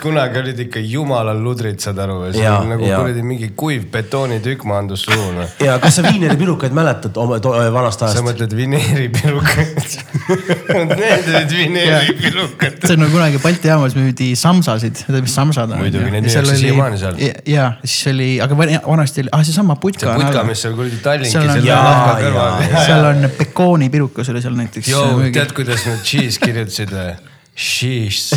kunagi 0.00 0.38
olid 0.40 0.58
ikka 0.64 0.80
jumala 0.80 1.34
ludrid, 1.36 1.76
saad 1.84 1.98
aru, 2.00 2.14
see 2.32 2.40
Jaa, 2.40 2.62
on 2.62 2.70
nagu 2.72 2.86
kuradi 2.88 3.20
mingi 3.28 3.50
kuiv 3.60 3.82
betoonitükk 3.92 4.62
maandus 4.64 5.02
suhu 5.04 5.26
noh. 5.36 5.50
ja 5.66 5.74
kas 5.82 5.98
sa 5.98 6.04
viineripirukaid 6.06 6.72
mäletad 6.72 7.18
oma 7.20 7.36
vanast 7.74 8.00
sa 8.00 8.06
ajast? 8.08 8.24
mõtled 8.24 8.54
vineeripilukad? 8.56 9.82
Need 10.96 11.28
olid 11.28 11.52
vineeripilukad. 11.58 12.78
see 12.86 12.94
on 12.96 13.02
nagu 13.04 13.12
kunagi 13.18 13.40
Balti 13.44 13.68
jaamas 13.68 13.92
müüdi 13.98 14.30
samsasid, 14.40 15.02
tead 15.10 15.18
mis 15.26 15.34
samsad 15.36 15.74
on? 15.76 15.82
Muidugi, 15.84 16.08
neid 16.14 16.24
müüakse 16.24 16.56
siiamaani 16.62 17.00
seal. 17.02 17.20
ja 17.52 17.66
siis 17.84 17.98
oli, 18.14 18.30
aga 18.46 18.56
vana- 18.62 18.80
vanasti 18.86 19.26
oli, 19.26 19.34
ah 19.36 19.42
seesama 19.44 19.76
putka. 19.82 20.06
see 20.08 20.22
putka, 20.24 20.46
mis 20.48 20.64
seal 20.64 20.78
kuradi 20.78 21.02
Tallinki 21.04 21.34
Seal 21.36 21.52
on- 21.52 21.68
nahka 21.68 22.16
kõrval. 22.22 22.64
seal 22.88 23.10
on 23.10 23.28
pekoonipirukas 23.42 24.32
oli 24.32 24.40
seal 24.48 24.56
näiteks. 24.56 24.88
Joo, 24.88 25.20
tead, 25.36 25.52
kuidas 25.60 25.84
nad 25.90 26.00
cheese 26.00 26.40
kirjutasid 26.40 26.96
või? 26.96 27.12
Sheesh, 27.52 28.32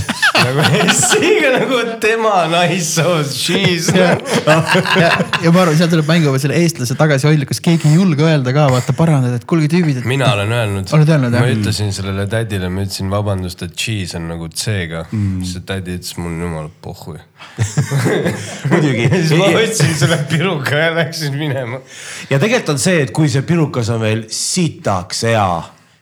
nagu 0.46 0.66
S-iga 0.94 1.52
nagu 1.56 1.80
tema 2.04 2.46
naissoos, 2.52 3.34
sheesh. 3.40 3.92
ja, 3.96 4.14
ma 4.46 5.64
arvan, 5.64 5.76
seal 5.78 5.92
tuleb 5.92 6.10
mängu 6.10 6.34
veel 6.34 6.44
selle 6.44 6.60
eestlase 6.62 6.98
tagasihoidlikkus, 7.00 7.62
keegi 7.66 7.90
ei 7.92 8.00
julge 8.00 8.26
öelda 8.26 8.54
ka, 8.56 8.68
vaata 8.74 8.96
parandada, 8.98 9.40
et 9.40 9.48
kuulge 9.50 9.70
tüübid, 9.72 10.02
et 10.02 10.10
mina 10.10 10.32
olen 10.36 10.54
öelnud. 10.56 10.94
Oled 10.98 11.14
öelnud, 11.16 11.36
ma 11.36 11.44
jah? 11.44 11.54
ütlesin 11.58 11.94
sellele 11.96 12.28
tädile, 12.32 12.70
ma 12.74 12.86
ütlesin 12.86 13.12
vabandust, 13.14 13.66
et 13.66 13.78
cheese 13.80 14.20
on 14.20 14.30
nagu 14.32 14.50
C-ga 14.54 15.06
mm.. 15.10 15.44
siis 15.44 15.58
see 15.58 15.68
tädi 15.68 15.98
ütles 16.00 16.18
mul 16.22 16.36
jumala 16.46 16.72
pohhu. 16.84 17.18
muidugi 18.72 19.10
siis 19.12 19.36
ma 19.40 19.52
võtsin 19.54 19.96
selle 20.00 20.18
piruka 20.30 20.80
ja 20.80 20.92
läksin 20.96 21.36
minema. 21.38 21.82
ja 22.30 22.40
tegelikult 22.42 22.76
on 22.76 22.82
see, 22.82 23.04
et 23.06 23.14
kui 23.16 23.30
see 23.32 23.46
pirukas 23.48 23.92
on 23.94 24.02
veel 24.04 24.26
sitaks 24.34 25.26
hea, 25.30 25.48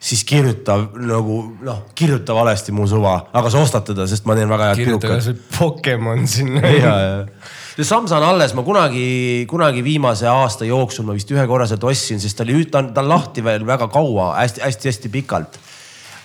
siis 0.04 0.24
kirjuta 0.28 0.76
nagu 1.08 1.40
noh, 1.64 1.84
kirjuta 1.96 2.36
valesti 2.36 2.76
mu 2.76 2.88
suva, 2.90 3.16
aga 3.32 3.52
sa 3.52 3.64
ostad 3.64 3.88
teda, 3.88 4.08
sest 4.10 4.28
ma 4.28 4.36
teen 4.36 4.52
väga 4.52 4.72
head 4.72 4.82
kirjuta 4.82 5.08
ka 5.08 5.20
pirukat. 5.20 5.28
see 5.30 5.58
Pokemon 5.58 6.26
sinna. 6.28 6.64
ja, 6.68 6.96
ja. 7.00 7.52
see 7.78 7.88
Samsa 7.88 8.20
on 8.20 8.28
alles, 8.34 8.56
ma 8.58 8.66
kunagi, 8.68 9.46
kunagi 9.50 9.84
viimase 9.86 10.28
aasta 10.28 10.68
jooksul 10.68 11.08
ma 11.08 11.16
vist 11.16 11.32
ühe 11.32 11.46
korra 11.48 11.68
sealt 11.70 11.86
ostsin, 11.88 12.20
sest 12.20 12.40
ta 12.40 12.44
oli, 12.44 12.66
ta 12.68 12.84
on, 12.84 12.92
ta 12.96 13.04
on 13.04 13.14
lahti 13.14 13.46
veel 13.46 13.64
väga 13.68 13.88
kaua 13.94 14.34
hästi,, 14.42 14.66
hästi-hästi-hästi 14.66 15.14
pikalt 15.14 15.62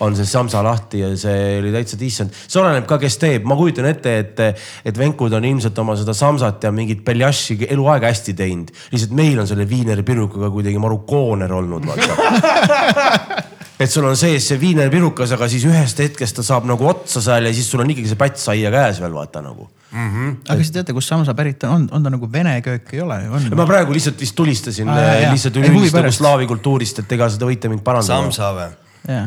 on 0.02 0.14
see 0.14 0.26
Samsa 0.30 0.60
lahti 0.62 1.00
ja 1.02 1.10
see 1.18 1.58
oli 1.58 1.70
täitsa 1.74 1.98
decent. 1.98 2.34
see 2.34 2.60
oleneb 2.62 2.86
ka, 2.86 2.98
kes 3.02 3.18
teeb, 3.18 3.46
ma 3.50 3.56
kujutan 3.58 3.86
ette, 3.90 4.14
et, 4.22 4.42
et 4.90 4.98
venkud 4.98 5.34
on 5.34 5.46
ilmselt 5.46 5.78
oma 5.82 5.94
seda 5.98 6.14
Samsat 6.18 6.66
ja 6.66 6.72
mingit 6.74 7.04
Beljaši 7.06 7.60
eluaeg 7.70 8.06
hästi 8.06 8.34
teinud. 8.38 8.74
lihtsalt 8.90 9.14
meil 9.18 9.38
on 9.38 9.50
selle 9.50 9.66
viineri 9.70 10.06
pirukaga 10.06 10.50
kuidagi 10.54 10.82
maru 10.82 11.02
kooner 11.06 11.54
olnud, 11.60 11.86
vaata 11.90 13.46
et 13.78 13.90
sul 13.90 14.06
on 14.08 14.16
sees 14.18 14.48
see 14.50 14.58
viiner 14.60 14.90
pirukas, 14.90 15.32
aga 15.36 15.48
siis 15.50 15.64
ühest 15.68 16.00
hetkest 16.02 16.40
ta 16.40 16.44
saab 16.46 16.66
nagu 16.68 16.86
otsa 16.90 17.22
seal 17.24 17.46
ja 17.46 17.52
siis 17.54 17.68
sul 17.70 17.82
on 17.84 17.92
ikkagi 17.94 18.10
see 18.10 18.18
päts 18.18 18.48
aia 18.50 18.72
käes 18.74 18.98
veel 19.02 19.14
vaata 19.14 19.42
nagu. 19.44 19.68
aga 19.94 20.58
kas 20.58 20.72
te 20.72 20.80
teate, 20.80 20.96
kust 20.96 21.12
Samsa 21.12 21.34
pärit 21.38 21.62
on, 21.64 21.86
on, 21.86 21.86
on 21.96 22.08
ta 22.08 22.12
nagu 22.12 22.28
vene 22.32 22.58
köök, 22.64 22.90
ei 22.96 23.04
ole 23.04 23.20
ju, 23.22 23.32
on? 23.38 23.46
ma 23.60 23.66
praegu 23.68 23.94
lihtsalt 23.94 24.18
vist 24.20 24.36
tulistasin 24.36 24.90
jaa, 24.90 25.14
jaa. 25.22 25.32
lihtsalt 25.32 25.60
üleüldist 25.62 25.96
nagu 25.96 26.12
slaavi 26.12 26.50
kultuurist, 26.50 27.00
et 27.04 27.16
ega 27.16 27.30
seda 27.32 27.48
võite 27.48 27.70
mind 27.72 27.84
parandada. 27.86 28.18
Samsa 28.18 28.50
või 28.56 28.68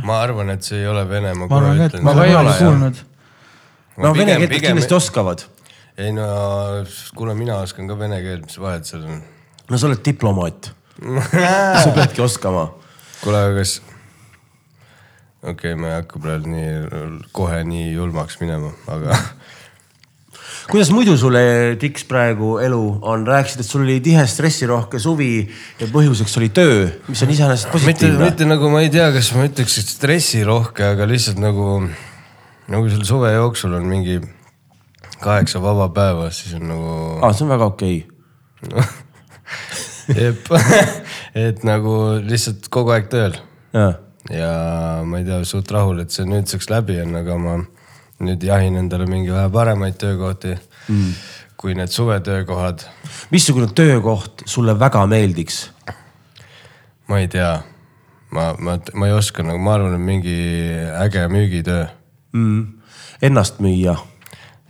ma 0.05 0.19
arvan, 0.21 0.51
et 0.53 0.67
see 0.67 0.81
ei 0.83 0.89
ole 0.89 1.05
vene, 1.09 1.33
ma 1.37 1.47
kohe 1.49 1.63
arvan 1.63 1.79
ka, 1.79 1.87
et 1.87 1.95
ütlen 1.95 2.05
ma. 2.05 2.13
ka 2.17 2.27
ei 2.27 2.35
ole, 2.35 2.41
olen 2.43 2.51
jah. 2.51 2.61
kuulnud. 2.67 3.01
no 4.03 4.13
vene 4.17 4.37
keelt 4.43 4.53
nad 4.53 4.65
kindlasti 4.67 4.97
oskavad. 4.97 5.45
ei 5.97 6.11
no 6.13 6.27
kuule, 7.17 7.37
mina 7.39 7.61
oskan 7.63 7.89
ka 7.89 7.97
vene 7.97 8.19
keelt, 8.21 8.45
mis 8.49 8.59
vahet 8.61 8.89
seal 8.89 9.07
on? 9.07 9.23
no 9.71 9.79
sa 9.79 9.89
oled 9.89 10.03
diplomaat. 10.05 10.73
sa 11.81 11.95
peadki 11.95 12.21
oskama. 12.21 12.67
kuule, 13.23 13.41
aga 13.47 13.63
kas, 13.63 13.79
okei 15.41 15.73
okay,, 15.73 15.79
ma 15.79 15.91
ei 15.91 15.97
hakka 15.99 16.21
praegu 16.21 16.51
nii 16.51 17.25
kohe 17.33 17.63
nii 17.65 17.91
julmaks 17.95 18.37
minema, 18.41 18.71
aga 18.91 19.17
kuidas 20.71 20.91
muidu 20.93 21.15
sulle, 21.17 21.41
Tiks, 21.81 22.05
praegu 22.09 22.57
elu 22.63 22.81
on, 23.01 23.25
rääkisid, 23.27 23.63
et 23.63 23.67
sul 23.67 23.83
oli 23.85 23.97
tihe 24.03 24.23
stressirohke 24.29 25.01
suvi 25.01 25.33
ja 25.79 25.87
põhjuseks 25.91 26.37
oli 26.39 26.51
töö, 26.53 26.85
mis 27.09 27.23
on 27.25 27.33
iseenesest 27.33 27.71
positiivne. 27.73 28.29
mitte 28.29 28.47
nagu 28.47 28.69
ma 28.71 28.83
ei 28.85 28.91
tea, 28.93 29.09
kas 29.15 29.31
ma 29.35 29.47
ütleks, 29.49 29.79
et 29.81 29.89
stressirohke, 29.95 30.85
aga 30.93 31.09
lihtsalt 31.09 31.41
nagu, 31.41 31.81
nagu 32.71 32.93
selle 32.93 33.07
suve 33.09 33.33
jooksul 33.33 33.79
on 33.79 33.89
mingi 33.89 34.19
kaheksa 35.21 35.61
vaba 35.63 35.89
päeva, 35.93 36.29
siis 36.33 36.53
on 36.57 36.69
nagu 36.69 36.93
aa, 37.21 37.33
see 37.33 37.47
on 37.47 37.53
väga 37.55 37.71
okei 37.73 37.97
jep, 40.21 40.53
et 41.47 41.65
nagu 41.67 41.97
lihtsalt 42.21 42.69
kogu 42.73 42.93
aeg 42.95 43.09
tööl 43.11 43.35
okay.. 43.73 43.97
Ja 44.29 45.01
ma 45.05 45.21
ei 45.21 45.25
tea, 45.25 45.41
suht 45.47 45.71
rahul, 45.71 46.01
et 46.03 46.13
see 46.13 46.27
nüüdseks 46.29 46.69
läbi 46.71 46.99
on, 47.01 47.15
aga 47.21 47.37
ma 47.41 47.55
nüüd 48.21 48.43
jahin 48.45 48.77
endale 48.77 49.07
mingi 49.09 49.33
vähe 49.33 49.49
paremaid 49.53 49.97
töökohti 50.01 50.53
mm. 50.53 51.13
kui 51.57 51.73
need 51.77 51.89
suvetöökohad. 51.93 52.85
missugune 53.31 53.71
töökoht 53.75 54.43
sulle 54.45 54.77
väga 54.79 55.05
meeldiks? 55.09 55.63
ma 57.07 57.19
ei 57.19 57.27
tea, 57.27 57.55
ma, 58.31 58.51
ma, 58.59 58.77
ma 58.93 59.09
ei 59.09 59.17
oska 59.17 59.43
nagu, 59.43 59.59
ma 59.59 59.75
arvan, 59.75 59.97
et 59.97 60.05
mingi 60.05 60.37
äge 61.01 61.27
müügitöö. 61.27 61.87
mm.? 62.33 62.77
Ennast 63.21 63.59
müüa. 63.61 63.95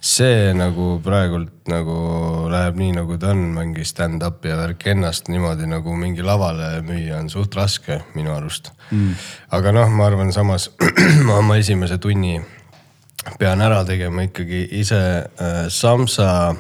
See 0.01 0.49
nagu 0.57 0.95
praegult 1.05 1.67
nagu 1.69 1.95
läheb 2.49 2.77
nii, 2.81 2.93
nagu 2.97 3.19
ta 3.21 3.35
on, 3.35 3.43
mingi 3.53 3.83
stand-up 3.85 4.41
ja 4.49 4.55
värk 4.57 4.87
ennast 4.95 5.27
niimoodi 5.29 5.67
nagu 5.69 5.93
mingi 5.93 6.25
lavale 6.25 6.79
müüa 6.85 7.19
on 7.19 7.29
suht 7.29 7.53
raske 7.53 7.99
minu 8.15 8.33
arust 8.33 8.71
mm.. 8.89 9.11
aga 9.53 9.73
noh, 9.77 9.91
ma 9.93 10.07
arvan 10.09 10.33
samas 10.33 10.71
ma 11.27 11.37
oma 11.37 11.59
esimese 11.61 11.99
tunni 12.01 12.39
pean 13.37 13.61
ära 13.61 13.83
tegema 13.85 14.25
ikkagi 14.25 14.63
ise 14.81 15.03
äh,. 15.21 15.69
Samsa 15.69 16.55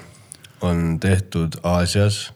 on 0.61 0.99
tehtud 1.01 1.57
Aasias 1.63 2.27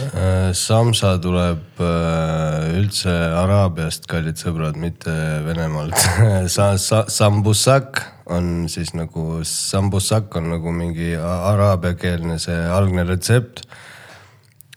äh,. 0.00 0.54
Samsa 0.56 1.18
tuleb 1.20 1.76
äh, 1.76 2.72
üldse 2.80 3.12
Araabiast, 3.36 4.08
kallid 4.08 4.40
sõbrad, 4.40 4.80
mitte 4.80 5.12
Venemaalt 5.44 6.00
sa,. 6.56 6.72
Sa, 6.80 7.04
Sambusak 7.12 8.00
on 8.26 8.64
siis 8.68 8.94
nagu, 8.94 9.40
Sambusak 9.42 10.36
on 10.36 10.50
nagu 10.50 10.72
mingi 10.72 11.14
araabiakeelne 11.16 12.38
see 12.38 12.58
algne 12.70 13.04
retsept. 13.08 13.64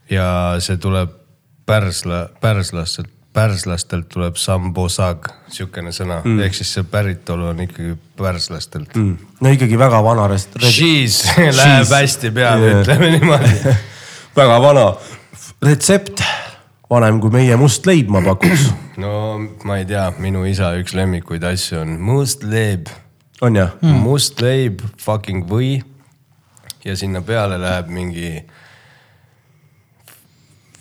ja 0.09 0.55
see 0.59 0.77
tuleb 0.77 1.11
pärsla, 1.65 2.29
pärslastelt, 2.41 3.09
pärslastelt 3.33 4.09
tuleb 4.09 4.35
Sambosag, 4.39 5.27
sihukene 5.51 5.91
sõna 5.91 6.21
mm., 6.23 6.39
ehk 6.45 6.55
siis 6.55 6.73
see 6.77 6.85
päritolu 6.87 7.49
on 7.51 7.63
ikkagi 7.65 7.95
pärslastelt 8.17 8.95
mm.. 8.95 9.31
no 9.41 9.51
ikkagi 9.51 9.79
väga 9.79 10.01
vana 10.05 10.27
rest-. 10.31 10.57
Cheese 10.77 11.49
läheb 11.51 11.91
hästi 11.91 12.31
peale, 12.31 12.71
Jaa. 12.71 12.81
ütleme 12.81 13.11
niimoodi. 13.17 13.75
väga 14.41 14.59
vana 14.61 14.89
retsept, 15.65 16.21
vanem 16.89 17.19
kui 17.23 17.33
meie 17.33 17.57
must 17.59 17.87
leib, 17.89 18.13
ma 18.13 18.21
pakuks. 18.25 18.69
no 19.03 19.15
ma 19.65 19.81
ei 19.81 19.89
tea, 19.89 20.09
minu 20.21 20.45
isa 20.49 20.75
üks 20.79 20.95
lemmikuid 20.97 21.43
asju 21.49 21.81
on 21.81 21.97
must 22.01 22.45
leib 22.45 22.93
on 23.41 23.55
jah? 23.55 23.75
mm., 23.81 24.03
must 24.05 24.41
leib, 24.41 24.83
fucking 25.01 25.45
või. 25.49 25.79
ja 26.85 26.95
sinna 26.95 27.21
peale 27.25 27.57
läheb 27.61 27.89
mingi 27.91 28.29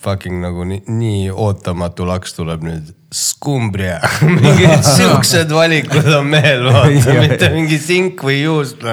fucking 0.04 0.42
nagu 0.42 0.66
nii, 0.68 0.82
nii 0.86 1.30
ootamatu 1.32 2.06
laks 2.08 2.36
tuleb 2.36 2.64
nüüd. 2.66 2.92
skumbria, 3.14 4.00
mingid 4.36 4.84
siuksed 4.96 5.52
valikud 5.54 6.08
on 6.18 6.30
mehel, 6.32 6.66
vaata, 6.68 7.18
mitte 7.20 7.50
mingi 7.54 7.78
sink 7.80 8.24
või 8.26 8.42
juust. 8.42 8.84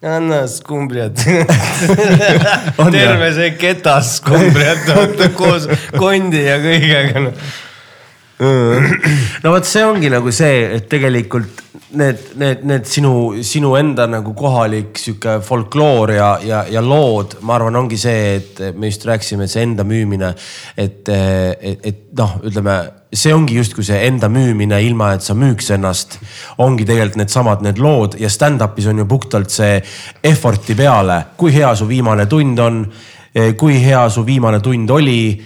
anna 0.00 0.46
skumbriat. 0.48 1.20
Terve 2.96 3.32
see 3.36 3.50
ketas 3.60 4.14
skumbriat, 4.20 4.88
koos 5.36 5.68
kondi 5.96 6.46
ja 6.46 6.56
kõigega 6.62 7.26
no.. 7.26 7.34
no 9.44 9.52
vot, 9.52 9.68
see 9.68 9.84
ongi 9.84 10.08
nagu 10.12 10.32
see, 10.32 10.62
et 10.78 10.88
tegelikult 10.88 11.60
need, 11.92 12.18
need, 12.38 12.62
need 12.66 12.86
sinu, 12.88 13.12
sinu 13.46 13.72
enda 13.78 14.06
nagu 14.10 14.32
kohalik 14.36 14.98
sihuke 15.00 15.38
folkloor 15.44 16.12
ja, 16.14 16.30
ja, 16.44 16.62
ja 16.70 16.82
lood, 16.84 17.38
ma 17.46 17.56
arvan, 17.56 17.78
ongi 17.82 17.98
see, 18.00 18.36
et 18.38 18.62
me 18.76 18.90
just 18.90 19.06
rääkisime, 19.08 19.46
et 19.46 19.52
see 19.52 19.64
enda 19.66 19.84
müümine, 19.86 20.32
et, 20.76 21.08
et, 21.10 21.86
et 21.90 22.02
noh, 22.18 22.36
ütleme, 22.46 22.76
see 23.12 23.34
ongi 23.34 23.58
justkui 23.58 23.84
see 23.86 23.98
enda 24.06 24.30
müümine, 24.32 24.78
ilma 24.86 25.14
et 25.16 25.26
sa 25.26 25.34
müüks 25.38 25.72
ennast. 25.74 26.18
ongi 26.62 26.86
tegelikult 26.86 27.20
needsamad 27.20 27.64
need 27.66 27.80
lood 27.82 28.18
ja 28.20 28.30
stand-up'is 28.30 28.90
on 28.90 29.02
ju 29.02 29.06
puhtalt 29.10 29.50
see 29.50 29.80
effort'i 30.22 30.76
peale, 30.78 31.22
kui 31.36 31.54
hea 31.54 31.74
su 31.74 31.88
viimane 31.90 32.28
tund 32.30 32.58
on 32.62 32.84
kui 33.56 33.76
hea 33.78 34.02
su 34.10 34.24
viimane 34.26 34.58
tund 34.58 34.90
oli, 34.90 35.38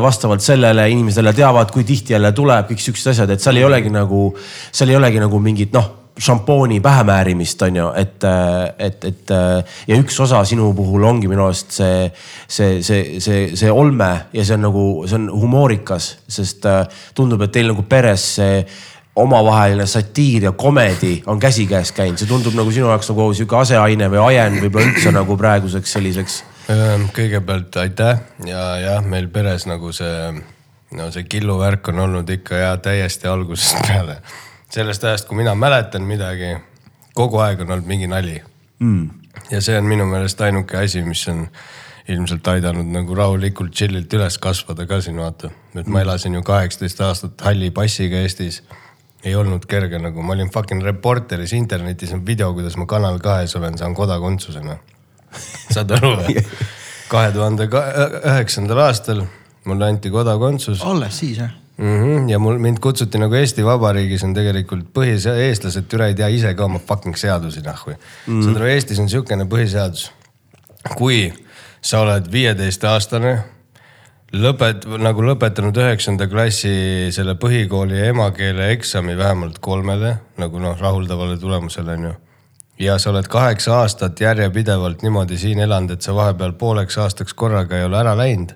vastavalt 0.00 0.40
sellele 0.40 0.86
inimesed 0.88 1.26
teavad, 1.36 1.68
kui 1.74 1.84
tihti 1.84 2.14
jälle 2.14 2.32
tuleb, 2.32 2.70
kõik 2.70 2.80
siuksed 2.80 3.12
asjad, 3.12 3.34
et 3.34 3.44
seal 3.44 3.60
ei 3.60 3.66
olegi 3.66 3.92
nagu, 3.92 4.30
seal 4.72 4.94
ei 4.94 4.96
olegi 4.96 5.20
nagu 5.20 5.40
mingit 5.44 5.74
noh, 5.76 5.90
šampooni 6.20 6.80
pähe 6.84 7.04
määrimist 7.04 7.62
on 7.62 7.76
ju, 7.76 7.88
et, 7.96 8.24
et, 8.78 9.04
et 9.04 9.32
ja 9.88 9.98
üks 10.00 10.18
osa 10.20 10.42
sinu 10.48 10.70
puhul 10.76 11.04
ongi 11.08 11.30
minu 11.30 11.46
arust 11.46 11.72
see, 11.78 12.10
see, 12.46 12.80
see, 12.84 13.20
see, 13.22 13.42
see 13.56 13.72
olme 13.72 14.10
ja 14.36 14.44
see 14.44 14.58
on 14.58 14.66
nagu, 14.68 14.84
see 15.08 15.20
on 15.20 15.28
humoorikas, 15.32 16.10
sest 16.28 16.68
tundub, 17.16 17.46
et 17.46 17.54
teil 17.54 17.72
nagu 17.72 17.86
peres 17.88 18.26
see 18.36 18.64
omavaheline 19.22 19.86
satiir 19.86 20.48
ja 20.48 20.52
komedi 20.52 21.22
on 21.26 21.40
käsikäes 21.40 21.92
käinud, 21.96 22.18
see 22.20 22.28
tundub 22.28 22.56
nagu 22.58 22.72
sinu 22.74 22.88
jaoks 22.90 23.10
nagu 23.12 23.28
sihuke 23.36 23.58
aseaine 23.60 24.08
või 24.12 24.22
ajend 24.30 24.60
võib-olla 24.64 24.92
üldse 24.92 25.12
nagu 25.14 25.36
praeguseks 25.40 25.96
selliseks. 25.96 26.38
Ehm, 26.72 27.08
kõigepealt 27.16 27.76
aitäh 27.82 28.20
ja 28.46 28.64
jah, 28.80 29.04
meil 29.04 29.28
peres 29.32 29.66
nagu 29.70 29.92
see, 29.96 30.32
no 30.96 31.10
see 31.14 31.26
killuvärk 31.28 31.92
on 31.92 32.04
olnud 32.06 32.30
ikka 32.30 32.62
ja 32.62 32.76
täiesti 32.76 33.28
algusest 33.28 33.82
peale. 33.86 34.20
sellest 34.70 35.04
ajast, 35.04 35.28
kui 35.28 35.40
mina 35.40 35.54
mäletan 35.54 36.06
midagi, 36.06 36.56
kogu 37.14 37.40
aeg 37.42 37.64
on 37.64 37.72
olnud 37.74 37.86
mingi 37.90 38.06
nali 38.06 38.38
mm.. 38.78 39.10
ja 39.50 39.60
see 39.60 39.78
on 39.78 39.88
minu 39.90 40.06
meelest 40.06 40.40
ainuke 40.40 40.78
asi, 40.78 41.02
mis 41.02 41.26
on 41.28 41.46
ilmselt 42.10 42.48
aidanud 42.48 42.88
nagu 42.90 43.14
rahulikult 43.14 43.74
chill'ilt 43.76 44.12
üles 44.18 44.38
kasvada 44.42 44.86
ka 44.86 45.00
siin 45.04 45.18
vaata. 45.20 45.50
et 45.74 45.86
ma 45.86 46.02
elasin 46.04 46.34
ju 46.34 46.42
kaheksateist 46.42 47.00
aastat 47.06 47.44
halli 47.46 47.70
passiga 47.70 48.22
Eestis. 48.24 48.62
Ei 49.24 49.34
olnud 49.36 49.66
kerge 49.68 49.98
nagu, 49.98 50.22
ma 50.22 50.32
olin 50.32 50.50
fucking 50.50 50.82
reporteris, 50.82 51.52
internetis 51.52 52.12
on 52.16 52.24
video, 52.26 52.52
kuidas 52.56 52.76
ma 52.80 52.86
Kanal 52.86 53.18
kahes 53.18 53.56
olen, 53.56 53.78
saan 53.78 53.94
kodakondsuse 53.94 54.62
noh. 54.64 54.80
saad 55.70 55.90
aru 55.98 56.14
või? 56.22 56.40
kahe 57.12 57.32
tuhande 57.34 57.66
üheksandal 57.66 58.86
aastal 58.86 59.24
mulle 59.64 59.90
anti 59.90 60.10
kodakondsus. 60.10 60.82
alles 60.86 61.18
siis 61.18 61.38
jah? 61.38 61.50
mm. 61.76 62.00
-hmm. 62.00 62.28
ja 62.30 62.38
mul, 62.38 62.58
mind 62.58 62.78
kutsuti 62.80 63.18
nagu 63.18 63.34
Eesti 63.34 63.64
Vabariigis 63.64 64.24
on 64.24 64.34
tegelikult 64.34 64.88
põhise-, 64.98 65.36
eestlased 65.48 65.88
türa 65.88 66.06
ei 66.06 66.14
tea 66.14 66.28
ise 66.28 66.54
ka 66.54 66.64
oma 66.64 66.78
fucking 66.78 67.16
seadusi 67.16 67.60
nahhu 67.60 67.90
mm. 67.90 67.96
-hmm. 68.26 68.44
saad 68.44 68.56
aru, 68.56 68.66
Eestis 68.66 68.98
on 68.98 69.08
sihukene 69.08 69.44
põhiseadus. 69.44 70.10
kui 70.96 71.32
sa 71.82 72.00
oled 72.00 72.32
viieteistaastane, 72.32 73.38
lõpet-, 74.32 74.86
nagu 75.00 75.24
lõpetanud 75.24 75.76
üheksanda 75.82 76.28
klassi 76.30 77.10
selle 77.14 77.34
põhikooli 77.40 78.00
emakeele 78.10 78.70
eksami 78.76 79.16
vähemalt 79.18 79.58
kolmele 79.62 80.16
nagu 80.40 80.62
noh, 80.62 80.76
rahuldavale 80.78 81.38
tulemusele 81.38 81.96
on 81.98 82.04
ju. 82.10 82.12
ja 82.78 82.98
sa 82.98 83.10
oled 83.10 83.26
kaheksa 83.28 83.80
aastat 83.82 84.20
järjepidevalt 84.20 85.02
niimoodi 85.02 85.38
siin 85.38 85.58
elanud, 85.60 85.90
et 85.90 86.02
sa 86.02 86.14
vahepeal 86.14 86.52
pooleks 86.52 86.98
aastaks 86.98 87.34
korraga 87.34 87.78
ei 87.78 87.84
ole 87.84 87.98
ära 87.98 88.16
läinud. 88.16 88.54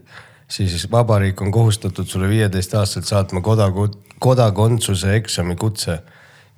siis 0.48 0.90
vabariik 0.90 1.40
on 1.42 1.50
kohustatud 1.50 2.06
sulle 2.06 2.28
viieteistaastaselt 2.28 3.06
saatma 3.06 3.40
kodaku-, 3.40 3.90
kodakondsuse 4.18 5.16
eksami 5.16 5.56
kutse. 5.56 5.98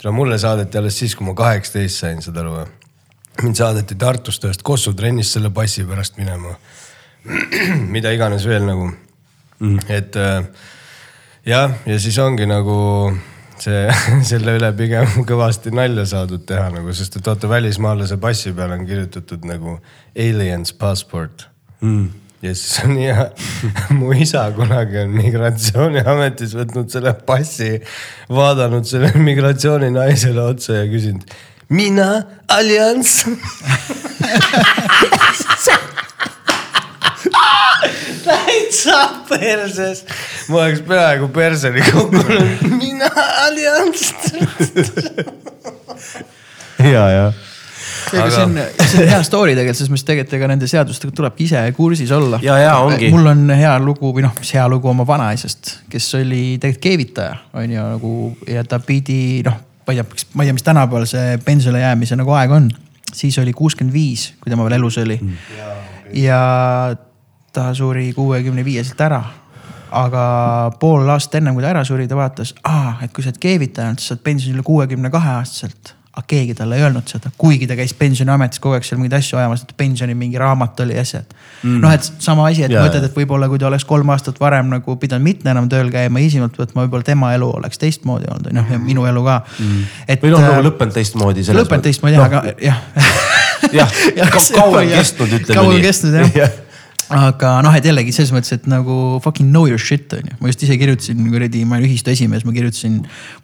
no 0.04 0.12
mulle 0.12 0.38
saadeti 0.38 0.78
alles 0.78 0.98
siis, 0.98 1.16
kui 1.16 1.26
ma 1.26 1.34
kaheksateist 1.34 1.98
sain, 1.98 2.22
saad 2.22 2.36
aru 2.36 2.52
või? 2.58 2.66
mind 3.42 3.56
saadeti 3.56 3.94
Tartust 3.94 4.44
ühest 4.44 4.62
Kossu 4.62 4.92
trennist 4.92 5.32
selle 5.32 5.50
passi 5.50 5.84
pärast 5.84 6.16
minema. 6.16 6.54
mida 7.94 8.10
iganes 8.12 8.46
veel 8.46 8.64
nagu 8.64 8.92
mm., 9.58 9.79
et 9.88 10.17
äh, 10.20 10.44
jah, 11.47 11.73
ja 11.87 11.99
siis 12.03 12.19
ongi 12.23 12.47
nagu 12.49 12.76
see, 13.61 13.87
selle 14.31 14.56
üle 14.58 14.70
pigem 14.76 15.25
kõvasti 15.29 15.73
nalja 15.75 16.06
saadud 16.17 16.44
teha 16.49 16.69
nagu, 16.75 16.94
sest 16.97 17.19
et 17.20 17.26
vaata 17.26 17.50
välismaalase 17.50 18.20
passi 18.23 18.55
peale 18.56 18.79
on 18.79 18.87
kirjutatud 18.88 19.49
nagu 19.49 19.81
aliens 20.14 20.76
passport. 20.76 21.49
Mm 21.81 22.23
ja 22.44 22.53
siis 22.55 22.85
on 22.85 22.99
hea, 23.00 23.23
mu 23.97 24.12
isa 24.12 24.44
kunagi 24.55 25.00
on 25.00 25.14
migratsiooniametis 25.17 26.53
võtnud 26.58 26.93
selle 26.93 27.14
passi, 27.26 27.70
vaadanud 28.29 28.87
sellele 28.87 29.23
migratsiooninaisele 29.25 30.44
otsa 30.44 30.82
ja 30.82 30.88
küsinud 30.91 31.25
mina, 31.69 32.23
Allianz 32.49 33.25
täitsa 38.76 39.08
perses, 39.28 40.05
ma 40.49 40.62
oleks 40.67 40.82
peaaegu 40.87 41.28
perseni 41.34 41.82
kukkunud, 41.90 42.70
mina, 42.76 43.11
Allianz 43.46 44.12
ja, 46.93 47.05
ja 47.11 47.26
aga 48.12 48.31
see 48.31 48.43
on, 48.43 48.58
see 48.81 49.02
on 49.02 49.11
hea 49.11 49.20
story 49.26 49.55
tegelikult, 49.56 49.78
selles 49.81 49.93
mõttes 49.93 50.06
tegelikult 50.06 50.38
ega 50.38 50.50
nende 50.52 50.70
seadustega 50.70 51.14
tulebki 51.17 51.46
ise 51.49 51.62
kursis 51.76 52.12
olla. 52.14 52.40
ja, 52.44 52.58
ja 52.61 52.76
ongi. 52.84 53.11
mul 53.14 53.32
on 53.32 53.46
hea 53.56 53.75
lugu 53.82 54.12
või 54.14 54.26
noh, 54.26 54.34
mis 54.38 54.52
hea 54.56 54.67
lugu 54.70 54.90
oma 54.93 55.06
vanaisast, 55.08 55.79
kes 55.93 56.11
oli 56.20 56.43
tegelikult 56.61 56.84
keevitaja, 56.87 57.38
on 57.56 57.72
ju 57.72 57.87
nagu 57.96 58.12
ja 58.50 58.67
ta 58.69 58.81
pidi 58.82 59.43
noh 59.46 59.62
ma 59.87 59.94
ei 59.94 60.00
tea, 60.00 60.06
ma 60.34 60.43
ei 60.43 60.49
tea, 60.49 60.58
mis 60.58 60.67
tänapäeval 60.67 61.05
see 61.06 61.37
pensionile 61.46 61.84
jäämise 61.84 62.19
nagu 62.19 62.32
aeg 62.34 62.52
on. 62.55 62.70
siis 63.14 63.38
oli 63.38 63.52
kuuskümmend 63.56 63.94
viis, 63.94 64.32
kui 64.43 64.50
tema 64.50 64.67
veel 64.67 64.81
elus 64.81 64.99
oli 64.99 65.14
mm.. 65.22 65.37
ja 66.19 66.40
ta 67.56 67.70
suri 67.75 68.11
kuuekümne 68.17 68.64
viieselt 68.64 69.00
ära. 69.00 69.25
aga 69.97 70.23
pool 70.81 71.08
aastat 71.08 71.38
ennem 71.38 71.55
kui 71.56 71.62
ta 71.62 71.70
ära 71.70 71.85
suri, 71.87 72.08
ta 72.11 72.17
vaatas, 72.19 72.55
et 73.03 73.12
kui 73.14 73.23
sa 73.25 73.31
oled 73.31 73.38
keevitaja 73.41 73.93
olnud, 73.93 74.03
siis 74.03 74.12
saad 74.12 74.25
pensionile 74.26 74.64
kuuekümne 74.67 75.12
kahe 75.14 75.37
aastaselt 75.38 75.94
aga 76.17 76.25
keegi 76.31 76.55
talle 76.56 76.79
ei 76.79 76.85
öelnud 76.87 77.11
seda, 77.11 77.29
kuigi 77.38 77.67
ta 77.69 77.76
käis 77.76 77.93
pensioniametis 77.97 78.61
kogu 78.64 78.79
aeg 78.79 78.87
seal 78.88 78.97
mingeid 78.97 79.19
asju 79.19 79.37
ajamas, 79.37 79.67
et 79.67 79.75
pensioni 79.76 80.14
mingi 80.17 80.41
raamat 80.41 80.81
oli 80.81 80.97
ja 80.97 81.05
asjad 81.05 81.29
mm.. 81.29 81.76
noh, 81.82 81.93
et 81.93 82.08
sama 82.25 82.47
asi, 82.49 82.64
et 82.64 82.73
yeah. 82.73 82.87
mõtled, 82.87 83.05
et 83.05 83.19
võib-olla 83.19 83.50
kui 83.53 83.61
ta 83.61 83.69
oleks 83.69 83.85
kolm 83.88 84.14
aastat 84.14 84.41
varem 84.41 84.70
nagu 84.73 84.97
pidanud 85.03 85.26
mitte 85.26 85.53
enam 85.53 85.69
tööl 85.69 85.93
käima, 85.93 86.23
esimalt 86.25 86.56
võtma, 86.56 86.87
võib-olla 86.87 87.05
tema 87.05 87.35
elu 87.37 87.50
oleks 87.61 87.82
teistmoodi 87.82 88.31
olnud, 88.32 88.49
noh 88.56 88.73
ja 88.73 88.81
minu 88.81 89.05
elu 89.11 89.25
ka 89.29 89.38
mm.. 89.44 89.88
et. 90.06 90.25
või 90.25 90.32
noh, 90.32 90.44
nagu 90.47 90.56
äh, 90.56 90.67
lõppenud 90.70 90.97
teistmoodi. 90.97 91.44
lõppenud 91.61 91.88
teistmoodi 91.91 92.17
jah, 92.17 92.31
aga 92.31 92.44
jah. 92.64 92.81
jah, 93.76 94.38
kauem 94.56 94.94
kestnud 94.97 95.37
ütleme 95.37 95.53
nii. 95.53 95.61
kauem 95.61 95.85
kestnud 95.85 96.23
jah 96.32 96.62
aga 97.14 97.53
noh, 97.64 97.75
et 97.76 97.87
jällegi 97.87 98.12
selles 98.14 98.32
mõttes, 98.35 98.53
et 98.56 98.64
nagu 98.70 99.19
fucking 99.25 99.50
know 99.53 99.69
your 99.69 99.81
shit 99.81 100.12
on 100.17 100.25
ju, 100.26 100.38
ma 100.41 100.50
just 100.50 100.64
ise 100.67 100.79
kirjutasin 100.81 101.20
kuradi, 101.31 101.62
ma 101.69 101.79
olen 101.79 101.88
ühistu 101.88 102.12
esimees, 102.12 102.47
ma 102.47 102.55
kirjutasin. 102.56 102.99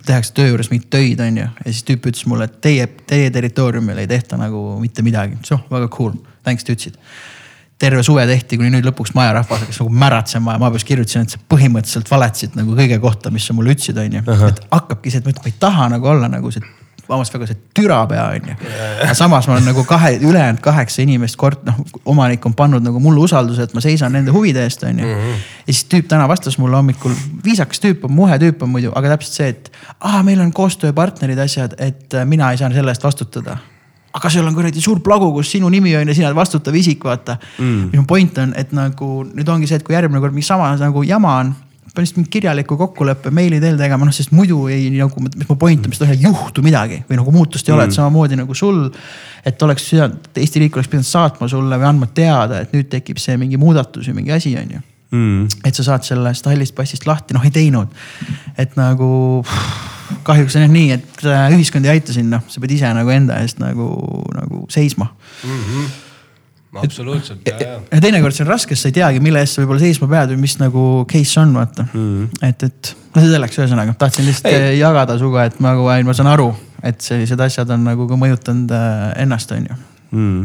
tehakse 0.07 0.35
töö 0.37 0.51
juures 0.51 0.71
mingeid 0.73 0.91
töid 0.93 1.23
on 1.23 1.39
ju 1.43 1.47
ja 1.47 1.69
siis 1.69 1.85
tüüp 1.89 2.09
ütles 2.11 2.27
mulle, 2.31 2.49
et 2.51 2.59
teie, 2.65 2.89
teie 3.07 3.31
territooriumil 3.35 4.03
ei 4.03 4.11
tehta 4.11 4.41
nagu 4.41 4.65
mitte 4.83 5.05
midagi, 5.07 5.39
oh 5.55 5.63
väga 5.71 5.89
cool, 5.95 6.19
thanks 6.43 6.67
te 6.67 6.77
ütlesid. 6.77 6.99
Terve 7.83 8.05
suve 8.07 8.23
tehti, 8.31 8.59
kuni 8.61 8.71
nüüd 8.71 8.87
lõpuks 8.87 9.11
majarahvas 9.19 9.65
hakkas 9.65 9.81
nagu 9.83 9.95
märatsema 9.99 10.55
ja 10.55 10.63
ma 10.63 10.69
pärast 10.71 10.87
kirjutasin, 10.87 11.27
et 11.27 11.35
sa 11.35 11.41
põhimõtteliselt 11.51 12.11
valetasid 12.11 12.55
nagu 12.59 12.77
kõige 12.79 13.01
kohta, 13.03 13.33
mis 13.35 13.49
sa 13.49 13.57
mulle 13.59 13.75
ütlesid, 13.75 13.99
on 13.99 14.21
ju. 14.21 14.23
et 14.47 14.63
hakkabki 14.71 15.11
see, 15.11 15.23
et 15.23 15.27
ma 15.27 15.51
ei 15.51 15.59
taha 15.59 15.89
nagu 15.97 16.15
olla 16.15 16.31
nagu 16.31 16.55
see 16.55 16.63
vabandust 17.13 17.37
väga, 17.37 17.49
see 17.51 17.61
türapea 17.77 18.27
on 18.35 18.51
ju. 18.51 18.57
aga 19.05 19.15
samas 19.19 19.49
ma 19.49 19.57
olen 19.57 19.69
nagu 19.71 19.85
kahe, 19.89 20.15
ülejäänud 20.21 20.63
kaheksa 20.65 21.03
inimest 21.05 21.39
kord 21.41 21.65
noh, 21.69 21.81
omanik 22.05 22.47
on 22.49 22.57
pannud 22.59 22.85
nagu 22.85 23.01
mulle 23.03 23.25
usalduse, 23.25 23.69
et 23.69 23.75
ma 23.77 23.85
seisan 23.85 24.15
nende 24.17 24.35
huvide 24.35 24.65
eest, 24.67 24.85
on 24.89 25.03
ju. 25.03 25.09
Mhm. 25.09 25.43
ja 25.67 25.73
siis 25.73 25.85
tüüp 25.93 26.09
täna 26.11 26.29
vastas 26.31 26.59
mulle 26.59 26.81
hommikul, 26.81 27.15
viisakas 27.45 27.83
tüüp 27.83 28.07
on, 28.09 28.17
muhe 28.17 28.39
tüüp 28.43 28.65
on 28.65 28.73
muidu, 28.73 28.95
aga 28.99 29.17
täpselt 29.17 29.41
see, 29.41 29.51
et 29.55 29.73
aa, 30.01 30.23
meil 30.27 30.41
on 30.43 30.53
koostööpartnerid, 30.57 31.39
asjad, 31.43 31.77
et 31.79 32.15
äh, 32.15 32.27
mina 32.29 32.53
ei 32.53 32.61
saa 32.61 32.73
selle 32.75 32.95
eest 32.95 33.05
vastutada 33.05 33.59
aga 34.13 34.31
seal 34.31 34.47
on 34.47 34.55
kuradi 34.55 34.81
suur 34.85 35.01
plagu, 35.05 35.31
kus 35.33 35.51
sinu 35.55 35.71
nimi 35.73 35.95
on 35.97 36.09
ja 36.09 36.15
sina 36.15 36.29
oled 36.29 36.37
vastutav 36.37 36.77
isik, 36.77 37.05
vaata 37.05 37.39
mm.. 37.59 37.93
minu 37.95 38.05
point 38.09 38.39
on, 38.43 38.53
et 38.61 38.73
nagu 38.77 39.23
nüüd 39.25 39.49
ongi 39.49 39.69
see, 39.69 39.81
et 39.81 39.87
kui 39.87 39.97
järgmine 39.97 40.21
kord 40.21 40.37
mingi 40.37 40.49
sama 40.49 40.69
nagu 40.77 41.05
jama 41.07 41.37
on 41.41 41.55
pean 41.93 42.05
lihtsalt 42.05 42.21
mingi 42.21 42.31
kirjaliku 42.33 42.77
kokkuleppe 42.81 43.31
meili 43.35 43.59
teel 43.61 43.77
tegema, 43.81 44.07
noh, 44.09 44.15
sest 44.17 44.33
muidu 44.33 44.65
ei 44.73 44.87
nagu, 44.95 45.25
mis 45.25 45.49
mu 45.49 45.57
point 45.61 45.89
on, 45.89 45.97
ei 46.09 46.21
juhtu 46.23 46.65
midagi 46.65 47.03
või 47.09 47.19
nagu 47.19 47.35
muutust 47.35 47.69
ei 47.69 47.75
ole 47.75 47.85
mm., 47.85 47.93
et 47.93 47.99
samamoodi 47.99 48.39
nagu 48.39 48.55
sul. 48.57 48.87
et 49.45 49.63
oleks, 49.63 49.91
Eesti 50.37 50.63
riik 50.63 50.79
oleks 50.79 50.89
pidanud 50.89 51.09
saatma 51.09 51.49
sulle 51.51 51.79
või 51.81 51.89
andma 51.91 52.09
teada, 52.15 52.63
et 52.63 52.73
nüüd 52.73 52.89
tekib 52.93 53.21
see 53.21 53.37
mingi 53.41 53.61
muudatus 53.61 54.09
või 54.09 54.23
mingi 54.23 54.37
asi, 54.39 54.55
on 54.57 54.77
ju 54.77 54.81
mm.. 55.13 55.67
et 55.69 55.75
sa 55.75 55.87
saad 55.91 56.07
sellest 56.07 56.47
hallist 56.49 56.77
passist 56.79 57.07
lahti, 57.07 57.37
noh 57.37 57.45
ei 57.45 57.53
teinud. 57.55 57.93
et 58.57 58.79
nagu 58.81 59.11
kahjuks 60.25 60.57
on 60.57 60.67
jah 60.67 60.73
nii, 60.73 60.97
et 60.97 61.27
ühiskond 61.57 61.89
ei 61.89 61.99
aita 61.99 62.15
sind, 62.15 62.33
noh, 62.33 62.47
sa 62.49 62.63
pead 62.63 62.79
ise 62.79 62.95
nagu 62.95 63.13
enda 63.13 63.43
eest 63.43 63.61
nagu, 63.63 63.91
nagu 64.39 64.65
seisma 64.73 65.11
mm. 65.11 65.61
-hmm 65.61 65.93
absoluutselt, 66.81 67.41
ja, 67.47 67.57
ja. 67.61 67.81
ja 67.93 68.01
teinekord 68.01 68.33
see 68.33 68.47
on 68.47 68.51
raske, 68.53 68.75
sest 68.75 68.83
sa 68.87 68.89
ei 68.89 68.95
teagi, 68.97 69.21
mille 69.25 69.41
eest 69.45 69.59
sa 69.59 69.63
võib-olla 69.63 69.81
seisma 69.83 70.07
pead 70.09 70.29
või 70.33 70.41
mis 70.41 70.55
nagu 70.61 70.83
case 71.11 71.41
on, 71.43 71.51
vaata 71.59 71.83
mm. 71.91 72.23
et, 72.49 72.61
et 72.69 72.83
no 73.13 73.21
see 73.21 73.33
selleks, 73.35 73.59
ühesõnaga 73.61 73.93
tahtsin 74.01 74.25
lihtsalt 74.29 74.57
ei. 74.57 74.79
jagada 74.81 75.13
sinuga, 75.21 75.41
et 75.51 75.57
nagu 75.65 75.83
ma 75.85 76.13
saan 76.17 76.31
aru, 76.33 76.49
et 76.89 76.99
sellised 77.05 77.41
asjad 77.45 77.69
on 77.77 77.81
nagu 77.91 78.03
ka 78.09 78.15
mõjutanud 78.21 78.71
äh, 78.73 79.23
ennast, 79.27 79.49
on 79.53 79.65
ju 79.69 79.75
mm.. 80.17 80.43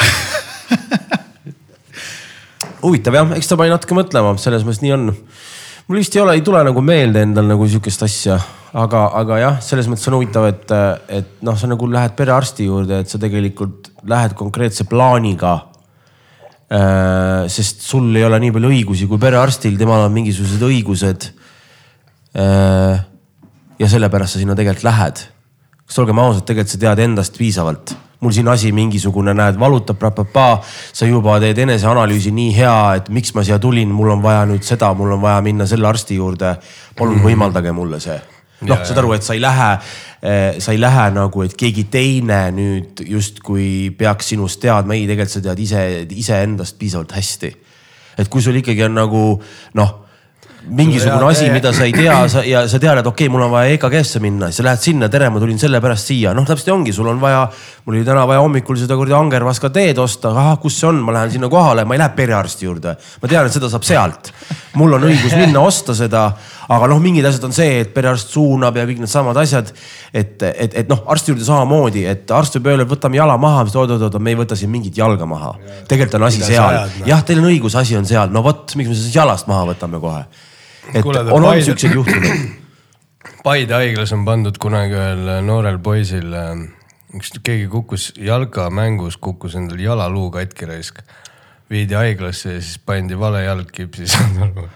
huvitav 2.86 3.12
jah, 3.20 3.26
eks 3.36 3.48
ta 3.52 3.54
pani 3.60 3.74
natuke 3.74 3.94
mõtlema, 4.00 4.30
selles 4.40 4.64
mõttes 4.64 4.82
nii 4.84 4.94
on. 4.96 5.02
mul 5.12 5.96
vist 6.00 6.16
ei 6.16 6.24
ole, 6.24 6.32
ei 6.40 6.44
tule 6.46 6.60
nagu 6.64 6.80
meelde 6.84 7.18
endal 7.28 7.46
nagu 7.52 7.62
sihukest 7.68 8.00
asja 8.08 8.36
aga, 8.74 9.04
aga 9.20 9.38
jah, 9.38 9.60
selles 9.62 9.86
mõttes 9.90 10.08
on 10.10 10.18
huvitav, 10.18 10.48
et, 10.50 10.72
et 11.14 11.30
noh, 11.46 11.56
sa 11.58 11.70
nagu 11.70 11.86
lähed 11.90 12.16
perearsti 12.18 12.66
juurde, 12.66 13.02
et 13.04 13.10
sa 13.10 13.20
tegelikult 13.22 13.92
lähed 14.10 14.34
konkreetse 14.38 14.86
plaaniga. 14.90 15.54
Äh, 16.74 17.44
sest 17.52 17.84
sul 17.86 18.08
ei 18.16 18.24
ole 18.26 18.40
nii 18.42 18.54
palju 18.56 18.72
õigusi 18.72 19.06
kui 19.06 19.20
perearstil, 19.22 19.76
temal 19.78 20.06
on 20.06 20.14
mingisugused 20.14 20.64
õigused. 20.64 21.28
Äh, 22.34 23.04
ja 23.78 23.90
sellepärast 23.90 24.34
sa 24.34 24.42
sinna 24.42 24.56
tegelikult 24.58 24.88
lähed. 24.88 25.22
sest 25.84 26.00
olgem 26.00 26.18
ausad, 26.18 26.46
tegelikult 26.48 26.72
sa 26.72 26.80
tead 26.80 27.04
endast 27.04 27.38
piisavalt. 27.38 27.94
mul 28.24 28.32
siin 28.32 28.48
asi 28.48 28.70
mingisugune, 28.72 29.34
näed, 29.36 29.58
valutab, 29.60 29.98
sa 30.96 31.04
juba 31.06 31.36
teed 31.42 31.58
eneseanalüüsi 31.60 32.30
nii 32.32 32.54
hea, 32.56 32.94
et 32.96 33.10
miks 33.12 33.34
ma 33.36 33.44
siia 33.44 33.58
tulin, 33.60 33.90
mul 33.92 34.14
on 34.16 34.22
vaja 34.22 34.46
nüüd 34.48 34.64
seda, 34.64 34.94
mul 34.96 35.12
on 35.12 35.20
vaja 35.20 35.42
minna 35.44 35.66
selle 35.66 35.86
arsti 35.86 36.16
juurde. 36.16 36.56
palun 36.96 37.20
Mhm. 37.20 37.26
võimaldage 37.26 37.72
mulle 37.72 38.00
see. 38.00 38.33
Noh, 38.68 38.84
saad 38.86 39.00
aru, 39.02 39.14
et 39.16 39.26
sa 39.26 39.36
ei 39.36 39.42
lähe, 39.42 39.70
sa 40.60 40.72
ei 40.72 40.80
lähe 40.80 41.08
nagu, 41.14 41.42
et 41.44 41.56
keegi 41.58 41.86
teine 41.92 42.40
nüüd 42.54 43.02
justkui 43.08 43.90
peaks 43.98 44.32
sinust 44.32 44.62
teadma, 44.62 44.96
ei, 44.96 45.08
tegelikult 45.10 45.36
sa 45.36 45.44
tead 45.44 45.60
ise, 45.66 45.82
iseendast 46.16 46.78
piisavalt 46.80 47.12
hästi. 47.16 47.52
et 48.18 48.28
kui 48.30 48.42
sul 48.42 48.56
ikkagi 48.60 48.84
on 48.86 48.94
nagu 48.94 49.22
noh 49.74 50.04
mingisugune 50.68 51.28
asi, 51.28 51.50
mida 51.52 51.72
sa 51.72 51.84
ei 51.84 51.92
tea 51.92 52.16
sa, 52.28 52.42
ja 52.46 52.64
sa 52.68 52.80
tead, 52.80 53.00
et 53.00 53.06
okei 53.06 53.26
okay,, 53.26 53.32
mul 53.32 53.44
on 53.46 53.52
vaja 53.52 53.74
EKG-sse 53.74 54.20
minna, 54.24 54.48
siis 54.48 54.62
sa 54.62 54.68
lähed 54.68 54.82
sinna, 54.84 55.08
tere, 55.12 55.28
ma 55.32 55.42
tulin 55.42 55.60
sellepärast 55.60 56.12
siia, 56.12 56.32
noh, 56.36 56.46
täpselt 56.48 56.72
ongi, 56.74 56.94
sul 56.96 57.08
on 57.10 57.20
vaja. 57.20 57.44
Mul 57.84 57.98
oli 57.98 58.04
täna 58.06 58.24
vaja 58.28 58.40
hommikul 58.40 58.78
seda 58.80 58.96
kuradi 58.96 59.16
angervaska 59.16 59.68
teed 59.74 59.98
osta, 60.00 60.30
ahah, 60.32 60.56
kus 60.60 60.78
see 60.80 60.88
on, 60.88 61.02
ma 61.04 61.12
lähen 61.16 61.34
sinna 61.34 61.50
kohale, 61.52 61.84
ma 61.84 61.96
ei 61.96 62.00
lähe 62.00 62.14
perearsti 62.16 62.64
juurde. 62.64 62.94
ma 63.22 63.28
tean, 63.28 63.46
et 63.46 63.52
seda 63.52 63.68
saab 63.72 63.84
sealt. 63.84 64.32
mul 64.80 64.96
on 64.96 65.04
õigus 65.10 65.34
minna 65.36 65.60
osta 65.60 65.96
seda, 65.96 66.24
aga 66.68 66.88
noh, 66.88 67.02
mingid 67.02 67.26
asjad 67.28 67.44
on 67.50 67.52
see, 67.56 67.82
et 67.82 67.92
perearst 67.94 68.32
suunab 68.32 68.76
ja 68.80 68.86
kõik 68.88 69.04
needsamad 69.04 69.36
asjad. 69.42 69.74
et, 70.12 70.42
et, 70.42 70.80
et 70.84 70.88
noh, 70.88 71.04
arsti 71.12 71.34
juurde 71.34 71.44
samamoodi, 71.44 72.06
et 72.08 72.30
arst 72.32 72.56
võib 72.58 72.72
öelda, 72.72 72.88
et 72.88 72.94
võtame 72.94 73.20
jala 73.20 73.36
maha, 73.36 73.66
oot-oot-oot, 73.68 74.18
me 74.20 74.32
ei 74.32 74.40
võta 74.40 74.56
siin 74.56 74.72
mingit 74.72 74.96
jalga 74.96 75.28
maha. 75.28 75.54
tegelikult 75.88 76.20
on 76.20 76.28
asi 76.30 76.42
seal, 76.44 76.80
noh? 76.80 77.06
jah, 77.10 77.22
teil 77.24 77.44
on 77.44 77.52
õigus, 77.52 77.76
asi 77.76 77.96
on 78.00 78.08
seal, 78.08 78.32
no 78.32 78.42
vot, 78.42 78.76
miks 78.80 78.92
me 78.92 78.96
siis 78.96 79.14
jalast 79.14 79.50
maha 79.50 79.72
võtame 79.74 80.00
kohe 80.00 80.24
et 80.92 81.02
Kuule, 81.02 81.20
on 81.32 81.42
Paide- 81.42 81.64
siukseid 81.64 81.94
juhtumeid. 81.94 82.48
Paide 83.44 83.76
haiglas 83.76 84.12
on 84.16 84.24
pandud 84.24 84.56
kunagi 84.60 84.96
ühel 84.96 85.28
noorel 85.44 85.78
poisil, 85.84 86.32
üks 87.14 87.32
keegi 87.42 87.68
kukkus 87.72 88.12
jalkamängus, 88.18 89.16
kukkus 89.16 89.54
endal 89.58 89.80
jalaluu 89.80 90.30
katki 90.34 90.66
raisk. 90.70 90.98
viidi 91.70 91.94
haiglasse 91.94 92.52
ja 92.58 92.60
siis 92.60 92.78
pandi 92.78 93.18
vale 93.18 93.44
jalg 93.44 93.70
kipsi, 93.72 94.06
saad 94.06 94.42
aru 94.48 94.68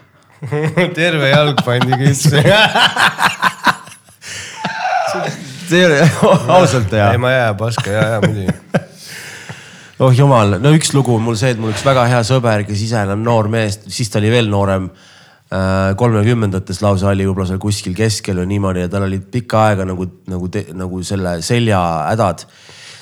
terve 0.94 1.28
jalg 1.30 1.64
pandi 1.66 1.98
kipsi 2.04 2.30
see 5.68 5.78
ei 5.78 5.84
ole 5.86 6.10
ausalt 6.48 6.92
ja 6.92 7.12
ei, 7.12 7.18
ma 7.18 7.30
jää 7.30 7.54
paska 7.54 7.90
ja, 7.90 8.04
ja 8.08 8.20
muidugi. 8.24 8.52
oh 10.04 10.14
jumal, 10.16 10.56
no 10.62 10.72
üks 10.76 10.94
lugu 10.94 11.16
on 11.16 11.24
mul 11.26 11.36
see, 11.38 11.52
et 11.54 11.60
mul 11.60 11.74
üks 11.74 11.84
väga 11.86 12.06
hea 12.10 12.22
sõber, 12.26 12.64
kes 12.68 12.84
ise 12.86 13.02
enam 13.04 13.24
noor 13.24 13.50
mees, 13.52 13.80
siis 13.92 14.10
ta 14.12 14.20
oli 14.22 14.32
veel 14.32 14.50
noorem. 14.52 14.88
Kolmekümnendates 15.48 16.82
lausa 16.84 17.08
oli 17.08 17.24
võib-olla 17.24 17.48
seal 17.48 17.60
kuskil 17.62 17.94
keskel 17.96 18.42
või 18.42 18.50
niimoodi 18.50 18.82
ja 18.84 18.88
tal 18.92 19.06
olid 19.06 19.30
pikka 19.32 19.62
aega 19.70 19.86
nagu, 19.88 20.04
nagu, 20.28 20.50
nagu 20.76 21.04
selle 21.06 21.38
seljahädad. 21.44 22.44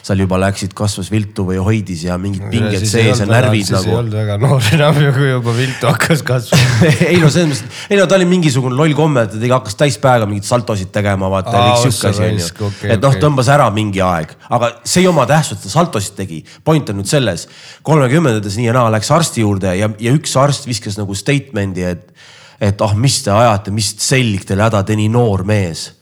seal 0.06 0.20
juba 0.22 0.38
läksid, 0.38 0.70
kasvas 0.78 1.08
viltu 1.10 1.42
või 1.48 1.56
hoidis 1.58 2.04
ja 2.06 2.14
mingid 2.14 2.44
pinged 2.52 2.84
sees 2.86 3.18
ja 3.18 3.26
närvid 3.26 3.64
siis 3.66 3.72
ei 3.72 3.88
nagu 3.88 3.96
olnud 3.98 4.14
väga 4.14 4.36
noor 4.38 4.68
enam 4.76 5.00
ju, 5.02 5.14
kui 5.16 5.30
juba 5.32 5.54
viltu 5.56 5.88
hakkas 5.90 6.22
kasvama. 6.28 6.90
ei 7.08 7.16
no 7.18 7.30
selles 7.34 7.64
mõttes, 7.64 7.80
ei 7.90 7.98
no 7.98 8.04
ta 8.06 8.14
oli 8.14 8.28
mingisugune 8.30 8.78
loll 8.78 8.94
komme, 8.94 9.24
et 9.26 9.34
ta 9.34 9.40
tegi, 9.40 9.50
hakkas 9.50 9.74
täispäevaga 9.82 10.30
mingeid 10.30 10.46
saltosid 10.46 10.94
tegema, 10.94 11.26
vaata 11.32 11.56
Aa, 11.58 11.74
kõik 11.74 11.88
sihuke 11.88 12.12
asi 12.12 12.24
onju 12.28 12.70
et 12.86 13.02
noh, 13.02 13.10
okei. 13.10 13.24
tõmbas 13.26 13.50
ära 13.56 13.66
mingi 13.74 14.04
aeg, 14.06 14.36
aga 14.46 14.70
see 14.86 15.02
ei 15.02 15.10
oma 15.10 15.26
tähtsust, 15.26 15.64
ta 15.66 15.74
saltosid 15.74 16.14
tegi. 16.22 16.38
point 16.62 16.94
on 16.94 17.00
nüüd 17.02 17.10
selles, 17.10 17.48
kolmekümnendates 17.82 18.60
nii 18.62 18.70
ja 18.70 18.78
naa 18.78 18.94
läks 18.94 19.10
arsti 19.10 19.42
juurde 19.42 19.74
ja, 19.74 19.90
ja 19.90 20.14
üks 20.14 20.38
arst 20.38 20.70
viskas 20.70 21.02
nagu 21.02 21.18
statement'i, 21.18 21.82
et, 21.82 22.14
et 22.60 22.80
ah, 22.80 22.94
mis 22.96 23.20
te 23.22 23.30
ajate, 23.30 23.70
mis 23.74 23.92
selg 23.98 24.44
teil 24.48 24.60
häda, 24.64 24.82
te 24.86 24.96
nii 24.96 25.08
noor 25.12 25.44
mees. 25.44 25.92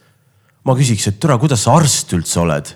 ma 0.65 0.73
küsiks, 0.73 1.07
et 1.11 1.19
türa, 1.21 1.37
kuidas 1.37 1.61
sa 1.67 1.75
arst 1.77 2.13
üldse 2.17 2.39
oled 2.41 2.71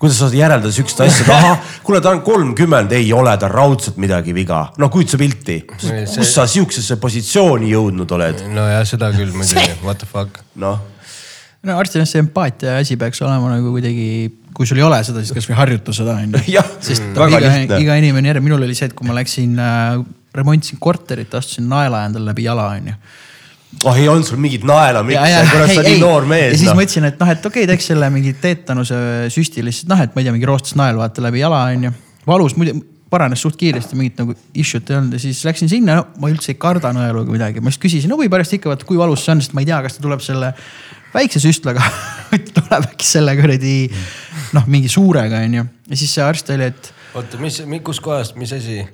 kuidas 0.00 0.16
sa 0.16 0.28
järeldad 0.32 0.72
siukest 0.72 1.00
asja, 1.04 1.24
et 1.26 1.30
ahah, 1.34 1.58
kuule, 1.84 1.98
ta 2.00 2.08
on 2.14 2.22
kolmkümmend, 2.24 2.92
ei 2.96 3.10
ole 3.12 3.34
tal 3.36 3.50
raudselt 3.52 3.98
midagi 4.00 4.32
viga. 4.32 4.70
no 4.80 4.88
kujuta 4.88 5.18
pilti, 5.20 5.58
see- 5.76 6.06
kus 6.16 6.30
sa 6.34 6.46
siuksesse 6.48 6.96
positsiooni 6.96 7.68
jõudnud 7.74 8.14
oled, 8.16 8.40
nojah, 8.48 8.80
seda 8.88 9.10
küll 9.12 9.34
muidugi, 9.36 9.74
what 9.84 9.98
the 10.00 10.08
fuck. 10.08 10.40
noh. 10.56 10.78
no 11.62 11.76
arstil 11.76 12.00
on 12.00 12.08
see 12.08 12.22
empaatia 12.22 12.78
asi 12.80 12.96
peaks 12.96 13.20
olema 13.20 13.50
nagu 13.52 13.74
kuidagi, 13.74 14.06
kui 14.56 14.64
sul 14.66 14.80
ei 14.80 14.86
ole 14.86 15.02
seda, 15.04 15.20
siis 15.20 15.36
kasvõi 15.36 15.58
harjuta 15.58 15.92
seda 15.92 16.16
on 16.16 16.32
ju. 16.38 16.62
sest 16.86 17.04
Mm. 17.10 17.36
iga, 17.36 17.76
iga 17.84 17.98
inimene 18.00 18.40
minul 18.40 18.62
oli 18.64 18.74
see, 18.78 18.88
et 18.88 18.94
kui 18.96 19.04
ma 19.08 19.18
läksin 19.18 19.58
äh,, 19.60 20.00
remontisin 20.34 20.78
korterit, 20.82 21.34
astusin 21.34 21.68
naela 21.70 22.04
endale 22.06 22.30
läbi 22.30 22.46
jala 22.46 22.68
onju. 22.76 22.94
oh 23.84 23.96
ei 23.96 24.08
olnud 24.10 24.26
sul 24.26 24.40
mingit 24.42 24.64
naela, 24.66 25.02
miks, 25.06 25.18
kurat 25.50 25.72
sa 25.72 25.80
oled 25.80 25.90
nii 25.92 26.00
noor 26.02 26.26
ja 26.26 26.30
mees 26.34 26.54
siis 26.58 26.68
noh. 26.70 26.78
mõtlesin, 26.78 27.08
et 27.10 27.20
noh, 27.22 27.34
et 27.34 27.50
okei 27.50 27.64
okay,, 27.64 27.70
teeks 27.70 27.90
selle 27.92 28.08
mingi 28.14 28.32
teetanuse 28.42 29.02
süsti 29.30 29.64
lihtsalt 29.66 29.92
noh, 29.94 30.06
et 30.06 30.14
ma 30.14 30.22
ei 30.22 30.28
tea, 30.28 30.36
mingi 30.36 30.48
roostes 30.50 30.78
nael 30.78 30.98
vaata 30.98 31.22
läbi 31.24 31.42
jala 31.44 31.64
onju. 31.70 31.92
valus 32.26 32.56
muidu 32.58 32.80
paranes 33.10 33.42
suht 33.42 33.58
kiiresti, 33.58 33.98
mingit 33.98 34.20
nagu 34.22 34.34
issue't 34.54 34.90
ei 34.90 34.98
olnud 35.00 35.16
ja 35.16 35.22
siis 35.22 35.42
läksin 35.46 35.70
sinna 35.70 35.98
no,, 35.98 36.06
ma 36.22 36.30
üldse 36.30 36.52
ei 36.52 36.58
karda 36.62 36.92
nõelu 36.94 37.24
ega 37.24 37.34
midagi, 37.34 37.62
ma 37.64 37.72
siis 37.72 37.82
küsisin 37.82 38.14
huvi 38.14 38.30
pärast 38.30 38.54
ikka, 38.54 38.70
vaata 38.70 38.86
kui 38.86 39.00
valus 39.00 39.24
see 39.26 39.34
on, 39.34 39.42
sest 39.42 39.56
ma 39.56 39.64
ei 39.64 39.68
tea, 39.70 39.80
kas 39.82 39.98
ta 39.98 40.04
tuleb 40.04 40.22
selle 40.22 40.52
väikse 41.14 41.42
süstlaga 41.42 41.82
tuleb 42.54 42.86
äkki 42.92 43.08
selle 43.08 43.34
kuradi 43.38 43.74
noh, 44.54 44.70
mingi 44.70 44.90
suurega 44.92 45.42
onju. 45.46 45.66
ja 45.90 45.98
siis 45.98 46.14
see 46.14 46.24
arst 46.26 46.54
oli, 46.54 46.70
et 46.70 46.92
oota, 47.18 47.40
mis, 47.42 47.58
kuskohast, 47.86 48.38
mis 48.38 48.54
asi, 48.54 48.84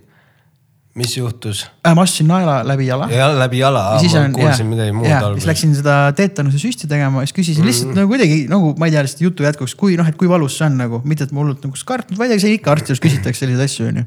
mis 0.96 1.16
juhtus? 1.16 1.64
äh, 1.86 1.94
ma 1.94 2.04
astusin 2.06 2.28
naela 2.30 2.56
läbi 2.66 2.88
jala. 2.88 3.08
ja 3.12 3.28
läbi 3.36 3.60
jala, 3.60 3.84
ma 4.00 4.24
kuulsin 4.34 4.68
midagi 4.70 4.94
muud 4.96 5.08
siis 5.08 5.28
alguses. 5.28 5.48
läksin 5.50 5.74
seda 5.76 5.96
teetanuse 6.16 6.60
süsti 6.62 6.90
tegema, 6.90 7.24
siis 7.26 7.36
küsisin 7.36 7.62
mm. 7.64 7.70
lihtsalt 7.70 7.96
nagu 7.98 8.12
kuidagi 8.12 8.42
nagu 8.52 8.72
ma 8.80 8.88
ei 8.88 8.96
tea, 8.96 9.04
lihtsalt 9.06 9.24
jutu 9.26 9.46
jätkuks, 9.46 9.76
kui 9.78 9.98
noh, 10.00 10.08
et 10.08 10.18
kui 10.18 10.30
valus 10.30 10.58
see 10.58 10.68
on 10.68 10.78
nagu, 10.80 11.02
mitte 11.04 11.28
et 11.28 11.34
ma 11.36 11.44
hullult 11.44 11.64
nagu 11.66 11.86
kartnud, 11.92 12.18
vaid 12.20 12.36
see 12.40 12.56
ikka 12.56 12.74
arsti 12.74 12.94
juures 12.94 13.04
küsitakse 13.04 13.44
selliseid 13.44 13.68
asju, 13.68 13.88
onju. 13.92 14.06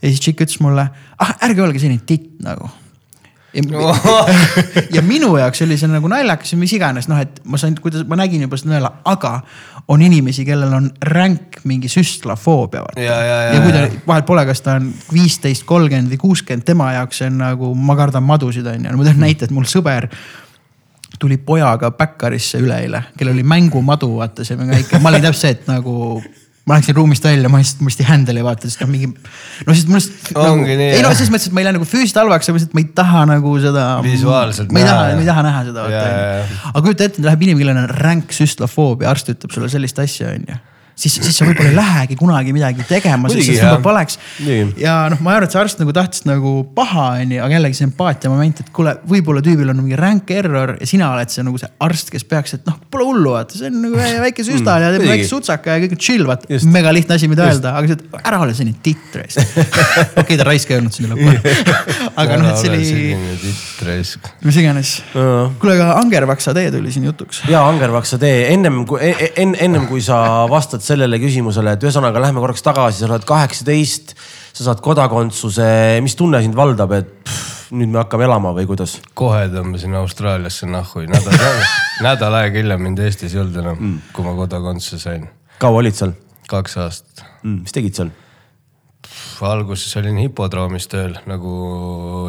ja 0.00 0.06
siis 0.08 0.22
tšikk 0.24 0.46
ütles 0.46 0.62
mulle, 0.64 0.88
ah 1.22 1.36
ärge 1.48 1.64
olge 1.64 1.82
selline 1.82 2.02
titt 2.06 2.32
nagu. 2.44 2.70
ja, 4.96 5.02
minu 5.02 5.34
jaoks 5.38 5.62
oli 5.66 5.78
see 5.78 5.90
nagu 5.90 6.08
naljakas 6.10 6.54
ja 6.54 6.58
mis 6.58 6.72
iganes, 6.76 7.08
noh, 7.10 7.20
et 7.22 7.40
ma 7.46 7.60
sain, 7.60 7.76
kuidas 7.80 8.04
ma 8.08 8.18
nägin 8.18 8.44
juba 8.44 8.58
seda 8.60 8.74
nõela, 8.74 8.90
aga 9.10 9.36
on 9.88 10.02
inimesi, 10.02 10.46
kellel 10.48 10.72
on 10.74 10.88
ränk 11.04 11.60
mingi 11.68 11.90
süstlafoobia. 11.92 12.84
Ja, 12.96 13.02
ja, 13.04 13.18
ja, 13.24 13.50
ja 13.54 13.64
kui 13.64 13.74
ta 13.74 13.84
vahet 14.06 14.28
pole, 14.28 14.46
kas 14.48 14.64
ta 14.64 14.78
on 14.80 14.88
viisteist, 15.12 15.66
kolmkümmend 15.68 16.12
või 16.14 16.22
kuuskümmend, 16.22 16.66
tema 16.66 16.92
jaoks 16.96 17.20
see 17.20 17.28
on 17.32 17.42
nagu, 17.42 17.74
ma 17.76 17.98
kardan 17.98 18.24
madusid 18.26 18.66
on 18.70 18.88
ju, 18.88 18.96
ma 18.96 19.10
toon 19.10 19.20
näite, 19.22 19.48
et 19.48 19.54
mul 19.54 19.68
sõber 19.70 20.08
tuli 21.20 21.36
pojaga 21.38 21.92
Baccarisse 21.94 22.58
üleeile, 22.58 23.04
kellel 23.18 23.36
oli 23.36 23.44
mängumadu, 23.46 24.10
vaata 24.18 24.46
see 24.46 24.58
väike, 24.58 24.98
ma 25.02 25.12
olin 25.12 25.22
täpselt 25.22 25.44
see, 25.44 25.54
et 25.58 25.68
nagu 25.70 25.94
ma 26.64 26.78
läksin 26.78 26.96
ruumist 26.96 27.24
välja, 27.26 27.48
ma 27.52 27.60
lihtsalt, 27.60 27.82
ma 27.84 27.90
lihtsalt 27.90 28.06
ei 28.06 28.10
handle 28.10 28.40
ei 28.40 28.46
vaata, 28.46 28.68
sest 28.70 28.80
noh, 28.80 28.90
mingi. 28.92 29.10
no 29.66 29.76
sest 29.76 29.90
mul 29.90 30.00
lihtsalt 30.00 30.38
nagu, 30.38 30.68
ei 30.72 31.02
no 31.04 31.10
selles 31.12 31.32
mõttes, 31.34 31.48
et 31.50 31.56
ma 31.56 31.60
ei 31.60 31.68
lähe 31.68 31.76
nagu 31.76 31.88
füüsiliselt 31.88 32.20
halvaks, 32.22 32.48
aga 32.48 32.58
lihtsalt 32.60 32.76
ma 32.76 32.84
ei 32.84 32.90
taha 33.00 33.24
nagu 33.34 33.56
seda. 33.60 33.86
Visuaalselt 34.06 34.72
ma 34.72 34.80
ei 34.80 34.88
taha 34.88 35.08
ma 35.12 35.24
ei 35.24 35.28
taha 35.28 35.48
näha 35.48 35.64
seda 35.70 35.88
aga 36.70 36.84
kujuta 36.86 37.10
ette, 37.10 37.24
läheb 37.24 37.44
inimene, 37.48 37.66
kellel 37.66 37.82
on 37.84 37.98
ränk 38.00 38.32
süstlafoobia, 38.36 39.12
arst 39.12 39.28
ütleb 39.34 39.52
sulle 39.52 39.68
sellist 39.72 40.00
asja, 40.00 40.32
onju 40.32 40.60
siis, 40.94 41.16
siis 41.18 41.36
sa 41.36 41.46
võib-olla 41.48 41.72
ei 41.72 41.76
lähegi 41.78 42.18
kunagi 42.18 42.54
midagi 42.54 42.86
tegema, 42.88 43.30
sest 43.32 43.50
see 43.50 43.70
võib 43.74 43.88
valeks 43.88 44.18
ja 44.80 44.96
noh, 45.12 45.20
ma 45.24 45.34
arvan, 45.34 45.48
et 45.48 45.54
see 45.54 45.60
arst 45.62 45.82
nagu 45.82 45.94
tahtis 45.96 46.24
nagu 46.28 46.54
paha, 46.76 47.08
onju, 47.24 47.40
aga 47.44 47.58
jällegi 47.58 47.78
see 47.80 47.88
empaatia 47.88 48.32
moment, 48.32 48.62
et 48.62 48.70
kuule, 48.74 48.94
võib-olla 49.10 49.42
tüübil 49.44 49.72
on 49.72 49.80
mingi 49.82 49.98
ränk 49.98 50.30
error 50.34 50.76
ja 50.78 50.88
sina 50.88 51.10
oled 51.16 51.32
see 51.34 51.44
nagu 51.46 51.60
see 51.60 51.70
arst, 51.84 52.12
kes 52.14 52.26
peaks, 52.30 52.56
et 52.58 52.68
noh, 52.70 52.78
pole 52.92 53.08
hullu, 53.10 53.34
vaata, 53.34 53.58
see 53.58 53.70
on 53.72 53.80
nagu 53.88 54.00
väike 54.24 54.46
süstal 54.46 54.86
ja 54.86 54.92
teeb 54.94 55.06
väike 55.08 55.28
sutsaka 55.30 55.76
ja 55.76 55.84
kõik 55.84 55.96
on 55.98 56.02
chill, 56.06 56.28
vaata 56.28 56.50
Just.. 56.52 56.70
mega 56.70 56.94
lihtne 56.94 57.18
asi, 57.18 57.30
mida 57.32 57.48
öelda, 57.50 57.74
aga 57.80 57.90
see, 57.90 57.98
et 57.98 58.20
ära 58.22 58.40
ole 58.44 58.54
selline 58.56 58.78
titt 58.84 59.18
raisk. 59.18 59.58
okei, 60.20 60.38
ta 60.38 60.46
raisk 60.46 60.70
ei 60.70 60.78
olnud 60.78 60.94
siin 60.94 61.10
lõppu. 61.10 61.34
aga 62.22 62.38
noh, 62.38 62.50
et 62.52 62.60
see 62.60 62.70
oli, 62.70 63.34
titraisk. 63.42 64.30
mis 64.44 64.58
iganes. 64.62 64.94
kuule, 65.12 65.76
aga 65.76 65.98
Angervaksa 66.00 66.54
tee 66.56 66.70
tuli 66.74 66.92
siin 66.94 67.08
jutuks. 67.08 67.42
ja 67.50 67.64
Angervaksa 67.68 68.18
tee, 68.22 68.46
ennem 68.52 68.82
kui 68.88 69.00
en,, 69.40 69.56
ennem 69.58 69.88
kui 69.90 70.02
sa 70.04 70.18
vastad 70.50 70.83
sellele 70.86 71.18
küsimusele, 71.22 71.74
et 71.74 71.84
ühesõnaga 71.86 72.22
lähme 72.22 72.42
korraks 72.42 72.64
tagasi, 72.64 73.02
sa 73.02 73.10
oled 73.10 73.26
kaheksateist, 73.28 74.14
sa 74.54 74.68
saad 74.68 74.82
kodakondsuse, 74.84 75.68
mis 76.04 76.16
tunne 76.18 76.42
sind 76.44 76.56
valdab, 76.58 76.94
et 76.98 77.12
pff, 77.24 77.54
nüüd 77.74 77.92
me 77.92 78.02
hakkame 78.02 78.26
elama 78.28 78.54
või 78.56 78.68
kuidas? 78.70 78.98
kohe 79.18 79.46
tõmbasin 79.52 79.96
Austraaliasse 79.98 80.68
nahhu, 80.70 81.06
nädal, 81.10 81.62
nädal 82.06 82.40
aega 82.40 82.60
hiljem 82.60 82.84
mind 82.88 83.00
Eestis 83.04 83.34
ei 83.34 83.42
olnud 83.44 83.62
enam 83.62 83.80
mm., 83.80 84.12
kui 84.16 84.26
ma 84.26 84.36
kodakondsuse 84.38 85.00
sain. 85.02 85.26
kaua 85.62 85.82
olid 85.82 85.96
seal 85.96 86.14
kaks 86.50 86.78
aastat. 86.84 87.24
mm,? 87.42 87.64
mis 87.64 87.76
tegid 87.76 87.98
seal? 88.00 88.12
alguses 89.44 89.96
olin 90.00 90.16
hipodroomis 90.22 90.86
tööl 90.88 91.16
nagu 91.28 91.54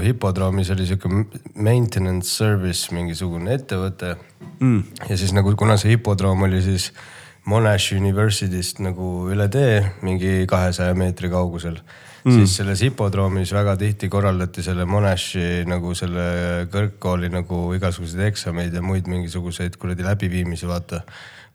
hipodroomis 0.04 0.72
oli 0.74 0.88
sihuke 0.90 1.12
maintenance 1.56 2.32
service 2.32 2.94
mingisugune 2.96 3.56
ettevõte 3.56 4.16
mm.. 4.60 4.82
ja 5.10 5.18
siis 5.18 5.34
nagu 5.36 5.54
kuna 5.60 5.78
see 5.82 5.96
hipodroom 5.96 6.44
oli 6.48 6.62
siis 6.66 6.90
Monash 7.46 7.94
University'st 7.94 8.82
nagu 8.82 9.30
üle 9.30 9.46
tee, 9.54 9.78
mingi 10.06 10.46
kahesaja 10.50 10.96
meetri 10.98 11.30
kaugusel 11.30 11.78
mm.. 11.78 12.34
siis 12.34 12.56
selles 12.58 12.82
hipodroomis 12.88 13.54
väga 13.54 13.76
tihti 13.78 14.10
korraldati 14.10 14.66
selle 14.66 14.88
Monashi 14.90 15.64
nagu 15.70 15.94
selle 15.98 16.66
kõrgkooli 16.74 17.30
nagu 17.34 17.62
igasuguseid 17.78 18.26
eksameid 18.32 18.74
ja 18.74 18.82
muid 18.82 19.10
mingisuguseid 19.12 19.78
kuradi 19.82 20.08
läbiviimisi, 20.08 20.68
vaata. 20.70 21.04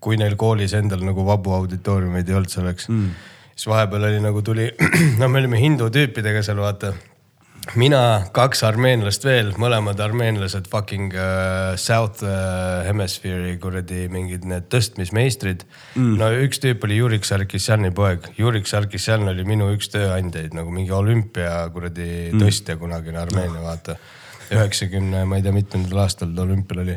kui 0.00 0.16
neil 0.16 0.36
koolis 0.40 0.72
endal 0.78 1.02
nagu 1.04 1.26
vabu 1.26 1.52
auditooriumeid 1.58 2.28
ei 2.28 2.38
olnud 2.38 2.54
selleks 2.54 2.88
mm., 2.88 3.10
siis 3.54 3.66
vahepeal 3.68 4.06
oli 4.08 4.22
nagu 4.24 4.42
tuli, 4.46 4.70
no 5.20 5.28
me 5.28 5.42
olime 5.42 5.58
hindu 5.60 5.90
tüüpidega 5.92 6.42
seal 6.46 6.62
vaata 6.62 6.94
mina, 7.78 8.26
kaks 8.34 8.62
armeenlast 8.66 9.24
veel, 9.26 9.50
mõlemad 9.60 10.00
armeenlased 10.02 10.66
fucking 10.70 11.14
uh, 11.14 11.76
South 11.80 12.24
uh, 12.26 12.82
Hemisphere'i 12.86 13.56
kuradi 13.62 14.06
mingid 14.12 14.46
need 14.48 14.66
tõstmismeistrid 14.72 15.64
mm.. 15.94 16.16
no 16.20 16.30
üks 16.46 16.62
tüüp 16.62 16.84
oli 16.86 16.98
Jurik 16.98 17.28
Sarkisjani 17.28 17.92
poeg, 17.94 18.30
Jurik 18.38 18.66
Sarkisjan 18.70 19.28
oli 19.30 19.46
minu 19.48 19.70
üks 19.74 19.92
tööandjaid 19.92 20.56
nagu 20.56 20.72
mingi 20.74 20.94
olümpia 20.96 21.62
kuradi 21.74 22.08
mm. 22.32 22.42
tõstja 22.42 22.78
kunagine 22.80 23.22
Armeenia, 23.22 23.62
vaata. 23.62 23.98
üheksakümne, 24.50 25.24
ma 25.30 25.38
ei 25.38 25.46
tea, 25.46 25.54
mitmendal 25.54 26.06
aastal 26.06 26.32
ta 26.34 26.46
olümpial 26.46 26.82
oli 26.82 26.96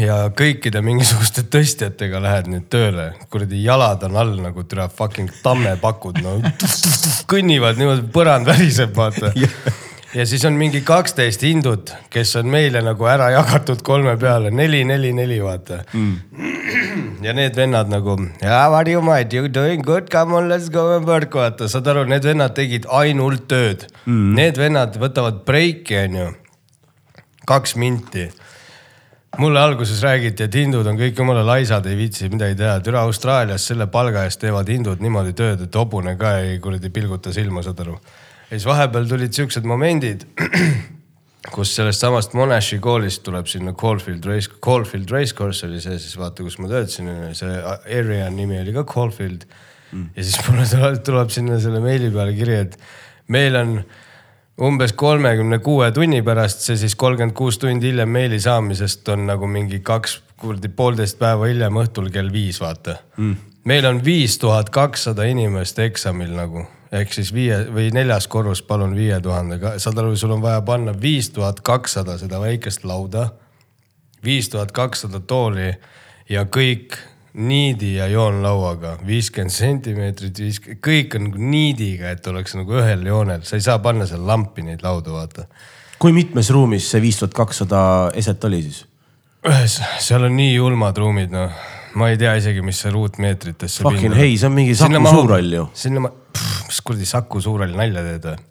ja 0.00 0.18
kõikide 0.34 0.82
mingisuguste 0.84 1.44
tõstjatega 1.54 2.20
lähed 2.22 2.50
nüüd 2.52 2.68
tööle, 2.72 3.10
kuradi 3.32 3.62
jalad 3.64 4.04
on 4.08 4.18
all 4.20 4.36
nagu 4.42 4.66
türa 4.68 4.88
fucking 4.88 5.32
tammepakud, 5.44 6.20
no. 6.24 6.38
Kõnnivad 7.32 7.80
niimoodi, 7.80 8.06
põrand 8.14 8.48
väriseb, 8.48 8.94
vaata. 8.96 9.32
Ja 10.14 10.22
siis 10.30 10.44
on 10.46 10.54
mingi 10.54 10.78
kaksteist 10.86 11.42
hindut, 11.42 11.90
kes 12.06 12.36
on 12.38 12.46
meile 12.46 12.78
nagu 12.86 13.06
ära 13.10 13.32
jagatud 13.34 13.80
kolme 13.82 14.12
peale, 14.14 14.52
neli, 14.54 14.84
neli, 14.86 15.08
neli, 15.10 15.40
vaata. 15.42 15.80
Mm.. 15.90 16.44
ja 17.26 17.34
need 17.34 17.58
vennad 17.58 17.90
nagu, 17.90 18.14
what 18.44 18.86
do 18.86 18.92
you 18.92 19.02
mind, 19.02 19.34
you 19.34 19.50
doing 19.50 19.82
good, 19.82 20.06
come 20.14 20.38
on, 20.38 20.46
let's 20.46 20.70
go 20.70 20.84
and 20.94 21.10
work, 21.10 21.34
vaata, 21.34 21.66
saad 21.66 21.90
aru, 21.90 22.06
need 22.06 22.22
vennad 22.30 22.54
tegid 22.54 22.86
ainult 22.94 23.48
tööd. 23.50 23.88
Mm.. 24.06 24.38
Need 24.38 24.62
vennad 24.62 25.00
võtavad 25.02 25.42
breiki, 25.50 25.98
onju, 26.04 26.30
kaks 27.50 27.74
minti 27.82 28.28
mulle 29.38 29.60
alguses 29.60 30.02
räägiti, 30.02 30.46
et 30.46 30.56
hindud 30.58 30.86
on 30.86 30.98
kõik 30.98 31.18
jumala 31.18 31.44
laisad, 31.46 31.86
ei 31.86 31.96
viitsi 31.98 32.28
midagi 32.32 32.56
teha. 32.58 32.78
türa 32.84 33.04
Austraalias 33.08 33.66
selle 33.70 33.86
palga 33.92 34.24
eest 34.28 34.40
teevad 34.42 34.68
hindud 34.70 35.02
niimoodi 35.04 35.34
tööd, 35.36 35.64
et 35.66 35.78
hobune 35.78 36.16
ka 36.20 36.36
ei 36.42 36.58
kuradi 36.62 36.90
pilguta 36.94 37.32
silma, 37.32 37.62
saad 37.62 37.80
aru. 37.84 37.98
ja 38.50 38.50
siis 38.52 38.66
vahepeal 38.68 39.08
tulid 39.08 39.32
siuksed 39.32 39.66
momendid, 39.68 40.26
kus 41.54 41.74
sellest 41.76 42.04
samast 42.04 42.34
Monashi 42.34 42.78
koolist 42.82 43.22
tuleb 43.26 43.48
sinna 43.50 43.72
Caulfield 43.72 44.24
Race, 44.24 44.50
Caulfield 44.62 45.10
Racecourse 45.10 45.66
oli 45.66 45.80
see 45.80 45.98
siis 45.98 46.16
vaata, 46.18 46.46
kus 46.46 46.58
ma 46.58 46.70
töötasin, 46.70 47.10
see 47.36 47.60
area 47.98 48.30
nimi 48.32 48.60
oli 48.60 48.72
ka 48.76 48.86
Caulfield 48.88 49.44
mm.. 49.92 50.08
ja 50.16 50.24
siis 50.24 50.40
mulle 50.48 50.68
tuleb, 50.70 51.02
tuleb 51.04 51.34
sinna 51.34 51.60
selle 51.60 51.82
meili 51.84 52.10
peale 52.14 52.36
kiri, 52.36 52.62
et 52.66 52.78
meil 53.28 53.60
on 53.60 53.78
umbes 54.60 54.92
kolmekümne 54.92 55.58
kuue 55.58 55.90
tunni 55.92 56.22
pärast, 56.22 56.62
see 56.66 56.76
siis 56.78 56.94
kolmkümmend 56.96 57.34
kuus 57.36 57.58
tundi 57.58 57.90
hiljem 57.90 58.08
meili 58.08 58.40
saamisest 58.40 59.08
on 59.08 59.26
nagu 59.26 59.46
mingi 59.50 59.80
kaks 59.82 60.20
kuradi 60.38 60.68
poolteist 60.68 61.18
päeva 61.18 61.48
hiljem 61.50 61.80
õhtul 61.82 62.10
kell 62.14 62.32
viis, 62.32 62.60
vaata. 62.62 62.98
Mm.. 63.16 63.36
meil 63.64 63.86
on 63.86 64.04
viis 64.04 64.38
tuhat 64.38 64.70
kakssada 64.70 65.24
inimest 65.24 65.78
eksamil 65.78 66.34
nagu. 66.36 66.66
Ehk 66.94 67.10
siis 67.12 67.32
viie 67.34 67.56
või 67.74 67.88
neljas 67.90 68.28
korrus, 68.30 68.62
palun 68.62 68.94
viie 68.94 69.16
tuhandega, 69.20 69.78
saad 69.82 69.98
aru, 69.98 70.14
sul 70.16 70.36
on 70.36 70.42
vaja 70.42 70.60
panna 70.62 70.92
viis 71.00 71.32
tuhat 71.34 71.58
kakssada 71.66 72.18
seda 72.20 72.38
väikest 72.40 72.84
lauda, 72.86 73.32
viis 74.24 74.48
tuhat 74.52 74.70
kakssada 74.72 75.18
tooli 75.20 75.72
ja 76.30 76.44
kõik 76.46 76.94
niidi 77.34 77.96
ja 77.96 78.06
joonlauaga, 78.06 78.94
viiskümmend 79.06 79.50
sentimeetrit, 79.50 80.38
viiskümmend, 80.38 80.80
kõik 80.84 81.16
on 81.18 81.30
niidiga, 81.50 82.12
et 82.14 82.26
oleks 82.30 82.54
nagu 82.54 82.76
ühel 82.78 83.02
joonel, 83.08 83.42
sa 83.46 83.58
ei 83.58 83.64
saa 83.64 83.80
panna 83.82 84.06
seal 84.06 84.22
lampi 84.26 84.62
neid 84.62 84.84
laudu, 84.86 85.16
vaata. 85.16 85.48
kui 85.98 86.14
mitmes 86.14 86.50
ruumis 86.54 86.86
see 86.90 87.02
viis 87.02 87.18
tuhat 87.18 87.34
kakssada 87.34 87.80
eset 88.14 88.44
oli 88.46 88.62
siis? 88.62 88.84
ühes, 89.50 89.80
seal 90.00 90.28
on 90.28 90.36
nii 90.38 90.54
julmad 90.54 90.98
ruumid, 91.02 91.34
noh. 91.34 91.58
ma 91.98 92.12
ei 92.12 92.18
tea 92.20 92.36
isegi, 92.38 92.62
mis 92.62 92.78
see 92.80 92.90
ruutmeetrites. 92.94 93.80
Fucking 93.82 94.14
hei, 94.16 94.38
see 94.38 94.48
on 94.48 94.54
mingi 94.54 94.78
Saku 94.78 95.02
Suurhall 95.02 95.58
ju. 95.58 95.68
sinna 95.74 96.06
ma, 96.06 96.14
mis 96.68 96.82
kuradi 96.86 97.08
Saku 97.08 97.42
Suurhall, 97.42 97.74
nalja 97.74 98.06
teed 98.06 98.30
või? 98.30 98.50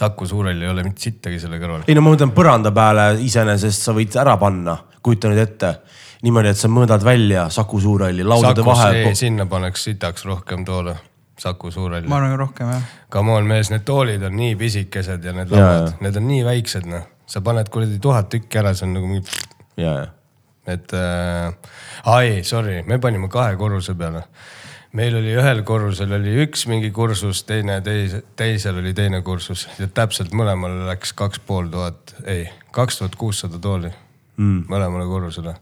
Saku 0.00 0.26
Suurhall 0.30 0.62
ei 0.62 0.70
ole 0.70 0.86
mitte 0.86 1.02
sittagi 1.02 1.40
selle 1.42 1.60
kõrval. 1.60 1.84
ei 1.84 1.98
no 1.98 2.06
ma 2.06 2.14
mõtlen 2.14 2.32
põranda 2.32 2.72
peale 2.72 3.10
iseenesest 3.26 3.90
sa 3.90 3.92
võid 3.92 4.16
ära 4.16 4.38
panna, 4.40 4.78
kujuta 5.04 5.28
nüüd 5.28 5.44
ette 5.44 5.74
niimoodi, 6.24 6.52
et 6.52 6.60
sa 6.60 6.68
mõõdad 6.72 7.04
välja 7.04 7.46
Saku 7.52 7.80
Suurhalli 7.80 8.24
laudade 8.26 8.64
vahel. 8.64 9.02
sinna 9.16 9.46
paneks 9.46 9.84
sitaks 9.88 10.24
rohkem 10.28 10.64
toole, 10.64 10.96
Saku 11.38 11.70
Suurhalli. 11.70 12.08
ma 12.08 12.20
arvan 12.20 12.38
rohkem 12.38 12.70
jah. 12.74 12.86
Come 13.12 13.32
on 13.32 13.48
mees, 13.48 13.70
need 13.70 13.84
toolid 13.88 14.22
on 14.26 14.36
nii 14.36 14.54
pisikesed 14.60 15.24
ja 15.24 15.34
need 15.36 15.52
lauad, 15.54 15.94
need 16.00 16.16
on 16.20 16.28
nii 16.28 16.44
väiksed 16.46 16.88
noh, 16.90 17.06
sa 17.26 17.40
paned 17.44 17.72
kuradi 17.72 17.98
tuhat 18.02 18.28
tükki 18.32 18.60
ära, 18.60 18.74
see 18.74 18.88
on 18.88 18.96
nagu 18.98 19.10
mingi. 19.10 19.44
ja, 19.80 19.96
ja. 20.02 20.08
et 20.66 20.92
äh,, 20.96 21.52
ai, 22.04 22.40
sorry, 22.44 22.82
me 22.86 23.00
panime 23.00 23.32
kahe 23.32 23.56
korruse 23.60 23.96
peale 23.98 24.26
meil 24.92 25.14
oli 25.14 25.32
ühel 25.38 25.62
korrusel 25.62 26.12
oli 26.18 26.34
üks 26.44 26.66
mingi 26.66 26.90
kursus, 26.90 27.44
teine 27.46 27.78
teise, 27.86 28.24
teisel 28.36 28.80
oli 28.82 28.92
teine 28.94 29.22
kursus 29.22 29.68
ja 29.78 29.86
täpselt 29.86 30.34
mõlemal 30.36 30.74
läks 30.88 31.14
kaks 31.16 31.42
pool 31.46 31.70
tuhat, 31.70 32.16
ei, 32.26 32.48
kaks 32.74 32.98
tuhat 32.98 33.14
kuussada 33.16 33.60
tooli 33.62 33.92
mm. 34.36 34.64
mõlemale 34.68 35.06
korrusele 35.06 35.54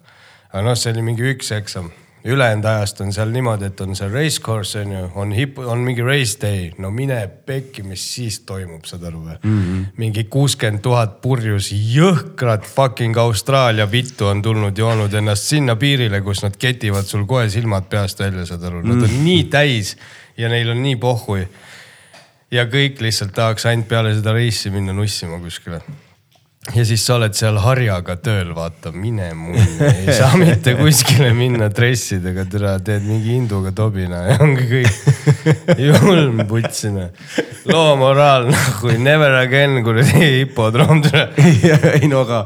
aga 0.52 0.64
noh, 0.64 0.76
see 0.78 0.92
oli 0.94 1.02
mingi 1.04 1.26
üks 1.32 1.50
eksam, 1.56 1.90
ülejäänud 2.28 2.64
ajast 2.64 3.00
on 3.00 3.12
seal 3.14 3.30
niimoodi, 3.32 3.68
et 3.70 3.80
on 3.80 3.94
see 3.96 4.08
race 4.10 4.40
course 4.42 4.80
on 4.80 4.92
ju, 4.92 5.02
on 5.20 5.32
hip, 5.32 5.58
on 5.58 5.82
mingi 5.84 6.02
race 6.04 6.38
day, 6.40 6.70
no 6.82 6.90
mine 6.94 7.18
pekki, 7.46 7.84
mis 7.86 8.02
siis 8.14 8.40
toimub, 8.48 8.84
saad 8.88 9.04
aru 9.08 9.22
või 9.22 9.36
mm? 9.36 9.60
-hmm. 9.60 9.84
mingi 10.02 10.24
kuuskümmend 10.24 10.82
tuhat 10.82 11.20
purjus 11.22 11.70
jõhkrat 11.72 12.66
fucking 12.66 13.16
Austraalia 13.16 13.90
vittu 13.90 14.26
on 14.26 14.42
tulnud, 14.42 14.78
joonud 14.78 15.14
ennast 15.14 15.52
sinna 15.52 15.76
piirile, 15.76 16.20
kus 16.20 16.42
nad 16.42 16.56
ketivad 16.56 17.06
sul 17.06 17.26
kohe 17.26 17.48
silmad 17.50 17.88
peast 17.88 18.20
välja, 18.20 18.46
saad 18.46 18.64
aru, 18.64 18.82
nad 18.82 18.96
on 18.96 18.98
mm 18.98 19.06
-hmm. 19.06 19.24
nii 19.24 19.44
täis 19.44 19.96
ja 20.36 20.48
neil 20.48 20.70
on 20.70 20.82
nii 20.82 20.96
pohhui. 20.96 21.48
ja 22.50 22.64
kõik 22.64 23.00
lihtsalt 23.00 23.32
tahaks 23.32 23.66
ainult 23.66 23.88
peale 23.88 24.14
seda 24.14 24.32
reisi 24.32 24.70
minna 24.70 24.92
nussima 24.92 25.38
kuskile 25.38 25.82
ja 26.74 26.84
siis 26.84 27.04
sa 27.06 27.16
oled 27.16 27.34
seal 27.36 27.58
harjaga 27.62 28.16
tööl, 28.20 28.50
vaata, 28.56 28.92
mine 28.92 29.30
munni, 29.36 29.64
ei 29.88 30.14
saa 30.16 30.36
mitte 30.40 30.74
kuskile 30.78 31.30
minna 31.36 31.70
dressidega, 31.72 32.44
türa, 32.50 32.76
teed 32.84 33.06
mingi 33.08 33.34
hinduga 33.36 33.72
tobina 33.76 34.24
ja 34.26 34.38
ongi 34.44 34.66
kõik. 34.70 35.02
julm 35.80 36.44
putsina. 36.50 37.08
loo 37.68 37.96
moraal 38.00 38.48
nagu 38.52 38.96
never 39.00 39.38
again 39.42 39.82
kuradi 39.84 40.32
hipodroom 40.40 41.02
türa. 41.06 41.28
ei 41.94 42.08
no 42.10 42.24
aga 42.26 42.44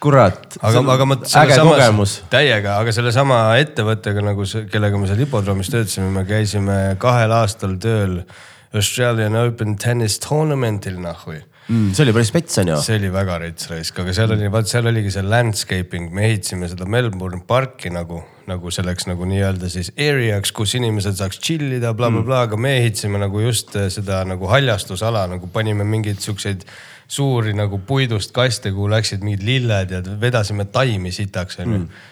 kurat. 0.00 0.56
aga, 0.60 0.84
aga 0.96 1.08
ma. 1.08 1.18
äge 1.42 1.60
kogemus. 1.60 2.16
täiega, 2.32 2.78
aga 2.80 2.94
sellesama 2.96 3.42
ettevõttega 3.60 4.24
nagu, 4.24 4.48
kellega 4.72 5.00
me 5.00 5.10
seal 5.10 5.20
hipodroomis 5.26 5.72
töötasime, 5.72 6.08
me 6.14 6.24
käisime 6.28 6.80
kahel 7.02 7.36
aastal 7.42 7.76
tööl 7.82 8.22
Australian 8.70 9.34
Open 9.36 9.74
Tennis 9.80 10.20
Tournament'il 10.22 11.00
nahhui 11.02 11.42
mm,. 11.70 11.94
see 11.94 12.04
oli 12.04 12.14
päris 12.16 12.30
spets 12.32 12.60
on 12.62 12.72
ju. 12.72 12.76
see 12.84 12.98
oli 12.98 13.10
väga 13.14 13.38
rets 13.44 13.70
raisk, 13.70 14.02
aga 14.02 14.14
seal 14.16 14.34
oli, 14.34 14.50
vaat 14.52 14.70
seal 14.70 14.90
oligi 14.90 15.12
see 15.14 15.24
landscaping, 15.24 16.10
me 16.14 16.26
ehitasime 16.28 16.68
seda 16.70 16.88
Melbourne 16.90 17.42
parki 17.46 17.92
nagu, 17.94 18.22
nagu 18.50 18.72
selleks 18.74 19.08
nagu 19.10 19.28
nii-öelda 19.30 19.70
siis 19.72 19.92
area'ks, 19.94 20.52
kus 20.56 20.74
inimesed 20.78 21.18
saaks 21.20 21.40
chill 21.42 21.68
ida 21.68 21.92
bla, 21.94 22.10
bla, 22.10 22.20
blablabla, 22.20 22.42
aga 22.48 22.60
me 22.60 22.76
ehitasime 22.82 23.20
nagu 23.22 23.42
just 23.44 23.76
eh, 23.78 23.90
seda 23.92 24.22
nagu 24.28 24.50
haljastusala 24.50 25.26
nagu 25.30 25.50
panime 25.52 25.86
mingeid 25.88 26.22
siukseid 26.22 26.66
suuri 27.10 27.54
nagu 27.58 27.80
puidust 27.86 28.34
kaste, 28.34 28.70
kuhu 28.74 28.90
läksid 28.90 29.24
mingid 29.26 29.46
lilled 29.46 29.94
ja 29.94 30.02
vedasime 30.20 30.68
taimi 30.70 31.10
sitaks 31.14 31.58
onju 31.62 31.78
mm.. 31.78 32.04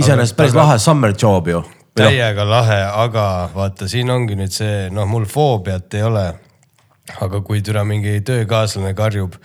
iseenesest 0.00 0.36
päris 0.38 0.56
aga... 0.56 0.64
lahe 0.64 0.78
summer 0.82 1.16
job 1.16 1.52
ju. 1.52 1.64
Täiega 1.98 2.44
lahe, 2.46 2.78
aga 2.94 3.22
vaata, 3.50 3.88
siin 3.90 4.10
ongi 4.14 4.36
nüüd 4.38 4.52
see, 4.54 4.86
noh, 4.94 5.08
mul 5.10 5.24
foobiat 5.26 5.96
ei 5.98 6.04
ole 6.06 6.26
aga 7.20 7.40
kui 7.44 7.62
türa 7.64 7.84
mingi 7.84 8.20
töökaaslane 8.24 8.94
karjub. 8.94 9.38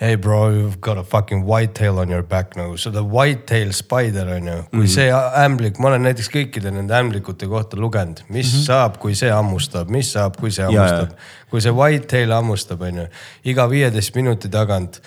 Hey 0.00 0.16
bro, 0.16 0.50
you've 0.50 0.80
got 0.80 0.98
a 0.98 1.04
fucking 1.04 1.44
whitetail 1.46 2.00
on 2.02 2.10
your 2.10 2.22
back 2.22 2.56
nagu, 2.58 2.74
seda 2.74 2.98
whitetail 3.06 3.70
spider 3.72 4.26
on 4.34 4.48
ju, 4.48 4.56
kui 4.70 4.78
mm 4.78 4.84
-hmm. 4.84 4.94
see 4.94 5.12
ämblik, 5.44 5.78
ma 5.78 5.88
olen 5.88 6.02
näiteks 6.02 6.30
kõikide 6.34 6.72
nende 6.74 6.94
ämblikute 6.98 7.46
kohta 7.46 7.76
lugenud, 7.76 8.24
mis 8.28 8.52
mm 8.52 8.58
-hmm. 8.58 8.64
saab, 8.64 8.98
kui 8.98 9.14
see 9.14 9.30
hammustab, 9.30 9.88
mis 9.88 10.12
saab, 10.12 10.36
kui 10.40 10.50
see 10.50 10.64
hammustab. 10.64 11.14
kui 11.50 11.60
see 11.60 11.72
whitetail 11.72 12.32
hammustab, 12.32 12.82
on 12.82 12.96
ju, 12.96 13.06
iga 13.44 13.70
viieteist 13.70 14.14
minuti 14.14 14.48
tagant 14.48 15.00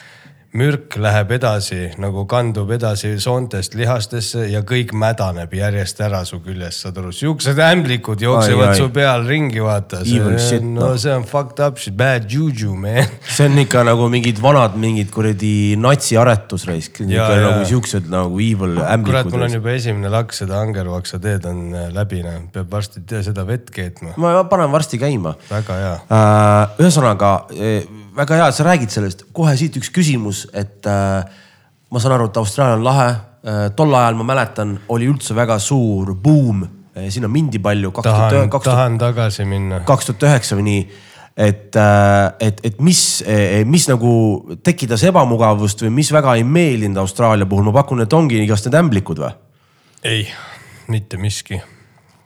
mürk 0.58 0.96
läheb 0.98 1.32
edasi 1.38 1.92
nagu 2.02 2.24
kandub 2.30 2.72
edasi 2.74 3.14
soontest 3.22 3.76
lihastesse 3.78 4.48
ja 4.50 4.64
kõik 4.66 4.94
mädaneb 4.98 5.54
järjest 5.54 6.00
ära 6.02 6.24
su 6.26 6.40
küljest, 6.44 6.82
saad 6.86 6.98
aru, 7.02 7.12
siuksed 7.14 7.60
ämblikud 7.62 8.22
jooksevad 8.26 8.72
Ai, 8.72 8.74
ai. 8.74 8.80
su 8.80 8.90
peal 8.94 9.26
ringi, 9.28 9.62
vaata. 9.64 10.02
No 10.08 10.32
noh. 10.74 10.96
see 10.98 11.14
on 11.14 11.28
fucked 11.30 11.62
up 11.64 11.78
shit, 11.82 11.96
bad 11.98 12.26
juju 12.32 12.74
man. 12.78 13.06
see 13.36 13.46
on 13.50 13.62
ikka 13.62 13.84
nagu 13.88 14.08
mingid 14.14 14.42
vanad 14.42 14.78
mingid 14.82 15.12
kuradi 15.14 15.76
ikka 17.14 17.30
ja. 17.38 17.44
nagu 17.46 17.68
siuksed 17.70 18.10
nagu 18.12 18.42
evil 18.42 18.80
kurat, 19.06 19.30
mul 19.30 19.44
on 19.44 19.46
ämblikud. 19.46 19.58
juba 19.60 19.76
esimene 19.78 20.12
laks, 20.14 20.42
seda 20.44 20.62
Angervaksa 20.64 21.22
teed 21.22 21.46
on 21.50 21.62
äh, 21.76 21.88
läbi, 21.94 22.24
noh, 22.26 22.42
peab 22.54 22.72
varsti 22.74 23.06
seda 23.26 23.46
vett 23.48 23.70
keetma. 23.74 24.16
ma 24.18 24.34
panen 24.50 24.74
varsti 24.74 25.00
käima 25.02 25.38
väga 25.52 25.80
hea. 25.84 25.96
Äh, 26.18 26.82
ühesõnaga 26.82 27.34
äh, 27.54 28.07
väga 28.18 28.40
hea, 28.40 28.48
et 28.50 28.58
sa 28.58 28.66
räägid 28.68 28.94
sellest, 28.94 29.26
kohe 29.36 29.54
siit 29.60 29.78
üks 29.80 29.92
küsimus, 29.94 30.46
et 30.58 30.88
äh, 30.90 31.44
ma 31.92 32.02
saan 32.02 32.18
aru, 32.18 32.30
et 32.32 32.40
Austraalia 32.42 32.80
on 32.80 32.88
lahe. 32.88 33.10
tol 33.78 33.94
ajal 33.96 34.18
ma 34.20 34.26
mäletan, 34.28 34.74
oli 34.92 35.06
üldse 35.08 35.32
väga 35.38 35.56
suur 35.62 36.10
buum, 36.20 36.66
sinna 37.14 37.30
mindi 37.32 37.62
palju, 37.64 37.94
tahan, 38.04 38.50
tahan 38.52 38.98
tagasi 39.00 39.46
minna. 39.48 39.80
kaks 39.88 40.10
tuhat 40.10 40.26
üheksa 40.28 40.58
või 40.58 40.66
nii. 40.66 40.82
et, 41.46 41.78
et, 42.44 42.60
et 42.68 42.82
mis, 42.84 43.00
mis 43.70 43.88
nagu 43.88 44.12
tekitas 44.66 45.06
ebamugavust 45.08 45.86
või 45.86 45.94
mis 46.02 46.12
väga 46.12 46.36
ei 46.36 46.44
meeldinud 46.44 47.00
Austraalia 47.06 47.48
puhul, 47.48 47.70
ma 47.70 47.78
pakun, 47.78 48.04
et 48.04 48.18
ongi 48.20 48.42
igast 48.44 48.68
need 48.68 48.82
ämblikud 48.82 49.24
või? 49.24 49.32
ei, 50.04 50.28
mitte 50.92 51.22
miski. 51.22 51.62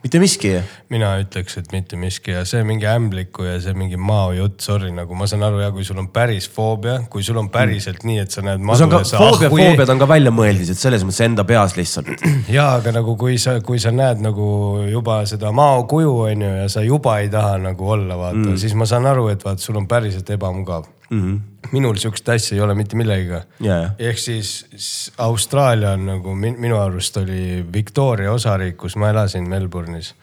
Mitte 0.02 0.18
miski. 0.18 0.52
mina 0.90 1.12
ütleks, 1.22 1.56
et 1.60 1.72
mitte 1.72 1.96
miski 1.96 2.34
ja 2.34 2.42
see 2.48 2.62
mingi 2.66 2.86
ämbliku 2.90 3.46
ja 3.46 3.54
see 3.62 3.74
mingi 3.78 3.96
mao 3.96 4.32
jutt, 4.36 4.60
sorry, 4.64 4.90
nagu 4.94 5.14
ma 5.18 5.28
saan 5.30 5.44
aru 5.46 5.62
ja 5.62 5.70
kui 5.74 5.84
sul 5.86 6.00
on 6.02 6.08
päris 6.12 6.48
foobia, 6.50 6.98
kui 7.10 7.22
sul 7.22 7.38
on 7.40 7.48
päriselt 7.52 8.02
nii, 8.08 8.18
et 8.24 8.34
sa 8.34 8.44
näed 8.44 8.62
madu 8.66 8.86
on 8.86 8.92
ka 8.92 9.02
ja 9.04 9.10
sa 9.12 9.20
foobia, 9.22 9.48
ahhui- 9.48 9.66
foobiad 9.68 9.94
on 9.94 10.02
ka 10.02 10.08
väljamõeldised 10.10 10.80
selles 10.80 11.06
mõttes 11.06 11.22
enda 11.26 11.46
peas 11.48 11.76
lihtsalt. 11.78 12.10
jaa, 12.56 12.72
aga 12.80 12.94
nagu 12.98 13.16
kui 13.20 13.38
sa, 13.42 13.58
kui 13.64 13.80
sa 13.82 13.94
näed 13.94 14.24
nagu 14.24 14.48
juba 14.90 15.22
seda 15.30 15.52
mao 15.54 15.84
kuju 15.90 16.16
on 16.26 16.46
ju 16.48 16.54
ja 16.62 16.66
sa 16.72 16.84
juba 16.86 17.18
ei 17.22 17.30
taha 17.32 17.60
nagu 17.70 17.94
olla, 17.96 18.18
vaata 18.26 18.42
mm., 18.42 18.58
siis 18.60 18.74
ma 18.78 18.88
saan 18.88 19.06
aru, 19.10 19.28
et 19.32 19.44
vaat 19.46 19.62
sul 19.62 19.78
on 19.80 19.88
päriselt 19.90 20.28
ebamugav 20.34 20.90
mm. 21.12 21.20
-hmm. 21.22 21.68
minul 21.72 21.96
sihukest 22.00 22.28
asja 22.28 22.56
ei 22.56 22.64
ole 22.64 22.74
mitte 22.74 22.96
millegagi 22.96 23.44
jaa. 23.60 23.94
ehk 23.98 24.18
siis 24.18 25.12
Austraalia 25.18 25.90
on 25.98 26.06
nagu 26.06 26.34
min, 26.34 26.58
minu 26.60 26.80
arust 26.80 27.16
oli 27.16 27.64
Victoria 27.72 28.32
osariik, 28.32 28.76
kus 28.76 28.96
ma 28.96 29.10
elasin 29.12 29.48
Melbourne'is. 29.48 30.14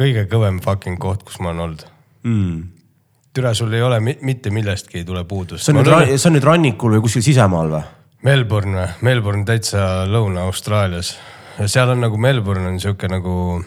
kõige 0.00 0.26
kõvem 0.28 0.60
fucking 0.64 0.98
koht, 0.98 1.22
kus 1.22 1.40
ma 1.40 1.50
olen 1.50 1.60
olnud 1.60 1.88
Mm. 2.24 2.68
türa, 3.34 3.54
sul 3.54 3.72
ei 3.72 3.82
ole 3.82 4.00
mi- 4.00 4.18
mitte 4.20 4.50
millestki 4.50 4.98
ei 4.98 5.04
tule 5.04 5.24
puudust. 5.24 5.64
see 5.64 5.74
on 5.74 5.84
nüüd, 5.84 6.16
see 6.18 6.30
on 6.30 6.36
nüüd 6.36 6.44
rannikul 6.44 6.92
või 6.96 7.00
kuskil 7.02 7.22
sisemaal 7.22 7.70
või? 7.70 7.82
Melbourne 8.22 8.78
või? 8.78 8.88
Melbourne 9.02 9.44
täitsa 9.44 10.06
Lõuna-Austraalias. 10.06 11.16
seal 11.66 11.88
on 11.88 12.00
nagu 12.00 12.16
Melbourne 12.16 12.68
on 12.68 12.80
sihuke 12.80 13.08
nagu 13.08 13.64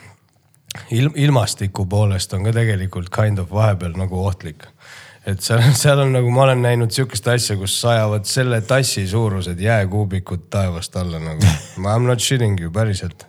ilm, 0.91 1.11
ilmastiku 1.15 1.85
poolest 1.85 2.33
on 2.33 2.43
ka 2.43 2.53
tegelikult 2.55 3.09
kind 3.09 3.39
of 3.39 3.51
vahepeal 3.51 3.97
nagu 3.97 4.25
ohtlik. 4.25 4.67
Et 5.25 5.41
seal, 5.41 5.61
seal 5.77 6.01
on 6.03 6.13
nagu 6.15 6.33
ma 6.33 6.45
olen 6.45 6.61
näinud 6.65 6.93
sihukest 6.93 7.27
asja, 7.33 7.57
kus 7.59 7.77
sajavad 7.81 8.27
selle 8.29 8.61
tassi 8.67 9.07
suurused 9.09 9.59
jääkuubikud 9.61 10.49
taevast 10.53 10.95
alla 11.01 11.21
nagu. 11.21 11.55
I 11.77 11.81
m 11.81 12.05
not 12.07 12.19
shitting 12.19 12.59
you 12.61 12.71
päriselt, 12.71 13.27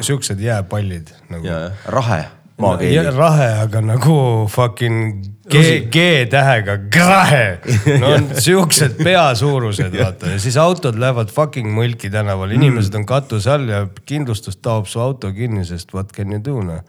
siuksed 0.00 0.40
jääpallid 0.42 1.14
nagu. 1.30 1.46
rahe, 1.86 2.24
maakeeli. 2.58 3.10
rahe, 3.16 3.48
aga 3.62 3.80
nagu 3.80 4.18
fucking 4.50 5.24
G, 5.46 5.62
G-tähega, 5.92 6.76
grahe. 6.90 7.58
no 8.00 8.08
on 8.16 8.28
siuksed 8.46 8.98
peasuurused, 8.98 9.94
vaata 9.94 10.32
ja 10.34 10.40
siis 10.42 10.56
autod 10.58 10.98
lähevad 10.98 11.30
fucking 11.30 11.70
mõlki 11.76 12.10
tänaval, 12.10 12.50
inimesed 12.56 12.94
on 12.98 13.06
katuse 13.06 13.52
all 13.54 13.70
ja 13.70 13.84
kindlustus 14.08 14.58
taob 14.58 14.90
su 14.90 14.98
auto 15.00 15.30
kinni, 15.36 15.62
sest 15.68 15.94
what 15.94 16.10
can 16.16 16.34
you 16.34 16.42
do 16.42 16.58
noh. 16.66 16.82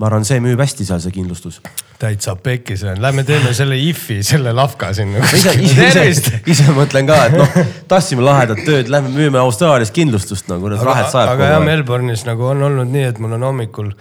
Ma 0.00 0.08
arvan, 0.08 0.24
see 0.26 0.40
müüb 0.42 0.60
hästi 0.62 0.86
seal, 0.88 1.00
see 1.02 1.14
kindlustus. 1.14 1.60
täitsa 2.02 2.34
pekkis 2.34 2.82
on, 2.88 2.98
lähme 3.02 3.22
teeme 3.26 3.52
selle 3.54 3.76
IF-i, 3.78 4.22
selle 4.26 4.54
lafka 4.56 4.90
sinna. 4.96 5.22
ise, 5.22 5.54
ise, 5.62 5.76
tervist 5.78 6.26
ise, 6.32 6.40
ise 6.54 6.74
mõtlen 6.74 7.06
ka, 7.06 7.18
et 7.28 7.38
noh, 7.38 7.60
tahtsime 7.90 8.24
lahedat 8.26 8.64
tööd, 8.66 8.90
lähme 8.92 9.12
müüme 9.14 9.38
Austraalias 9.42 9.94
kindlustust 9.94 10.50
nagu, 10.50 10.72
need 10.72 10.82
rahed 10.82 11.12
sajab 11.12 11.36
aga 11.36 11.54
jah. 11.54 11.64
Melbourne'is 11.66 12.26
nagu 12.28 12.50
on 12.50 12.66
olnud 12.70 12.90
nii, 12.90 13.06
et 13.12 13.22
mul 13.22 13.36
on 13.38 13.48
hommikul 13.50 13.92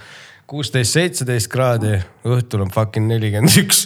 kuusteist, 0.50 0.98
seitseteist 0.98 1.52
kraadi, 1.52 2.00
õhtul 2.28 2.66
on 2.66 2.74
fucking 2.74 3.08
nelikümmend 3.12 3.62
üks 3.62 3.86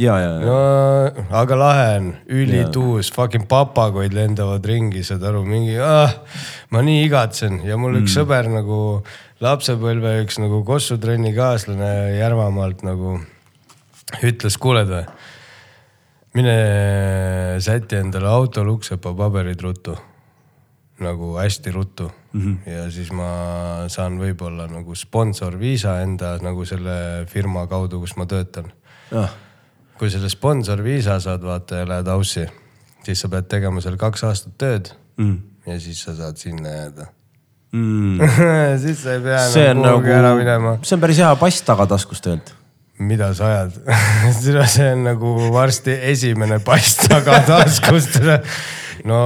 ja, 0.00 0.18
ja, 0.18 0.30
ja. 0.40 0.46
no 0.46 1.26
aga 1.40 1.58
lahe 1.58 1.88
on, 1.98 2.08
ülituus, 2.40 3.10
fucking 3.14 3.46
papagoid 3.50 4.14
lendavad 4.16 4.64
ringi, 4.66 5.02
saad 5.06 5.24
aru, 5.28 5.42
mingi 5.46 5.76
ah,, 5.82 6.14
ma 6.74 6.82
nii 6.84 7.04
igatsen 7.06 7.60
ja 7.66 7.78
mul 7.80 8.00
üks 8.00 8.12
mm. 8.12 8.16
sõber 8.16 8.50
nagu 8.52 8.80
lapsepõlve 9.40 10.20
üks 10.24 10.38
nagu 10.42 10.62
kossutrenni 10.68 11.32
kaaslane 11.36 11.90
Järvamaalt 12.18 12.84
nagu 12.86 13.16
ütles, 14.26 14.56
kuuled 14.60 14.90
või, 14.90 15.04
mine 16.36 16.56
säti 17.62 18.00
endale 18.00 18.30
autol 18.30 18.74
uksepa 18.76 19.14
paberid 19.16 19.62
ruttu 19.64 19.96
nagu 21.00 21.36
hästi 21.38 21.72
ruttu 21.72 22.10
mm. 22.32 22.40
-hmm. 22.40 22.72
ja 22.72 22.90
siis 22.90 23.12
ma 23.12 23.28
saan 23.88 24.18
võib-olla 24.20 24.66
nagu 24.68 24.94
sponsorviisa 24.94 26.00
enda 26.04 26.36
nagu 26.42 26.64
selle 26.64 27.26
firma 27.26 27.66
kaudu, 27.66 28.00
kus 28.00 28.16
ma 28.16 28.26
töötan 28.26 28.68
jah, 29.10 29.32
kui 29.98 30.10
selle 30.10 30.28
sponsorviisa 30.28 31.20
saad, 31.20 31.42
vaata 31.42 31.80
ja 31.80 31.88
lähed 31.88 32.08
aussi, 32.08 32.44
siis 33.04 33.20
sa 33.20 33.28
pead 33.28 33.48
tegema 33.48 33.80
seal 33.80 33.96
kaks 33.96 34.24
aastat 34.24 34.58
tööd 34.58 34.92
mm. 35.16 35.40
ja 35.66 35.80
siis 35.80 36.02
sa 36.04 36.14
saad 36.16 36.36
sinna 36.36 36.68
jääda 36.68 37.08
mm. 37.72 38.18
siis 38.82 39.02
sa 39.04 39.16
ei 39.16 39.22
pea 39.24 39.42
see 39.50 39.68
on 39.70 39.82
enam 39.82 40.00
kuhugi 40.00 40.16
ära 40.16 40.32
minema 40.38 40.74
nagu,. 40.74 40.86
see 40.86 40.96
on 40.96 41.04
päris 41.04 41.22
hea 41.22 41.30
pass 41.40 41.62
tagataskust 41.66 42.26
tegelikult. 42.26 42.56
mida 43.00 43.30
sa 43.34 43.48
ajad? 43.48 43.78
see 44.74 44.92
on 44.92 45.06
nagu 45.06 45.34
varsti 45.54 45.94
esimene 46.12 46.60
pass 46.64 46.98
tagataskust. 47.06 48.20
no 49.08 49.20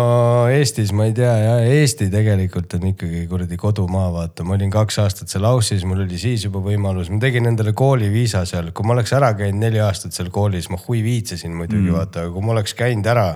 Eestis 0.52 0.92
ma 0.94 1.08
ei 1.08 1.14
tea 1.16 1.32
ja 1.40 1.54
Eesti 1.66 2.06
tegelikult 2.12 2.76
on 2.78 2.86
ikkagi 2.92 3.24
kuradi 3.30 3.58
kodumaa, 3.58 4.12
vaata, 4.14 4.46
ma 4.46 4.54
olin 4.54 4.70
kaks 4.70 5.00
aastat 5.02 5.32
seal 5.32 5.48
Aussis, 5.48 5.82
mul 5.88 6.04
oli 6.04 6.20
siis 6.20 6.44
juba 6.46 6.62
võimalus, 6.62 7.10
ma 7.10 7.18
tegin 7.22 7.50
endale 7.50 7.74
kooliviisa 7.74 8.44
seal, 8.46 8.70
kui 8.76 8.86
ma 8.86 8.94
oleks 8.94 9.16
ära 9.16 9.32
käinud 9.38 9.64
neli 9.64 9.82
aastat 9.82 10.14
seal 10.14 10.30
koolis, 10.34 10.70
ma 10.70 10.78
hui 10.86 11.02
viitsesin 11.02 11.56
muidugi 11.56 11.88
mm. 11.88 11.98
vaata, 11.98 12.22
aga 12.22 12.34
kui 12.36 12.46
ma 12.46 12.54
oleks 12.54 12.78
käinud 12.78 13.10
ära, 13.10 13.28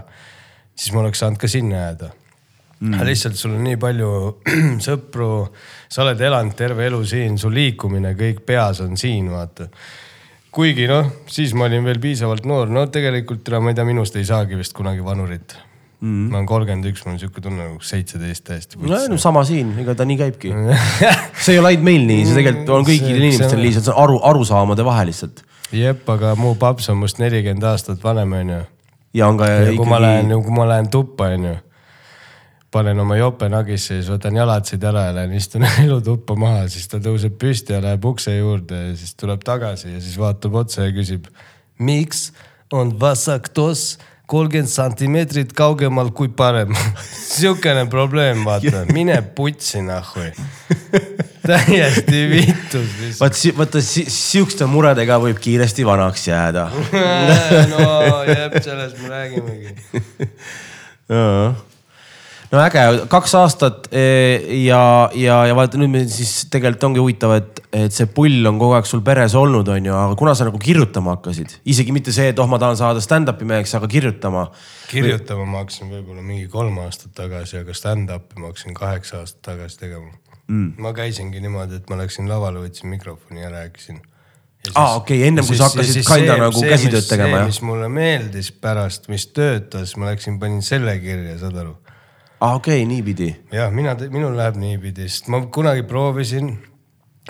siis 0.79 0.94
ma 0.94 1.03
oleks 1.03 1.25
saanud 1.25 1.42
ka 1.42 1.51
sinna 1.51 1.83
jääda 1.83 2.14
mm.. 2.81 3.07
lihtsalt 3.09 3.38
sul 3.38 3.55
on 3.57 3.64
nii 3.67 3.79
palju 3.81 4.11
sõpru, 4.88 5.31
sa 5.88 6.05
oled 6.05 6.21
elanud 6.21 6.59
terve 6.59 6.87
elu 6.88 7.01
siin, 7.07 7.38
su 7.41 7.53
liikumine 7.53 8.14
kõik 8.19 8.45
peas 8.47 8.83
on 8.85 8.97
siin, 9.01 9.31
vaata 9.33 9.71
kuigi 10.55 10.88
noh, 10.91 11.09
siis 11.31 11.55
ma 11.55 11.69
olin 11.69 11.85
veel 11.87 12.01
piisavalt 12.03 12.47
noor, 12.49 12.71
no 12.73 12.87
tegelikult 12.93 13.49
ma 13.62 13.73
ei 13.73 13.79
tea, 13.79 13.88
minust 13.88 14.17
ei 14.19 14.27
saagi 14.27 14.59
vist 14.59 14.75
kunagi 14.77 15.05
vanurit 15.05 15.55
mm.. 16.01 16.31
ma 16.31 16.38
olen 16.38 16.49
kolmkümmend 16.49 16.88
üks, 16.91 17.05
mul 17.05 17.14
on 17.14 17.21
sihuke 17.21 17.43
tunne 17.45 17.64
nagu 17.64 17.85
seitseteist 17.85 18.47
täiesti. 18.47 18.81
no 18.81 19.01
no 19.12 19.19
sama 19.21 19.45
siin, 19.49 19.75
ega 19.83 19.95
ta 19.99 20.07
nii 20.09 20.19
käibki. 20.21 20.53
see 21.45 21.57
ei 21.57 21.61
ole 21.61 21.75
ainult 21.75 21.87
meil 21.91 22.09
nii, 22.09 22.25
see 22.29 22.41
tegelikult 22.41 22.75
on 22.79 22.88
kõigil 22.88 23.12
See- 23.12 23.21
inimestel 23.23 23.62
lihtsalt, 23.62 23.88
see 23.88 23.95
on 23.95 24.03
aru, 24.05 24.19
arusaamade 24.33 24.87
vahe 24.88 25.07
lihtsalt. 25.11 25.45
jep, 25.75 26.05
aga 26.17 26.35
mu 26.38 26.55
paps 26.61 26.91
on 26.93 27.01
must 27.03 27.23
nelikümmend 27.23 27.67
aastat 27.73 28.03
vanem, 28.05 28.37
onju. 28.41 28.61
ja 29.19 29.31
on 29.31 29.41
ka 29.41 29.51
ja 29.53 29.73
kui 29.75 29.88
ma 29.88 30.01
lähen, 30.03 30.31
ikkagi, 30.31 30.47
kui 30.49 30.59
ma 30.61 30.69
lähen 30.73 30.93
tuppa, 30.95 31.33
onju, 31.37 31.57
panen 32.70 33.00
oma 33.00 33.16
jope 33.16 33.48
nagisse, 33.52 33.96
siis 33.96 34.11
võtan 34.12 34.37
jalatsid 34.37 34.83
ära 34.85 35.07
ja 35.09 35.14
lähen 35.20 35.33
istun 35.38 35.64
elutuppa 35.85 36.37
maha, 36.38 36.66
siis 36.72 36.88
ta 36.90 37.00
tõuseb 37.02 37.38
püsti 37.40 37.76
ja 37.76 37.81
läheb 37.85 38.04
ukse 38.11 38.37
juurde 38.37 38.83
ja 38.90 38.92
siis 38.98 39.14
tuleb 39.18 39.44
tagasi 39.46 39.94
ja 39.94 40.02
siis 40.04 40.18
vaatab 40.20 40.61
otsa 40.62 40.88
ja 40.88 40.94
küsib. 40.96 41.31
miks 41.78 42.31
on 42.72 42.92
vasaktos 43.00 43.96
kolmkümmend 44.28 44.68
santimeetrit 44.68 45.54
kaugemal 45.57 46.11
kui 46.12 46.28
parem? 46.28 46.74
sihukene 47.38 47.87
probleem, 47.88 48.44
vaata, 48.44 48.85
mine 48.96 49.22
putsi 49.22 49.81
nahhui. 49.83 50.28
täiesti 51.48 52.20
vittus 52.28 52.90
lihtsalt. 53.00 53.22
vaat 53.22 53.40
si-, 53.40 53.54
vaata 53.57 53.81
si- 53.85 54.04
sihukeste 54.12 54.68
muredega 54.68 55.16
võib 55.22 55.40
kiiresti 55.40 55.87
vanaks 55.88 56.28
jääda. 56.28 56.68
no 57.72 57.88
jep, 58.28 58.61
sellest 58.61 59.00
me 59.00 59.09
räägimegi. 59.14 59.72
No 62.52 62.61
äge, 62.62 62.82
kaks 63.12 63.34
aastat 63.38 63.88
eh, 63.92 64.44
ja, 64.64 64.80
ja, 65.16 65.38
ja 65.50 65.56
vaata 65.56 65.80
nüüd 65.80 65.92
me 65.92 66.02
siis 66.11 66.46
tegelikult 66.52 66.87
ongi 66.88 67.02
huvitav, 67.02 67.34
et, 67.37 67.61
et 67.76 67.94
see 67.94 68.08
pull 68.14 68.48
on 68.48 68.61
kogu 68.61 68.76
aeg 68.78 68.88
sul 68.88 69.02
peres 69.04 69.37
olnud, 69.38 69.68
onju, 69.74 69.94
aga 69.94 70.16
kuna 70.18 70.34
sa 70.38 70.48
nagu 70.48 70.61
kirjutama 70.62 71.16
hakkasid, 71.16 71.58
isegi 71.68 71.94
mitte 71.94 72.14
see, 72.14 72.30
et 72.32 72.40
oh, 72.40 72.48
ma 72.50 72.61
tahan 72.62 72.78
saada 72.80 73.02
stand-up'i 73.04 73.48
meheks, 73.48 73.74
aga 73.78 73.90
kirjutama. 73.90 74.46
kirjutama 74.92 75.48
ma 75.48 75.64
hakkasin 75.64 75.92
võib-olla 75.92 76.24
mingi 76.24 76.48
kolm 76.52 76.80
aastat 76.87 77.12
tagasi, 77.18 77.61
aga 77.64 77.76
stand-up'i 77.76 78.40
ma 78.40 78.52
hakkasin 78.52 78.76
kaheksa 78.78 79.22
aastat 79.22 79.42
tagasi 79.52 79.82
tegema 79.82 80.12
mm.. 80.48 80.78
ma 80.80 80.94
käisingi 80.96 81.42
niimoodi, 81.44 81.82
et 81.82 81.90
ma 81.92 82.00
läksin 82.00 82.30
lavale, 82.30 82.62
võtsin 82.64 82.88
mikrofoni 82.94 83.44
ja 83.44 83.52
rääkisin. 83.52 84.00
aa, 84.72 84.96
okei, 85.02 85.20
ennem 85.28 85.44
kui 85.44 85.58
sa 85.58 85.68
hakkasid 85.68 86.00
kinda 86.06 86.38
nagu 86.40 86.64
käsitööd 86.64 87.11
tegema, 87.11 87.42
jah? 87.42 87.52
mis 87.52 87.61
mulle 87.66 87.92
meeldis 87.92 88.48
pärast, 88.56 89.11
mis 89.12 89.28
töötas, 89.37 89.98
ma 90.00 90.08
läksin, 90.14 90.40
panin 90.40 90.64
selle 90.64 90.96
kirja, 91.04 91.37
saad 91.44 91.61
aru 91.61 91.76
aa, 92.40 92.55
okei, 92.55 92.87
niipidi. 92.87 93.33
jah, 93.53 93.72
mina, 93.74 93.94
minul 94.12 94.37
läheb 94.38 94.59
niipidi, 94.61 95.09
sest 95.11 95.31
ma 95.33 95.42
kunagi 95.53 95.85
proovisin 95.88 96.57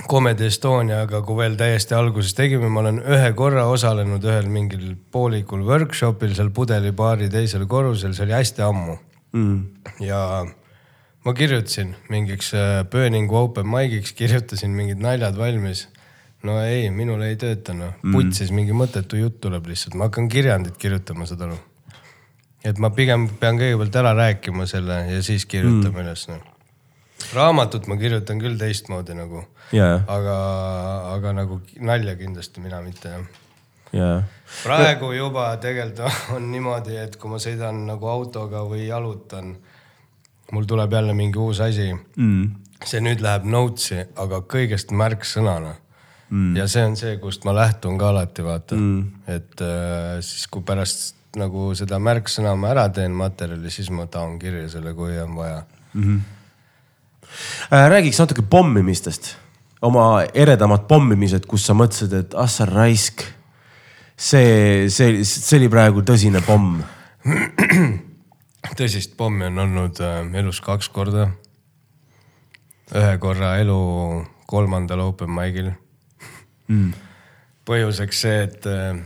Comedy 0.06 0.46
Estoniaga, 0.46 1.24
kui 1.26 1.40
veel 1.40 1.56
täiesti 1.58 1.96
alguses 1.96 2.36
tegime, 2.38 2.68
ma 2.70 2.84
olen 2.84 3.00
ühe 3.02 3.32
korra 3.38 3.64
osalenud 3.66 4.22
ühel 4.28 4.46
mingil 4.52 4.92
poolikul 5.12 5.64
workshop'il 5.66 6.36
seal 6.38 6.52
pudelibaari 6.54 7.26
teisel 7.32 7.66
korrusel, 7.66 8.14
see 8.14 8.28
oli 8.28 8.36
hästi 8.36 8.62
ammu 8.68 8.94
mm.. 9.32 9.56
ja 10.06 10.20
ma 11.24 11.34
kirjutasin 11.34 11.96
mingiks 12.12 12.52
äh, 12.54 12.84
Burning 12.90 13.32
Open 13.32 13.66
mic'iks, 13.72 14.14
kirjutasin 14.18 14.76
mingid 14.76 15.02
naljad 15.02 15.38
valmis. 15.38 15.88
no 16.46 16.60
ei, 16.62 16.90
minul 16.94 17.24
ei 17.26 17.34
tööta 17.40 17.74
noh, 17.74 17.96
putsis 18.12 18.52
mingi 18.54 18.76
mõttetu 18.76 19.18
jutt 19.18 19.40
tuleb 19.42 19.66
lihtsalt, 19.66 19.98
ma 19.98 20.06
hakkan 20.06 20.30
kirjandit 20.30 20.78
kirjutama, 20.78 21.26
saad 21.26 21.48
aru 21.48 21.58
et 22.68 22.78
ma 22.82 22.90
pigem 22.94 23.26
pean 23.40 23.58
kõigepealt 23.60 23.98
ära 24.00 24.14
rääkima 24.18 24.66
selle 24.68 25.00
ja 25.08 25.22
siis 25.24 25.46
kirjutame 25.48 25.94
mm. 25.94 26.04
üles 26.04 26.24
noh. 26.30 26.44
raamatut 27.34 27.88
ma 27.90 27.98
kirjutan 28.00 28.40
küll 28.42 28.58
teistmoodi 28.60 29.16
nagu, 29.18 29.44
ja, 29.74 29.98
aga, 30.06 30.36
aga 31.14 31.34
nagu 31.42 31.60
nalja 31.80 32.16
kindlasti 32.18 32.64
mina 32.64 32.80
mitte 32.84 33.14
jah. 33.14 33.26
ja, 33.96 34.12
praegu 34.62 35.12
juba 35.16 35.50
tegelikult 35.62 36.20
on 36.36 36.50
niimoodi, 36.52 36.96
et 37.00 37.18
kui 37.20 37.32
ma 37.32 37.42
sõidan 37.42 37.84
nagu 37.88 38.12
autoga 38.12 38.64
või 38.68 38.86
jalutan, 38.86 39.56
mul 40.52 40.68
tuleb 40.68 40.96
jälle 40.98 41.16
mingi 41.16 41.40
uus 41.42 41.62
asi 41.64 41.90
mm.. 41.92 42.48
see 42.84 43.04
nüüd 43.04 43.24
läheb 43.24 43.46
notes'i, 43.48 44.04
aga 44.16 44.42
kõigest 44.46 44.94
märksõnana 44.96 45.76
mm.. 46.30 46.56
ja 46.58 46.66
see 46.70 46.86
on 46.86 46.98
see, 47.00 47.16
kust 47.22 47.46
ma 47.48 47.56
lähtun 47.56 47.98
ka 48.00 48.12
alati 48.12 48.44
vaata 48.44 48.78
mm., 48.78 49.30
et 49.36 49.64
äh, 49.64 50.18
siis 50.24 50.46
kui 50.52 50.66
pärast 50.66 51.17
nagu 51.38 51.70
seda 51.78 51.98
märksõna 52.02 52.54
ma 52.58 52.72
ära 52.74 52.88
teen 52.94 53.14
materjali, 53.16 53.70
siis 53.72 53.90
ma 53.94 54.06
taon 54.10 54.38
kirja 54.40 54.68
selle, 54.72 54.94
kui 54.96 55.16
on 55.22 55.36
vaja. 55.38 55.62
Äh, 57.72 57.88
räägiks 57.90 58.20
natuke 58.20 58.42
pommimistest, 58.42 59.36
oma 59.84 60.24
eredamad 60.34 60.86
pommimised, 60.88 61.46
kus 61.46 61.66
sa 61.68 61.76
mõtlesid, 61.76 62.14
et 62.16 62.36
ah 62.38 62.48
sa 62.50 62.66
raisk. 62.68 63.24
see, 64.18 64.88
see, 64.90 65.24
see 65.24 65.58
oli 65.60 65.68
praegu 65.70 66.02
tõsine 66.02 66.42
pomm. 66.46 66.80
tõsist 68.78 69.14
pommi 69.16 69.46
on 69.46 69.58
olnud 69.58 70.00
äh, 70.02 70.24
elus 70.40 70.60
kaks 70.60 70.88
korda. 70.88 71.28
ühe 72.94 73.18
korra 73.20 73.58
elu 73.60 73.78
kolmandal 74.48 75.00
open 75.04 75.30
mic'il 75.30 75.70
mm.. 76.68 76.92
põhjuseks 77.68 78.20
see, 78.24 78.42
et 78.48 78.66
äh, 78.66 78.96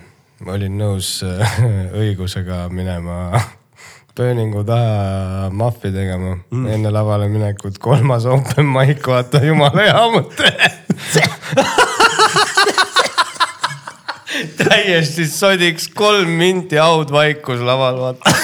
ma 0.43 0.57
olin 0.57 0.75
nõus 0.79 1.21
äh, 1.27 1.59
õigusega 2.03 2.67
minema 2.75 3.41
pööningu 4.17 4.65
taha 4.67 5.51
mahvi 5.55 5.93
tegema 5.95 6.37
mm. 6.37 6.67
enne 6.75 6.91
lavale 6.93 7.29
minekut. 7.33 7.79
kolmas 7.79 8.27
open 8.27 8.67
mic, 8.69 9.07
vaata 9.07 9.41
jumala 9.45 9.87
hea 9.87 10.03
mõte. 10.13 10.53
täiesti 14.59 15.27
sodiks, 15.29 15.89
kolm 15.95 16.31
minti 16.41 16.77
haudvaikus 16.81 17.61
laval, 17.65 18.01
vaata. 18.01 18.35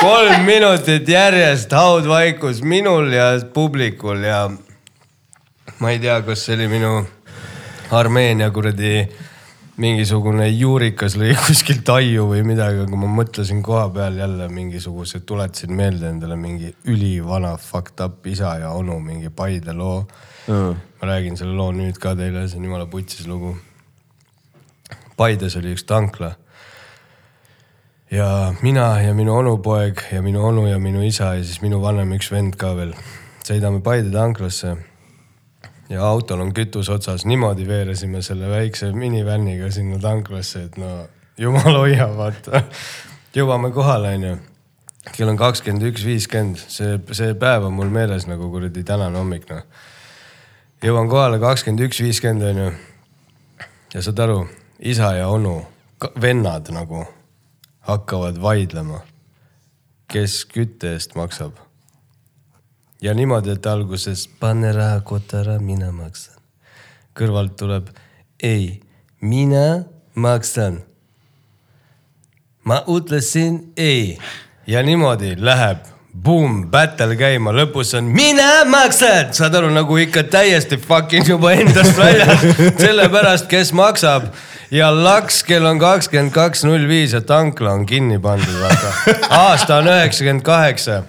kolm 0.00 0.44
minutit 0.46 1.08
järjest 1.08 1.72
haudvaikus 1.72 2.62
minul 2.62 3.12
ja 3.14 3.32
publikul 3.54 4.22
ja 4.26 4.50
ma 5.80 5.90
ei 5.90 5.98
tea, 6.02 6.20
kas 6.26 6.46
see 6.46 6.54
oli 6.58 6.68
minu 6.76 6.92
Armeenia 7.92 8.50
kuradi 8.50 9.08
mingisugune 9.80 10.48
juurikas 10.50 11.16
lõi 11.16 11.32
kuskilt 11.46 11.88
aiu 11.94 12.26
või 12.30 12.42
midagi, 12.46 12.82
aga 12.84 12.98
ma 12.98 13.08
mõtlesin 13.20 13.62
koha 13.64 13.86
peal 13.94 14.18
jälle 14.20 14.48
mingisuguse, 14.52 15.22
tuletasin 15.26 15.72
meelde 15.76 16.10
endale 16.12 16.36
mingi 16.36 16.74
ülivana 16.92 17.54
fucked 17.56 18.02
up 18.04 18.26
isa 18.26 18.56
ja 18.60 18.74
onu 18.76 18.98
mingi 19.00 19.32
Paide 19.32 19.72
loo 19.72 20.02
mm.. 20.46 20.76
ma 21.00 21.08
räägin 21.08 21.40
selle 21.40 21.56
loo 21.56 21.72
nüüd 21.72 21.98
ka 22.02 22.14
teile, 22.18 22.44
see 22.48 22.60
on 22.60 22.68
jumala 22.68 22.86
putsis 22.86 23.26
lugu. 23.26 23.56
Paides 25.16 25.56
oli 25.56 25.72
üks 25.76 25.84
tankla 25.88 26.34
ja 28.12 28.52
mina 28.60 29.00
ja 29.00 29.16
minu 29.16 29.36
onupoeg 29.38 30.04
ja 30.12 30.22
minu 30.22 30.44
onu 30.44 30.66
ja 30.68 30.78
minu 30.78 31.04
isa 31.06 31.34
ja 31.36 31.44
siis 31.44 31.62
minu 31.64 31.80
vanem 31.80 32.12
üks 32.16 32.28
vend 32.32 32.58
ka 32.60 32.74
veel 32.76 32.92
sõidame 33.46 33.80
Paide 33.84 34.12
tanklasse 34.12 34.76
ja 35.92 36.04
autol 36.08 36.40
on 36.40 36.52
kütus 36.56 36.88
otsas, 36.92 37.26
niimoodi 37.28 37.66
veeresime 37.68 38.22
selle 38.22 38.48
väikse 38.50 38.92
minivänniga 38.92 39.70
sinna 39.70 39.98
tanklasse, 40.00 40.64
et 40.68 40.76
no 40.80 41.06
jumal 41.38 41.76
hoia, 41.76 42.08
vaata. 42.16 42.62
jõuame 43.36 43.72
kohale, 43.74 44.14
onju. 44.16 44.36
kell 45.12 45.32
on 45.32 45.36
kakskümmend 45.36 45.84
üks 45.90 46.04
viiskümmend, 46.06 46.62
see, 46.72 46.96
see 47.12 47.34
päev 47.38 47.66
on 47.68 47.76
mul 47.76 47.92
meeles 47.92 48.28
nagu 48.30 48.48
kuradi 48.52 48.84
tänane 48.88 49.18
hommik, 49.18 49.48
noh. 49.50 49.64
jõuan 50.84 51.10
kohale 51.12 51.40
kakskümmend 51.42 51.88
üks 51.88 52.00
viiskümmend, 52.04 52.46
onju. 52.52 52.70
ja 53.94 54.04
saad 54.04 54.24
aru, 54.24 54.38
isa 54.80 55.12
ja 55.18 55.28
onu, 55.28 55.58
vennad 56.20 56.72
nagu 56.74 57.04
hakkavad 57.88 58.40
vaidlema, 58.40 59.02
kes 60.12 60.44
kütte 60.48 60.96
eest 60.96 61.18
maksab 61.18 61.60
ja 63.02 63.14
niimoodi, 63.14 63.56
et 63.56 63.66
alguses 63.66 64.28
pane 64.40 64.72
raha 64.72 65.00
kotta 65.00 65.42
ära, 65.42 65.58
mina 65.58 65.90
maksan. 65.92 66.38
kõrvalt 67.18 67.56
tuleb 67.58 67.88
ei, 68.42 68.80
mina 69.20 69.84
maksan. 70.14 70.80
ma 72.64 72.82
ütlesin 72.88 73.72
ei 73.76 74.18
ja 74.66 74.82
niimoodi 74.82 75.34
läheb, 75.36 75.82
boom, 76.14 76.70
battle 76.70 77.16
käima, 77.18 77.52
lõpus 77.52 77.94
on 77.98 78.04
mina 78.14 78.64
maksan, 78.70 79.34
saad 79.34 79.54
aru, 79.58 79.72
nagu 79.74 79.96
ikka 79.98 80.22
täiesti 80.22 80.78
fucking 80.78 81.28
juba 81.28 81.52
endast 81.58 81.98
väljas, 81.98 82.46
sellepärast, 82.84 83.50
kes 83.50 83.72
maksab 83.74 84.30
ja 84.70 84.92
laks 84.94 85.42
kell 85.42 85.66
on 85.66 85.82
kakskümmend 85.82 86.32
kaks 86.32 86.64
null 86.64 86.86
viis 86.88 87.18
ja 87.18 87.20
tankla 87.20 87.74
on 87.74 87.86
kinni 87.86 88.22
pandud, 88.22 88.60
vaata. 88.62 89.18
aasta 89.42 89.82
on 89.82 89.90
üheksakümmend 89.90 90.46
kaheksa. 90.46 91.02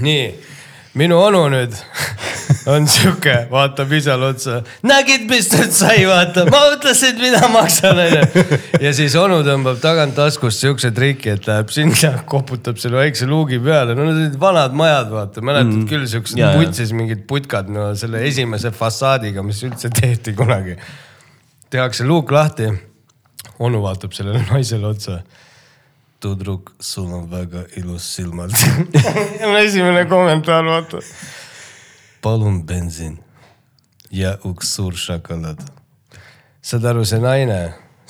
nii 0.00 0.49
minu 0.94 1.16
onu 1.22 1.44
nüüd 1.52 1.74
on 2.72 2.86
sihuke, 2.90 3.34
vaatab 3.50 3.92
isale 3.92 4.30
otsa. 4.32 4.60
nägid, 4.86 5.26
mis 5.30 5.48
nüüd 5.52 5.72
sai, 5.74 6.02
vaata, 6.08 6.44
ma 6.50 6.60
ütlesin, 6.74 7.18
mida 7.20 7.48
maksan, 7.52 8.00
onju. 8.04 8.44
ja 8.82 8.92
siis 8.96 9.14
onu 9.18 9.40
tõmbab 9.46 9.78
tagant 9.82 10.16
taskust 10.18 10.64
siukse 10.64 10.90
triki, 10.94 11.36
et 11.36 11.46
läheb 11.48 11.70
sinna, 11.74 12.14
koputab 12.30 12.80
selle 12.82 13.00
väikse 13.00 13.28
luugi 13.30 13.60
peale, 13.62 13.94
no 13.98 14.08
need 14.08 14.24
olid 14.24 14.40
vanad 14.42 14.74
majad, 14.76 15.12
vaata, 15.14 15.44
mäletad 15.46 15.72
mm. 15.72 15.86
küll 15.90 16.08
siuksed 16.10 16.42
putsis 16.58 16.94
mingid 16.96 17.22
putkad, 17.30 17.70
no 17.72 17.90
selle 17.98 18.24
esimese 18.26 18.74
fassaadiga, 18.74 19.44
mis 19.46 19.62
üldse 19.66 19.92
tehti 19.94 20.34
kunagi. 20.38 20.78
tehakse 21.70 22.04
luuk 22.04 22.32
lahti. 22.34 22.72
onu 23.58 23.82
vaatab 23.82 24.12
sellele 24.16 24.42
naisele 24.50 24.86
otsa 24.86 25.20
Tudruk, 26.20 26.74
sul 26.80 27.12
on 27.16 27.30
väga 27.30 27.64
ilus 27.80 28.04
silmad. 28.16 28.52
esimene 29.64 30.04
kommentaar, 30.08 30.64
vaata. 30.64 31.00
palun 32.22 32.60
bensiin 32.66 33.18
ja 34.12 34.34
üks 34.44 34.74
suur 34.76 34.96
šokolaad. 35.00 35.62
saad 36.62 36.84
aru, 36.84 37.04
see 37.08 37.22
naine 37.22 37.60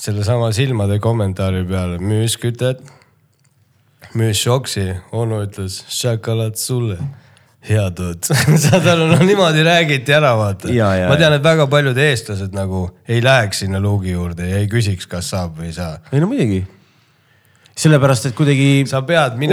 sellesama 0.01 0.51
silmade 0.53 0.99
kommentaari 0.99 1.63
peale 1.69 2.01
müüs 2.03 2.35
kütet, 2.41 2.83
müüs 4.15 4.43
šoksi, 4.43 4.89
onu 5.13 5.45
ütles 5.45 5.85
šokolaad 5.95 6.59
sulle 6.59 6.99
head 7.69 8.01
õud, 8.01 8.33
saad 8.67 8.91
aru, 8.91 9.07
no 9.13 9.21
niimoodi 9.23 9.63
räägiti 9.67 10.17
ära, 10.17 10.33
vaata. 10.41 10.73
Ma 11.13 11.21
tean, 11.21 11.37
et 11.37 11.45
väga 11.45 11.69
paljud 11.71 11.99
eestlased 12.09 12.57
nagu 12.57 12.87
ei 13.07 13.23
läheks 13.23 13.63
sinna 13.67 13.81
luugi 13.83 14.17
juurde 14.17 14.49
ja 14.49 14.61
ei 14.65 14.69
küsiks, 14.73 15.07
kas 15.07 15.31
saab 15.35 15.61
või 15.61 15.71
ei 15.71 15.77
saa. 15.77 15.99
ei 16.11 16.23
no 16.23 16.31
muidugi. 16.31 16.65
sellepärast, 17.81 18.31
et 18.31 18.37
kuidagi 18.37 18.85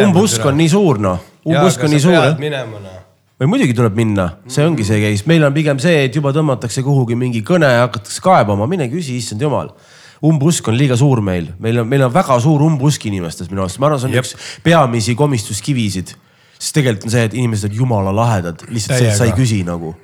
umbusk 0.04 0.46
on 0.48 0.58
nii 0.60 0.72
suur 0.72 1.00
noh, 1.02 1.22
umbusk 1.48 1.84
on 1.86 1.94
nii 1.94 2.04
suur 2.04 2.34
minema 2.42 2.82
noh. 2.84 2.98
või 3.40 3.52
muidugi 3.54 3.76
tuleb 3.78 3.96
minna, 3.98 4.28
see 4.52 4.66
ongi 4.68 4.86
see 4.88 5.00
case, 5.04 5.28
meil 5.30 5.46
on 5.48 5.56
pigem 5.56 5.80
see, 5.84 6.08
et 6.08 6.18
juba 6.18 6.34
tõmmatakse 6.36 6.84
kuhugi 6.86 7.18
mingi 7.20 7.44
kõne 7.48 7.70
ja 7.72 7.86
hakatakse 7.86 8.24
kaebama, 8.26 8.68
mine 8.70 8.90
küsi, 8.92 9.18
issand 9.22 9.44
jumal. 9.44 9.72
umbusk 10.28 10.68
on 10.68 10.78
liiga 10.78 10.98
suur 10.98 11.22
meil, 11.22 11.52
meil 11.62 11.84
on, 11.84 11.88
meil 11.88 12.08
on 12.08 12.14
väga 12.14 12.40
suur 12.42 12.64
umbusk 12.66 13.06
inimestes 13.06 13.52
minu 13.52 13.64
arust, 13.66 13.80
ma 13.80 13.92
arvan, 13.92 14.02
see 14.02 14.10
on 14.10 14.18
Jep. 14.18 14.26
üks 14.26 14.60
peamisi 14.66 15.16
komistuskivisid. 15.16 16.16
sest 16.58 16.74
tegelikult 16.74 17.06
on 17.06 17.14
see, 17.14 17.24
et 17.30 17.38
inimesed 17.38 17.72
on 17.72 17.80
jumala 17.84 18.16
lahedad, 18.16 18.68
lihtsalt 18.68 18.98
see, 18.98 19.12
et 19.12 19.16
sa 19.16 19.28
ei 19.28 19.32
Täiega. 19.32 19.42
küsi 19.44 19.64
nagu 19.64 19.96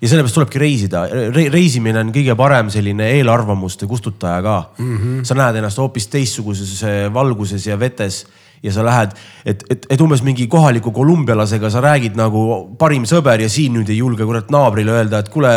ja 0.00 0.08
sellepärast 0.08 0.38
tulebki 0.38 0.60
reisida 0.62 1.04
Re, 1.10 1.48
reisimine 1.52 2.02
on 2.04 2.12
kõige 2.14 2.36
parem 2.38 2.70
selline 2.70 3.10
eelarvamuste 3.18 3.88
kustutaja 3.90 4.42
ka 4.42 4.58
mm. 4.78 4.98
-hmm. 4.98 5.24
sa 5.26 5.34
näed 5.38 5.58
ennast 5.60 5.78
hoopis 5.78 6.06
teistsuguses 6.12 6.82
eh, 6.82 7.00
valguses 7.14 7.66
ja 7.66 7.78
vetes 7.80 8.26
ja 8.62 8.72
sa 8.74 8.84
lähed, 8.84 9.12
et, 9.46 9.62
et, 9.70 9.86
et 9.90 10.00
umbes 10.02 10.22
mingi 10.26 10.46
kohaliku 10.50 10.90
kolumbialasega 10.94 11.70
sa 11.70 11.82
räägid 11.84 12.16
nagu 12.18 12.40
parim 12.78 13.04
sõber 13.08 13.42
ja 13.44 13.50
siin 13.52 13.76
nüüd 13.78 13.90
ei 13.92 14.00
julge 14.00 14.26
kurat 14.26 14.50
naabrile 14.54 14.96
öelda, 14.96 15.22
et 15.22 15.30
kuule, 15.32 15.52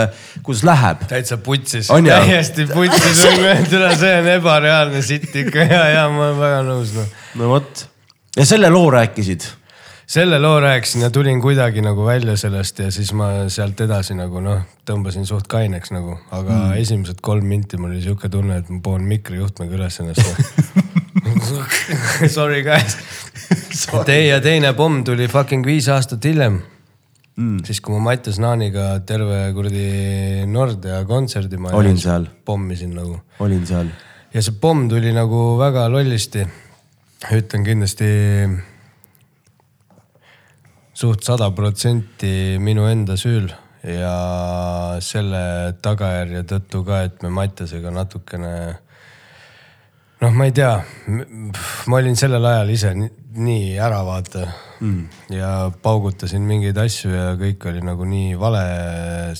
kuidas 0.45 0.63
läheb. 0.67 1.05
täitsa 1.09 1.37
putsis, 1.41 1.89
täiesti 1.89 2.67
putsis, 2.69 3.23
tule 3.71 3.95
see 3.97 4.13
on 4.19 4.29
ebareaalne 4.35 5.01
sitt 5.05 5.33
ikka 5.45 5.65
ja, 5.65 5.87
ja 5.95 6.05
ma 6.13 6.27
olen 6.27 6.37
väga 6.41 6.61
nõus 6.67 6.93
noh. 6.97 7.09
no 7.41 7.49
vot. 7.55 7.85
ja 8.37 8.45
selle 8.45 8.69
loo 8.73 8.89
rääkisid. 8.93 9.49
Selle 10.07 10.39
loo 10.39 10.59
rääkisin 10.59 11.01
ja 11.01 11.09
tulin 11.09 11.41
kuidagi 11.41 11.81
nagu 11.81 12.05
välja 12.05 12.37
sellest 12.37 12.79
ja 12.79 12.91
siis 12.91 13.13
ma 13.13 13.49
sealt 13.49 13.81
edasi 13.81 14.15
nagu 14.17 14.41
noh, 14.43 14.63
tõmbasin 14.87 15.25
suht 15.25 15.47
kaineks 15.51 15.93
nagu, 15.95 16.17
aga 16.31 16.51
mm. 16.51 16.73
esimesed 16.81 17.21
kolm 17.21 17.47
minti 17.47 17.77
mul 17.77 17.93
oli 17.93 18.01
sihuke 18.03 18.29
tunne, 18.29 18.57
et 18.61 18.69
ma 18.69 18.81
poon 18.83 19.05
mikrijuhtmega 19.07 19.77
üles 19.79 19.99
ennast. 20.03 20.21
Sorry 22.35 22.61
guys. 22.63 22.97
Tei- 24.05 24.27
ja 24.27 24.41
teine 24.41 24.73
pomm 24.77 25.03
tuli 25.03 25.27
fucking 25.31 25.65
viis 25.65 25.89
aastat 25.91 26.25
hiljem 26.25 26.61
mm.. 27.35 27.59
siis 27.67 27.81
kui 27.83 27.95
ma 27.95 28.11
Mattias 28.11 28.39
Naaniga 28.41 28.93
terve 29.07 29.43
kuradi 29.55 30.45
Nordea 30.49 31.01
kontserdi 31.09 31.59
ma 31.61 31.73
Olin 31.77 31.99
seal. 31.99 32.27
pommisin 32.45 32.95
nagu 32.97 33.17
olin 33.43 33.63
seal. 33.67 33.91
ja 34.33 34.43
see 34.43 34.57
pomm 34.61 34.87
tuli 34.91 35.13
nagu 35.15 35.57
väga 35.59 35.87
lollisti. 35.91 36.45
ütlen 37.31 37.65
kindlasti 37.65 38.11
suht 41.01 41.25
sada 41.25 41.49
protsenti 41.57 42.59
minu 42.61 42.85
enda 42.85 43.15
süül 43.17 43.49
ja 43.81 44.15
selle 45.01 45.73
tagajärje 45.81 46.43
tõttu 46.51 46.83
ka, 46.85 47.01
et 47.07 47.23
me 47.25 47.31
Mattiasega 47.33 47.93
natukene 47.95 48.51
noh, 50.21 50.35
ma 50.35 50.45
ei 50.45 50.53
tea, 50.53 50.75
ma 51.89 51.97
olin 51.97 52.17
sellel 52.19 52.45
ajal 52.51 52.73
ise 52.75 52.93
nii, 52.97 53.09
nii 53.41 53.71
ära 53.81 54.03
vaata 54.05 54.45
mm. 54.83 55.33
ja 55.33 55.71
paugutasin 55.81 56.45
mingeid 56.45 56.77
asju 56.83 57.13
ja 57.15 57.31
kõik 57.39 57.65
oli 57.71 57.81
nagu 57.85 58.05
nii 58.05 58.37
vale 58.37 58.63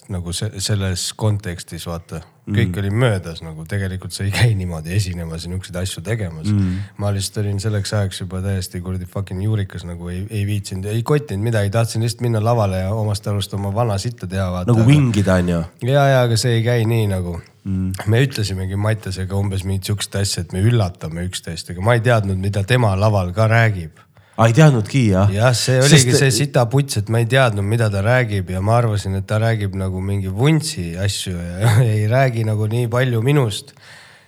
nagu 0.10 0.34
se 0.34 0.50
selles 0.58 1.12
kontekstis 1.14 1.86
vaata. 1.90 2.24
Kõik 2.56 2.72
mm. 2.72 2.80
oli 2.82 2.92
möödas 3.04 3.42
nagu 3.46 3.66
tegelikult 3.70 4.16
sa 4.16 4.26
ei 4.26 4.34
käi 4.40 4.56
niimoodi 4.60 4.96
esinemas 4.96 5.46
ja 5.46 5.52
niisuguseid 5.52 5.82
asju 5.84 6.04
tegemas 6.06 6.50
mm.. 6.52 6.80
ma 7.02 7.14
lihtsalt 7.16 7.44
olin 7.46 7.62
selleks 7.64 7.94
ajaks 7.98 8.24
juba 8.24 8.42
täiesti 8.46 8.82
kuradi 8.82 9.10
fucking 9.10 9.44
juurikas 9.44 9.86
nagu 9.88 10.10
ei, 10.14 10.26
ei 10.30 10.46
viitsinud, 10.48 10.90
ei 10.92 11.04
kottinud 11.04 11.50
midagi, 11.50 11.74
tahtsin 11.74 12.06
lihtsalt 12.06 12.26
minna 12.28 12.44
lavale 12.44 12.84
ja 12.86 12.92
omast 12.96 13.28
arust 13.28 13.54
oma 13.58 13.74
vana 13.76 13.98
sitta 14.02 14.28
teha 14.28 14.66
nagu 14.68 14.88
vingida 14.88 15.40
on 15.42 15.56
ju. 15.56 15.64
ja, 15.92 16.08
ja 16.16 16.22
aga 16.28 16.38
see 16.40 16.60
ei 16.60 16.68
käi 16.68 16.86
nii 16.90 17.08
nagu 17.12 17.40
mm.. 17.64 18.08
me 18.12 18.22
ütlesimegi 18.26 18.80
Mattiasega 18.80 19.38
umbes 19.38 19.66
mingit 19.68 19.90
sihukest 19.90 20.16
asja, 20.22 20.46
et 20.46 20.56
me 20.56 20.64
üllatame 20.66 21.26
üksteist, 21.28 21.74
aga 21.74 21.84
ma 21.86 21.98
ei 21.98 22.04
teadnud, 22.06 22.40
mida 22.42 22.64
tema 22.68 22.94
laval 23.00 23.34
ka 23.36 23.48
räägib. 23.52 24.01
aa, 24.38 24.48
ei 24.48 24.56
teadnudki 24.56 25.04
jah? 25.12 25.32
jah, 25.34 25.54
see 25.58 25.80
oligi 25.84 26.16
see 26.18 26.32
sitaputs, 26.36 27.02
et 27.02 27.12
ma 27.12 27.22
ei 27.22 27.28
teadnud, 27.30 27.66
mida 27.68 27.90
ta 27.94 28.04
räägib 28.06 28.52
ja 28.54 28.62
ma 28.64 28.78
arvasin, 28.80 29.18
et 29.20 29.28
ta 29.28 29.40
räägib 29.42 29.76
nagu 29.80 30.02
mingi 30.04 30.32
vuntsi 30.32 30.92
asju 31.00 31.36
ja 31.36 31.74
ei 31.94 32.08
räägi 32.12 32.46
nagu 32.48 32.68
nii 32.72 32.88
palju 32.92 33.22
minust. 33.26 33.76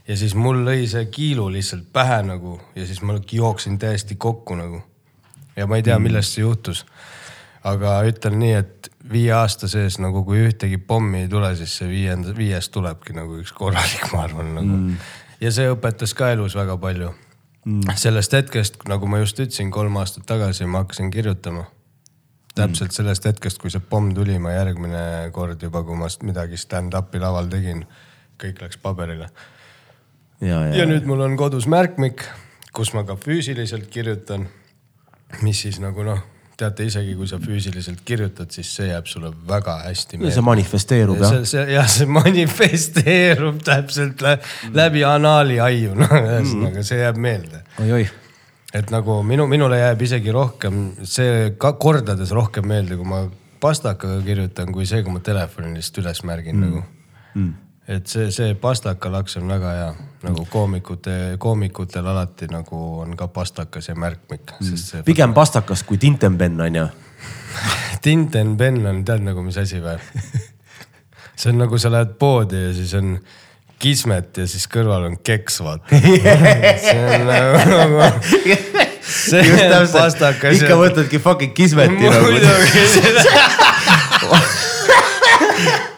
ja 0.07 0.17
siis 0.19 0.35
mul 0.35 0.63
lõi 0.67 0.87
see 0.91 1.05
kiilu 1.11 1.47
lihtsalt 1.53 1.87
pähe 1.95 2.21
nagu 2.27 2.59
ja 2.75 2.87
siis 2.87 3.01
ma 3.01 3.17
jooksin 3.31 3.79
täiesti 3.79 4.15
kokku 4.15 4.59
nagu. 4.59 4.83
ja 5.55 5.67
ma 5.67 5.79
ei 5.79 5.83
tea, 5.83 5.99
millest 5.99 6.35
see 6.35 6.43
juhtus. 6.43 6.85
aga 7.63 8.01
ütlen 8.03 8.39
nii, 8.39 8.53
et 8.59 8.91
viie 9.11 9.31
aasta 9.31 9.67
sees 9.71 9.99
nagu 10.03 10.23
kui 10.27 10.41
ühtegi 10.49 10.77
pommi 10.77 11.23
ei 11.23 11.27
tule, 11.31 11.55
siis 11.55 11.77
see 11.79 11.87
viienda, 11.87 12.35
viies 12.35 12.69
tulebki 12.69 13.15
nagu 13.15 13.39
üks 13.39 13.55
korralik, 13.55 14.09
ma 14.11 14.27
arvan 14.27 14.55
nagu 14.59 14.79
mm.. 14.79 15.11
ja 15.39 15.51
see 15.51 15.71
õpetas 15.71 16.15
ka 16.15 16.33
elus 16.35 16.59
väga 16.59 16.77
palju 16.77 17.13
mm.. 17.65 17.95
sellest 17.99 18.34
hetkest, 18.34 18.82
nagu 18.89 19.08
ma 19.10 19.21
just 19.23 19.39
ütlesin, 19.39 19.71
kolm 19.73 19.97
aastat 20.02 20.26
tagasi 20.30 20.67
ma 20.69 20.84
hakkasin 20.84 21.12
kirjutama. 21.12 21.65
täpselt 22.56 22.91
mm. 22.91 22.95
sellest 22.95 23.26
hetkest, 23.26 23.58
kui 23.62 23.71
see 23.73 23.82
pomm 23.89 24.13
tuli, 24.13 24.38
ma 24.39 24.54
järgmine 24.54 25.32
kord 25.34 25.62
juba, 25.63 25.84
kui 25.84 25.97
ma 25.97 26.10
midagi 26.23 26.60
stand-up'i 26.62 27.21
laval 27.21 27.49
tegin, 27.49 27.86
kõik 28.41 28.62
läks 28.62 28.78
paberile. 28.84 29.30
ja, 30.41 30.60
ja 30.67 30.76
ja, 30.82 30.89
nüüd 30.89 31.08
mul 31.10 31.26
on 31.26 31.38
kodus 31.39 31.67
märkmik, 31.69 32.28
kus 32.73 32.93
ma 32.93 33.06
ka 33.08 33.17
füüsiliselt 33.17 33.89
kirjutan. 33.89 34.47
mis 35.41 35.62
siis 35.65 35.80
nagu 35.82 36.04
noh, 36.06 36.21
teate 36.57 36.85
isegi 36.87 37.15
kui 37.17 37.27
sa 37.29 37.39
füüsiliselt 37.41 38.01
kirjutad, 38.05 38.51
siis 38.53 38.69
see 38.77 38.89
jääb 38.91 39.07
sulle 39.09 39.31
väga 39.49 39.79
hästi 39.87 40.19
see 40.23 40.45
manifesteerub 40.45 41.21
jah 41.21 41.37
see, 41.37 41.45
see 41.53 41.63
jah, 41.73 41.87
see 41.89 42.09
manifesteerub 42.09 43.61
täpselt 43.65 44.21
lä 44.25 44.35
läbi 44.73 45.05
anaali 45.07 45.59
aiu, 45.63 45.95
noh 45.97 46.13
ühesõnaga 46.19 46.85
see 46.85 47.01
jääb 47.01 47.19
meelde. 47.21 47.63
oi-oi. 47.81 48.05
et 48.73 48.93
nagu 48.93 49.19
minu, 49.27 49.47
minule 49.49 49.81
jääb 49.81 50.05
isegi 50.05 50.33
rohkem 50.35 50.83
see 51.03 51.53
ka 51.57 51.73
kordades 51.81 52.33
rohkem 52.35 52.69
meelde, 52.69 52.99
kui 52.99 53.09
ma 53.09 53.25
pastakaga 53.63 54.19
kirjutan, 54.25 54.71
kui 54.75 54.85
see, 54.89 55.03
kui 55.03 55.13
ma 55.15 55.23
telefoni 55.23 55.73
lihtsalt 55.77 56.03
üles 56.03 56.23
märgin 56.27 56.59
mm. 56.59 56.67
nagu 56.67 56.83
mm.. 57.39 57.53
Et 57.88 58.08
see, 58.08 58.30
see 58.32 58.56
pastakalaks 58.60 59.38
on 59.41 59.50
väga 59.52 59.72
hea, 59.76 59.89
nagu 60.24 60.46
koomikute, 60.52 61.36
koomikutel 61.41 62.08
alati 62.08 62.48
nagu 62.52 62.80
on 63.04 63.17
ka 63.19 63.28
pastakas 63.28 63.89
ja 63.89 63.96
märkmik 64.00 64.56
mm., 64.60 64.78
see 64.80 65.04
pigem 65.04 65.34
pastakas 65.36 65.84
kui 65.84 65.98
Tintenben 66.00 66.62
on 66.62 66.76
ju. 66.76 66.88
Tinten-Penn 68.04 68.88
on, 68.88 69.06
tead 69.06 69.24
nagu 69.24 69.43
mis 69.43 69.58
asi 69.60 69.82
või? 69.84 69.98
see 71.39 71.52
on 71.52 71.60
nagu 71.63 71.80
sa 71.80 71.91
lähed 71.91 72.15
poodi 72.19 72.60
ja 72.69 72.74
siis 72.76 72.93
on 73.00 73.17
kismet 73.84 74.38
ja 74.39 74.48
siis 74.48 74.63
kõrval 74.72 75.10
on 75.10 75.17
keks, 75.19 75.60
vaata. 75.65 76.00
see 76.86 77.00
on 77.04 77.26
nagu, 77.28 78.08
see 79.04 79.43
on 79.67 79.89
pastakas. 79.91 80.62
ikka 80.62 80.78
võtadki 80.80 81.19
fucking 81.24 81.56
kismeti 81.58 82.08
nagu. 82.08 82.32
muidugi, 82.32 82.84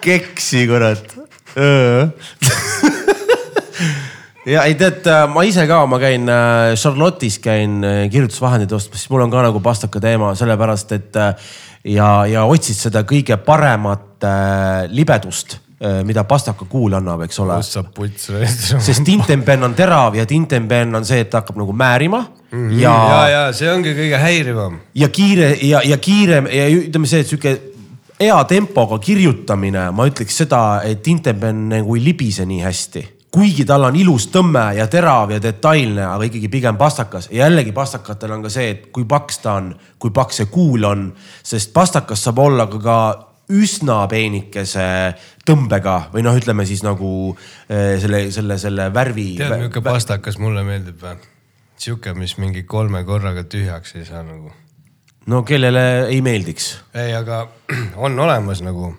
keksi 0.06 0.65
kurat. 0.69 1.24
ja 4.53 4.63
ei 4.69 4.77
tead, 4.79 5.07
ma 5.33 5.43
ise 5.47 5.65
ka, 5.69 5.83
ma 5.89 5.99
käin 6.01 6.29
äh, 6.29 6.73
Charlotte'is 6.77 7.39
käin 7.43 7.83
äh, 7.85 8.05
kirjutusvahendeid 8.13 8.73
ostmas, 8.77 9.03
siis 9.03 9.13
mul 9.13 9.25
on 9.25 9.33
ka 9.33 9.43
nagu 9.47 9.61
pastaka 9.63 10.01
teema, 10.03 10.33
sellepärast 10.37 10.95
et 10.97 11.21
äh, 11.21 11.51
ja, 11.95 12.09
ja 12.29 12.45
otsid 12.49 12.77
seda 12.77 13.05
kõige 13.07 13.37
paremat 13.41 14.25
äh, 14.25 14.89
libedust, 14.93 15.61
mida 16.07 16.23
pastaka 16.23 16.65
kuul 16.71 16.95
annab, 16.97 17.25
eks 17.25 17.37
ole. 17.43 17.57
sest 18.47 19.03
tintenpenn 19.05 19.67
on 19.67 19.73
terav 19.77 20.15
ja 20.17 20.23
tintenpenn 20.25 20.97
on 20.97 21.05
see, 21.05 21.19
et 21.25 21.29
ta 21.29 21.43
hakkab 21.43 21.59
nagu 21.59 21.75
määrima 21.75 22.21
mm 22.23 22.69
-hmm. 22.69 22.79
ja, 22.79 22.93
ja, 23.11 23.27
ja 23.29 23.41
see 23.53 23.69
ongi 23.69 23.91
kõige 23.93 24.17
häirivam. 24.17 24.79
ja 24.95 25.09
kiire 25.09 25.57
ja, 25.61 25.81
ja 25.83 25.97
kiirem 25.97 26.47
ja 26.47 26.69
ütleme 26.71 27.07
see, 27.07 27.19
et 27.19 27.27
sihuke 27.27 27.74
hea 28.19 28.38
tempoga 28.49 28.99
kirjutamine, 29.04 29.89
ma 29.95 30.08
ütleks 30.08 30.39
seda, 30.43 30.62
et 30.88 31.04
Tintenben 31.04 31.67
nagu 31.73 31.97
ei 31.97 32.04
libise 32.04 32.45
nii 32.47 32.63
hästi. 32.63 33.12
kuigi 33.36 33.65
tal 33.67 33.84
on 33.84 33.95
ilus 33.99 34.30
tõmme 34.32 34.62
ja 34.78 34.86
terav 34.88 35.34
ja 35.34 35.41
detailne, 35.43 36.06
aga 36.08 36.23
ikkagi 36.23 36.47
pigem 36.47 36.78
pastakas 36.80 37.28
ja 37.28 37.43
jällegi 37.43 37.73
pastakatel 37.75 38.32
on 38.32 38.45
ka 38.45 38.49
see, 38.54 38.69
et 38.71 38.86
kui 38.95 39.04
paks 39.04 39.41
ta 39.43 39.58
on, 39.60 39.73
kui 39.99 40.13
paks 40.15 40.39
see 40.39 40.47
kuul 40.47 40.88
on, 40.88 41.10
sest 41.43 41.73
pastakas 41.75 42.23
saab 42.23 42.39
olla 42.39 42.69
ka, 42.71 42.80
ka 42.80 42.97
üsna 43.51 44.06
peenikese 44.08 44.88
tõmbega 45.45 45.97
või 46.13 46.23
noh, 46.23 46.39
ütleme 46.39 46.63
siis 46.65 46.86
nagu 46.88 47.36
eh, 47.67 47.99
selle, 47.99 48.30
selle, 48.32 48.58
selle 48.62 48.88
värvi. 48.93 49.34
tead, 49.41 49.51
milline 49.51 49.84
pastakas 49.84 50.39
mulle 50.39 50.63
meeldib 50.63 51.04
või? 51.04 51.19
sihuke, 51.75 52.15
mis 52.15 52.38
mingi 52.39 52.63
kolme 52.63 53.04
korraga 53.04 53.43
tühjaks 53.43 53.97
ei 53.99 54.08
saa 54.08 54.23
nagu. 54.23 54.54
No 55.31 55.43
kellele 55.47 55.85
ei 56.09 56.21
meeldiks 56.25 56.71
ei, 56.93 57.13
aga 57.17 57.45
on 58.05 58.19
olemas 58.19 58.61
nagu 58.65 58.93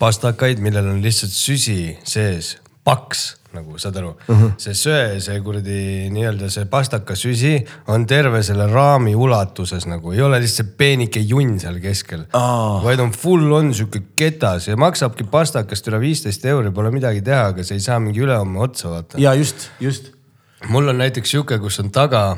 pastakaid, 0.00 0.62
millel 0.64 0.88
on 0.90 1.02
lihtsalt 1.04 1.34
süsi 1.34 1.96
sees, 2.06 2.56
paks 2.86 3.34
nagu 3.56 3.78
saad 3.80 3.96
aru 4.00 4.10
uh, 4.12 4.16
-huh. 4.28 4.50
see 4.60 4.74
söe, 4.76 5.20
see 5.22 5.36
kuradi 5.44 6.08
nii-öelda 6.12 6.48
see 6.52 6.66
pastakasüsi 6.70 7.52
on 7.92 8.06
terve 8.06 8.42
selle 8.46 8.66
raami 8.70 9.14
ulatuses 9.14 9.86
nagu, 9.86 10.12
ei 10.12 10.20
ole 10.22 10.40
lihtsalt 10.42 10.74
peenike 10.76 11.20
junn 11.20 11.60
seal 11.60 11.78
keskel 11.80 12.26
Aa. 12.32 12.82
vaid 12.84 13.00
on 13.00 13.12
full 13.12 13.52
on 13.52 13.72
sihuke 13.74 14.02
ketas 14.16 14.68
ja 14.68 14.76
maksabki 14.76 15.24
pastakast 15.30 15.88
üle 15.88 16.00
viisteist 16.00 16.44
euri, 16.44 16.70
pole 16.70 16.90
midagi 16.90 17.22
teha, 17.22 17.46
aga 17.54 17.64
see 17.64 17.78
ei 17.80 17.86
saa 17.86 18.00
mingi 18.00 18.20
ülehomme 18.24 18.60
otsa 18.68 18.90
vaata. 18.90 19.20
ja 19.20 19.34
just, 19.34 19.70
just 19.80 20.12
mul 20.68 20.88
on 20.88 20.98
näiteks 20.98 21.30
sihuke, 21.30 21.58
kus 21.58 21.80
on 21.80 21.90
taga 21.90 22.36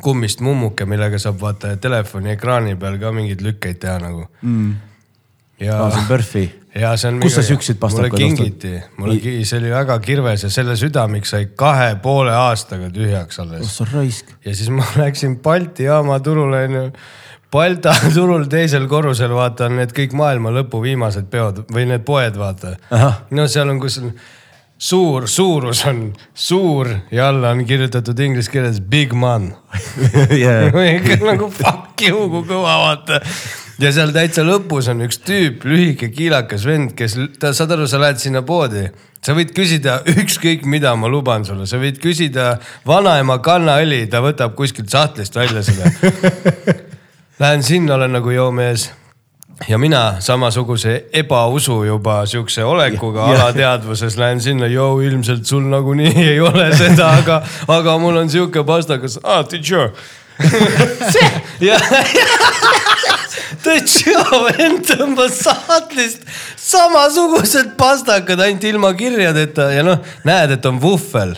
kummist 0.00 0.40
mummuke, 0.40 0.86
millega 0.88 1.18
saab 1.20 1.40
vaata 1.40 1.76
telefoni 1.80 2.32
ekraani 2.36 2.76
peal 2.80 2.98
ka 3.00 3.12
mingeid 3.14 3.44
lükkeid 3.44 3.80
teha 3.82 3.98
nagu 4.02 4.26
mm.. 4.42 4.74
ja 5.60 5.78
ah,, 5.84 5.92
see 5.92 6.02
on 6.02 6.08
PERFi. 6.08 6.44
ja 6.80 6.92
see 6.96 7.12
on. 7.12 7.20
Kus 7.22 7.36
sa 7.38 7.46
siukseid 7.46 7.80
pastakaid 7.82 8.14
mulle 8.14 8.36
kingiti, 8.36 8.74
mulle 8.98 9.18
ki-, 9.22 9.38
see 9.48 9.60
oli 9.60 9.72
väga 9.74 9.98
kirves 10.04 10.46
ja 10.46 10.52
selle 10.52 10.76
südamik 10.80 11.28
sai 11.28 11.50
kahe 11.56 11.94
poole 12.02 12.34
aastaga 12.36 12.90
tühjaks 12.94 13.42
alles. 13.44 13.76
sa 13.76 13.88
raisk. 13.92 14.32
ja 14.44 14.54
siis 14.56 14.70
ma 14.72 14.86
läksin 15.02 15.40
Balti 15.44 15.88
jaama 15.90 16.20
turule 16.20 16.64
onju. 16.68 16.86
Balta 17.52 17.92
turul 18.16 18.46
teisel 18.48 18.86
korrusel 18.88 19.34
vaata 19.36 19.68
on 19.68 19.76
need 19.82 19.92
kõik 19.96 20.14
maailma 20.16 20.54
lõpu 20.54 20.80
viimased 20.84 21.28
peod 21.32 21.66
või 21.72 21.84
need 21.90 22.06
poed 22.08 22.38
vaata 22.40 22.78
no 23.30 23.48
seal 23.48 23.68
on, 23.68 23.80
kus 23.82 24.00
on 24.00 24.14
suur, 24.82 25.28
suurus 25.28 25.84
on 25.86 26.12
suur 26.34 26.88
ja 27.10 27.28
alla 27.28 27.52
on 27.54 27.64
kirjutatud 27.66 28.18
inglise 28.18 28.50
keeles 28.50 28.80
big 28.80 29.12
man 29.14 29.52
Yeah. 30.42 30.74
ikka 30.96 31.20
nagu 31.24 31.50
fuck 31.50 32.02
you, 32.02 32.26
kui 32.32 32.42
kõva 32.48 32.74
vaata. 32.82 33.20
ja 33.82 33.92
seal 33.94 34.10
täitsa 34.14 34.44
lõpus 34.46 34.90
on 34.90 35.04
üks 35.06 35.20
tüüp, 35.22 35.66
lühike 35.68 36.10
kiilakas 36.14 36.66
vend, 36.66 36.96
kes, 36.98 37.14
saad 37.42 37.76
aru, 37.76 37.86
sa 37.86 38.00
lähed 38.02 38.18
sinna 38.22 38.42
poodi. 38.46 38.88
sa 39.22 39.36
võid 39.38 39.52
küsida 39.54 40.00
ükskõik 40.16 40.66
mida, 40.66 40.96
ma 40.98 41.10
luban 41.10 41.46
sulle, 41.46 41.66
sa 41.70 41.78
võid 41.78 42.00
küsida 42.02 42.56
vanaema 42.86 43.38
kannaõli, 43.38 44.06
ta 44.10 44.22
võtab 44.24 44.56
kuskilt 44.58 44.90
sahtlist 44.90 45.36
välja 45.38 45.62
selle. 45.62 45.92
Lähen 47.42 47.62
sinna, 47.62 47.94
olen 47.94 48.18
nagu 48.18 48.34
joomees 48.34 48.90
ja 49.68 49.78
mina 49.78 50.16
samasuguse 50.20 51.04
ebausu 51.12 51.84
juba 51.84 52.26
siukse 52.26 52.64
olekuga 52.64 53.24
alateadvuses 53.24 54.16
lähen 54.18 54.40
sinna, 54.40 54.66
joo 54.66 55.00
ilmselt 55.00 55.46
sul 55.46 55.62
nagunii 55.70 56.14
ei 56.16 56.40
ole 56.40 56.70
seda, 56.76 57.10
aga, 57.18 57.42
aga 57.68 57.98
mul 57.98 58.16
on 58.16 58.30
sihuke 58.30 58.64
pastakas, 58.64 59.18
aa 59.22 59.44
teacher. 60.48 61.40
ja, 61.68 61.78
Tõtšo 63.62 64.38
vend 64.56 64.86
tõmbas 64.88 65.36
sahtlist 65.44 66.24
samasugused 66.58 67.74
pastakad, 67.78 68.40
ainult 68.42 68.64
ilma 68.66 68.90
kirjadeta 68.98 69.68
ja 69.74 69.84
noh, 69.86 70.00
näed, 70.26 70.56
et 70.56 70.66
on 70.68 70.80
vuhvel. 70.82 71.34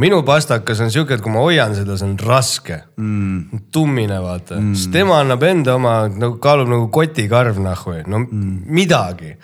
minu 0.00 0.22
pastakas 0.26 0.80
on 0.82 0.90
siuke, 0.92 1.16
et 1.16 1.24
kui 1.24 1.32
ma 1.34 1.44
hoian 1.44 1.74
seda, 1.76 1.96
see 1.98 2.08
on 2.08 2.16
raske 2.18 2.80
mm.. 2.96 3.62
tummine 3.74 4.18
vaata 4.22 4.58
mm., 4.58 4.74
siis 4.74 4.92
tema 4.94 5.20
annab 5.22 5.46
enda 5.46 5.76
oma 5.78 5.96
nagu 6.10 6.38
kaalub 6.42 6.70
nagu 6.72 6.88
kotikarv 6.94 7.60
nahhu, 7.62 7.98
no 8.06 8.22
mm. 8.24 8.54
midagi. 8.78 9.36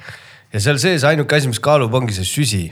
ja 0.53 0.63
seal 0.63 0.81
sees 0.83 1.07
ainuke 1.09 1.39
asi, 1.39 1.51
mis 1.51 1.63
kaalub, 1.63 1.95
ongi 1.95 2.17
see 2.17 2.29
süsi. 2.29 2.65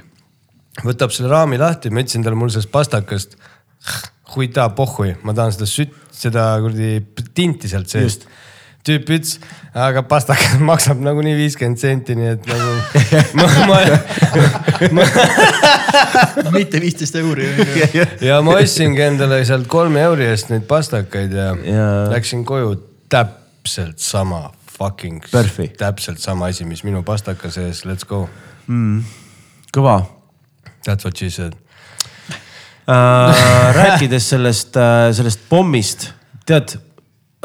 võtab 0.82 1.14
selle 1.14 1.30
raami 1.32 1.58
lahti, 1.60 1.90
ma 1.90 2.02
ütlesin 2.02 2.24
talle, 2.24 2.38
mul 2.38 2.50
sellest 2.52 2.72
pastakast, 2.72 3.36
huita 4.34 4.68
pohhui, 4.76 5.14
ma 5.24 5.34
tahan 5.36 5.54
seda 5.54 5.68
sütt, 5.68 5.96
seda 6.14 6.52
kuradi 6.62 7.00
tinti 7.34 7.70
sealt 7.70 7.90
seest. 7.92 8.28
tüüp 8.86 9.10
ütles, 9.12 9.34
aga 9.76 10.00
pastakas 10.08 10.54
maksab 10.70 11.02
nagunii 11.04 11.34
viiskümmend 11.36 11.80
senti, 11.82 12.14
nii 12.16 12.30
et 12.32 12.46
nagu 12.48 12.70
ma, 13.38 13.48
ma, 13.68 13.80
ma, 14.96 15.04
mitte 16.56 16.80
viisteist 16.80 17.18
euri. 17.20 17.50
ja 18.24 18.38
ma 18.44 18.56
ostsingi 18.56 19.04
endale 19.04 19.42
sealt 19.48 19.68
kolme 19.70 20.00
euri 20.08 20.30
eest 20.30 20.48
neid 20.54 20.64
pastakaid 20.70 21.36
ja, 21.36 21.50
ja. 21.66 21.90
Läksin 22.14 22.46
koju 22.48 22.72
täpselt 23.12 24.00
sama 24.00 24.46
fucking, 24.78 25.20
täpselt 25.76 26.24
sama 26.24 26.48
asi, 26.48 26.64
mis 26.64 26.80
minu 26.86 27.04
pastaka 27.04 27.52
sees, 27.52 27.84
let's 27.84 28.08
go. 28.08 28.24
kõva 29.76 29.98
That's 30.84 31.04
what 31.04 31.16
she 31.16 31.28
said. 31.30 31.56
Äh. 32.90 33.74
rääkides 33.80 34.30
sellest, 34.34 34.78
sellest 35.16 35.44
pommist, 35.48 36.10
tead 36.46 36.74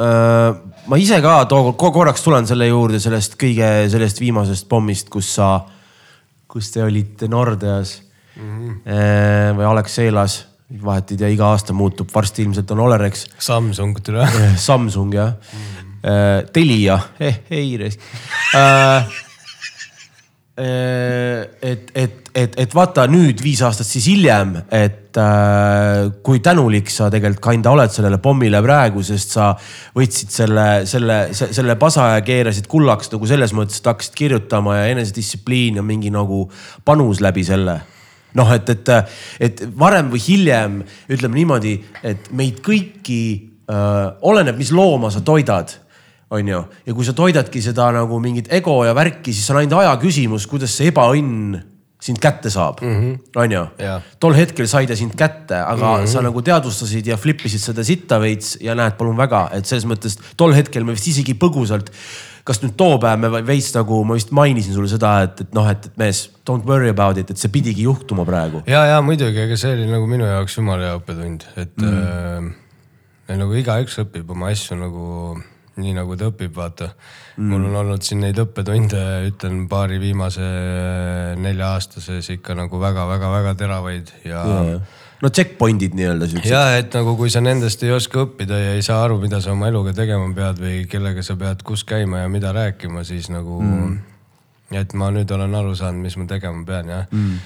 äh,, 0.01 0.55
ma 0.89 0.99
ise 1.01 1.21
ka 1.23 1.37
tookord 1.49 1.77
ko- 1.79 1.93
korraks 1.99 2.25
tulen 2.25 2.47
selle 2.49 2.67
juurde, 2.69 2.99
sellest 3.03 3.37
kõige 3.41 3.69
sellest 3.91 4.21
viimasest 4.21 4.67
pommist, 4.71 5.09
kus 5.13 5.35
sa, 5.37 5.53
kus 6.51 6.71
te 6.73 6.83
olite 6.83 7.29
Nordeas 7.31 7.97
mm 8.35 8.51
-hmm. 8.51 9.57
või 9.57 9.65
Alexelas, 9.71 10.45
vahet 10.83 11.11
ei 11.11 11.17
tea, 11.17 11.29
iga 11.29 11.51
aasta 11.53 11.73
muutub, 11.73 12.09
varsti 12.13 12.43
ilmselt 12.43 12.71
on 12.71 12.79
Olerex 12.79 13.25
Samsung 13.37 13.99
tule. 14.03 14.27
Samsung 14.67 15.13
jah 15.13 15.33
mm., 15.53 15.85
Telia 16.53 16.99
eh,, 17.19 17.39
ei 17.49 17.79
äh,. 17.79 19.05
et, 21.61 21.91
et, 21.93 22.29
et, 22.35 22.53
et 22.57 22.75
vaata 22.75 23.07
nüüd 23.07 23.41
viis 23.43 23.61
aastat 23.65 23.87
siis 23.87 24.05
hiljem, 24.07 24.55
et 24.71 25.04
äh, 25.21 26.11
kui 26.25 26.39
tänulik 26.43 26.89
sa 26.93 27.09
tegelikult 27.13 27.43
kinda 27.45 27.73
oled 27.75 27.93
sellele 27.93 28.19
pommile 28.23 28.61
praegu, 28.63 29.03
sest 29.05 29.35
sa 29.37 29.51
võtsid 29.95 30.33
selle, 30.33 30.67
selle, 30.89 31.19
selle 31.33 31.75
pasa 31.81 32.11
ja 32.15 32.23
keerasid 32.25 32.69
kullaks 32.71 33.11
nagu 33.13 33.29
selles 33.29 33.53
mõttes, 33.57 33.81
et 33.81 33.89
hakkasid 33.91 34.17
kirjutama 34.17 34.79
ja 34.79 34.87
enesedistsipliin 34.93 35.81
ja 35.81 35.85
mingi 35.85 36.13
nagu 36.13 36.45
panus 36.85 37.21
läbi 37.23 37.45
selle. 37.47 37.79
Noh, 38.35 38.49
et, 38.51 38.69
et, 38.73 38.91
et 39.39 39.61
varem 39.79 40.09
või 40.11 40.19
hiljem 40.19 40.81
ütleme 41.11 41.39
niimoodi, 41.39 41.77
et 42.03 42.27
meid 42.35 42.59
kõiki 42.65 43.21
äh,, 43.71 44.09
oleneb, 44.27 44.59
mis 44.59 44.73
looma 44.75 45.11
sa 45.13 45.23
toidad 45.23 45.71
on 46.35 46.49
ju, 46.49 46.59
ja 46.87 46.95
kui 46.97 47.05
sa 47.05 47.13
toidadki 47.15 47.61
seda 47.63 47.91
nagu 47.95 48.19
mingit 48.19 48.49
ego 48.53 48.79
ja 48.83 48.95
värki, 48.97 49.31
siis 49.31 49.47
on 49.53 49.61
ainult 49.61 49.79
aja 49.79 49.93
küsimus, 50.01 50.49
kuidas 50.49 50.73
see 50.75 50.89
ebaõnn 50.91 51.74
sind 52.05 52.21
kätte 52.21 52.51
saab 52.53 52.81
mm, 52.83 52.97
-hmm. 52.99 53.41
on 53.41 53.51
ju 53.51 53.63
Jah.. 53.81 54.03
tol 54.19 54.37
hetkel 54.37 54.67
sai 54.69 54.85
ta 54.87 54.95
sind 54.95 55.15
kätte, 55.17 55.57
aga 55.57 55.97
mm 55.97 56.03
-hmm. 56.03 56.11
sa 56.11 56.21
nagu 56.21 56.41
teadvustasid 56.41 57.07
ja 57.07 57.17
flip 57.17 57.45
isid 57.45 57.61
seda 57.61 57.83
sitta 57.83 58.19
veits 58.21 58.57
ja 58.61 58.75
näed, 58.75 58.97
palun 58.97 59.17
väga, 59.17 59.49
et 59.53 59.65
selles 59.65 59.85
mõttes 59.89 60.19
tol 60.37 60.53
hetkel 60.53 60.83
me 60.83 60.93
vist 60.93 61.07
isegi 61.07 61.33
põgusalt, 61.33 61.89
kas 62.45 62.61
nüüd 62.61 62.75
too 62.77 62.99
päev 63.01 63.19
me 63.19 63.41
veits 63.45 63.71
nagu 63.75 64.03
ma 64.03 64.13
vist 64.19 64.31
mainisin 64.31 64.73
sulle 64.73 64.91
seda, 64.91 65.15
et, 65.23 65.41
et 65.41 65.57
noh, 65.57 65.69
et, 65.69 65.85
et 65.85 65.97
mees, 65.97 66.29
don't 66.49 66.65
worry 66.69 66.89
about 66.89 67.17
it, 67.17 67.31
et 67.31 67.37
see 67.37 67.49
pidigi 67.49 67.87
juhtuma 67.87 68.25
praegu. 68.25 68.61
ja, 68.67 68.85
ja 68.85 69.01
muidugi, 69.01 69.41
ega 69.47 69.57
see 69.57 69.73
oli 69.73 69.89
nagu 69.89 70.07
minu 70.07 70.29
jaoks 70.29 70.57
jumala 70.57 70.91
hea 70.91 71.01
õppetund, 71.01 71.49
et 71.55 71.81
mm. 71.81 72.53
äh, 73.29 73.37
nagu 73.37 73.53
igaüks 73.53 73.97
õpib 74.05 74.29
oma 74.29 74.53
asju 74.53 74.77
nagu 74.77 75.05
nii 75.81 75.95
nagu 75.95 76.15
ta 76.19 76.29
õpib, 76.31 76.53
vaata 76.55 76.89
mm.. 76.91 77.47
mul 77.51 77.65
on 77.69 77.79
olnud 77.81 78.05
siin 78.05 78.21
neid 78.23 78.39
õppetunde, 78.39 79.01
ütlen 79.29 79.65
paari 79.71 79.99
viimase 80.01 80.45
nelja 81.41 81.73
aasta 81.75 82.03
sees 82.03 82.29
ikka 82.37 82.55
nagu 82.57 82.79
väga-väga-väga 82.81 83.55
teravaid 83.59 84.13
ja, 84.27 84.43
ja. 84.45 84.77
no 85.21 85.31
checkpoint'id 85.31 85.97
nii-öelda 85.97 86.29
siuksed. 86.31 86.51
ja 86.51 86.77
et 86.79 86.95
nagu, 86.95 87.17
kui 87.19 87.31
sa 87.33 87.43
nendest 87.43 87.83
ei 87.83 87.91
oska 87.95 88.23
õppida 88.23 88.59
ja 88.61 88.75
ei 88.77 88.85
saa 88.85 89.01
aru, 89.03 89.19
mida 89.23 89.41
sa 89.43 89.51
oma 89.55 89.71
eluga 89.71 89.95
tegema 89.97 90.29
pead 90.37 90.61
või 90.63 90.83
kellega 90.91 91.25
sa 91.25 91.37
pead 91.39 91.65
kus 91.67 91.83
käima 91.87 92.23
ja 92.23 92.31
mida 92.31 92.55
rääkima, 92.55 93.03
siis 93.07 93.27
nagu 93.33 93.59
mm.. 93.61 93.99
et 94.79 94.95
ma 94.95 95.11
nüüd 95.15 95.31
olen 95.35 95.59
aru 95.59 95.75
saanud, 95.75 96.07
mis 96.07 96.15
ma 96.21 96.29
tegema 96.31 96.63
pean 96.67 96.95
ja 96.95 97.03
mm.. 97.09 97.43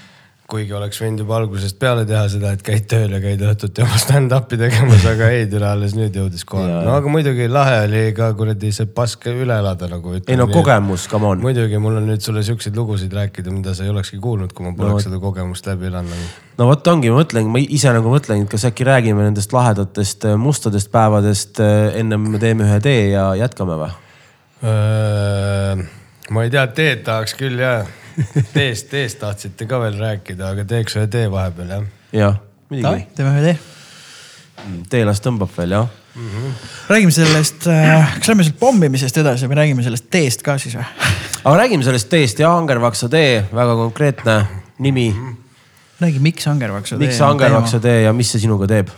Kuigi 0.49 0.73
oleks 0.73 0.99
võinud 1.01 1.21
juba 1.23 1.35
algusest 1.37 1.77
peale 1.79 2.05
teha 2.09 2.23
seda, 2.31 2.51
et 2.55 2.63
käid 2.65 2.87
tööl 2.89 3.13
ja 3.13 3.19
käid 3.21 3.41
õhtuti 3.45 3.83
oma 3.85 3.99
stand-up'i 4.01 4.57
tegemas, 4.59 5.05
aga 5.11 5.29
ei, 5.35 5.45
tule 5.51 5.67
alles 5.69 5.93
nüüd 5.97 6.15
jõudis 6.17 6.45
kohale. 6.49 6.79
no 6.87 6.95
aga 6.97 7.11
muidugi 7.13 7.45
lahe 7.51 7.77
oli 7.85 8.01
ka 8.17 8.31
kuradi 8.37 8.71
see 8.75 8.89
pask 8.95 9.27
üle 9.29 9.59
elada 9.61 9.89
nagu. 9.91 10.15
ei 10.19 10.39
no. 10.39 10.47
kogemus, 10.51 11.05
come 11.11 11.29
on. 11.29 11.43
muidugi, 11.45 11.77
mul 11.81 11.99
on 12.01 12.09
nüüd 12.09 12.25
sulle 12.25 12.43
siukseid 12.45 12.77
lugusid 12.79 13.13
rääkida, 13.13 13.53
mida 13.53 13.75
sa 13.77 13.85
ei 13.85 13.93
olekski 13.93 14.19
kuulnud, 14.23 14.55
kui 14.55 14.65
ma 14.65 14.73
poleks 14.77 14.97
no, 14.97 15.05
seda 15.05 15.21
kogemust 15.21 15.69
läbi 15.69 15.89
elanud. 15.91 16.25
no 16.61 16.69
vot 16.71 16.91
ongi, 16.93 17.13
ma 17.13 17.21
mõtlen, 17.21 17.53
ma 17.53 17.61
ise 17.61 17.93
nagu 17.95 18.13
mõtlen, 18.13 18.43
et 18.45 18.51
kas 18.51 18.65
äkki 18.71 18.87
räägime 18.89 19.27
nendest 19.27 19.53
lahedatest 19.55 20.27
äh, 20.31 20.37
mustadest 20.39 20.91
päevadest 20.95 21.61
äh, 21.63 21.93
ennem 22.01 22.25
me 22.33 22.41
teeme 22.41 22.65
ühe 22.65 22.81
tee 22.83 23.09
ja 23.13 23.31
jätkame 23.39 23.79
või? 23.85 23.95
ma 26.29 26.43
ei 26.43 26.51
tea, 26.51 26.65
teed 26.75 27.05
tahaks 27.05 27.37
küll 27.39 27.61
ja 27.61 27.77
teest, 28.53 28.89
teest 28.91 29.19
tahtsite 29.21 29.67
ka 29.69 29.79
veel 29.83 29.97
rääkida, 29.99 30.53
aga 30.53 30.65
teeks 30.67 30.97
ühe 30.99 31.07
tee 31.11 31.29
vahepeal 31.31 31.73
jah. 31.73 31.87
jah, 32.15 32.37
muidugi., 32.71 33.07
teeme 33.17 33.33
ühe 33.33 33.43
tee. 33.45 34.77
tee 34.91 35.07
las 35.07 35.23
tõmbab 35.25 35.51
veel 35.57 35.75
jah. 35.77 35.89
räägime 36.89 37.13
sellest 37.15 37.67
äh,, 37.71 38.15
kas 38.19 38.31
lähme 38.31 38.45
sealt 38.47 38.59
pommimisest 38.59 39.19
edasi 39.21 39.49
või 39.49 39.61
räägime 39.61 39.85
sellest 39.85 40.09
teest 40.11 40.43
ka 40.45 40.57
siis 40.61 40.77
või? 40.79 40.87
aga 41.43 41.57
räägime 41.63 41.85
sellest 41.87 42.09
teest 42.11 42.41
jah, 42.43 42.57
Angervaksa 42.59 43.11
tee, 43.11 43.43
väga 43.55 43.77
konkreetne 43.79 44.39
nimi. 44.83 45.09
räägi, 46.01 46.23
miks 46.23 46.47
Angervaksa 46.51 46.97
tee? 46.97 47.07
miks 47.07 47.21
see 47.21 47.27
Angervaksa 47.27 47.81
tee 47.83 48.01
ja 48.07 48.15
mis 48.15 48.33
see 48.33 48.43
sinuga 48.43 48.67
teeb? 48.69 48.91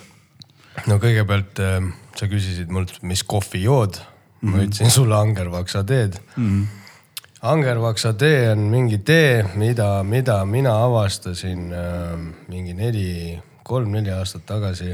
no 0.87 0.97
kõigepealt 1.01 1.61
äh, 1.61 1.79
sa 2.17 2.29
küsisid 2.31 2.71
mult, 2.73 2.97
mis 3.05 3.23
kohvi 3.23 3.65
jood. 3.65 4.01
ma 4.41 4.63
ütlesin 4.63 4.89
sulle 4.89 5.13
Angervaksa 5.19 5.83
teed 5.85 6.17
mm. 6.35 6.45
-hmm. 6.45 6.80
Angervaksa 7.41 8.13
tee 8.13 8.51
on 8.51 8.67
mingi 8.69 8.97
tee, 8.97 9.41
mida, 9.55 10.03
mida 10.03 10.45
mina 10.45 10.75
avastasin 10.83 11.71
äh, 11.73 12.11
mingi 12.47 12.75
neli, 12.77 13.39
kolm-neli 13.65 14.13
aastat 14.13 14.45
tagasi 14.45 14.93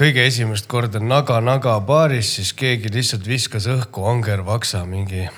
kõige 0.00 0.22
esimest 0.24 0.64
korda 0.70 1.00
Naga-Naga 1.02 1.74
baaris, 1.84 2.30
siis 2.38 2.54
keegi 2.56 2.88
lihtsalt 2.94 3.26
viskas 3.28 3.66
õhku 3.68 4.06
Angervaksa 4.08 4.84
mingi. 4.88 5.28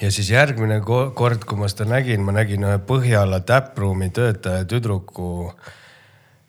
ja 0.00 0.10
siis 0.10 0.30
järgmine 0.30 0.80
ko- 0.80 1.10
kord, 1.14 1.44
kui 1.44 1.58
ma 1.58 1.68
seda 1.68 1.84
nägin, 1.84 2.22
ma 2.22 2.32
nägin 2.32 2.64
ühe 2.64 2.78
Põhjala 2.78 3.40
täppruumi 3.40 4.10
töötaja 4.10 4.64
tüdruku 4.64 5.52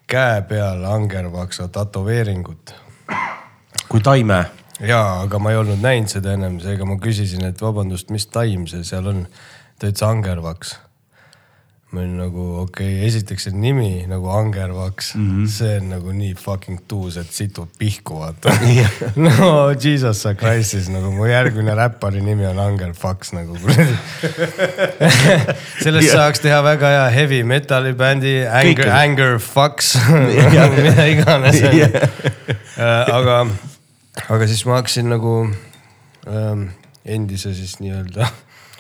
käe 0.07 0.41
peal 0.41 0.85
Angervaksa 0.85 1.67
tätoveeringut. 1.67 2.75
kui 3.89 3.99
taime. 3.99 4.60
jaa, 4.87 5.23
aga 5.25 5.41
ma 5.41 5.53
ei 5.53 5.59
olnud 5.61 5.81
näinud 5.83 6.11
seda 6.11 6.35
ennem, 6.35 6.59
seega 6.63 6.87
ma 6.87 6.97
küsisin, 7.01 7.45
et 7.47 7.61
vabandust, 7.61 8.11
mis 8.13 8.27
taim 8.31 8.67
see 8.69 8.85
seal 8.87 9.11
on. 9.11 9.25
ta 9.81 9.89
ütles 9.89 10.05
Angervaks. 10.05 10.75
ma 11.91 11.99
olin 11.99 12.19
nagu 12.21 12.43
okei 12.61 12.93
okay,, 12.93 13.07
esiteks 13.07 13.49
see 13.49 13.55
nimi 13.57 14.05
nagu 14.07 14.29
Angervaks 14.31 15.09
mm. 15.15 15.31
-hmm. 15.31 15.47
see 15.51 15.79
on 15.79 15.89
nagu 15.91 16.11
nii 16.15 16.35
fucking 16.39 16.79
tuus, 16.87 17.17
et 17.17 17.31
situd 17.31 17.67
pihku 17.77 18.19
vaata. 18.19 18.53
no 19.25 19.73
Jesus 19.73 20.23
Christ 20.37 20.71
siis 20.71 20.87
nagu 20.89 21.11
mu 21.11 21.25
järgmine 21.25 21.75
räppari 21.75 22.21
nimi 22.21 22.45
on 22.47 22.59
Angervaks 22.59 23.33
nagu 23.33 23.57
sellest 25.83 26.11
saaks 26.11 26.39
teha 26.39 26.61
väga 26.63 26.93
hea 26.95 27.09
heavy 27.17 27.43
metal'i 27.43 27.93
bändi 27.93 28.37
Anger. 28.47 28.89
Anger 28.89 29.39
Fucks, 29.39 29.97
mida 30.77 31.05
iganes. 31.11 31.59
aga, 33.11 33.45
aga 34.11 34.47
siis 34.47 34.65
ma 34.67 34.79
hakkasin 34.79 35.07
nagu 35.11 35.33
ähm, 36.27 36.65
endise 37.07 37.53
siis 37.55 37.77
nii-öelda 37.79 38.27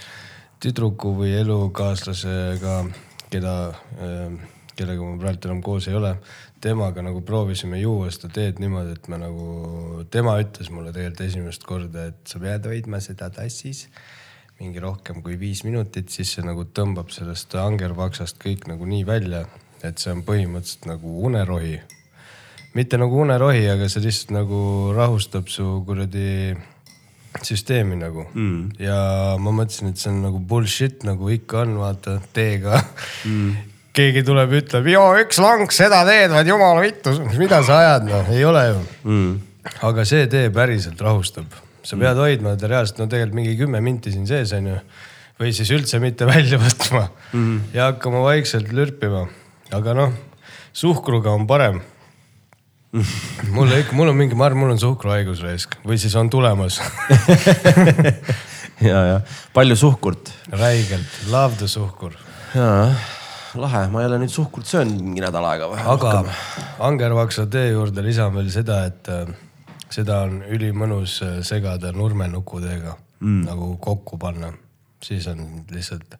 tüdruku 0.61 1.13
või 1.17 1.33
elukaaslasega, 1.39 2.77
keda 3.31 3.53
ähm,, 4.03 4.41
kellega 4.75 5.05
ma 5.05 5.19
praegu 5.21 5.47
enam 5.47 5.61
koos 5.63 5.87
ei 5.87 5.95
ole, 5.95 6.15
temaga 6.61 7.03
nagu 7.05 7.21
proovisime 7.25 7.79
juua 7.79 8.09
seda 8.11 8.31
teed 8.35 8.59
niimoodi, 8.61 8.97
et 8.97 9.07
me 9.11 9.21
nagu, 9.21 9.45
tema 10.13 10.35
ütles 10.41 10.71
mulle 10.73 10.91
tegelikult 10.91 11.23
esimest 11.27 11.63
korda, 11.67 12.09
et 12.11 12.19
sa 12.27 12.41
pead 12.41 12.67
hoidma 12.67 13.01
seda 13.03 13.31
tassis 13.33 13.87
mingi 14.61 14.83
rohkem 14.83 15.23
kui 15.25 15.39
viis 15.41 15.63
minutit, 15.65 16.11
siis 16.13 16.35
see 16.35 16.43
nagu 16.45 16.67
tõmbab 16.69 17.09
sellest 17.13 17.55
angervaksast 17.57 18.37
kõik 18.41 18.67
nagu 18.69 18.85
nii 18.85 19.07
välja, 19.07 19.45
et 19.81 19.97
see 19.97 20.11
on 20.13 20.21
põhimõtteliselt 20.27 20.91
nagu 20.91 21.15
unerohi 21.25 21.79
mitte 22.77 22.99
nagu 22.99 23.23
unerohi, 23.23 23.65
aga 23.71 23.89
see 23.91 24.03
lihtsalt 24.05 24.35
nagu 24.35 24.59
rahustab 24.95 25.49
su 25.51 25.65
kuradi 25.87 26.53
süsteemi 27.39 27.97
nagu 27.99 28.25
mm.. 28.33 28.79
ja 28.81 28.95
ma 29.39 29.53
mõtlesin, 29.55 29.91
et 29.91 29.99
see 29.99 30.11
on 30.11 30.21
nagu 30.25 30.39
bullshit, 30.47 31.05
nagu 31.07 31.29
ikka 31.31 31.63
on, 31.65 31.77
vaata 31.81 32.17
teega 32.35 32.79
mm. 33.27 33.51
keegi 33.97 34.23
tuleb, 34.27 34.55
ütleb, 34.61 34.87
joo 34.91 35.07
üks 35.19 35.39
lonks 35.43 35.79
seda 35.81 36.03
teed, 36.07 36.31
vaid 36.33 36.51
jumala 36.51 36.83
vittu, 36.83 37.15
mida 37.41 37.61
sa 37.67 37.81
ajad, 37.83 38.09
noh, 38.09 38.33
ei 38.35 38.43
ole 38.47 38.65
ju 38.67 38.81
mm.. 38.81 39.31
aga 39.91 40.07
see 40.07 40.27
tee 40.31 40.51
päriselt 40.53 40.99
rahustab, 41.03 41.47
sa 41.83 41.95
pead 41.95 42.15
mm. 42.15 42.23
hoidma 42.23 42.57
ta 42.59 42.71
reaalselt, 42.71 42.99
no 43.03 43.11
tegelikult 43.11 43.39
mingi 43.41 43.55
kümme 43.59 43.83
minti 43.83 44.15
siin 44.15 44.27
sees 44.29 44.55
on 44.57 44.73
ju. 44.73 44.81
või 45.41 45.55
siis 45.55 45.71
üldse 45.75 45.99
mitte 46.03 46.27
välja 46.33 46.59
võtma 46.61 47.07
mm. 47.31 47.71
ja 47.75 47.91
hakkama 47.91 48.23
vaikselt 48.27 48.71
lürpima, 48.75 49.25
aga 49.75 49.97
noh, 50.03 50.19
suhkruga 50.71 51.35
on 51.35 51.47
parem 51.47 51.83
mulle 53.55 53.79
ikka, 53.81 53.95
mul 53.95 54.11
on 54.11 54.17
mingi, 54.19 54.35
ma 54.35 54.49
arvan, 54.49 54.65
mul 54.65 54.73
on 54.75 54.81
suhkruhaigus 54.81 55.43
raisk 55.45 55.77
või 55.87 55.99
siis 56.01 56.15
on 56.19 56.29
tulemas 56.31 56.81
ja, 58.89 58.99
ja 59.07 59.17
palju 59.55 59.77
suhkurt. 59.79 60.33
räigelt, 60.51 61.21
love 61.31 61.55
the 61.59 61.69
suhkur. 61.71 62.17
jaa, 62.55 62.89
lahe, 63.55 63.85
ma 63.93 64.03
ei 64.03 64.09
ole 64.09 64.19
nüüd 64.23 64.33
suhkurt 64.33 64.67
söönud 64.67 64.99
mingi 64.99 65.23
nädal 65.23 65.47
aega 65.53 65.71
või? 65.71 65.85
aga 65.93 66.17
angervaksa 66.89 67.47
tee 67.51 67.71
juurde 67.71 68.03
lisan 68.03 68.35
veel 68.35 68.51
seda, 68.51 68.81
et 68.91 69.07
äh, 69.11 69.31
seda 69.91 70.23
on 70.27 70.41
ülimõnus 70.51 71.21
äh, 71.23 71.39
segada 71.47 71.93
nurmenukuteega 71.95 72.97
mm. 73.21 73.41
nagu 73.47 73.75
kokku 73.79 74.19
panna, 74.19 74.51
siis 75.03 75.31
on 75.31 75.63
lihtsalt, 75.71 76.19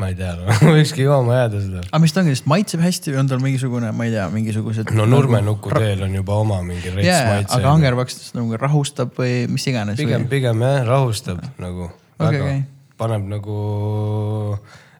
ma 0.00 0.08
ei 0.10 0.16
tea 0.18 0.32
no, 0.38 0.54
võikski 0.74 1.04
jooma 1.06 1.36
jääda 1.38 1.60
seda. 1.62 1.82
aga 1.86 2.00
mis 2.02 2.14
ta 2.14 2.22
on, 2.22 2.30
kas 2.32 2.44
maitseb 2.50 2.82
hästi 2.82 3.12
või 3.14 3.20
on 3.22 3.28
tal 3.30 3.42
mingisugune, 3.42 3.90
ma 3.94 4.06
ei 4.08 4.14
tea, 4.14 4.24
mingisugused. 4.32 4.90
no 4.96 5.06
nurmenuku 5.06 5.70
teel 5.74 6.02
on 6.06 6.16
juba 6.18 6.38
oma 6.42 6.60
mingi 6.66 6.90
reits 6.90 7.06
jaa, 7.06 7.26
maitse. 7.30 7.58
aga 7.58 7.74
angervaks 7.76 8.32
nagu 8.34 8.58
rahustab 8.58 9.14
või 9.18 9.44
mis 9.50 9.66
iganes. 9.70 10.00
pigem, 10.00 10.26
pigem 10.30 10.64
jah, 10.66 10.80
rahustab 10.88 11.44
nagu 11.62 11.86
Okei, 11.90 12.24
väga 12.24 12.48
okei. 12.48 12.64
paneb 12.98 13.28
nagu 13.30 13.58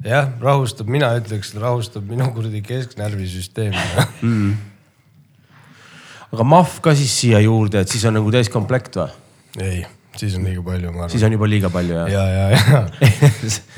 jah, 0.05 0.31
rahustab, 0.43 0.91
mina 0.95 1.11
ütleks, 1.19 1.55
rahustab 1.59 2.07
minu 2.11 2.31
kuradi 2.37 2.63
kesknärvisüsteemi 2.67 3.83
mm.. 4.23 4.55
aga 6.37 6.49
mahv 6.55 6.79
ka 6.85 6.95
siis 6.99 7.19
siia 7.19 7.43
juurde, 7.43 7.83
et 7.83 7.91
siis 7.91 8.07
on 8.07 8.15
nagu 8.21 8.31
täiskomplekt 8.35 9.03
või? 9.03 9.11
ei, 9.59 9.83
siis 10.19 10.37
on 10.39 10.45
liiga 10.47 10.63
palju, 10.65 10.93
ma 10.93 11.05
arvan. 11.05 11.13
siis 11.13 11.25
on 11.27 11.35
juba 11.35 11.49
liiga 11.51 11.71
palju 11.73 11.97
jah? 11.99 12.11
ja, 12.13 12.25
ja, 12.31 12.45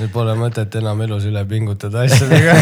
ja 0.00 0.08
Pole 0.14 0.36
mõtet 0.38 0.76
enam 0.80 1.00
elus 1.06 1.26
üle 1.28 1.42
pingutada 1.48 2.04
asjadega. 2.06 2.52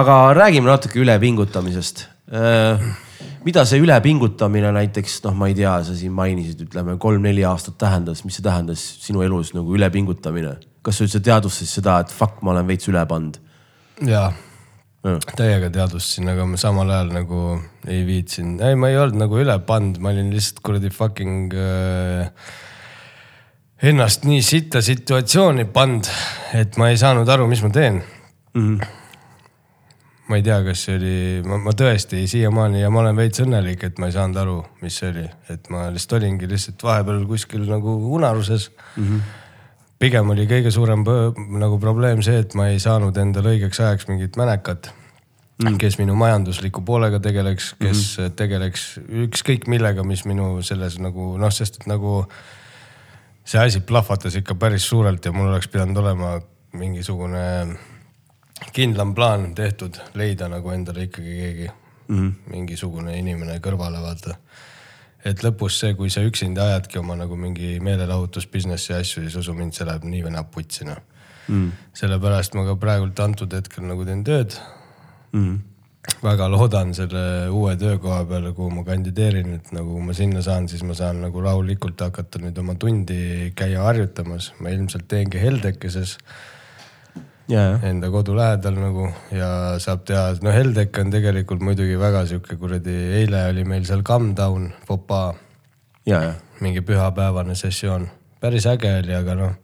aga 0.00 0.18
räägime 0.38 0.70
natuke 0.70 1.00
ülepingutamisest. 1.02 2.06
mida 3.44 3.64
see 3.68 3.82
ülepingutamine 3.82 4.72
näiteks 4.78 5.20
noh, 5.26 5.34
ma 5.36 5.50
ei 5.50 5.56
tea, 5.58 5.74
sa 5.84 5.96
siin 5.98 6.14
mainisid, 6.16 6.62
ütleme 6.68 6.96
kolm-neli 7.00 7.44
aastat 7.48 7.76
tähendas, 7.80 8.24
mis 8.24 8.38
see 8.38 8.46
tähendas 8.46 8.84
sinu 9.06 9.24
elus 9.26 9.52
nagu 9.56 9.74
ülepingutamine? 9.76 10.56
kas 10.82 10.98
sa 10.98 11.06
üldse 11.06 11.20
teadvustasid 11.22 11.78
seda, 11.80 12.00
et 12.02 12.10
fuck, 12.14 12.40
ma 12.42 12.56
olen 12.56 12.66
veits 12.70 12.88
üle 12.90 13.04
pannud? 13.08 13.38
ja 14.08 14.30
täiega 15.02 15.70
teadvustasin, 15.72 16.30
aga 16.30 16.44
ma 16.46 16.58
samal 16.60 16.90
ajal 16.94 17.10
nagu 17.16 17.40
ei 17.90 18.04
viitsinud, 18.06 18.62
ei, 18.62 18.76
ma 18.78 18.92
ei 18.92 19.00
olnud 19.02 19.18
nagu 19.24 19.40
üle 19.42 19.56
pannud, 19.66 19.98
ma 20.02 20.12
olin 20.12 20.30
lihtsalt 20.30 20.62
kuradi 20.62 20.92
fucking 20.94 21.54
äh, 21.58 22.30
ennast 23.90 24.28
nii 24.28 24.42
sitta 24.46 24.82
situatsiooni 24.84 25.66
pannud, 25.74 26.10
et 26.54 26.78
ma 26.78 26.92
ei 26.92 27.00
saanud 27.02 27.28
aru, 27.34 27.48
mis 27.50 27.64
ma 27.66 27.72
teen 27.74 27.98
mm. 27.98 28.62
-hmm. 28.62 28.86
ma 30.30 30.38
ei 30.38 30.46
tea, 30.46 30.62
kas 30.70 30.86
see 30.86 30.96
oli, 31.00 31.18
ma, 31.50 31.58
ma 31.66 31.74
tõesti 31.74 32.22
siiamaani 32.30 32.84
ja 32.84 32.90
ma 32.94 33.02
olen 33.02 33.18
veits 33.18 33.42
õnnelik, 33.42 33.82
et 33.90 33.98
ma 33.98 34.06
ei 34.06 34.14
saanud 34.14 34.38
aru, 34.38 34.58
mis 34.86 35.02
see 35.02 35.10
oli, 35.10 35.26
et 35.50 35.70
ma 35.74 35.88
lihtsalt 35.90 36.20
olingi 36.22 36.46
lihtsalt 36.46 36.82
vahepeal 36.82 37.26
kuskil 37.26 37.66
nagu 37.66 37.98
unaruses 38.14 38.70
mm. 38.96 39.02
-hmm 39.08 39.41
pigem 40.02 40.32
oli 40.34 40.48
kõige 40.50 40.72
suurem 40.74 41.04
nagu 41.60 41.78
probleem 41.82 42.22
see, 42.26 42.42
et 42.42 42.56
ma 42.58 42.68
ei 42.72 42.80
saanud 42.82 43.16
endale 43.22 43.54
õigeks 43.54 43.80
ajaks 43.84 44.08
mingit 44.10 44.38
mänekat 44.40 44.90
mm., 45.62 45.78
kes 45.78 45.98
minu 46.00 46.16
majandusliku 46.18 46.82
poolega 46.86 47.20
tegeleks, 47.22 47.72
kes 47.78 48.00
mm 48.00 48.24
-hmm. 48.24 48.34
tegeleks 48.36 48.86
ükskõik 49.26 49.68
millega, 49.70 50.02
mis 50.02 50.24
minu 50.24 50.62
selles 50.62 50.98
nagu 50.98 51.36
noh, 51.38 51.52
sest 51.54 51.80
et 51.80 51.86
nagu 51.86 52.24
see 53.44 53.60
asi 53.60 53.80
plahvatas 53.80 54.36
ikka 54.38 54.54
päris 54.54 54.88
suurelt 54.88 55.24
ja 55.24 55.32
mul 55.32 55.50
oleks 55.50 55.68
pidanud 55.68 55.96
olema 55.96 56.40
mingisugune 56.72 57.76
kindlam 58.72 59.14
plaan 59.14 59.54
tehtud, 59.54 59.98
leida 60.14 60.48
nagu 60.48 60.70
endale 60.70 61.02
ikkagi 61.08 61.36
keegi 61.36 61.70
mm, 62.08 62.18
-hmm. 62.18 62.32
mingisugune 62.50 63.18
inimene 63.18 63.58
kõrvale 63.58 64.02
vaata 64.02 64.34
et 65.24 65.42
lõpus 65.44 65.78
see, 65.82 65.94
kui 65.98 66.10
sa 66.10 66.22
üksinda 66.26 66.66
ajadki 66.70 66.98
oma 66.98 67.16
nagu 67.18 67.36
mingi 67.38 67.76
meelelahutus 67.84 68.48
business'i 68.50 68.94
asju, 68.96 69.24
siis 69.24 69.38
usu 69.38 69.54
mind, 69.54 69.76
see 69.76 69.86
läheb 69.86 70.06
nii 70.08 70.22
või 70.26 70.36
naa 70.36 70.46
putsi 70.48 70.86
noh 70.88 71.00
mm.. 71.48 71.68
sellepärast 71.98 72.56
ma 72.58 72.66
ka 72.68 72.78
praegult 72.80 73.20
antud 73.22 73.52
hetkel 73.54 73.86
nagu 73.88 74.06
teen 74.08 74.24
tööd 74.26 74.56
mm.. 75.32 75.58
väga 76.24 76.48
loodan 76.50 76.94
selle 76.96 77.24
uue 77.54 77.74
töökoha 77.80 78.22
peale, 78.30 78.54
kuhu 78.56 78.70
ma 78.74 78.86
kandideerin, 78.86 79.54
et 79.58 79.70
nagu 79.76 80.00
ma 80.02 80.16
sinna 80.16 80.42
saan, 80.44 80.66
siis 80.70 80.82
ma 80.86 80.96
saan 80.98 81.22
nagu 81.24 81.44
rahulikult 81.44 82.02
hakata 82.02 82.42
nüüd 82.42 82.58
oma 82.62 82.74
tundi 82.74 83.52
käia 83.58 83.86
harjutamas, 83.86 84.52
ma 84.60 84.74
ilmselt 84.74 85.06
teengi 85.10 85.42
Heldekeses 85.42 86.16
ja, 86.18 86.34
ja, 87.52 87.64
enda 87.88 88.10
kodu 88.12 88.34
lähedal 88.36 88.78
nagu 88.80 89.08
ja 89.34 89.50
saab 89.82 90.04
teha, 90.08 90.30
no 90.44 90.54
Heldek 90.54 90.98
on 91.02 91.12
tegelikult 91.12 91.64
muidugi 91.64 91.98
väga 92.00 92.24
sihuke 92.30 92.58
kuradi, 92.60 92.96
eile 93.20 93.46
oli 93.52 93.66
meil 93.68 93.86
seal 93.88 94.04
Calm 94.06 94.32
Down, 94.38 94.70
Popa 94.88 95.24
ja 96.08 96.24
mingi 96.62 96.82
pühapäevane 96.86 97.56
sessioon, 97.58 98.06
päris 98.40 98.68
äge 98.70 98.98
oli, 99.02 99.16
aga 99.18 99.38
noh. 99.38 99.56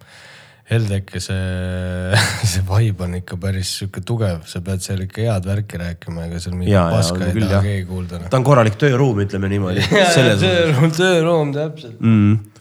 Heldeke 0.69 1.17
see, 1.17 2.17
see 2.51 2.61
vibe 2.69 3.07
on 3.07 3.15
ikka 3.17 3.39
päris 3.41 3.71
sihuke 3.79 4.03
tugev, 4.05 4.43
sa 4.45 4.61
pead 4.61 4.83
seal 4.85 5.01
ikka 5.07 5.25
head 5.25 5.49
värki 5.49 5.81
rääkima, 5.81 6.27
ega 6.29 6.41
seal 6.45 6.59
mingit 6.59 6.77
paska 6.77 7.17
on 7.17 7.31
ei 7.31 7.41
taha 7.41 7.63
keegi 7.65 7.87
kuulda. 7.89 8.21
noh. 8.21 8.29
ta 8.29 8.37
on 8.37 8.45
korralik 8.45 8.77
tööruum, 8.81 9.23
ütleme 9.25 9.49
niimoodi. 9.49 9.87
tööruum, 10.45 10.93
tööruum 10.93 11.55
täpselt. 11.57 11.97
mm.. 12.05 12.58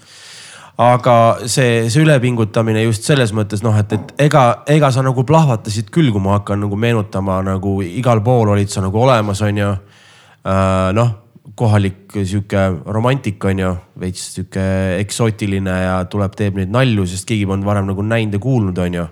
Aga 0.77 1.13
see, 1.49 1.87
see 1.89 2.03
ülepingutamine 2.03 2.83
just 2.85 3.07
selles 3.07 3.31
mõttes 3.33 3.63
noh, 3.65 3.73
et, 3.79 3.93
et 3.97 4.27
ega, 4.27 4.43
ega 4.69 4.91
sa 4.93 5.01
nagu 5.05 5.23
plahvatasid 5.25 5.89
küll, 5.93 6.11
kui 6.13 6.21
ma 6.21 6.37
hakkan 6.37 6.61
nagu 6.61 6.77
meenutama 6.77 7.39
nagu 7.45 7.79
igal 7.81 8.21
pool 8.25 8.53
olid 8.53 8.69
sa 8.69 8.83
nagu 8.85 9.01
olemas, 9.01 9.41
onju 9.41 9.71
äh,. 9.73 10.91
noh, 10.93 11.15
kohalik 11.57 12.13
sihuke 12.13 12.67
romantik 12.93 13.41
on 13.49 13.63
ju, 13.63 13.73
veits 13.97 14.27
sihuke 14.35 14.63
eksootiline 14.99 15.79
ja 15.81 15.97
tuleb, 16.11 16.37
teeb 16.37 16.59
neid 16.61 16.69
nalju, 16.73 17.07
sest 17.09 17.25
keegi 17.25 17.49
polnud 17.49 17.65
varem 17.65 17.89
nagu 17.89 18.05
näinud 18.05 18.37
ja 18.37 18.43
kuulnud, 18.43 18.77
onju. 18.77 19.07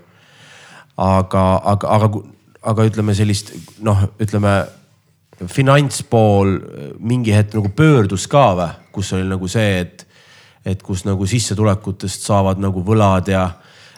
aga, 1.01 1.45
aga, 1.73 1.95
aga, 1.97 2.11
aga 2.61 2.89
ütleme 2.91 3.17
sellist 3.17 3.55
noh, 3.81 4.05
ütleme 4.21 4.59
finantspool 5.51 6.53
mingi 7.01 7.33
hetk 7.35 7.57
nagu 7.57 7.73
pöördus 7.75 8.29
ka 8.31 8.51
või, 8.55 8.69
kus 8.93 9.11
oli 9.17 9.25
nagu 9.27 9.49
see, 9.51 9.81
et, 9.81 10.04
et 10.65 10.81
kus 10.83 11.05
nagu 11.05 11.27
sissetulekutest 11.29 12.25
saavad 12.25 12.61
nagu 12.61 12.83
võlad 12.85 13.29
ja 13.31 13.49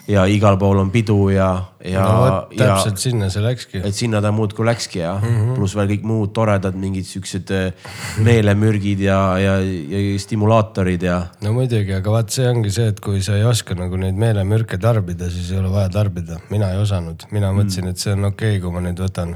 ja 0.08 0.24
igal 0.32 0.56
pool 0.60 0.80
on 0.80 0.90
pidu 0.92 1.18
ja, 1.34 1.50
ja 1.84 2.04
no 2.06 2.20
vot, 2.22 2.54
ja 2.56 2.70
täpselt 2.70 3.02
sinna 3.02 3.28
see 3.32 3.44
läkski. 3.44 3.82
et 3.84 3.96
sinna 3.96 4.22
ta 4.24 4.32
muudkui 4.32 4.66
läkski 4.66 5.02
ja 5.02 5.18
mm. 5.20 5.28
-hmm. 5.28 5.56
pluss 5.58 5.76
veel 5.76 5.90
kõik 5.92 6.06
muud 6.08 6.32
toredad 6.36 6.78
mingid 6.80 7.06
siuksed 7.10 7.52
äh, 7.52 7.92
meelemürgid 8.24 9.04
ja, 9.04 9.20
ja, 9.40 9.58
ja 9.60 10.20
stimulaatorid 10.20 11.04
ja 11.04 11.20
no 11.44 11.54
muidugi, 11.54 11.94
aga 11.94 12.12
vaat 12.12 12.32
see 12.32 12.48
ongi 12.48 12.72
see, 12.72 12.88
et 12.94 13.04
kui 13.04 13.22
sa 13.22 13.36
ei 13.36 13.44
oska 13.44 13.76
nagu 13.76 14.00
neid 14.00 14.16
meelemürke 14.16 14.80
tarbida, 14.80 15.30
siis 15.30 15.52
ei 15.52 15.60
ole 15.60 15.72
vaja 15.72 15.90
tarbida. 15.90 16.40
mina 16.50 16.72
ei 16.72 16.80
osanud, 16.80 17.28
mina 17.32 17.52
mõtlesin, 17.52 17.92
et 17.92 18.00
see 18.00 18.16
on 18.16 18.32
okei 18.32 18.56
okay,, 18.58 18.62
kui 18.64 18.72
ma 18.72 18.84
nüüd 18.88 19.04
võtan 19.04 19.36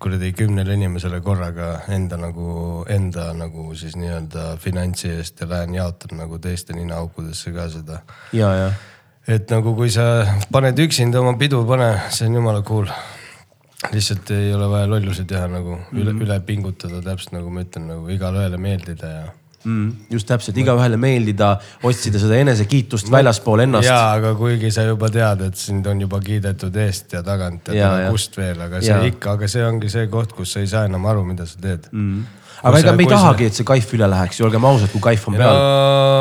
kuradi 0.00 0.32
kümnele 0.32 0.74
inimesele 0.78 1.20
korraga 1.20 1.72
enda 1.92 2.16
nagu, 2.20 2.84
enda 2.88 3.30
nagu 3.36 3.74
siis 3.76 3.96
nii-öelda 4.00 4.54
finantsi 4.60 5.10
eest 5.12 5.40
ja 5.42 5.48
lähen 5.50 5.74
jaotan 5.76 6.16
nagu 6.22 6.38
teiste 6.38 6.76
ninaaukudesse 6.76 7.52
ka 7.52 7.68
seda. 7.68 8.00
ja, 8.32 8.52
ja 8.54 8.70
et 9.28 9.50
nagu 9.52 9.74
kui 9.76 9.90
sa 9.92 10.24
paned 10.52 10.78
üksinda 10.80 11.20
oma 11.20 11.36
pidu, 11.38 11.62
pane, 11.68 11.90
see 12.10 12.28
on 12.30 12.38
jumala 12.40 12.62
cool. 12.66 12.88
lihtsalt 13.92 14.30
ei 14.36 14.52
ole 14.52 14.68
vaja 14.68 14.88
lollusi 14.88 15.24
teha 15.24 15.46
nagu 15.48 15.78
üle, 15.96 16.12
üle 16.12 16.40
pingutada, 16.44 17.00
täpselt 17.04 17.36
nagu 17.38 17.52
ma 17.52 17.64
ütlen, 17.64 17.86
nagu 17.88 18.10
igale 18.12 18.42
ühele 18.42 18.58
meeldida 18.60 19.12
ja 19.12 19.22
mm,. 19.64 20.06
just 20.10 20.28
täpselt, 20.28 20.58
igaühele 20.60 20.98
meeldida, 21.00 21.52
otsida 21.86 22.20
seda 22.22 22.38
enesekiitust 22.40 23.10
väljaspool 23.12 23.64
ennast. 23.66 23.88
jaa, 23.88 24.16
aga 24.16 24.34
kuigi 24.38 24.72
sa 24.74 24.86
juba 24.88 25.10
tead, 25.12 25.44
et 25.48 25.60
sind 25.60 25.86
on 25.90 26.02
juba 26.06 26.20
kiidetud 26.24 26.76
eest 26.84 27.16
ja 27.16 27.22
tagant 27.26 27.72
ja, 27.74 27.92
ja 28.04 28.10
kust 28.12 28.36
veel, 28.40 28.60
aga 28.66 28.82
see 28.82 28.92
Jaa. 28.92 29.08
ikka, 29.12 29.38
aga 29.38 29.48
see 29.50 29.64
ongi 29.66 29.92
see 29.92 30.06
koht, 30.12 30.34
kus 30.36 30.54
sa 30.56 30.64
ei 30.64 30.70
saa 30.70 30.86
enam 30.90 31.08
aru, 31.10 31.24
mida 31.28 31.46
sa 31.48 31.60
teed 31.60 31.88
mm.. 31.90 32.22
aga 32.62 32.82
ega 32.84 32.94
me 32.96 33.06
ei 33.06 33.12
tahagi, 33.12 33.50
et 33.50 33.58
see 33.58 33.68
kaif 33.68 33.92
üle 33.96 34.08
läheks 34.14 34.40
ju, 34.40 34.46
olgem 34.48 34.68
ausad, 34.70 34.92
kui 34.94 35.04
kaif 35.10 35.28
on 35.30 35.36
peal 35.40 35.52
no.. 35.58 35.66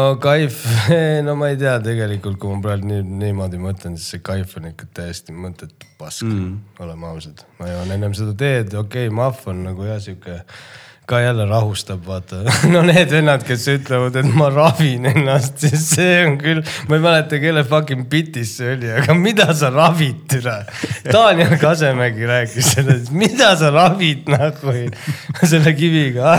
no 0.10 0.20
kaif, 0.24 0.60
no 1.28 1.38
ma 1.40 1.54
ei 1.54 1.62
tea, 1.62 1.78
tegelikult 1.86 2.40
kui 2.42 2.52
ma 2.56 2.62
praegu 2.66 2.92
nii, 2.92 3.06
niimoodi 3.24 3.62
mõtlen, 3.62 3.96
siis 4.00 4.18
see 4.18 4.26
kaif 4.26 4.58
on 4.60 4.72
ikka 4.74 4.92
täiesti 5.02 5.36
mõttetu 5.36 5.96
pask 6.00 6.28
mm., 6.28 6.84
oleme 6.84 7.10
ausad. 7.14 7.48
ma 7.60 7.72
joon 7.72 7.96
ennem 7.96 8.16
seda 8.18 8.36
teed, 8.36 8.76
okei 8.76 9.08
okay,, 9.08 9.16
mahv 9.16 9.48
on 9.52 9.66
nagu 9.70 9.88
jah, 9.88 10.00
sihuke 10.04 10.42
ka 11.10 11.22
jälle 11.24 11.46
rahustab, 11.50 12.04
vaata. 12.08 12.44
no 12.74 12.84
need 12.86 13.12
vennad, 13.12 13.44
kes 13.48 13.66
ütlevad, 13.74 14.20
et 14.22 14.30
ma 14.38 14.50
ravin 14.54 15.10
ennast, 15.10 15.58
siis 15.64 15.88
see 15.96 16.20
on 16.26 16.38
küll, 16.42 16.62
ma 16.90 17.00
ei 17.00 17.06
mäleta, 17.06 17.40
kelle 17.42 17.64
fucking 17.68 18.06
bitis 18.12 18.56
see 18.60 18.76
oli, 18.76 18.92
aga 19.02 19.16
mida 19.18 19.50
sa 19.58 19.72
ravid, 19.74 20.22
türa. 20.30 20.60
Daniel 21.10 21.58
Kasemägi 21.62 22.30
rääkis 22.30 22.74
sellest, 22.76 23.14
mida 23.16 23.56
sa 23.60 23.74
ravid 23.74 24.30
nagu 24.30 24.78
selle 25.42 25.74
kiviga. 25.78 26.38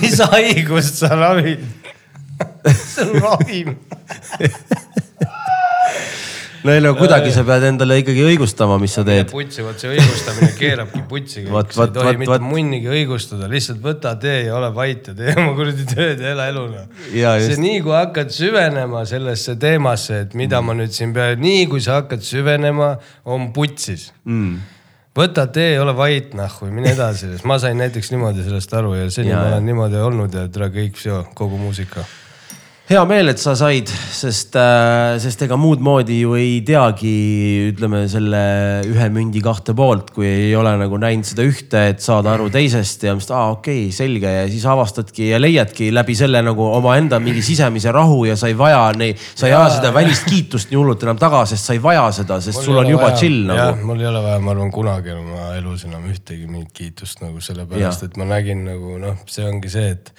mis 0.00 0.20
haigust 0.34 1.02
sa 1.04 1.14
ravid? 1.14 1.62
see 2.94 3.02
on 3.02 3.20
ravim. 3.22 3.76
no 6.64 6.72
ei 6.72 6.80
no 6.80 6.94
kuidagi 6.96 7.32
sa 7.34 7.44
pead 7.44 7.66
endale 7.68 7.98
ikkagi 8.00 8.24
õigustama, 8.24 8.78
mis 8.80 8.94
sa 8.96 9.04
teed. 9.06 9.28
putsi, 9.32 9.60
vot 9.66 9.80
see 9.80 9.90
õigustamine 9.92 10.50
keerabki 10.56 11.02
putsi 11.10 11.44
kõik, 11.44 11.72
sa 11.76 11.86
ei 11.88 11.92
tohi 11.96 12.14
mitte 12.22 12.38
munnigi 12.44 12.88
õigustada, 12.92 13.48
lihtsalt 13.52 13.82
võta 13.84 14.14
tee 14.20 14.46
ja 14.46 14.56
ole 14.56 14.70
vait 14.76 15.10
ja 15.10 15.16
tee 15.18 15.34
oma 15.36 15.52
kuradi 15.58 15.84
tööd 15.90 16.24
ja 16.24 16.32
ela 16.32 16.48
elu 16.52 16.64
noh. 16.72 16.86
See 17.12 17.60
nii, 17.60 17.82
kui 17.84 17.96
hakkad 17.96 18.32
süvenema 18.32 19.04
sellesse 19.08 19.58
teemasse, 19.60 20.22
et 20.24 20.38
mida 20.38 20.62
ma 20.64 20.76
nüüd 20.78 20.94
siin 20.96 21.12
pean, 21.16 21.36
nii 21.44 21.68
kui 21.72 21.84
sa 21.84 22.00
hakkad 22.00 22.24
süvenema, 22.24 22.94
on 23.28 23.50
putsis. 23.56 24.08
Mm. 24.24 24.56
võta 25.14 25.44
tee, 25.52 25.76
ole 25.78 25.92
vait 25.94 26.32
nahhu, 26.34 26.72
mine 26.74 26.94
edasi, 26.96 27.34
ma 27.46 27.60
sain 27.62 27.76
näiteks 27.78 28.08
niimoodi 28.14 28.42
sellest 28.46 28.72
aru 28.74 28.96
ja 28.96 29.10
seni 29.12 29.30
Jaa, 29.30 29.44
ma 29.44 29.52
olen 29.52 29.68
niimoodi 29.68 30.00
olnud 30.00 30.34
ja 30.34 30.48
tere 30.48 30.72
kõik, 30.74 30.96
kogu 31.36 31.60
muusika. 31.60 32.08
Hea 32.84 33.00
meel, 33.08 33.30
et 33.32 33.40
sa 33.40 33.54
said, 33.56 33.88
sest, 33.88 34.56
sest 35.22 35.42
ega 35.46 35.56
muud 35.56 35.80
moodi 35.84 36.18
ju 36.18 36.34
ei 36.36 36.58
teagi, 36.68 37.12
ütleme 37.70 38.02
selle 38.12 38.42
ühe 38.84 39.06
mündi 39.14 39.40
kahte 39.44 39.72
poolt, 39.76 40.10
kui 40.12 40.26
ei 40.28 40.50
ole 40.58 40.74
nagu 40.76 40.98
näinud 41.00 41.24
seda 41.24 41.46
ühte, 41.48 41.86
et 41.94 42.04
saada 42.04 42.34
aru 42.34 42.50
teisest 42.52 43.06
ja 43.08 43.14
mõtled, 43.16 43.32
aa 43.32 43.54
okei 43.54 43.86
okay,, 43.86 43.94
selge. 43.96 44.34
Ja 44.34 44.44
siis 44.52 44.68
avastadki 44.68 45.30
ja 45.30 45.40
leiadki 45.40 45.88
läbi 45.96 46.18
selle 46.18 46.44
nagu 46.44 46.68
omaenda 46.76 47.22
mingi 47.24 47.40
sisemise 47.46 47.94
rahu 47.94 48.26
ja 48.28 48.36
sa 48.36 48.52
ei 48.52 48.58
vaja 48.60 48.84
neid, 49.00 49.24
sa 49.32 49.48
ei 49.48 49.56
aja 49.56 49.78
seda 49.78 49.94
välist 49.96 50.28
kiitust 50.28 50.68
nii 50.68 50.82
hullult 50.82 51.08
enam 51.08 51.24
taga, 51.24 51.46
sest 51.48 51.64
sa 51.64 51.78
ei 51.78 51.80
vaja 51.88 52.04
seda, 52.20 52.40
sest 52.44 52.68
sul 52.68 52.84
on 52.84 52.92
juba 52.92 53.14
chill 53.16 53.48
jah, 53.48 53.72
nagu. 53.72 53.88
mul 53.88 54.04
ei 54.04 54.12
ole 54.12 54.24
vaja, 54.28 54.44
ma 54.44 54.52
arvan, 54.52 54.76
kunagi 54.76 55.16
oma 55.16 55.54
elus 55.56 55.88
enam 55.88 56.04
ühtegi 56.12 56.44
mingit 56.44 56.76
kiitust 56.76 57.24
nagu 57.24 57.40
sellepärast, 57.40 58.10
et 58.10 58.20
ma 58.20 58.28
nägin 58.36 58.66
nagu 58.68 59.00
noh, 59.00 59.24
see 59.24 59.48
ongi 59.48 59.72
see, 59.72 59.96
et 59.96 60.12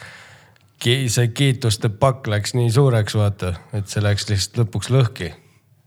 see 0.84 1.28
kiituste 1.34 1.90
pakk 1.90 2.28
läks 2.28 2.54
nii 2.58 2.70
suureks, 2.72 3.16
vaata, 3.18 3.54
et 3.74 3.88
see 3.88 4.04
läks 4.04 4.30
lihtsalt 4.30 4.64
lõpuks 4.64 4.92
lõhki, 4.94 5.32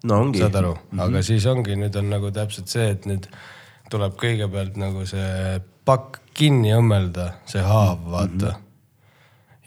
no 0.08 0.22
ongi. 0.24 0.42
saad 0.42 0.56
aru, 0.58 0.74
aga 0.98 1.22
siis 1.22 1.46
ongi, 1.46 1.76
nüüd 1.78 1.96
on 2.00 2.10
nagu 2.10 2.30
täpselt 2.34 2.72
see, 2.72 2.90
et 2.96 3.06
nüüd 3.08 3.28
tuleb 3.90 4.16
kõigepealt 4.20 4.76
nagu 4.80 5.04
see 5.08 5.60
pakk 5.88 6.20
kinni 6.36 6.72
õmmelda, 6.76 7.32
see 7.48 7.62
haav, 7.64 8.04
vaata. 8.12 8.54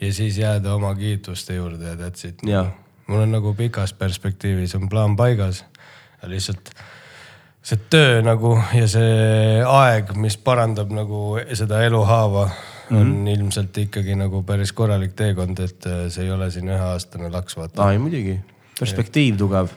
ja 0.00 0.12
siis 0.14 0.38
jääda 0.38 0.74
oma 0.74 0.94
kiituste 0.94 1.54
juurde 1.54 1.92
ja 1.92 1.98
that's 1.98 2.26
it. 2.28 2.42
Mul 3.06 3.26
on 3.26 3.32
nagu 3.34 3.54
pikas 3.54 3.92
perspektiivis 3.92 4.74
on 4.78 4.88
plaan 4.88 5.16
paigas. 5.16 5.64
Ja 6.22 6.28
lihtsalt 6.30 6.70
see 7.62 7.78
töö 7.90 8.22
nagu 8.22 8.54
ja 8.74 8.86
see 8.90 9.62
aeg, 9.66 10.14
mis 10.18 10.36
parandab 10.38 10.90
nagu 10.94 11.38
seda 11.54 11.82
eluhaava, 11.86 12.48
on 12.92 13.06
mm 13.06 13.12
-hmm. 13.12 13.28
ilmselt 13.34 13.78
ikkagi 13.78 14.16
nagu 14.18 14.42
päris 14.42 14.72
korralik 14.72 15.14
teekond, 15.16 15.58
et 15.60 15.86
äh, 15.86 16.08
see 16.12 16.24
ei 16.24 16.30
ole 16.30 16.50
siin 16.50 16.68
üheaastane 16.68 17.30
laks, 17.32 17.56
vaata. 17.56 17.84
aa 17.84 17.92
ei 17.92 17.98
muidugi, 18.02 18.40
perspektiiv 18.78 19.38
tugev 19.40 19.72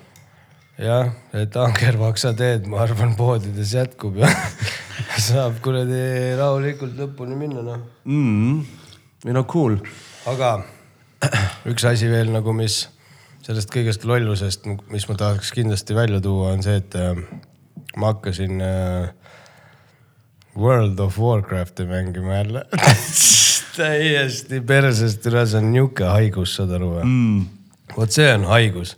jah, 0.81 1.11
et 1.33 1.55
angervaksa 1.55 2.33
teed, 2.37 2.67
ma 2.67 2.81
arvan, 2.83 3.15
poodides 3.15 3.73
jätkub 3.77 4.19
ja 4.19 4.31
saab 5.27 5.61
kuradi 5.63 6.35
rahulikult 6.39 6.97
lõpuni 6.99 7.37
minna, 7.39 7.63
noh. 7.63 7.85
mm.. 8.03 8.59
ei 9.25 9.35
no 9.37 9.45
cool. 9.51 9.79
aga 10.31 10.57
üks 11.71 11.87
asi 11.87 12.11
veel 12.11 12.33
nagu, 12.33 12.53
mis 12.53 12.85
sellest 13.45 13.71
kõigest 13.71 14.05
lollusest, 14.09 14.67
mis 14.91 15.07
ma 15.09 15.17
tahaks 15.19 15.53
kindlasti 15.55 15.95
välja 15.95 16.19
tuua, 16.23 16.55
on 16.55 16.65
see, 16.65 16.79
et 16.81 16.97
äh, 16.99 17.13
ma 17.95 18.11
hakkasin 18.13 18.61
äh, 18.65 19.13
World 20.57 20.99
of 20.99 21.19
Warcrafti 21.19 21.85
mängima 21.85 22.37
jälle. 22.37 22.65
täiesti 23.75 24.61
persest 24.61 25.25
üle, 25.27 25.43
see 25.47 25.59
on 25.59 25.71
nihuke 25.73 26.07
haigus, 26.07 26.55
saad 26.55 26.71
aru 26.77 26.93
või 26.93 27.05
mm.? 27.09 27.45
vot 27.97 28.15
see 28.15 28.27
on 28.31 28.47
haigus, 28.49 28.95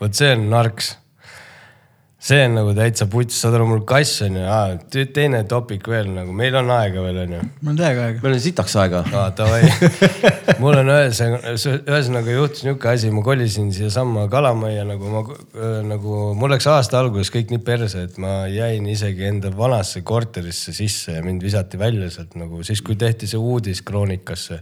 vot 0.00 0.14
see 0.16 0.30
on 0.36 0.46
narks 0.52 0.94
see 2.20 2.44
on 2.44 2.56
nagu 2.58 2.74
täitsa 2.76 3.06
puts, 3.10 3.38
saad 3.40 3.56
aru, 3.56 3.66
mul 3.70 3.84
kass 3.88 4.20
on 4.26 4.36
ju, 4.36 5.04
teine 5.16 5.42
topik 5.48 5.88
veel 5.88 6.10
nagu, 6.12 6.34
meil 6.36 6.56
on 6.60 6.68
aega 6.74 7.04
veel 7.06 7.22
on 7.24 7.36
ju 7.38 7.40
mul 7.60 7.72
on 7.72 7.78
täiega 7.78 8.06
aega. 8.08 8.22
meil 8.24 8.36
on 8.36 8.42
sitaks 8.44 8.76
aega. 8.82 9.02
aa, 9.16 9.30
davai. 9.36 9.62
mul 10.62 10.80
on 10.82 10.92
ühesõnaga, 10.92 11.54
ühesõnaga 11.78 12.34
juhtus 12.36 12.64
nihuke 12.66 12.90
asi, 12.92 13.12
ma 13.14 13.24
kolisin 13.24 13.70
siiasamma 13.74 14.26
Kalamajja 14.30 14.84
nagu 14.88 15.12
ma 15.14 15.22
nagu, 15.86 16.18
mul 16.38 16.52
läks 16.54 16.66
aasta 16.70 17.00
alguses 17.00 17.32
kõik 17.32 17.52
nii 17.54 17.62
perse, 17.64 18.04
et 18.08 18.18
ma 18.22 18.44
jäin 18.50 18.86
isegi 18.90 19.26
enda 19.28 19.50
vanasse 19.56 20.02
korterisse 20.06 20.74
sisse 20.76 21.16
ja 21.16 21.24
mind 21.24 21.44
visati 21.44 21.78
välja 21.80 22.10
sealt 22.12 22.36
nagu 22.40 22.62
siis, 22.66 22.82
kui 22.84 22.96
tehti 23.00 23.28
see 23.30 23.40
uudis 23.40 23.82
Kroonikasse. 23.86 24.60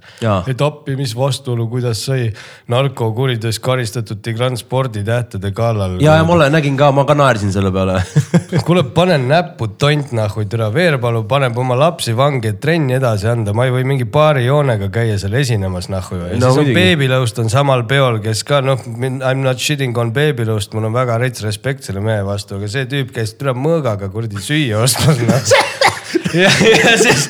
Et 0.48 0.64
appi, 0.64 0.96
mis 0.98 1.14
vastuolu, 1.16 1.68
kuidas 1.70 2.04
sai 2.08 2.28
narkokuriteos 2.70 3.60
karistatud 3.64 4.22
Tigran 4.22 4.56
sporditähtede 4.58 5.52
kallal. 5.56 5.98
ja, 6.04 6.18
ja 6.18 6.26
ma 6.26 6.36
olen, 6.38 6.52
nägin 6.54 6.78
ka, 6.78 6.90
ma 6.94 7.06
ka 7.08 7.16
naersin 7.18 7.47
selle 7.54 7.70
peale 7.74 7.98
kuule, 8.66 8.82
panen 8.94 9.26
näppu 9.30 9.68
tont 9.80 10.12
nahhu, 10.16 10.44
türa 10.50 10.68
Veerpalu 10.74 11.24
paneb 11.30 11.58
oma 11.58 11.76
lapsi 11.78 12.14
vangi, 12.16 12.52
et 12.52 12.60
trenni 12.62 12.96
edasi 12.98 13.28
anda, 13.30 13.54
ma 13.56 13.68
ei 13.68 13.74
või 13.74 13.86
mingi 13.88 14.08
paari 14.08 14.46
joonega 14.46 14.90
käia 14.94 15.18
seal 15.20 15.36
esinemas 15.40 15.90
nahhu 15.92 16.18
ju. 16.18 16.26
ja 16.32 16.40
No 16.40 16.52
siis 16.56 16.68
on. 16.68 16.72
Beebilõust 16.76 17.40
on 17.42 17.52
samal 17.52 17.84
peol, 17.90 18.20
kes 18.24 18.44
ka 18.48 18.60
noh, 18.64 18.82
I 18.88 19.10
m 19.34 19.42
not 19.44 19.62
shitting 19.62 19.96
on 19.98 20.12
Beebilõust, 20.16 20.74
mul 20.76 20.88
on 20.90 20.96
väga 20.96 21.18
rets 21.22 21.44
respekt 21.46 21.86
selle 21.88 22.02
mehe 22.04 22.24
vastu, 22.26 22.58
aga 22.58 22.70
see 22.70 22.88
tüüp 22.90 23.14
käis 23.16 23.34
türa 23.38 23.56
mõõgaga 23.56 24.10
kuradi 24.12 24.42
süüa 24.42 24.82
ostmas 24.84 25.20
noh. 25.22 25.56
ja, 26.42 26.52
ja 26.52 26.94
siis, 27.00 27.28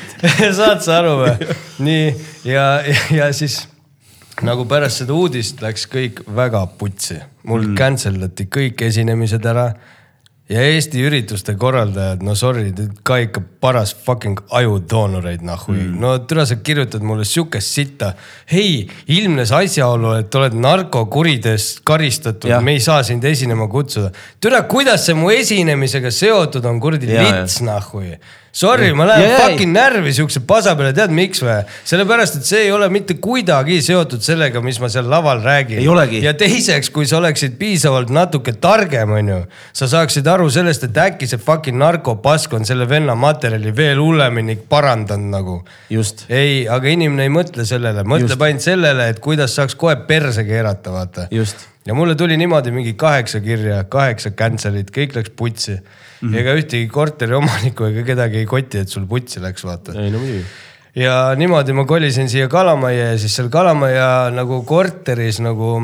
saad 0.58 0.82
sa 0.84 1.00
aru 1.00 1.18
või? 1.24 1.52
nii 1.82 2.08
ja, 2.46 2.66
ja, 2.86 3.02
ja 3.10 3.30
siis 3.36 3.62
nagu 4.42 4.64
pärast 4.68 5.02
seda 5.02 5.16
uudist 5.16 5.60
läks 5.62 5.84
kõik 5.92 6.22
väga 6.26 6.64
putsi, 6.78 7.20
mul 7.44 7.66
mm. 7.66 7.74
cancel 7.78 8.20
dati 8.22 8.48
kõik 8.50 8.86
esinemised 8.88 9.44
ära 9.46 9.72
ja 10.52 10.62
Eesti 10.66 11.00
ürituste 11.06 11.54
korraldajad, 11.58 12.22
no 12.26 12.34
sorry, 12.38 12.72
ka 13.06 13.18
ikka 13.22 13.42
paras 13.62 13.92
fucking 14.06 14.40
ajudoonoreid 14.50 15.44
nahhu 15.46 15.74
mm.. 15.74 15.94
no 16.02 16.14
türa, 16.28 16.44
sa 16.48 16.58
kirjutad 16.64 17.04
mulle 17.06 17.24
sihukest 17.28 17.78
sitta. 17.78 18.12
hei, 18.52 18.88
ilmnes 19.06 19.52
asjaolu, 19.56 20.16
et 20.20 20.34
oled 20.34 20.58
narkokuriteost 20.58 21.82
karistatud 21.88 22.52
me 22.64 22.76
ei 22.76 22.84
saa 22.84 23.02
sind 23.06 23.24
esinema 23.24 23.68
kutsuda. 23.68 24.12
türa, 24.40 24.64
kuidas 24.68 25.06
see 25.06 25.18
mu 25.18 25.30
esinemisega 25.32 26.10
seotud 26.10 26.64
on, 26.68 26.80
kuradi 26.80 27.12
lits 27.12 27.60
nahhu. 27.64 28.04
Sorry, 28.52 28.90
ma 28.92 29.06
lähen 29.08 29.30
ja, 29.30 29.36
fucking 29.40 29.72
närvi 29.72 30.10
siukse 30.12 30.42
pasa 30.44 30.74
peale, 30.76 30.92
tead 30.92 31.12
miks 31.16 31.40
või? 31.40 31.54
sellepärast, 31.88 32.34
et 32.36 32.44
see 32.44 32.66
ei 32.66 32.72
ole 32.76 32.90
mitte 32.92 33.14
kuidagi 33.24 33.78
seotud 33.80 34.20
sellega, 34.20 34.60
mis 34.60 34.76
ma 34.82 34.90
seal 34.92 35.08
laval 35.08 35.40
räägin. 35.40 35.80
Ja 36.20 36.34
teiseks, 36.36 36.90
kui 36.92 37.08
sa 37.08 37.16
oleksid 37.16 37.56
piisavalt 37.60 38.12
natuke 38.12 38.52
targem, 38.60 39.14
onju, 39.16 39.38
sa 39.72 39.88
saaksid 39.94 40.28
aru 40.28 40.50
sellest, 40.52 40.84
et 40.84 41.00
äkki 41.00 41.30
see 41.30 41.40
fucking 41.40 41.80
narkopask 41.80 42.52
on 42.58 42.68
selle 42.68 42.84
venna 42.90 43.16
materjali 43.16 43.72
veel 43.76 44.04
hullemini 44.04 44.58
parandanud 44.68 45.32
nagu. 45.32 45.56
just, 45.88 46.26
ei, 46.28 46.66
aga 46.68 46.92
inimene 46.92 47.30
ei 47.30 47.32
mõtle 47.32 47.64
sellele, 47.64 48.04
mõtleb 48.04 48.48
ainult 48.50 48.68
sellele, 48.68 49.08
et 49.14 49.24
kuidas 49.24 49.56
saaks 49.56 49.80
kohe 49.80 49.96
perse 50.04 50.44
keerata, 50.44 50.92
vaata. 50.92 51.28
ja 51.88 51.96
mulle 51.96 52.20
tuli 52.20 52.36
niimoodi 52.36 52.70
mingi 52.70 52.92
kaheksa 53.00 53.40
kirja, 53.40 53.80
kaheksa 53.88 54.36
cancel'it, 54.36 54.92
kõik 54.92 55.16
läks 55.16 55.32
putsi 55.40 55.80
mm. 56.22 56.36
Ega 56.38 56.54
ühtegi 56.58 56.88
korteri 56.92 57.36
omanikku 57.38 57.88
ega 57.90 58.04
kedagi 58.12 58.42
ei 58.42 58.48
koti, 58.48 58.84
et 58.84 58.92
sul 58.92 59.08
putsi 59.10 59.42
läks, 59.42 59.66
vaata. 59.66 59.96
ei 59.98 60.12
no 60.14 60.22
muidugi. 60.22 60.44
ja 61.02 61.16
niimoodi 61.38 61.74
ma 61.76 61.84
kolisin 61.88 62.30
siia 62.32 62.48
Kalamajja 62.52 63.12
ja 63.12 63.18
siis 63.18 63.36
seal 63.38 63.50
Kalamaja 63.52 64.30
nagu 64.34 64.62
korteris 64.68 65.42
nagu 65.44 65.74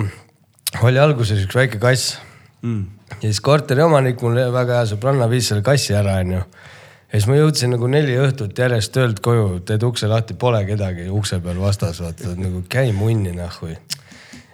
oli 0.85 1.01
alguses 1.01 1.45
üks 1.47 1.57
väike 1.57 1.81
kass 1.83 2.19
mm.. 2.63 2.83
ja 3.17 3.23
siis 3.27 3.41
korteri 3.45 3.83
omanik, 3.85 4.21
mul 4.23 4.41
väga 4.55 4.81
hea 4.81 4.91
sõbranna 4.93 5.29
viis 5.31 5.49
selle 5.51 5.65
kassi 5.67 5.97
ära, 5.97 6.19
onju. 6.23 6.43
ja 6.43 7.15
siis 7.15 7.29
ma 7.31 7.39
jõudsin 7.39 7.75
nagu 7.75 7.91
neli 7.91 8.19
õhtut 8.21 8.59
järjest 8.59 8.93
töölt 8.95 9.23
koju, 9.25 9.63
teed 9.69 9.87
ukse 9.89 10.11
lahti, 10.11 10.37
pole 10.39 10.63
kedagi 10.69 11.09
ukse 11.13 11.41
peal 11.45 11.61
vastas, 11.63 12.03
vaata 12.05 12.37
nagu 12.39 12.63
käi 12.69 12.93
munni 12.97 13.35
nahhu. 13.37 13.73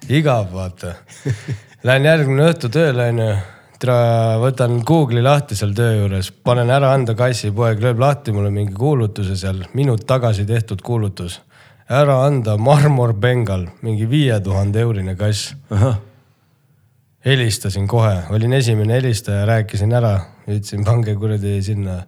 igav, 0.08 0.50
vaata. 0.52 0.94
Lähen 1.84 2.06
järgmine 2.08 2.46
õhtu 2.48 2.70
tööle, 2.72 3.10
onju. 3.12 3.32
Võtan 3.82 4.82
Google'i 4.86 5.22
lahti 5.22 5.56
seal 5.56 5.74
töö 5.74 5.96
juures, 5.98 6.30
panen 6.30 6.70
ära 6.70 6.92
anda 6.94 7.14
kassi, 7.14 7.50
poeg 7.50 7.80
lööb 7.82 7.98
lahti 7.98 8.32
mulle 8.32 8.50
mingi 8.50 8.74
kuulutuse 8.74 9.36
seal, 9.36 9.64
minut 9.74 10.06
tagasi 10.06 10.46
tehtud 10.46 10.82
kuulutus. 10.82 11.40
ära 11.88 12.24
anda 12.24 12.56
Marmor 12.56 13.12
Bengal, 13.12 13.68
mingi 13.82 14.06
viie 14.06 14.40
tuhande 14.40 14.80
eurine 14.80 15.16
kass. 15.16 15.54
helistasin 17.24 17.86
kohe, 17.86 18.22
olin 18.30 18.52
esimene 18.52 18.94
helistaja, 18.94 19.46
rääkisin 19.46 19.92
ära, 19.92 20.20
ütlesin, 20.46 20.84
pange 20.84 21.14
kuradi 21.14 21.62
sinna 21.62 22.04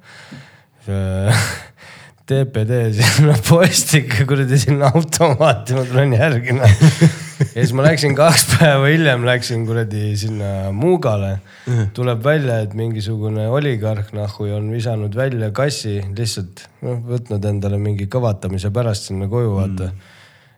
TPD 2.27 2.91
sinna 2.97 3.37
postike 3.49 4.25
kuradi 4.27 4.59
sinna 4.59 4.91
automaati, 4.95 5.77
ma 5.77 5.85
tulen 5.87 6.15
järgi. 6.17 6.57
ja 6.57 7.47
siis 7.55 7.75
ma 7.77 7.85
läksin 7.87 8.17
kaks 8.19 8.47
päeva 8.57 8.89
hiljem 8.91 9.27
läksin 9.29 9.67
kuradi 9.69 10.17
sinna 10.19 10.73
Muugale. 10.75 11.39
tuleb 11.95 12.25
välja, 12.25 12.59
et 12.65 12.75
mingisugune 12.75 13.47
oligarh 13.49 14.11
nahhu 14.17 14.51
on 14.57 14.71
visanud 14.75 15.15
välja 15.15 15.53
kassi 15.55 16.01
lihtsalt 16.17 16.67
noh, 16.83 16.99
võtnud 17.13 17.47
endale 17.47 17.79
mingi 17.79 18.09
kõvatamise 18.11 18.73
pärast 18.75 19.13
sinna 19.13 19.31
koju 19.31 19.55
vaata. 19.61 19.93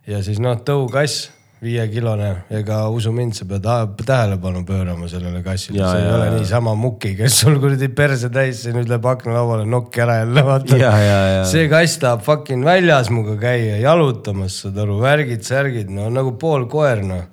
ja 0.09 0.23
siis 0.25 0.41
noh, 0.41 0.57
tõukass 0.65 1.29
viiekilone, 1.59 2.29
ega 2.55 2.77
usu 2.93 3.11
mind, 3.11 3.35
sa 3.35 3.45
pead 3.47 3.65
tähelepanu 4.07 4.61
pöörama 4.67 5.09
sellele 5.11 5.41
kassile, 5.43 5.79
Ja, 5.81 5.89
see 5.91 6.03
ei 6.03 6.07
ja, 6.07 6.15
ole 6.15 6.27
ja. 6.29 6.35
niisama 6.37 6.75
muki, 6.75 7.11
kes 7.17 7.39
sul 7.41 7.57
kuradi 7.59 7.89
perse 7.95 8.29
täis 8.31 8.61
siin 8.63 8.79
ütleb 8.79 9.07
aknalauale 9.11 9.65
nokki 9.67 10.03
ära 10.05 10.21
jälle 10.21 10.45
vaata 10.47 10.77
Ja, 10.79 10.91
ja, 11.03 11.17
ja. 11.33 11.41
see 11.49 11.67
kass 11.71 11.99
tahab 11.99 12.23
fucking 12.23 12.63
väljas 12.65 13.11
minuga 13.11 13.35
käia, 13.41 13.75
jalutamas, 13.83 14.61
saad 14.63 14.79
aru, 14.85 15.01
värgid-särgid, 15.03 15.91
no 15.91 16.07
nagu 16.13 16.31
pool 16.39 16.63
koer 16.71 17.03
noh. 17.03 17.25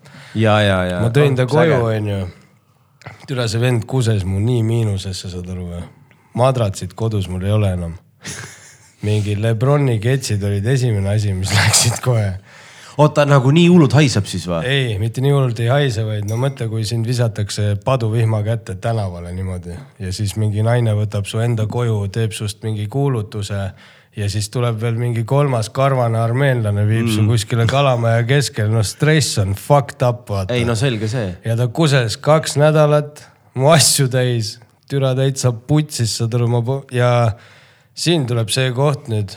ma 1.05 1.13
tõin 1.15 1.39
ta 1.39 1.47
koju, 1.51 1.79
onju. 1.93 2.19
türa 3.31 3.47
see 3.53 3.63
vend 3.63 3.87
kuses 3.87 4.27
mu 4.27 4.43
nii 4.43 4.67
miinusesse, 4.67 5.31
saad 5.31 5.55
aru 5.55 5.71
või? 5.71 5.85
madratsit 6.37 6.99
kodus 6.99 7.31
mul 7.31 7.47
ei 7.47 7.55
ole 7.55 7.71
enam. 7.79 7.95
mingi 9.07 9.39
Lebroni 9.39 10.01
ketsid 10.03 10.43
olid 10.43 10.67
esimene 10.67 11.15
asi, 11.15 11.31
mis 11.33 11.55
läksid 11.61 12.03
kohe 12.03 12.33
oota, 12.99 13.27
nagu 13.29 13.51
nii 13.55 13.67
hullult 13.73 13.97
haiseb 13.97 14.29
siis 14.31 14.47
või? 14.49 14.63
ei, 14.69 14.95
mitte 15.01 15.25
nii 15.25 15.35
hullult 15.35 15.61
ei 15.65 15.69
haise, 15.73 16.05
vaid 16.07 16.29
no 16.31 16.39
mõtle, 16.41 16.69
kui 16.73 16.87
sind 16.89 17.09
visatakse 17.09 17.75
paduvihma 17.85 18.43
kätte 18.47 18.79
tänavale 18.81 19.33
niimoodi 19.37 19.77
ja 20.03 20.13
siis 20.17 20.37
mingi 20.41 20.65
naine 20.67 20.97
võtab 20.97 21.29
su 21.29 21.43
enda 21.45 21.69
koju, 21.71 22.01
teeb 22.13 22.35
sust 22.37 22.65
mingi 22.67 22.89
kuulutuse 22.93 23.63
ja 24.17 24.29
siis 24.33 24.49
tuleb 24.53 24.79
veel 24.81 24.97
mingi 25.01 25.25
kolmas 25.29 25.69
karvane 25.75 26.19
armeenlane 26.19 26.87
viib 26.89 27.07
mm. 27.07 27.15
su 27.15 27.25
kuskile 27.29 27.67
Kalamaja 27.69 28.23
keskel, 28.29 28.71
no 28.73 28.85
stress 28.87 29.39
on 29.43 29.53
fucked 29.55 30.05
up, 30.07 30.25
vaata 30.31 30.57
ei. 30.57 30.65
no 30.69 30.77
selge 30.79 31.11
see. 31.13 31.35
ja 31.45 31.57
ta 31.59 31.69
kuses 31.69 32.17
kaks 32.17 32.57
nädalat, 32.61 33.27
mu 33.57 33.71
asju 33.75 34.09
täis, 34.13 34.57
türa 34.89 35.13
täitsa 35.19 35.53
putsis, 35.53 36.17
saad 36.21 36.37
aru, 36.39 36.49
ma 36.49 36.81
ja 36.95 37.11
siin 37.97 38.27
tuleb 38.29 38.53
see 38.53 38.73
koht 38.77 39.11
nüüd, 39.13 39.37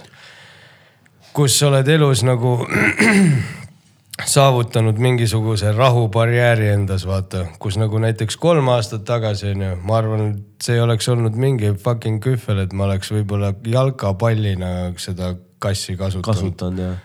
kus 1.34 1.60
sa 1.60 1.70
oled 1.70 1.88
elus 1.88 2.24
nagu 2.28 2.58
saavutanud 4.34 5.00
mingisuguse 5.00 5.72
rahubarjääri 5.72 6.70
endas, 6.74 7.06
vaata, 7.08 7.46
kus 7.60 7.78
nagu 7.80 8.00
näiteks 8.02 8.38
kolm 8.38 8.68
aastat 8.74 9.06
tagasi 9.08 9.54
onju, 9.54 9.76
ma 9.84 10.00
arvan, 10.02 10.26
et 10.34 10.66
see 10.66 10.78
ei 10.78 10.84
oleks 10.84 11.08
olnud 11.10 11.38
mingi 11.40 11.74
fucking 11.84 12.20
kühvel, 12.24 12.64
et 12.66 12.74
ma 12.74 12.90
oleks 12.90 13.14
võib-olla 13.16 13.54
jalkapallina 13.66 14.74
seda 15.00 15.34
kassi 15.60 15.96
kasutanud. 16.00 16.26
kasutanud 16.26 16.84
jah. 16.84 16.98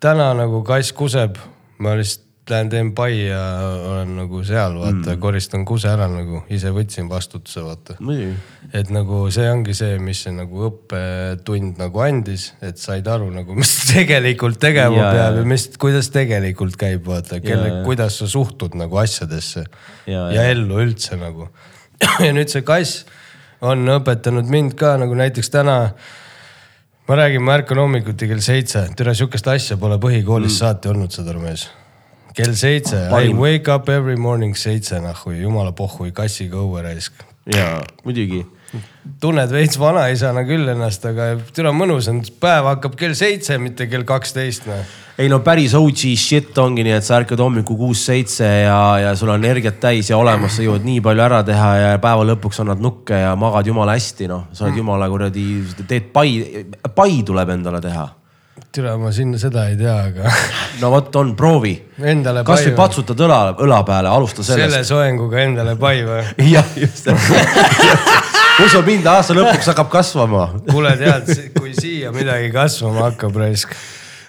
täna 0.00 0.32
nagu 0.38 0.62
kass 0.66 0.92
kuseb, 0.92 1.38
ma 1.78 1.94
lihtsalt 1.98 2.27
lähen 2.52 2.70
teen 2.72 2.90
pai 2.96 3.12
ja 3.28 3.40
olen 3.90 4.14
nagu 4.18 4.40
seal, 4.46 4.78
vaata 4.80 5.14
mm., 5.14 5.20
koristan 5.22 5.64
kuse 5.68 5.90
ära 5.92 6.08
nagu, 6.10 6.42
ise 6.54 6.72
võtsin 6.74 7.08
vastutuse, 7.10 7.62
vaata. 7.64 7.96
et 8.72 8.92
nagu 8.94 9.24
see 9.34 9.48
ongi 9.50 9.76
see, 9.76 9.98
mis 10.02 10.22
see 10.26 10.34
nagu 10.36 10.66
õppetund 10.70 11.80
nagu 11.80 12.04
andis, 12.04 12.52
et 12.64 12.80
said 12.80 13.08
aru 13.08 13.30
nagu, 13.34 13.56
mis 13.58 13.74
tegelikult 13.92 14.60
tegema 14.62 14.96
Ja, 14.98 15.08
peab 15.14 15.40
ja. 15.42 15.46
mis, 15.54 15.68
kuidas 15.80 16.10
tegelikult 16.14 16.78
käib, 16.80 17.04
vaata, 17.06 17.40
kelle 17.44 17.82
kuidas 17.86 18.20
sa 18.22 18.28
suhtud 18.30 18.76
nagu 18.78 18.98
asjadesse 19.00 19.66
Ja, 20.08 20.12
ja, 20.12 20.20
ja. 20.32 20.42
ja 20.42 20.54
ellu 20.54 20.78
üldse 20.80 21.18
nagu. 21.20 21.50
ja 22.24 22.30
nüüd 22.32 22.50
see 22.52 22.64
kass 22.66 23.04
on 23.64 23.82
õpetanud 23.98 24.48
mind 24.50 24.76
ka 24.78 24.94
nagu 25.00 25.16
näiteks 25.18 25.50
täna 25.52 25.78
ma 27.08 27.16
räägin, 27.16 27.42
ma 27.42 27.56
ärkan 27.56 27.80
hommikuti 27.80 28.28
kell 28.28 28.42
seitse, 28.44 28.84
tere 28.96 29.14
sihukest 29.16 29.48
asja 29.48 29.78
pole 29.80 29.96
põhikoolis 30.02 30.52
mm. 30.52 30.58
saati 30.60 30.90
olnud, 30.92 31.14
saad 31.14 31.30
aru 31.32 31.40
mees. 31.46 31.68
Kell 32.34 32.54
seitse, 32.54 33.08
I 33.12 33.32
wake 33.34 33.70
up 33.72 33.88
every 33.88 34.16
morning 34.16 34.56
seitse 34.56 35.00
nahhu, 35.02 35.34
jumala 35.36 35.72
pohhui, 35.76 36.12
kassiga 36.16 36.60
õue 36.60 36.84
raisk. 36.84 37.24
ja 37.48 37.78
muidugi. 38.04 38.44
tunned 39.20 39.48
veits 39.48 39.78
vanaisana 39.80 40.42
küll 40.44 40.68
ennast, 40.68 41.04
aga 41.08 41.30
türa 41.56 41.72
mõnus 41.72 42.10
on, 42.12 42.20
päev 42.40 42.66
hakkab 42.68 42.98
kell 43.00 43.16
seitse, 43.16 43.56
mitte 43.58 43.86
kell 43.88 44.04
kaksteist 44.08 44.68
noh. 44.68 44.82
ei 45.18 45.30
no 45.32 45.38
päris 45.46 45.72
OG 45.78 46.02
shit 46.20 46.60
ongi 46.60 46.84
nii, 46.84 46.98
et 46.98 47.06
sa 47.06 47.16
ärkad 47.22 47.40
hommikul 47.40 47.78
kuus-seitse 47.80 48.50
ja, 48.66 48.76
ja 49.06 49.14
sul 49.16 49.32
on 49.32 49.40
energiat 49.40 49.80
täis 49.80 50.12
ja 50.12 50.20
olemas, 50.20 50.58
sa 50.58 50.66
jõuad 50.66 50.84
nii 50.84 51.00
palju 51.04 51.24
ära 51.24 51.40
teha 51.48 51.72
ja 51.80 51.96
päeva 52.02 52.28
lõpuks 52.28 52.60
annad 52.64 52.84
nukke 52.84 53.22
ja 53.24 53.32
magad 53.40 53.72
jumala 53.72 53.96
hästi, 53.96 54.28
noh, 54.28 54.44
sa 54.52 54.68
oled 54.68 54.82
jumala 54.82 55.08
kuradi, 55.08 55.48
teed 55.88 56.12
pai, 56.12 56.30
pai 56.94 57.22
tuleb 57.24 57.56
endale 57.56 57.80
teha. 57.88 58.04
türa, 58.72 58.96
ma 59.00 59.12
sinna 59.14 59.38
seda 59.40 59.66
ei 59.70 59.76
tea, 59.78 59.94
aga 60.10 60.32
no 60.82 60.90
vot 60.92 61.16
on, 61.20 61.34
proovi. 61.38 61.74
kasvõi 61.98 62.74
patsutad 62.78 63.20
õla, 63.26 63.40
õla 63.64 63.82
peale, 63.88 64.10
alusta 64.12 64.44
selle 64.46 64.68
sellest. 64.68 64.92
soenguga 64.92 65.42
endale 65.44 65.76
pai 65.80 66.02
või? 66.06 66.22
jah, 66.52 66.74
just. 66.78 67.10
usu 68.64 68.82
mind, 68.86 69.06
aasta 69.10 69.36
lõpuks 69.38 69.70
hakkab 69.72 69.92
kasvama 69.92 70.48
kuule, 70.70 70.96
tead, 71.00 71.30
kui 71.58 71.74
siia 71.76 72.12
midagi 72.14 72.52
kasvama 72.54 73.08
hakkab 73.10 73.36
raisk. 73.38 73.74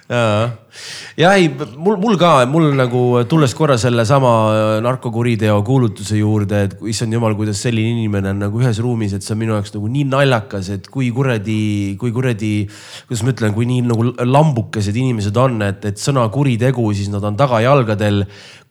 Ja 0.10 1.34
ei, 1.38 1.50
mul, 1.78 2.00
mul 2.02 2.16
ka, 2.18 2.32
mul 2.50 2.72
nagu 2.74 3.02
tulles 3.30 3.54
korra 3.54 3.76
sellesama 3.78 4.32
äh, 4.50 4.70
narkokuriteo 4.82 5.60
kuulutuse 5.68 6.18
juurde, 6.18 6.64
et 6.66 6.74
issand 6.90 7.14
jumal, 7.14 7.36
kuidas 7.38 7.62
selline 7.62 7.94
inimene 7.94 8.32
on 8.34 8.42
nagu 8.48 8.62
ühes 8.64 8.82
ruumis, 8.82 9.14
et 9.14 9.26
see 9.26 9.36
on 9.36 9.42
minu 9.44 9.54
jaoks 9.54 9.76
nagu 9.76 9.92
nii 9.94 10.08
naljakas, 10.10 10.72
et 10.74 10.90
kui 10.90 11.12
kuradi, 11.14 11.60
kui 12.02 12.14
kuradi, 12.16 12.54
kuidas 13.06 13.26
ma 13.26 13.36
ütlen, 13.36 13.54
kui 13.58 13.70
nii 13.70 13.86
nagu 13.92 14.08
lambukesed 14.26 14.98
inimesed 14.98 15.38
on, 15.38 15.62
et, 15.68 15.86
et 15.92 16.02
sõna 16.02 16.26
kuritegu, 16.34 16.90
siis 16.98 17.14
nad 17.14 17.30
on 17.30 17.38
tagajalgadel 17.38 18.24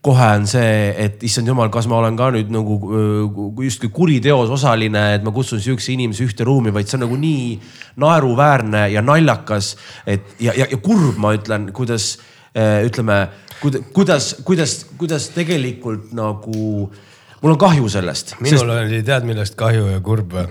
kohe 0.05 0.29
on 0.39 0.47
see, 0.47 0.93
et 0.95 1.23
issand 1.27 1.51
jumal, 1.51 1.71
kas 1.75 1.89
ma 1.91 1.99
olen 1.99 2.17
ka 2.19 2.29
nüüd 2.35 2.53
nagu 2.55 2.77
öö, 2.87 3.25
justkui 3.65 3.91
kuriteos 3.95 4.51
osaline, 4.55 5.03
et 5.17 5.25
ma 5.27 5.33
kutsun 5.35 5.63
sihukese 5.63 5.93
inimese 5.97 6.27
ühte 6.29 6.47
ruumi, 6.47 6.71
vaid 6.75 6.87
see 6.87 6.99
on 7.01 7.05
nagu 7.07 7.19
nii 7.19 7.59
naeruväärne 7.99 8.85
ja 8.93 9.03
naljakas, 9.03 9.73
et 10.07 10.39
ja, 10.39 10.55
ja, 10.55 10.69
ja 10.71 10.79
kurb, 10.83 11.19
ma 11.19 11.35
ütlen, 11.35 11.73
kuidas 11.75 12.13
eh, 12.55 12.87
ütleme, 12.87 13.25
kuidas, 13.95 14.37
kuidas, 14.47 14.79
kuidas 15.01 15.29
tegelikult 15.35 16.15
nagu, 16.15 16.89
mul 17.43 17.57
on 17.57 17.61
kahju 17.61 17.91
sellest. 17.91 18.37
minul 18.45 18.71
oli 18.79 19.03
tead 19.07 19.27
millest 19.27 19.59
kahju 19.59 19.91
ja 19.97 20.03
kurb 20.05 20.39
või? 20.39 20.47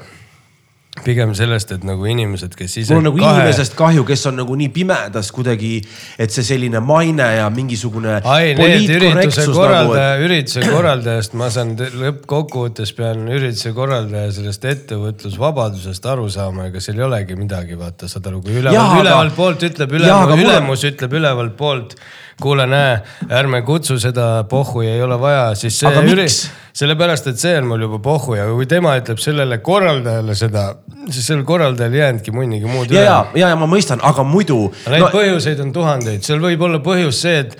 Pigem 1.05 1.33
sellest, 1.37 1.71
et 1.75 1.83
nagu 1.87 2.05
inimesed, 2.09 2.55
kes 2.57 2.77
ise 2.81 2.93
mul 2.95 3.01
on 3.01 3.07
nagu 3.09 3.19
kahe... 3.21 3.35
inimesest 3.41 3.75
kahju, 3.77 4.03
kes 4.07 4.25
on 4.31 4.37
nagu 4.41 4.57
nii 4.59 4.69
pimedas 4.75 5.29
kuidagi, 5.35 5.73
et 6.19 6.33
see 6.33 6.45
selline 6.47 6.81
maine 6.83 7.27
ja 7.37 7.47
mingisugune. 7.53 8.17
ai, 8.23 8.53
need 8.57 8.89
ürituse 8.97 9.47
korraldaja 9.53 10.15
Nagu,, 10.15 10.27
ürituse 10.27 10.65
korraldajast 10.67 11.37
ma 11.39 11.49
saan 11.53 11.75
te- 11.79 11.91
lõppkokkuvõttes 11.93 12.93
pean 12.97 13.25
ürituse 13.29 13.73
korraldaja 13.77 14.31
sellest 14.39 14.65
ettevõtlusvabadusest 14.73 16.05
aru 16.13 16.29
saama, 16.33 16.69
ega 16.71 16.83
seal 16.83 17.01
ei 17.01 17.07
olegi 17.07 17.39
midagi, 17.39 17.77
vaata, 17.79 18.09
saad 18.11 18.29
aru, 18.31 18.41
kui 18.45 18.55
Jaa, 18.57 18.63
ülevalt, 18.63 19.13
aga- 19.13 19.35
poolt 19.37 19.67
ütleb 19.69 19.97
ülemus 19.99 20.45
ülemus 20.47 20.87
ütleb 20.91 21.19
ülevalt 21.21 21.57
poolt. 21.59 21.97
kuule, 22.41 22.67
näe, 22.69 22.99
ärme 23.33 23.61
kutsu 23.65 23.97
seda 24.01 24.43
pohhu 24.49 24.83
ja 24.85 24.93
ei 24.95 25.01
ole 25.01 25.17
vaja, 25.19 25.49
siis 25.57 25.79
see 25.79 25.89
Aga 25.89 26.03
miks? 26.05 26.41
sellepärast, 26.77 27.31
et 27.31 27.41
see 27.41 27.55
on 27.57 27.65
mul 27.71 27.81
juba 27.87 27.97
pohhu 28.03 28.35
ja 28.37 28.45
kui 28.51 28.67
tema 28.69 28.93
ütleb 28.99 29.17
sellele 29.21 29.57
korraldajale 29.65 30.35
seda, 30.37 30.67
siis 31.09 31.25
sellel 31.25 31.45
korraldajal 31.47 31.95
ei 31.95 32.03
jäänudki 32.03 32.33
munnigi 32.35 32.69
muud 32.69 32.93
ja, 32.93 33.01
ja, 33.01 33.17
ja, 33.33 33.49
ja 33.49 33.57
ma 33.57 33.69
mõistan, 33.69 34.03
aga 34.05 34.25
muidu. 34.27 34.59
Neid 34.85 35.07
no, 35.07 35.09
põhjuseid 35.13 35.63
on 35.65 35.73
tuhandeid, 35.73 36.25
seal 36.27 36.43
võib 36.43 36.61
olla 36.67 36.81
põhjus 36.85 37.23
see, 37.25 37.41
et 37.47 37.57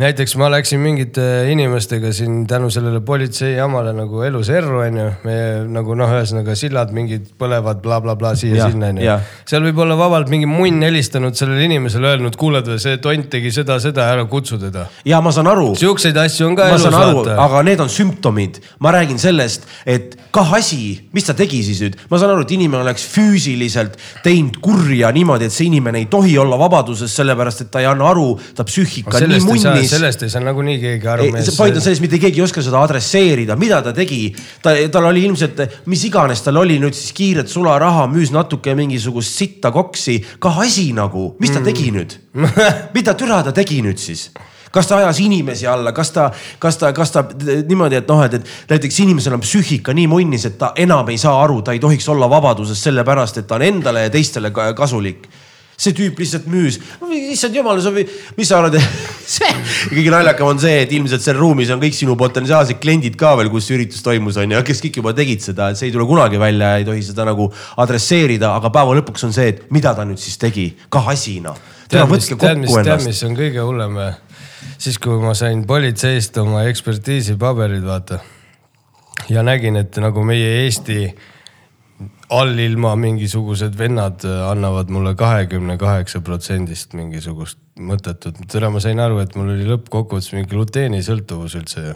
näiteks 0.00 0.34
ma 0.40 0.48
läksin 0.52 0.80
mingite 0.80 1.24
inimestega 1.52 2.12
siin 2.14 2.46
tänu 2.48 2.70
sellele 2.72 3.00
politsei 3.04 3.52
jamale 3.56 3.92
nagu 3.92 4.22
elus 4.24 4.48
erru, 4.52 4.80
onju. 4.86 5.06
me 5.24 5.36
nagu 5.68 5.96
noh, 5.98 6.12
ühesõnaga 6.16 6.54
sillad 6.56 6.94
mingid 6.96 7.28
põlevad 7.40 7.82
blablabla 7.84 8.32
Jah, 8.32 8.40
siia-sinna, 8.40 8.92
onju 8.94 9.18
seal 9.50 9.64
võib 9.66 9.82
olla 9.84 9.96
vabalt 9.98 10.30
mingi 10.32 10.48
munn 10.48 10.84
helistanud 10.86 11.36
sellele 11.36 11.66
inimesele, 11.68 12.14
öelnud, 12.14 12.36
kuule, 12.40 12.62
see 12.80 12.96
tont 13.02 13.28
tegi 13.32 13.52
seda, 13.54 13.76
seda, 13.82 14.06
ära 14.14 14.24
kutsu 14.30 14.58
teda. 14.60 14.86
ja 15.04 15.20
ma 15.24 15.34
saan 15.36 15.50
aru. 15.50 15.74
siukseid 15.80 16.16
asju 16.22 16.48
on 16.48 16.56
ka 16.58 16.70
elus 16.70 16.86
vaata. 16.94 17.36
aga 17.44 17.62
need 17.68 17.84
on 17.84 17.92
sümptomid, 17.92 18.62
ma 18.80 18.94
räägin 18.96 19.20
sellest, 19.20 19.68
et 19.84 20.16
kah 20.32 20.54
asi, 20.56 20.96
mis 21.12 21.28
ta 21.28 21.36
tegi 21.36 21.60
siis 21.66 21.82
nüüd, 21.84 22.00
ma 22.10 22.20
saan 22.22 22.34
aru, 22.36 22.46
et 22.46 22.56
inimene 22.56 22.84
oleks 22.86 23.04
füüsiliselt 23.12 23.98
teinud 24.24 24.60
kurja 24.64 25.12
niimoodi, 25.14 25.50
et 25.50 25.56
see 25.56 25.68
inimene 25.68 26.04
ei 26.04 26.08
tohi 26.12 26.38
olla 26.40 26.58
vabaduses, 26.60 27.12
sellepärast 27.20 27.66
et 27.66 27.72
ta 27.74 27.84
ei 27.84 27.90
anna 27.90 28.08
aru, 28.14 28.32
ta 28.56 28.64
psüühika 28.68 29.20
on 29.20 29.28
nii 29.36 29.89
sellest 29.89 29.89
munnis. 29.90 29.96
sellest 29.98 30.22
ei 30.26 30.32
saa 30.32 30.42
nagunii 30.44 30.76
keegi 30.82 31.10
aru. 31.10 31.28
point 31.56 31.76
on 31.76 31.82
selles, 31.84 32.02
mitte 32.04 32.20
keegi 32.22 32.40
ei 32.40 32.46
oska 32.46 32.62
seda 32.64 32.82
adresseerida, 32.86 33.56
mida 33.60 33.80
ta 33.82 33.92
tegi. 33.96 34.22
ta, 34.62 34.74
tal 34.92 35.10
oli 35.10 35.24
ilmselt, 35.28 35.60
mis 35.90 36.04
iganes 36.08 36.44
tal 36.46 36.60
oli 36.62 36.78
nüüd 36.82 36.96
siis 36.96 37.12
kiiret 37.16 37.50
sularaha, 37.50 38.06
müüs 38.10 38.32
natuke 38.34 38.74
mingisugust 38.78 39.36
sitta 39.36 39.72
koksi, 39.74 40.20
kah 40.38 40.62
asi 40.64 40.90
nagu, 40.96 41.34
mis 41.40 41.52
ta 41.54 41.64
tegi 41.64 41.90
nüüd? 41.94 42.16
mida 42.96 43.16
türa 43.18 43.42
ta 43.46 43.52
tegi 43.56 43.82
nüüd 43.84 44.00
siis? 44.00 44.30
kas 44.70 44.86
ta 44.86 45.00
ajas 45.00 45.18
inimesi 45.18 45.66
alla, 45.66 45.92
kas 45.92 46.12
ta, 46.14 46.28
kas 46.62 46.78
ta, 46.78 46.92
kas 46.94 47.10
ta 47.10 47.24
niimoodi, 47.42 47.98
et 47.98 48.08
noh, 48.10 48.22
et, 48.22 48.36
et 48.38 48.70
näiteks 48.70 49.00
inimesel 49.02 49.34
on 49.34 49.42
psüühika 49.42 49.94
nii 49.96 50.06
munnis, 50.10 50.46
et 50.46 50.58
ta 50.60 50.72
enam 50.78 51.10
ei 51.10 51.18
saa 51.18 51.40
aru, 51.42 51.60
ta 51.66 51.74
ei 51.74 51.82
tohiks 51.82 52.06
olla 52.12 52.30
vabaduses 52.30 52.82
sellepärast, 52.86 53.42
et 53.42 53.48
ta 53.50 53.58
on 53.58 53.66
endale 53.66 54.06
ja 54.06 54.12
teistele 54.14 54.52
ka- 54.54 54.72
kasulik 54.78 55.26
see 55.80 55.94
tüüp 55.96 56.18
lihtsalt 56.20 56.48
müüs, 56.50 56.76
issand 57.32 57.56
jumal, 57.56 57.80
sa 57.80 57.92
või, 57.94 58.04
mis 58.36 58.50
sa 58.50 58.58
arvad, 58.60 58.76
see, 59.36 59.48
kõige 59.94 60.12
naljakam 60.12 60.52
on 60.52 60.60
see, 60.60 60.82
et 60.84 60.92
ilmselt 60.96 61.24
seal 61.24 61.38
ruumis 61.40 61.72
on 61.72 61.80
kõik 61.82 61.96
sinu 61.96 62.16
potentsiaalsed 62.20 62.80
kliendid 62.82 63.16
ka 63.20 63.32
veel, 63.40 63.50
kus 63.52 63.68
see 63.68 63.78
üritus 63.78 64.04
toimus, 64.04 64.38
on 64.40 64.52
ju, 64.52 64.62
kes 64.66 64.84
kõik 64.84 65.00
juba 65.00 65.14
tegid 65.16 65.44
seda, 65.44 65.70
et 65.70 65.80
see 65.80 65.88
ei 65.88 65.94
tule 65.94 66.06
kunagi 66.08 66.40
välja 66.40 66.74
ja 66.74 66.82
ei 66.82 66.88
tohi 66.88 67.04
seda 67.06 67.24
nagu 67.28 67.48
adresseerida, 67.80 68.52
aga 68.60 68.72
päeva 68.74 68.98
lõpuks 69.00 69.28
on 69.28 69.36
see, 69.36 69.54
et 69.54 69.64
mida 69.72 69.94
ta 69.96 70.04
nüüd 70.08 70.20
siis 70.20 70.36
tegi, 70.40 70.68
kah 70.92 71.08
asina. 71.14 71.56
tere, 71.88 72.04
tead, 72.04 72.12
mis, 72.12 72.28
tead, 72.34 72.60
mis, 72.66 72.76
tead, 72.84 73.06
mis 73.08 73.24
on 73.26 73.38
kõige 73.38 73.64
hullem 73.64 73.96
või? 74.02 74.12
siis, 74.80 75.00
kui 75.00 75.16
ma 75.22 75.32
sain 75.36 75.64
politseist 75.68 76.36
oma 76.42 76.66
ekspertiisipaberid, 76.68 77.84
vaata. 77.88 78.20
ja 79.32 79.44
nägin, 79.46 79.80
et 79.80 79.96
nagu 80.02 80.24
meie 80.28 80.58
Eesti 80.66 81.06
allilma 82.30 82.94
mingisugused 82.96 83.78
vennad 83.78 84.24
äh, 84.24 84.50
annavad 84.50 84.90
mulle 84.92 85.14
kahekümne 85.18 85.76
kaheksa 85.78 86.20
protsendist 86.20 86.94
mingisugust 86.94 87.58
mõttetut. 87.80 88.38
tere, 88.50 88.70
ma 88.70 88.80
sain 88.82 89.00
aru, 89.02 89.18
et 89.24 89.34
mul 89.38 89.54
oli 89.56 89.66
lõppkokkuvõttes 89.68 90.34
mingi 90.36 90.50
gluteenisõltuvus 90.52 91.56
üldse 91.58 91.86
ju 91.88 91.94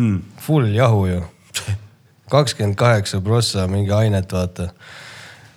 mm.. 0.00 0.20
Full 0.46 0.72
jahu 0.74 1.06
ju. 1.10 1.24
kakskümmend 2.34 2.78
kaheksa 2.80 3.20
prossa 3.24 3.66
mingi 3.68 3.92
ainet, 3.92 4.32
vaata 4.32 4.70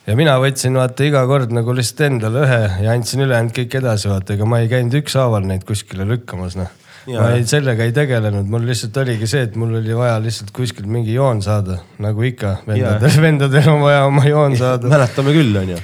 ja 0.08 0.16
mina 0.20 0.36
võtsin 0.44 0.76
vaata 0.76 1.08
iga 1.08 1.24
kord 1.30 1.56
nagu 1.56 1.76
lihtsalt 1.76 2.08
endale 2.12 2.44
ühe 2.44 2.62
ja 2.84 2.96
andsin 2.96 3.24
ülejäänud 3.24 3.56
kõik 3.56 3.80
edasi, 3.80 4.12
vaata, 4.12 4.36
ega 4.36 4.50
ma 4.50 4.60
ei 4.64 4.72
käinud 4.72 5.00
ükshaaval 5.02 5.48
neid 5.48 5.64
kuskile 5.68 6.08
lükkamas, 6.08 6.60
noh. 6.60 6.72
Ma 7.08 7.28
ei, 7.38 7.44
sellega 7.48 7.86
ei 7.88 7.94
tegelenud, 7.96 8.50
mul 8.52 8.66
lihtsalt 8.68 8.98
oligi 9.00 9.30
see, 9.32 9.46
et 9.48 9.54
mul 9.60 9.78
oli 9.80 9.94
vaja 9.96 10.18
lihtsalt 10.20 10.50
kuskilt 10.56 10.90
mingi 10.92 11.14
joon 11.16 11.40
saada, 11.44 11.78
nagu 12.04 12.26
ikka, 12.28 12.58
vendadel, 12.68 13.14
vendadel 13.24 13.70
on 13.72 13.80
vaja 13.86 14.02
oma 14.10 14.26
joon 14.28 14.58
saada. 14.60 14.90
mäletame 14.92 15.36
küll, 15.38 15.56
on 15.56 15.72
ju. 15.72 15.78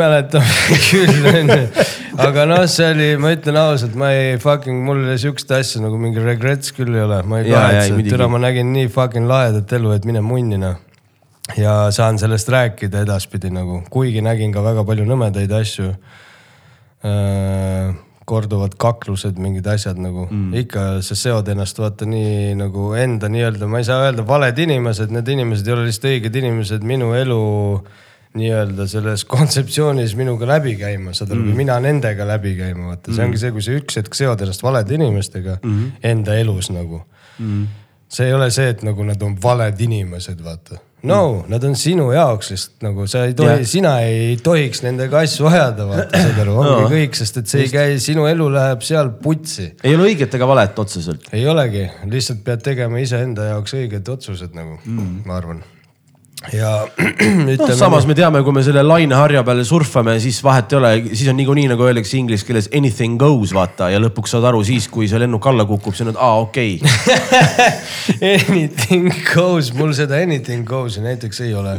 mäletame 0.00 0.56
küll, 0.88 1.28
onju. 1.30 1.60
aga 2.26 2.46
noh, 2.50 2.64
see 2.70 2.88
oli, 2.90 3.06
ma 3.22 3.30
ütlen 3.36 3.60
ausalt, 3.60 3.94
ma 3.98 4.10
ei 4.16 4.34
fucking, 4.42 4.82
mul 4.88 5.04
siukest 5.22 5.54
asja 5.54 5.84
nagu 5.84 6.00
mingi 6.02 6.24
regrets 6.26 6.74
küll 6.74 6.90
ei 6.90 7.06
ole, 7.06 7.20
ma 7.22 7.38
ei 7.38 7.52
kahetse, 7.52 7.94
muidugi. 7.94 8.16
türa, 8.16 8.28
ma 8.32 8.42
nägin 8.42 8.74
nii 8.74 8.90
fucking 8.98 9.30
lahedat 9.30 9.76
elu, 9.78 9.94
et 9.94 10.10
mine 10.10 10.24
munni 10.26 10.58
noh. 10.58 10.82
ja 11.54 11.76
saan 11.94 12.18
sellest 12.18 12.50
rääkida 12.50 13.06
edaspidi 13.06 13.54
nagu, 13.54 13.84
kuigi 13.94 14.26
nägin 14.26 14.50
ka 14.52 14.66
väga 14.66 14.82
palju 14.90 15.06
nõmedaid 15.06 15.54
asju 15.62 15.92
äh,. 17.06 17.94
Korduvad 18.28 18.74
kaklused, 18.80 19.38
mingid 19.40 19.66
asjad 19.70 19.98
nagu 20.02 20.26
mm., 20.26 20.52
ikka 20.64 20.84
sa 21.04 21.16
seod 21.18 21.48
ennast 21.52 21.80
vaata 21.80 22.08
nii 22.08 22.52
nagu 22.58 22.90
enda 22.98 23.30
nii-öelda, 23.32 23.68
ma 23.70 23.80
ei 23.80 23.88
saa 23.88 24.04
öelda 24.06 24.26
valed 24.28 24.60
inimesed, 24.64 25.14
need 25.14 25.32
inimesed 25.34 25.68
ei 25.68 25.76
ole 25.76 25.86
lihtsalt 25.88 26.10
õiged 26.12 26.38
inimesed 26.42 26.84
minu 26.88 27.14
elu 27.16 27.40
nii-öelda 28.38 28.86
selles 28.90 29.24
kontseptsioonis 29.34 30.14
minuga 30.18 30.48
läbi 30.48 30.76
käima, 30.80 31.14
saad 31.16 31.32
aru 31.32 31.42
mm., 31.42 31.52
või 31.52 31.62
mina 31.64 31.78
nendega 31.82 32.26
läbi 32.28 32.54
käima, 32.58 32.92
vaata, 32.92 33.14
see 33.14 33.24
ongi 33.24 33.40
see, 33.40 33.54
kui 33.54 33.64
sa 33.64 33.76
üks 33.78 34.00
hetk 34.00 34.18
seod 34.18 34.44
ennast 34.44 34.64
valede 34.64 34.98
inimestega 34.98 35.58
mm. 35.62 35.86
enda 36.12 36.36
elus 36.40 36.72
nagu 36.74 37.02
mm.. 37.38 37.64
see 38.12 38.28
ei 38.28 38.36
ole 38.36 38.50
see, 38.54 38.68
et 38.74 38.84
nagu 38.86 39.08
nad 39.08 39.22
on 39.24 39.38
valed 39.42 39.80
inimesed, 39.88 40.44
vaata. 40.44 40.82
No 41.06 41.44
nad 41.48 41.64
on 41.64 41.76
sinu 41.78 42.08
jaoks 42.14 42.50
lihtsalt 42.52 42.86
nagu 42.86 43.06
sa 43.10 43.22
ei 43.28 43.34
tohi 43.38 43.66
sina 43.68 43.94
ei 44.02 44.36
tohiks 44.42 44.82
nendega 44.82 45.22
asju 45.22 45.46
ajada, 45.50 45.86
vaata, 45.86 46.22
saad 46.24 46.42
aru, 46.42 46.56
ongi 46.58 46.82
no. 46.82 46.90
kõik, 46.92 47.18
sest 47.18 47.40
et 47.42 47.52
see 47.52 47.64
ei 47.66 47.72
käi, 47.72 47.96
sinu 48.02 48.26
elu 48.30 48.48
läheb 48.54 48.82
seal 48.86 49.12
putsi. 49.22 49.70
ei 49.86 49.94
ole 49.94 50.10
õiget 50.10 50.34
ega 50.34 50.48
valet 50.50 50.78
otseselt. 50.82 51.30
ei 51.32 51.46
olegi, 51.46 51.86
lihtsalt 52.10 52.42
pead 52.46 52.64
tegema 52.66 53.02
iseenda 53.02 53.52
jaoks 53.52 53.76
õiged 53.78 54.14
otsused 54.16 54.56
nagu 54.58 54.80
mm., 54.84 55.20
ma 55.28 55.38
arvan. 55.38 55.62
Ja 56.52 56.72
ütleme 57.54 57.76
samas 57.76 58.06
me 58.06 58.14
teame, 58.14 58.42
kui 58.46 58.54
me 58.54 58.62
selle 58.62 58.84
laineharja 58.86 59.42
peale 59.46 59.64
surfame, 59.66 60.14
siis 60.22 60.38
vahet 60.44 60.72
ei 60.72 60.78
ole, 60.78 60.90
siis 61.10 61.30
on 61.32 61.38
niikuinii 61.40 61.66
nagu 61.72 61.86
öeldakse 61.86 62.18
inglise 62.18 62.46
keeles 62.46 62.70
anything 62.76 63.18
goes, 63.20 63.52
vaata 63.56 63.90
ja 63.90 63.98
lõpuks 64.02 64.36
saad 64.36 64.46
aru 64.50 64.62
siis, 64.66 64.86
kui 64.92 65.08
see 65.10 65.18
lennuk 65.18 65.48
alla 65.50 65.66
kukub, 65.68 65.96
siis 65.96 66.06
on, 66.06 66.12
et 66.14 66.20
aa, 66.22 66.44
okei 66.44 66.76
okay. 66.78 68.28
anything 68.36 69.10
goes, 69.32 69.72
mul 69.78 69.90
seda 69.98 70.20
anything 70.22 70.66
goes'i 70.68 71.02
näiteks 71.04 71.42
ei 71.46 71.56
ole. 71.58 71.74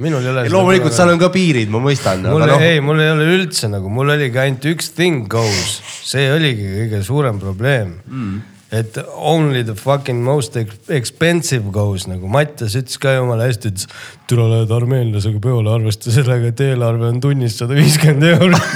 minul 0.00 0.24
ei 0.24 0.32
ole. 0.32 0.46
loomulikult 0.54 0.96
seal 0.96 1.12
on 1.12 1.20
ka 1.20 1.28
piirid, 1.34 1.68
ma 1.72 1.82
mõistan. 1.84 2.24
mul 2.24 2.46
No, 2.48 2.56
ei, 2.56 2.80
mul 2.84 3.04
ei 3.04 3.12
ole 3.12 3.28
üldse 3.36 3.68
nagu, 3.68 3.92
mul 3.92 4.14
oligi 4.16 4.40
ainult 4.40 4.64
üks 4.72 4.94
thing 4.96 5.28
goes, 5.28 5.76
see 6.08 6.30
oligi 6.32 6.72
kõige 6.78 7.04
suurem 7.04 7.42
probleem 7.42 7.98
mm.. 8.08 8.40
Et 8.70 8.98
only 9.14 9.64
the 9.64 9.74
fucking 9.74 10.22
most 10.22 10.56
ex- 10.56 10.78
expensive 10.88 11.72
goes 11.74 12.06
nagu 12.06 12.28
Mattias 12.30 12.76
ütles 12.78 12.98
ka 13.02 13.16
jumala 13.16 13.48
hästi, 13.48 13.68
ütles. 13.72 13.86
tule 14.30 14.46
lähed 14.52 14.70
armeenlasega 14.70 15.40
peole, 15.42 15.70
arvesta 15.74 16.10
sellega, 16.14 16.46
et 16.52 16.60
eelarve 16.68 17.08
on 17.10 17.20
tunnis 17.22 17.58
sada 17.58 17.74
viiskümmend 17.74 18.22
eurot. 18.30 18.62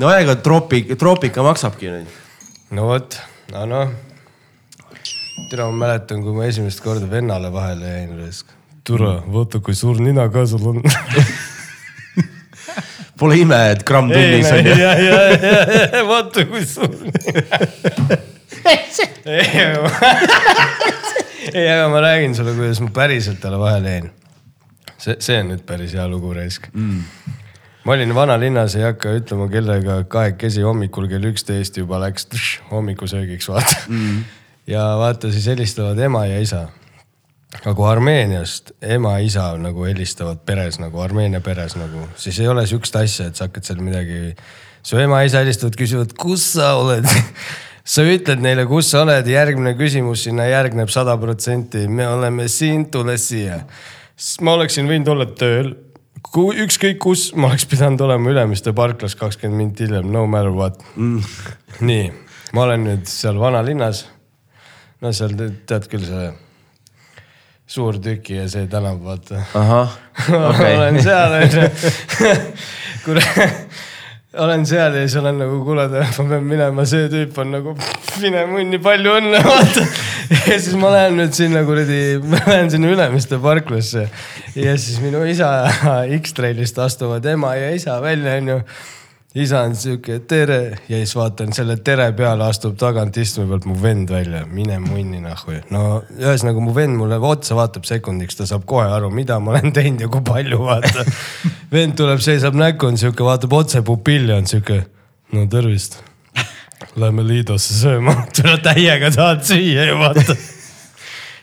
no 0.00 0.10
ega 0.10 0.34
troopik, 0.42 0.98
troopika 0.98 1.42
maksabki 1.46 1.86
nüüd. 1.94 2.08
no 2.74 2.82
vot, 2.90 3.14
no 3.54 3.62
noh. 3.70 3.88
tere, 5.50 5.62
ma 5.70 5.72
mäletan, 5.86 6.18
kui 6.26 6.34
ma 6.34 6.44
esimest 6.50 6.82
korda 6.82 7.06
vennale 7.10 7.48
vahele 7.54 7.86
jäin. 7.94 8.10
tule, 8.90 9.14
vaata 9.32 9.62
kui 9.64 9.74
suur 9.78 10.02
nina 10.02 10.28
ka 10.34 10.46
sul 10.50 10.66
on. 10.72 10.82
Pole 13.20 13.36
ime, 13.36 13.58
et 13.74 13.82
gramm 13.84 14.08
tunnis 14.08 14.48
on 14.54 14.64
ju. 14.64 14.76
ja, 14.80 14.92
ja, 14.96 15.18
ja, 15.36 15.58
ja 15.92 16.04
vaata 16.08 16.44
kui 16.48 16.64
suur. 16.66 16.94
ei, 21.54 21.66
aga 21.72 21.88
ma 21.92 22.00
räägin 22.04 22.34
sulle, 22.34 22.54
kuidas 22.56 22.80
ma 22.84 22.90
päriselt 22.94 23.40
talle 23.42 23.58
vahele 23.60 23.90
jäin. 23.90 24.10
see, 25.00 25.16
see 25.18 25.38
on 25.40 25.48
nüüd 25.52 25.62
päris 25.68 25.94
hea 25.96 26.04
lugu 26.08 26.32
raisk 26.36 26.66
mm.. 26.72 27.04
ma 27.84 27.94
olin 27.96 28.14
vanalinnas, 28.14 28.76
ei 28.76 28.84
hakka 28.84 29.14
ütlema 29.16 29.48
kellega, 29.52 30.02
kahekesi 30.12 30.64
hommikul 30.66 31.08
kell 31.08 31.30
üksteist 31.30 31.80
juba 31.80 32.00
läks 32.02 32.28
tš, 32.28 32.60
hommikusöögiks 32.72 33.48
vaata 33.48 33.76
mm.. 33.88 34.20
ja 34.70 34.84
vaata, 35.00 35.32
siis 35.32 35.48
helistavad 35.52 35.98
ema 36.08 36.26
ja 36.28 36.40
isa. 36.40 36.66
Nagu 37.64 37.84
Armeeniast 37.84 38.74
ema-isa 38.82 39.50
nagu 39.60 39.84
helistavad 39.88 40.42
peres 40.46 40.78
nagu 40.80 41.02
Armeenia 41.02 41.42
peres 41.44 41.74
nagu, 41.78 42.06
siis 42.20 42.38
ei 42.40 42.48
ole 42.48 42.64
sihukest 42.68 42.96
asja, 43.00 43.26
et 43.30 43.38
sa 43.38 43.48
hakkad 43.48 43.66
seal 43.66 43.82
midagi. 43.84 44.34
su 44.82 44.96
ema-isa 44.96 45.42
helistavad, 45.42 45.76
küsivad, 45.76 46.14
kus 46.16 46.52
sa 46.54 46.74
oled 46.78 47.06
sa 47.94 48.04
ütled 48.06 48.40
neile, 48.40 48.64
kus 48.70 48.92
sa 48.92 49.02
oled, 49.04 49.26
järgmine 49.26 49.74
küsimus 49.78 50.24
sinna 50.24 50.46
järgneb 50.48 50.88
sada 50.92 51.16
protsenti, 51.20 51.86
me 51.88 52.06
oleme 52.08 52.48
siin, 52.48 52.86
tule 52.90 53.18
siia. 53.18 53.64
siis 54.16 54.40
ma 54.46 54.54
oleksin 54.54 54.88
võinud 54.88 55.10
olla 55.10 55.26
tööl, 55.26 55.74
ükskõik 56.64 57.00
kus, 57.02 57.30
ma 57.34 57.50
oleks 57.50 57.66
pidanud 57.66 58.00
olema 58.06 58.30
Ülemiste 58.30 58.72
parklas 58.76 59.18
kakskümmend 59.18 59.58
minti 59.58 59.88
hiljem, 59.88 60.06
no 60.12 60.26
matter 60.30 60.54
what 60.54 60.78
mm.. 60.94 61.26
nii, 61.82 62.06
ma 62.54 62.68
olen 62.68 62.86
nüüd 62.86 63.10
seal 63.10 63.42
vanalinnas. 63.42 64.06
no 65.02 65.12
seal 65.12 65.34
tead 65.66 65.90
küll 65.90 66.06
see 66.06 66.30
suur 67.70 68.00
tüki 68.02 68.34
ja 68.34 68.48
see 68.50 68.66
tänav, 68.70 68.98
vaata. 69.04 69.44
ahah, 69.54 69.92
okay. 70.26 70.74
olen 70.78 70.96
seal 71.02 71.36
onju 71.36 71.66
kuule, 73.04 73.22
olen 74.42 74.64
seal 74.66 74.96
ja 74.98 75.04
siis 75.04 75.14
olen 75.20 75.38
nagu, 75.44 75.60
kuule, 75.66 75.84
ma 75.92 76.26
pean 76.32 76.48
minema, 76.50 76.86
see 76.90 77.06
tüüp 77.12 77.38
on 77.38 77.54
nagu, 77.54 77.76
mine 78.24 78.42
munni, 78.50 78.80
palju 78.82 79.14
õnne, 79.20 79.42
vaata. 79.46 79.86
ja 80.34 80.56
siis 80.56 80.74
ma 80.82 80.90
lähen 80.96 81.20
nüüd 81.20 81.36
sinna 81.36 81.62
kuradi, 81.68 82.00
ma 82.24 82.42
lähen 82.48 82.74
sinna 82.74 82.90
Ülemiste 82.90 83.38
parklasse 83.42 84.08
ja 84.58 84.74
siis 84.74 84.98
minu 85.04 85.22
isa 85.30 85.52
X-Trailist 86.18 86.82
astuvad 86.82 87.30
ema 87.30 87.54
ja 87.54 87.70
isa 87.76 88.00
välja, 88.02 88.34
onju 88.42 88.64
isa 89.34 89.60
on 89.62 89.76
sihuke 89.78 90.18
tere 90.26 90.58
ja 90.88 90.98
siis 90.98 91.12
vaatan 91.14 91.52
selle 91.54 91.76
tere 91.86 92.08
peale 92.18 92.44
astub 92.50 92.74
tagant 92.78 93.16
istme 93.22 93.46
pealt 93.46 93.66
mu 93.70 93.76
vend 93.82 94.10
välja, 94.10 94.42
mine 94.46 94.78
munni 94.82 95.20
nahhu. 95.22 95.60
no 95.70 96.02
ühesõnaga 96.18 96.64
mu 96.64 96.74
vend 96.74 96.98
mulle 96.98 97.20
otsa 97.30 97.54
vaatab 97.58 97.86
sekundiks, 97.86 98.40
ta 98.40 98.48
saab 98.50 98.66
kohe 98.66 98.88
aru, 98.90 99.10
mida 99.14 99.38
ma 99.38 99.54
olen 99.54 99.72
teinud 99.76 100.02
ja 100.02 100.10
kui 100.10 100.24
palju 100.26 100.58
vaata. 100.64 101.06
vend 101.74 101.94
tuleb, 102.00 102.22
seisab 102.24 102.58
näkku, 102.58 102.90
on 102.90 102.98
sihuke, 102.98 103.22
vaatab 103.26 103.54
otse 103.60 103.84
pupilli, 103.86 104.34
on 104.34 104.50
sihuke, 104.50 104.82
no 105.36 105.46
tervist. 105.50 106.00
Lähme 106.98 107.22
Liidosse 107.22 107.76
sööma, 107.76 108.16
täiega 108.66 109.12
tahad 109.14 109.46
süüa 109.46 109.86
ju 109.92 110.00
vaata 110.00 110.34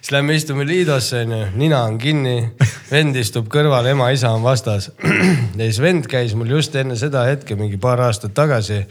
siis 0.07 0.13
lähme 0.15 0.35
istume 0.39 0.63
Liidosse 0.63 1.19
onju, 1.25 1.37
nina 1.59 1.81
on 1.83 1.97
kinni, 1.99 2.35
vend 2.87 3.17
istub 3.19 3.49
kõrval, 3.51 3.89
ema-isa 3.91 4.29
on 4.31 4.43
vastas. 4.45 4.87
ja 5.59 5.65
siis 5.65 5.81
vend 5.83 6.07
käis 6.07 6.31
mul 6.31 6.53
just 6.53 6.75
enne 6.79 6.95
seda 6.95 7.25
hetke, 7.27 7.57
mingi 7.59 7.75
paar 7.75 7.99
aastat 8.05 8.31
tagasi, 8.37 8.85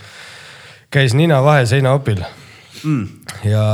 käis 0.92 1.14
nina 1.16 1.38
vahe 1.40 1.64
seinaopil 1.66 2.20
mm.. 2.20 3.06
ja 3.48 3.64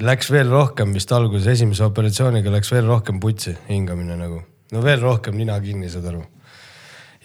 läks 0.00 0.32
veel 0.32 0.48
rohkem 0.48 0.96
vist 0.96 1.12
alguses, 1.12 1.50
esimese 1.58 1.84
operatsiooniga 1.84 2.56
läks 2.56 2.72
veel 2.72 2.88
rohkem 2.88 3.20
putsi 3.20 3.52
hingamine 3.68 4.16
nagu. 4.16 4.40
no 4.72 4.84
veel 4.84 5.04
rohkem 5.04 5.36
nina 5.36 5.60
kinni, 5.60 5.92
saad 5.92 6.08
aru 6.08 6.24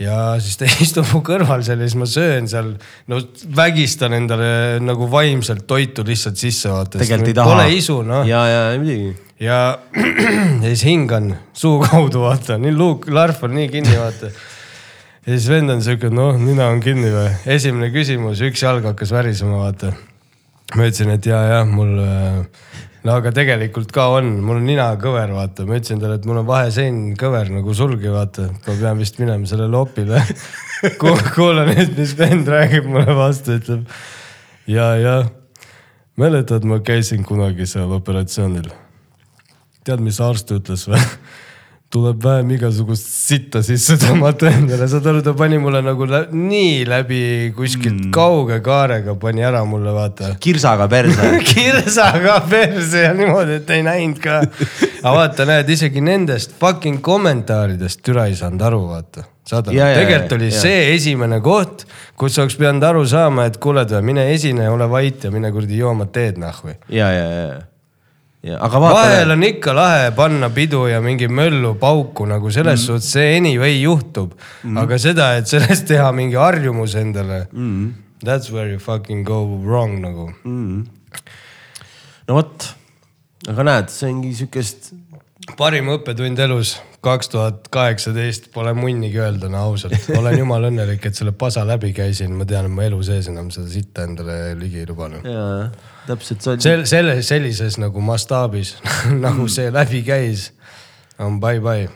ja 0.02 0.18
siis 0.42 0.58
ta 0.60 0.70
istub 0.86 1.08
mu 1.14 1.22
kõrval 1.26 1.64
seal 1.66 1.82
ja 1.82 1.90
siis 1.90 1.98
ma 2.00 2.08
söön 2.10 2.48
seal, 2.52 2.74
no 3.12 3.20
vägistan 3.58 4.16
endale 4.18 4.80
nagu 4.84 5.08
vaimselt 5.12 5.68
toitu 5.70 6.06
lihtsalt 6.08 6.40
sisse 6.42 6.72
vaata. 6.72 7.02
Pole 7.48 7.68
isu 7.78 8.02
noh. 8.08 8.26
ja, 8.28 8.42
ja 8.50 8.62
muidugi. 8.82 9.14
ja, 9.42 9.60
ja 10.64 10.68
siis 10.68 10.86
hingan 10.88 11.34
suu 11.54 11.80
kaudu 11.86 12.26
vaata, 12.26 12.60
nii 12.62 12.74
luuk, 12.76 13.10
larv 13.12 13.44
on 13.48 13.56
nii 13.60 13.70
kinni 13.74 13.98
vaata. 13.98 14.32
ja 15.26 15.34
siis 15.34 15.50
vend 15.52 15.74
on 15.74 15.84
siuke, 15.86 16.12
noh, 16.14 16.38
nina 16.42 16.72
on 16.74 16.82
kinni 16.84 17.12
või. 17.14 17.34
esimene 17.58 17.92
küsimus, 17.94 18.42
üks 18.48 18.64
jalg 18.66 18.88
hakkas 18.92 19.14
värisema, 19.16 19.66
vaata. 19.66 19.94
ma 20.76 20.88
ütlesin, 20.88 21.14
et 21.18 21.30
ja, 21.30 21.44
jah, 21.56 21.68
mul 21.68 21.98
äh, 22.06 22.80
no 23.06 23.18
aga 23.18 23.32
tegelikult 23.36 23.92
ka 23.96 24.08
on, 24.18 24.30
mul 24.46 24.60
on 24.60 24.68
nina 24.70 24.88
kõver, 25.02 25.34
vaata, 25.36 25.66
ma 25.68 25.80
ütlesin 25.80 26.02
talle, 26.02 26.20
et 26.20 26.28
mul 26.30 26.42
on 26.44 26.48
vahesein 26.48 27.02
kõver 27.20 27.52
nagu 27.54 27.76
sulgi, 27.78 28.10
vaata, 28.14 28.50
ma 28.54 28.78
pean 28.78 29.02
vist 29.02 29.20
minema 29.22 29.50
sellele 29.50 29.80
opile 29.80 30.22
kuula 31.36 31.66
nüüd, 31.70 31.96
mis 31.98 32.16
vend 32.18 32.50
räägib 32.52 32.90
mulle 32.90 33.16
vastu, 33.18 33.58
ütleb. 33.60 33.86
ja, 34.70 34.92
ja 35.02 35.16
mäletad, 36.22 36.66
ma 36.68 36.82
käisin 36.86 37.26
kunagi 37.28 37.66
seal 37.70 37.92
operatsioonil. 37.98 38.70
tead, 39.86 40.04
mis 40.06 40.22
arst 40.22 40.54
ütles 40.54 40.88
või? 40.90 41.02
Tuleb 41.92 42.24
vähem 42.24 42.52
igasugust 42.56 43.08
sitta 43.12 43.62
sisse 43.66 43.98
tõmmata 44.02 44.50
endale, 44.52 44.88
saad 44.90 45.08
aru, 45.12 45.24
ta 45.26 45.34
pani 45.38 45.60
mulle 45.62 45.82
nagu 45.84 46.08
lä 46.08 46.24
nii 46.32 46.86
läbi 46.88 47.22
kuskilt 47.56 47.98
mm. 47.98 48.12
kauge 48.16 48.62
kaarega 48.64 49.18
pani 49.20 49.44
ära 49.48 49.64
mulle, 49.68 49.92
vaata. 49.96 50.34
kirsaga 50.46 50.88
perse 50.92 51.34
kirsaga 51.52 52.40
perse 52.50 53.08
ja 53.08 53.16
niimoodi, 53.18 53.60
et 53.60 53.74
ei 53.76 53.84
näinud 53.88 54.22
ka. 54.24 54.40
aga 55.02 55.16
vaata, 55.18 55.48
näed 55.50 55.72
isegi 55.76 56.04
nendest 56.06 56.56
fucking 56.60 57.02
kommentaaridest 57.04 58.04
türa 58.06 58.30
ei 58.32 58.38
saanud 58.40 58.64
aru, 58.70 58.86
vaata. 58.94 59.26
saad 59.48 59.68
aru, 59.72 59.82
tegelikult 59.82 60.38
oli 60.38 60.52
ja. 60.52 60.62
see 60.64 60.86
esimene 60.94 61.42
koht, 61.44 61.84
kus 62.16 62.40
oleks 62.40 62.56
pidanud 62.62 62.88
aru 62.88 63.04
saama, 63.10 63.50
et 63.52 63.60
kuule, 63.60 63.84
mine 64.06 64.30
esine, 64.32 64.70
ole 64.72 64.88
vait 64.90 65.28
ja 65.28 65.34
mine 65.34 65.52
kuradi 65.52 65.84
jooma 65.84 66.08
teed 66.08 66.40
nahvu. 66.40 66.78
ja, 66.88 67.12
ja, 67.12 67.28
ja 67.36 67.52
Ja, 67.52 67.60
aga 68.50 68.80
vaata. 68.82 68.96
vahel 68.98 69.32
on 69.36 69.44
ikka 69.46 69.74
lahe 69.78 70.12
panna 70.18 70.50
pidu 70.50 70.88
ja 70.90 71.02
mingi 71.02 71.28
möllu 71.28 71.76
pauku 71.80 72.26
nagu 72.26 72.50
selles 72.52 72.80
mm. 72.80 72.86
suhtes, 72.86 73.12
see 73.14 73.38
anyway 73.38 73.76
juhtub 73.82 74.34
mm.. 74.64 74.78
aga 74.82 74.98
seda, 74.98 75.28
et 75.38 75.48
sellest 75.48 75.86
teha 75.92 76.10
mingi 76.12 76.40
harjumus 76.40 76.96
endale 76.96 77.46
mm.. 77.52 77.92
That's 78.22 78.52
where 78.54 78.70
you 78.70 78.78
fucking 78.78 79.24
go 79.26 79.46
wrong 79.46 80.00
nagu 80.02 80.32
mm.. 80.44 80.86
no 82.28 82.40
vot, 82.40 82.66
aga 83.50 83.68
näed, 83.70 83.94
see 83.94 84.10
ongi 84.10 84.34
sihukest. 84.40 84.94
parim 85.58 85.94
õppetund 85.94 86.42
elus, 86.42 86.80
kaks 87.02 87.32
tuhat 87.34 87.68
kaheksateist, 87.74 88.52
pole 88.54 88.74
munnigi 88.78 89.20
öelda, 89.20 89.50
no 89.50 89.64
ausalt. 89.72 90.10
olen 90.18 90.38
jumala 90.38 90.70
õnnelik, 90.70 91.06
et 91.08 91.18
selle 91.18 91.34
pasa 91.34 91.64
läbi 91.68 91.94
käisin, 91.98 92.36
ma 92.38 92.46
tean, 92.46 92.68
et 92.70 92.76
ma 92.76 92.86
elu 92.86 93.00
sees 93.06 93.30
enam 93.32 93.50
seda 93.54 93.72
sitta 93.72 94.06
endale 94.06 94.38
ligi 94.60 94.84
ei 94.84 94.90
lubanud. 94.90 95.26
jaa 95.26 95.72
täpselt 96.08 96.46
sel-, 96.62 96.86
selle, 96.90 97.22
sellises 97.26 97.78
nagu 97.82 98.02
mastaabis 98.06 98.76
nagu 99.26 99.48
see 99.52 99.72
läbi 99.74 100.04
käis, 100.06 100.52
on 101.20 101.40
bye-bye. 101.42 101.90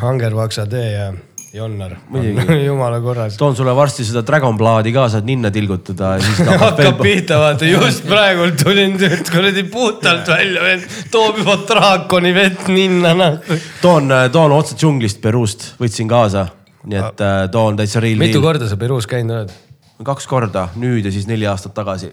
Hangervaksa 0.00 0.66
tee 0.70 0.90
ja 0.92 1.06
Jonnar, 1.54 1.92
jumala 2.66 2.98
korras. 3.00 3.36
toon 3.36 3.56
sulle 3.56 3.74
varsti 3.76 4.04
seda 4.04 4.22
Dragon 4.26 4.56
Bloodi 4.58 4.92
ka, 4.92 5.06
saad 5.12 5.28
ninna 5.28 5.50
tilgutada 5.54 6.16
hakkab 6.64 6.98
pihta, 7.00 7.38
vaata 7.40 7.68
just 7.76 8.06
praegu 8.08 8.50
tulin 8.62 8.98
kuradi 9.30 9.64
puhtalt 9.70 10.28
välja, 10.28 10.76
toob 11.14 11.40
juba 11.42 11.56
draakoni 11.68 12.34
vett 12.34 12.68
ninna 12.72 13.14
noh. 13.16 13.40
toon, 13.82 14.12
toon 14.32 14.56
otse 14.58 14.76
džunglist 14.76 15.22
Peruust, 15.22 15.72
võtsin 15.80 16.10
kaasa, 16.10 16.48
nii 16.84 17.00
et 17.00 17.24
äh, 17.24 17.40
toon 17.52 17.78
täitsa 17.78 18.02
real. 18.04 18.20
mitu 18.20 18.42
korda 18.44 18.68
sa 18.68 18.78
Peruus 18.80 19.08
käinud 19.10 19.40
oled? 19.40 19.56
kaks 20.04 20.28
korda, 20.28 20.68
nüüd 20.76 21.06
ja 21.06 21.14
siis 21.14 21.28
neli 21.30 21.46
aastat 21.48 21.74
tagasi 21.78 22.12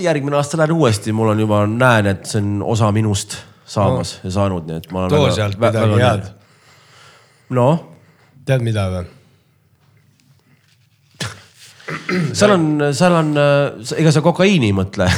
järgmine 0.00 0.36
aasta 0.36 0.56
lähen 0.56 0.72
uuesti, 0.72 1.12
mul 1.12 1.34
on 1.34 1.40
juba, 1.40 1.64
näen, 1.66 2.06
et 2.14 2.26
see 2.26 2.40
on 2.40 2.62
osa 2.74 2.88
minust 2.92 3.36
saamas 3.68 4.14
no. 4.16 4.28
ja 4.28 4.36
saanud, 4.38 4.68
nii 4.68 4.80
et 4.80 4.94
ma 4.94 5.08
too 5.12 5.28
sealt 5.34 5.58
midagi 5.60 6.00
head. 6.00 6.30
Noh. 7.54 7.82
tead 8.46 8.64
mida 8.64 8.86
või? 8.92 9.04
seal 12.32 12.54
on, 12.54 12.64
seal 12.96 13.14
on, 13.18 13.34
ega 13.98 14.12
sa 14.14 14.22
kokaiini 14.24 14.70
ei 14.70 14.76
mõtle 14.76 15.08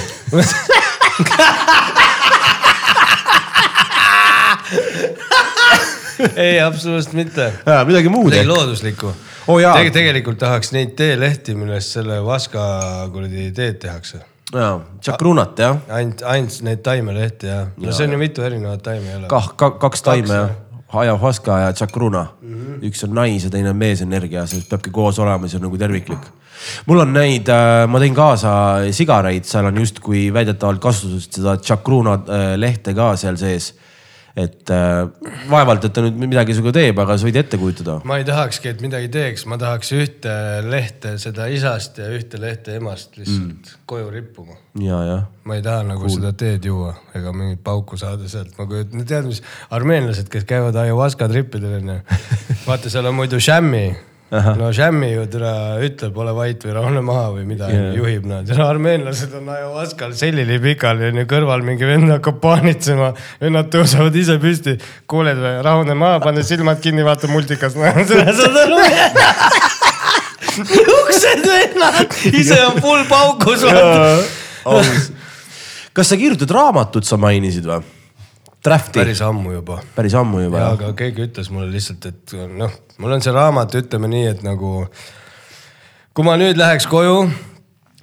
ei, 6.35 6.61
absoluutselt 6.61 7.14
mitte. 7.14 7.53
midagi 7.87 8.09
muud. 8.09 8.30
midagi 8.32 8.49
looduslikku 8.49 9.09
oh,. 9.47 9.61
Teg 9.61 9.93
tegelikult 9.95 10.39
tahaks 10.41 10.72
neid 10.74 10.95
teelehti, 10.99 11.55
millest 11.59 11.99
selle 11.99 12.20
Vaska 12.24 12.62
kuradi 13.12 13.51
teed 13.55 13.76
tehakse 13.82 14.22
jaa, 14.55 14.74
tšakrunat 15.01 15.59
jah. 15.59 15.78
ainult, 15.89 16.22
ainult 16.28 16.61
neid 16.66 16.82
taimelehti 16.87 17.51
jah. 17.51 17.66
no 17.76 17.91
ja, 17.91 17.97
see 17.97 18.09
on 18.09 18.16
ju 18.16 18.20
mitu 18.20 18.45
erinevat 18.47 18.82
taime 18.85 19.11
jälle. 19.11 19.28
kah, 19.28 19.51
kaks 19.57 20.03
taime 20.07 20.35
jah. 20.35 20.55
Ayahuasca 21.01 21.59
ja 21.59 21.72
tšakruna 21.72 22.22
mm. 22.24 22.55
-hmm. 22.55 22.86
üks 22.88 23.05
on 23.05 23.14
nais 23.14 23.45
ja 23.45 23.51
teine 23.51 23.70
on 23.70 23.76
meesenergia, 23.76 24.47
see 24.47 24.64
peabki 24.70 24.90
koos 24.90 25.18
olema, 25.18 25.49
see 25.49 25.59
on 25.59 25.66
nagu 25.68 25.78
terviklik. 25.78 26.26
mul 26.86 27.01
on 27.01 27.12
neid 27.12 27.49
äh,, 27.49 27.86
ma 27.88 27.99
tõin 28.01 28.14
kaasa 28.14 28.53
sigareid, 28.90 29.45
seal 29.45 29.66
on 29.66 29.78
justkui 29.78 30.32
väidetavalt 30.32 30.80
kasutusest 30.80 31.40
seda 31.40 31.57
tšakruna 31.57 32.14
äh, 32.14 32.55
lehte 32.57 32.95
ka 32.95 33.16
seal 33.16 33.36
sees 33.36 33.74
et 34.35 34.70
äh, 34.74 35.05
vaevalt, 35.47 35.85
et 35.87 35.93
ta 35.95 36.03
nüüd 36.03 36.16
midagi 36.26 36.57
sinuga 36.57 36.72
teeb, 36.74 36.99
aga 36.99 37.14
sa 37.14 37.26
võid 37.28 37.37
ette 37.39 37.59
kujutada. 37.61 38.01
ma 38.09 38.18
ei 38.18 38.26
tahakski, 38.26 38.72
et 38.72 38.80
midagi 38.82 39.11
teeks, 39.14 39.45
ma 39.51 39.59
tahaks 39.61 39.93
ühte 39.95 40.32
lehte 40.66 41.14
seda 41.22 41.47
isast 41.55 42.01
ja 42.03 42.09
ühte 42.11 42.41
lehte 42.43 42.74
emast 42.80 43.14
lihtsalt 43.20 43.70
mm. 43.70 43.85
koju 43.91 44.09
rippuma. 44.11 44.59
ja, 44.82 44.99
jah. 45.07 45.28
ma 45.47 45.59
ei 45.59 45.62
taha 45.62 45.85
nagu 45.93 46.03
cool. 46.03 46.16
seda 46.16 46.32
teed 46.35 46.66
juua 46.66 46.97
ega 47.14 47.35
mingit 47.37 47.62
pauku 47.66 47.99
saada 48.01 48.26
sealt, 48.30 48.57
ma 48.59 48.66
kujutan, 48.70 49.07
tead 49.07 49.30
mis, 49.30 49.39
armeenlased, 49.74 50.26
kes 50.32 50.49
käivad 50.51 50.82
ayahuasca 50.82 51.30
tripidel 51.30 51.78
onju. 51.78 52.01
vaata, 52.68 52.91
seal 52.91 53.07
on 53.12 53.18
muidu 53.20 53.39
šämmi 53.39 53.87
no 54.31 54.70
Jammi 54.72 55.11
ju 55.12 55.27
türa 55.31 55.53
ütleb, 55.85 56.16
ole 56.16 56.33
vait 56.35 56.64
või 56.64 56.75
rahune 56.75 57.03
maha 57.05 57.27
või 57.37 57.45
midagi 57.49 57.77
yeah. 57.77 57.95
juhib 57.99 58.27
nad 58.29 58.49
no,. 58.49 58.66
armeenlased 58.66 59.35
on 59.37 59.51
ajuvaskal 59.55 60.14
sellili 60.16 60.59
pikali 60.62 61.11
onju, 61.11 61.27
kõrval 61.31 61.64
mingi 61.66 61.87
vend 61.89 62.11
hakkab 62.16 62.41
paanitsema. 62.43 63.12
vennad 63.43 63.70
tõusevad 63.72 64.16
ise 64.18 64.39
püsti, 64.43 64.77
kuuled 65.11 65.39
või, 65.39 65.55
rahune 65.66 65.97
maha, 65.99 66.20
pane 66.25 66.45
silmad 66.47 66.81
kinni, 66.85 67.05
vaata 67.07 67.31
multikas. 67.31 67.77
saad 68.41 68.61
aru? 68.64 68.81
uksed 70.99 71.45
vennad, 71.49 72.16
ise 72.33 72.61
on 72.66 72.81
full 72.83 73.05
paukus. 73.11 73.66
kas 75.93 76.11
sa 76.11 76.18
kirjutad 76.18 76.51
raamatut, 76.55 77.07
sa 77.07 77.20
mainisid 77.20 77.68
või? 77.68 77.85
Drafti, 78.64 78.97
päris 78.97 79.20
ammu 79.20 79.51
juba 79.59 79.75
päris 79.93 80.14
ammu 80.16 80.39
juba 80.47 80.62
ja 80.62 80.68
aga 80.72 80.95
keegi 80.97 81.27
ütles 81.27 81.51
mulle 81.53 81.66
lihtsalt, 81.68 82.07
et 82.09 82.33
noh, 82.57 82.72
mul 82.99 83.16
on 83.16 83.24
see 83.24 83.34
raamat, 83.34 83.74
ütleme 83.80 84.11
nii, 84.11 84.30
et 84.36 84.47
nagu 84.47 84.84
kui 86.14 86.26
ma 86.26 86.36
nüüd 86.38 86.59
läheks 86.59 86.86
koju, 86.86 87.24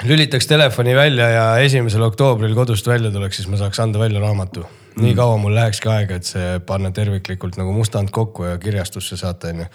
lülitaks 0.04 0.48
telefoni 0.50 0.96
välja 0.98 1.30
ja 1.32 1.48
esimesel 1.64 2.04
oktoobril 2.04 2.54
kodust 2.58 2.88
välja 2.88 3.12
tuleks, 3.14 3.40
siis 3.40 3.50
ma 3.52 3.60
saaks 3.60 3.80
anda 3.84 4.02
välja 4.02 4.22
raamatu. 4.24 4.66
nii 4.92 5.14
kaua 5.16 5.38
mul 5.40 5.54
lähekski 5.56 5.88
aega, 5.88 6.18
et 6.20 6.28
see 6.28 6.48
panna 6.68 6.90
terviklikult 6.92 7.56
nagu 7.56 7.72
mustand 7.72 8.10
kokku 8.12 8.44
ja 8.44 8.58
kirjastusse 8.60 9.16
saata, 9.18 9.54
onju. 9.54 9.68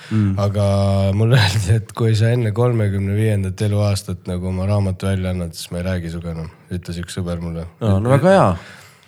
aga 0.42 0.66
mulle 1.16 1.38
öeldi, 1.44 1.78
et 1.78 1.94
kui 1.96 2.12
sa 2.18 2.34
enne 2.34 2.52
kolmekümne 2.52 3.16
viiendat 3.16 3.62
eluaastat 3.64 4.28
nagu 4.28 4.50
oma 4.50 4.66
raamatu 4.68 5.08
välja 5.08 5.32
annad, 5.32 5.54
siis 5.56 5.70
ma 5.72 5.80
ei 5.80 5.86
räägi 5.86 6.12
sinuga 6.12 6.34
enam, 6.34 6.50
ütles 6.68 7.00
üks 7.00 7.16
sõber 7.16 7.40
mulle. 7.40 7.64
no, 7.80 7.96
väga 8.10 8.34
hea. 8.34 8.50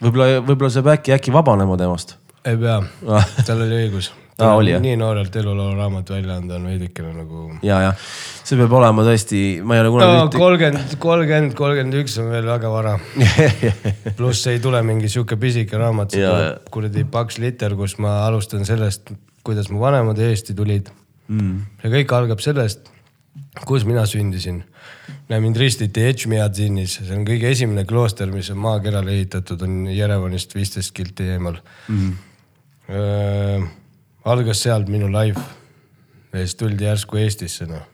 võib-olla, 0.06 0.40
võib-olla 0.40 0.72
pead 0.78 0.94
äkki, 0.94 1.14
äkki 1.18 1.36
vabanema 1.36 1.76
temast. 1.76 2.16
ei 2.48 2.56
pea 2.56 2.80
tal 3.50 3.66
oli 3.66 3.82
õigus. 3.84 4.09
Aa, 4.39 4.55
oli, 4.55 4.70
jah? 4.70 4.82
nii 4.82 4.95
noorelt 5.01 5.34
eluloo 5.41 5.72
raamat 5.74 6.11
välja 6.14 6.36
anda 6.39 6.55
on 6.61 6.66
veidikene 6.68 7.11
nagu 7.11 7.47
ja, 7.66 7.80
ja 7.89 7.95
see 8.47 8.59
peab 8.61 8.74
olema 8.78 9.03
tõesti, 9.07 9.41
ma 9.66 9.74
ei 9.74 9.82
ole 9.82 9.91
kunagi 9.93 10.14
no 10.14 10.28
kolmkümmend, 10.32 10.93
kolmkümmend, 11.03 11.57
kolmkümmend 11.59 11.97
üks 12.05 12.14
on 12.22 12.30
veel 12.32 12.47
väga 12.47 12.70
vara. 12.72 12.95
pluss 14.18 14.47
ei 14.51 14.61
tule 14.62 14.80
mingi 14.86 15.11
sihuke 15.11 15.36
pisike 15.41 15.80
raamat, 15.80 16.14
see 16.14 16.22
tuleb 16.22 16.70
kuradi 16.74 17.05
paks 17.11 17.41
liter, 17.43 17.74
kus 17.78 17.97
ma 18.03 18.20
alustan 18.28 18.62
sellest, 18.68 19.11
kuidas 19.47 19.72
mu 19.74 19.82
vanemad 19.82 20.20
Eesti 20.22 20.55
tulid 20.57 20.93
mm.. 21.26 21.82
ja 21.82 21.93
kõik 21.97 22.14
algab 22.16 22.45
sellest, 22.45 22.89
kus 23.66 23.84
mina 23.89 24.07
sündisin. 24.07 24.62
mind 25.34 25.59
ristiti 25.61 26.07
Etšmiadzinis, 26.12 27.01
see 27.03 27.16
on 27.16 27.26
kõige 27.26 27.51
esimene 27.51 27.84
klooster, 27.89 28.30
mis 28.30 28.53
on 28.55 28.62
maakerale 28.62 29.18
ehitatud, 29.18 29.66
on 29.66 29.82
Jerevanist 29.91 30.55
viisteist 30.55 30.95
kilti 30.97 31.26
eemal 31.34 31.59
mm.. 31.91 32.16
Algas 34.29 34.62
sealt 34.64 34.89
minu 34.93 35.09
life 35.12 35.41
ja 36.33 36.43
siis 36.45 36.55
tuldi 36.61 36.85
järsku 36.89 37.16
Eestisse 37.22 37.66
noh 37.70 37.85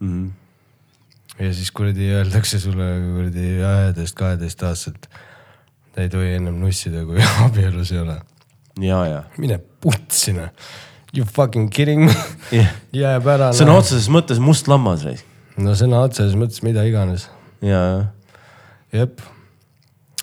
Mhm. 0.00 0.28
ja 1.38 1.52
siis 1.54 1.70
kuradi 1.74 2.10
öeldakse 2.14 2.60
sulle 2.62 2.84
kuradi 3.14 3.46
üheteist, 3.58 4.14
kaheteist 4.14 4.62
aastaselt. 4.62 5.08
ta 5.94 6.02
ei 6.04 6.08
tohi 6.12 6.28
ennem 6.36 6.54
nussida, 6.60 7.02
kui 7.08 7.18
abielus 7.46 7.90
ei 7.92 7.98
ole. 8.04 8.20
ja, 8.80 9.00
ja. 9.06 9.22
mine 9.38 9.58
putsi 9.80 10.32
noh. 10.36 10.50
You 11.16 11.24
fucking 11.24 11.70
kidding 11.72 12.04
me 12.04 12.12
Jah. 12.52 12.70
jääb 12.92 13.26
ära. 13.26 13.48
sõna 13.56 13.74
otseses 13.80 14.06
mõttes 14.12 14.38
must 14.38 14.68
lammas, 14.68 15.02
Reis. 15.08 15.24
no 15.56 15.72
sõna 15.74 16.04
otseses 16.06 16.36
mõttes 16.38 16.62
mida 16.62 16.84
iganes. 16.86 17.26
ja, 17.64 17.80
ja. 17.82 18.04
jep. 19.00 19.20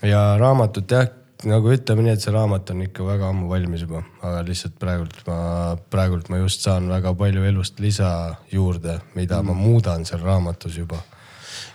ja 0.05 0.24
raamatut 0.39 0.91
jah, 0.91 1.09
nagu 1.43 1.73
ütleme 1.73 2.05
nii, 2.05 2.13
et 2.15 2.23
see 2.23 2.33
raamat 2.33 2.71
on 2.71 2.86
ikka 2.86 3.05
väga 3.05 3.31
ammu 3.33 3.49
valmis 3.51 3.83
juba, 3.83 4.03
aga 4.23 4.43
lihtsalt 4.47 4.77
praegult 4.81 5.17
ma, 5.27 5.39
praegult 5.91 6.29
ma 6.31 6.39
just 6.39 6.63
saan 6.65 6.88
väga 6.89 7.13
palju 7.17 7.43
elust 7.43 7.79
lisa 7.83 8.13
juurde, 8.51 8.99
mida 9.15 9.41
ma 9.43 9.53
muudan 9.57 10.07
seal 10.07 10.23
raamatus 10.23 10.79
juba 10.79 11.01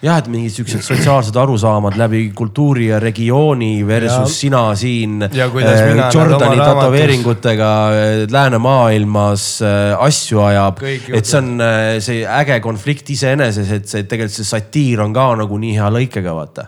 jah, 0.00 0.16
et 0.16 0.28
mingid 0.32 0.54
siuksed 0.54 0.82
sotsiaalsed 0.84 1.36
arusaamad 1.36 1.96
läbi 2.00 2.22
kultuuri 2.36 2.88
ja 2.88 2.98
regiooni 3.02 3.86
versus 3.86 4.16
Ja. 4.16 4.26
sina 4.26 4.62
siin 4.74 5.20
Ja 5.32 5.46
nad 5.48 6.14
Jordani 6.14 6.56
tätoveeringutega 6.56 7.70
äh, 7.90 8.32
läänemaailmas 8.32 9.62
äh, 9.62 10.00
asju 10.00 10.40
ajab 10.40 10.82
et 10.82 11.24
see 11.24 11.38
on 11.38 11.61
äh, 11.61 12.00
see 12.00 12.24
äge 12.24 12.61
konflikt 12.61 13.11
iseeneses, 13.11 13.70
et 13.72 13.88
see 13.88 14.02
tegelikult 14.08 14.40
see 14.40 14.44
satiir 14.48 15.00
on 15.04 15.12
ka 15.12 15.34
nagu 15.36 15.58
nii 15.58 15.76
hea 15.76 15.90
lõikega, 15.92 16.34
vaata. 16.34 16.66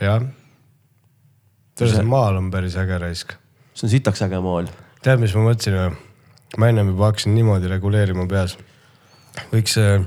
jah. 0.00 0.22
tead, 1.90 1.98
see 1.98 2.08
maal 2.08 2.40
on 2.40 2.50
päris 2.54 2.78
äge 2.80 2.98
raisk. 3.02 3.36
see 3.74 3.86
on 3.88 3.94
sitaks 3.96 4.24
äge 4.26 4.40
moel. 4.44 4.70
tead, 5.02 5.20
mis 5.22 5.34
ma 5.36 5.46
mõtlesin 5.50 5.78
või? 5.78 5.92
ma 6.58 6.68
ennem 6.68 6.92
juba 6.92 7.10
hakkasin 7.10 7.34
niimoodi 7.34 7.70
reguleerima 7.70 8.26
peas. 8.28 8.56
võiks 9.52 9.78
äh, 9.80 10.04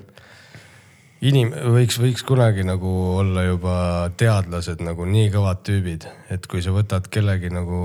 inim-, 1.26 1.54
võiks, 1.76 1.98
võiks 2.02 2.26
kunagi 2.28 2.66
nagu 2.68 2.92
olla 3.20 3.46
juba 3.48 3.78
teadlased 4.18 4.84
nagu 4.86 5.08
nii 5.10 5.32
kõvad 5.34 5.64
tüübid, 5.66 6.08
et 6.34 6.46
kui 6.52 6.62
sa 6.66 6.74
võtad 6.76 7.10
kellegi 7.12 7.52
nagu 7.54 7.80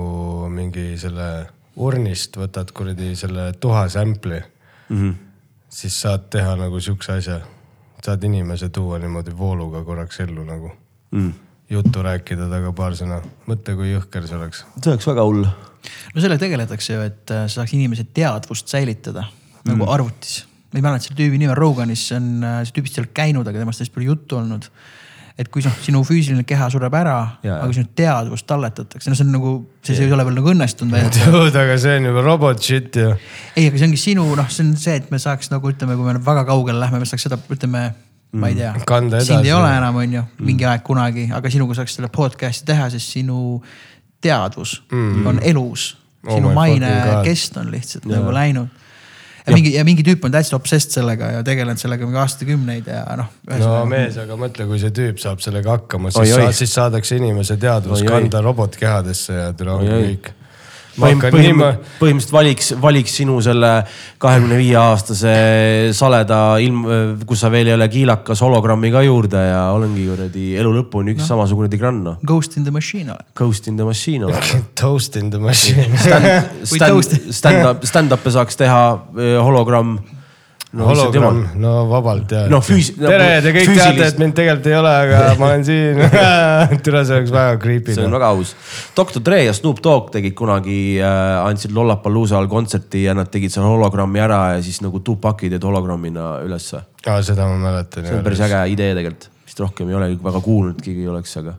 mingi 0.52 0.92
selle 1.00 1.30
urnist, 1.80 2.36
võtad 2.36 2.72
kuradi 2.76 3.14
selle 3.16 3.50
tuha 3.60 3.86
sample'i 3.88 4.40
mm, 4.42 4.96
-hmm. 4.96 5.14
siis 5.68 6.00
saad 6.02 6.28
teha 6.30 6.56
nagu 6.56 6.80
siukse 6.80 7.12
asja. 7.12 7.40
saad 8.04 8.22
inimese 8.24 8.68
tuua 8.68 8.98
niimoodi 8.98 9.36
vooluga 9.38 9.84
korraks 9.84 10.20
ellu 10.20 10.44
nagu 10.44 10.70
mm.. 11.10 11.32
Juttu 11.70 12.02
rääkida 12.02 12.48
temaga 12.50 12.72
paar 12.76 12.96
sõna, 12.98 13.20
mõtle, 13.48 13.76
kui 13.78 13.92
jõhker 13.92 14.26
see 14.26 14.38
oleks 14.38 14.64
see 14.82 14.92
oleks 14.92 15.06
väga 15.06 15.26
hull. 15.26 15.44
no 15.44 16.22
sellega 16.22 16.42
tegeletakse 16.44 16.96
ju, 16.96 17.04
et 17.06 17.34
äh, 17.34 17.44
saaks 17.50 17.74
inimese 17.76 18.08
teadvust 18.14 18.70
säilitada 18.72 19.28
nagu 19.64 19.84
mm. 19.84 19.90
arvutis. 19.92 20.40
ma 20.72 20.80
ei 20.80 20.86
mäleta 20.86 21.08
selle 21.08 21.18
tüübi 21.18 21.38
nime, 21.40 21.54
Roganis, 21.58 22.08
on, 22.16 22.32
see 22.64 22.74
tüübist 22.76 22.98
ei 22.98 23.04
ole 23.04 23.14
käinud, 23.14 23.46
aga 23.46 23.62
temast 23.62 23.82
hästi 23.82 23.94
palju 23.94 24.14
juttu 24.14 24.40
olnud. 24.40 24.66
et 25.40 25.48
kui 25.48 25.62
noh, 25.64 25.76
sinu 25.80 26.02
füüsiline 26.04 26.44
keha 26.44 26.66
sureb 26.72 26.94
ära, 26.98 27.16
aga 27.46 27.70
sinu 27.72 27.88
teadvus 27.96 28.42
talletatakse, 28.44 29.08
no 29.08 29.16
see 29.16 29.24
on 29.24 29.32
nagu, 29.38 29.54
see 29.86 29.96
ei 30.04 30.12
ole 30.12 30.26
veel 30.26 30.36
nagu 30.36 30.52
õnnestunud 30.52 30.96
veel. 30.96 31.08
dude, 31.22 31.56
aga 31.62 31.78
see 31.80 31.96
on 32.00 32.10
juba 32.10 32.26
robot 32.26 32.62
shit 32.66 32.98
ju. 32.98 33.14
ei, 33.54 33.70
aga 33.70 33.78
see 33.78 33.88
ongi 33.88 34.02
sinu 34.08 34.26
noh, 34.36 34.50
see 34.52 34.66
on 34.66 34.74
see, 34.80 34.98
et 35.00 35.10
me 35.14 35.22
saaks 35.22 35.52
nagu 35.54 35.70
ütleme, 35.70 35.96
kui 35.96 36.10
me 36.10 36.18
väga 36.26 36.44
kaugele 36.50 36.82
lähme, 36.82 37.02
me 37.02 37.08
saaks 37.08 37.28
seda, 37.28 37.38
ütleme, 37.50 37.90
ma 38.32 38.50
ei 38.50 38.54
tea. 38.54 38.74
Kanda 38.86 39.22
sind 39.24 39.46
ei 39.46 39.52
ole 39.52 39.70
enam, 39.76 39.96
on 40.02 40.18
ju, 40.18 40.24
mingi 40.46 40.66
aeg 40.68 40.84
kunagi, 40.86 41.28
aga 41.34 41.50
sinuga 41.50 41.76
saaks 41.78 41.98
selle 41.98 42.10
podcast'i 42.14 42.68
teha, 42.70 42.90
sest 42.92 43.16
sinu 43.16 43.60
teadvus 44.22 44.82
mm. 44.92 45.26
on 45.26 45.40
elus. 45.42 45.94
Oh 46.26 46.36
sinu 46.36 46.52
my 46.52 46.54
maine 46.54 47.22
kest 47.24 47.56
on 47.56 47.70
lihtsalt 47.72 48.04
ja. 48.04 48.18
nagu 48.18 48.32
läinud. 48.36 48.68
ja 49.46 49.54
mingi 49.56 49.70
ja 49.72 49.84
mingi 49.88 50.04
tüüp 50.04 50.24
on 50.28 50.34
täitsa 50.34 50.52
obsessed 50.58 50.92
sellega 50.92 51.30
ja 51.38 51.44
tegelenud 51.44 51.80
sellega 51.80 52.04
mingi 52.04 52.20
aastakümneid 52.20 52.90
ja 52.92 53.00
noh. 53.16 53.30
no 53.62 53.70
mees, 53.88 54.18
aga 54.20 54.36
mõtle, 54.36 54.66
kui 54.68 54.78
see 54.82 54.92
tüüp 54.94 55.22
saab 55.22 55.40
sellega 55.40 55.78
hakkama, 55.78 56.12
siis, 56.12 56.20
Oi, 56.20 56.34
oi. 56.36 56.50
sa, 56.50 56.58
siis 56.58 56.74
saadakse 56.76 57.16
inimese 57.16 57.56
teadvus 57.60 58.04
Oi, 58.04 58.10
kanda 58.12 58.44
robotkehadesse 58.44 59.38
ja 59.38 59.48
türa 59.56 59.78
oi. 59.80 59.88
kõik. 59.88 60.30
Põhim, 60.96 61.22
niimoodi, 61.34 61.90
põhimõtteliselt 62.00 62.34
valiks, 62.34 62.70
valiks 62.82 63.16
sinu 63.20 63.38
selle 63.44 63.70
kahekümne 64.20 64.58
viie 64.60 64.76
aastase 64.80 65.34
saleda 65.96 66.40
ilm, 66.62 66.84
kus 67.28 67.44
sa 67.44 67.50
veel 67.52 67.70
ei 67.70 67.76
ole 67.76 67.88
kiilakas 67.92 68.42
hologrammi 68.44 68.92
ka 68.94 69.04
juurde 69.06 69.44
ja 69.46 69.62
olengi 69.76 70.06
kuradi 70.08 70.46
elu 70.60 70.74
lõpuni 70.80 71.14
üks 71.14 71.24
no. 71.24 71.30
samasugune 71.34 71.70
tigrann 71.72 72.02
noh. 72.04 72.18
Ghost 72.26 72.56
in 72.58 72.66
the 72.66 72.74
machine 72.74 73.12
oled. 73.12 73.26
Ghost 73.38 73.68
in 73.70 73.78
the 73.80 73.86
machine 73.88 74.26
oled. 74.26 74.54
toast 74.80 75.16
in 75.16 75.30
the 75.30 75.40
machine. 75.42 75.96
Stand, 76.00 76.66
stand, 76.66 77.34
stand-up, 77.34 77.84
stand-up'e 77.86 78.34
saaks 78.34 78.58
teha 78.60 78.82
eh, 79.16 79.36
hologramm. 80.70 80.98
hologramm, 81.00 81.60
no 81.62 81.70
vabalt 81.90 82.30
ja. 82.30 82.44
No 82.50 82.60
füüs- 82.62 82.92
tere, 82.94 83.40
te 83.42 83.50
kõik 83.56 83.70
füüsilist- 83.72 83.96
teate, 83.96 84.06
et 84.12 84.18
mind 84.22 84.34
tegelikult 84.38 84.66
ei 84.70 84.74
ole, 84.78 84.92
aga 85.04 85.22
ma 85.40 85.46
olen 85.48 85.64
siin. 85.66 85.98
türa, 86.86 87.00
see 87.08 87.16
oleks 87.16 87.32
väga 87.34 87.56
creepy. 87.62 87.94
see 87.96 88.04
on 88.06 88.14
väga 88.14 88.28
aus. 88.36 88.52
Doktor 88.96 89.24
Dre 89.26 89.40
ja 89.44 89.54
Snoop 89.56 89.80
Dogg 89.82 90.12
tegid 90.14 90.36
kunagi 90.38 90.76
äh,, 91.02 91.40
andsid 91.42 91.74
Lollapalooza'l 91.74 92.46
kontserti 92.52 93.02
ja 93.08 93.14
nad 93.18 93.30
tegid 93.34 93.50
seal 93.50 93.66
hologrammi 93.66 94.22
ära 94.22 94.38
ja 94.54 94.60
siis 94.62 94.78
nagu 94.84 95.00
Tupaci 95.02 95.50
teed 95.50 95.66
hologrammina 95.66 96.36
ülesse. 96.46 96.84
aa, 97.06 97.18
seda 97.26 97.48
ma 97.50 97.58
mäletan. 97.58 98.06
see 98.06 98.18
on 98.20 98.22
päris 98.26 98.44
äge 98.46 98.62
idee 98.76 98.92
tegelikult, 98.94 99.26
vist 99.48 99.60
rohkem 99.64 99.90
ei 99.90 99.98
olegi 99.98 100.20
väga 100.22 100.40
kuulnud, 100.44 100.78
keegi 100.84 101.02
ei 101.02 101.10
oleks, 101.10 101.34
aga 101.42 101.56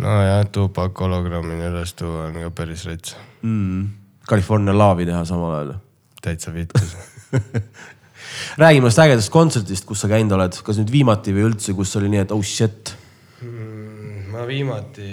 nojah, 0.00 0.42
Tupac 0.50 0.98
hologrammini 1.04 1.66
üles 1.70 1.94
tuua 1.94 2.26
on 2.30 2.42
ka 2.42 2.50
päris 2.62 2.86
rets. 2.90 3.14
mm,. 3.42 3.88
California 4.30 4.74
laavi 4.76 5.06
teha 5.06 5.22
samal 5.26 5.54
ajal. 5.60 5.72
täitsa 6.22 6.52
vittus. 6.54 6.96
räägime 8.60 8.90
sellest 8.90 9.04
ägedast 9.06 9.32
kontserdist, 9.34 9.86
kus 9.88 10.04
sa 10.04 10.10
käinud 10.10 10.36
oled, 10.36 10.60
kas 10.66 10.80
nüüd 10.80 10.92
viimati 10.92 11.34
või 11.36 11.48
üldse, 11.50 11.74
kus 11.78 11.96
oli 12.00 12.12
nii, 12.12 12.24
et 12.26 12.32
oh 12.36 12.44
shit. 12.44 12.94
ma 14.30 14.46
viimati, 14.48 15.10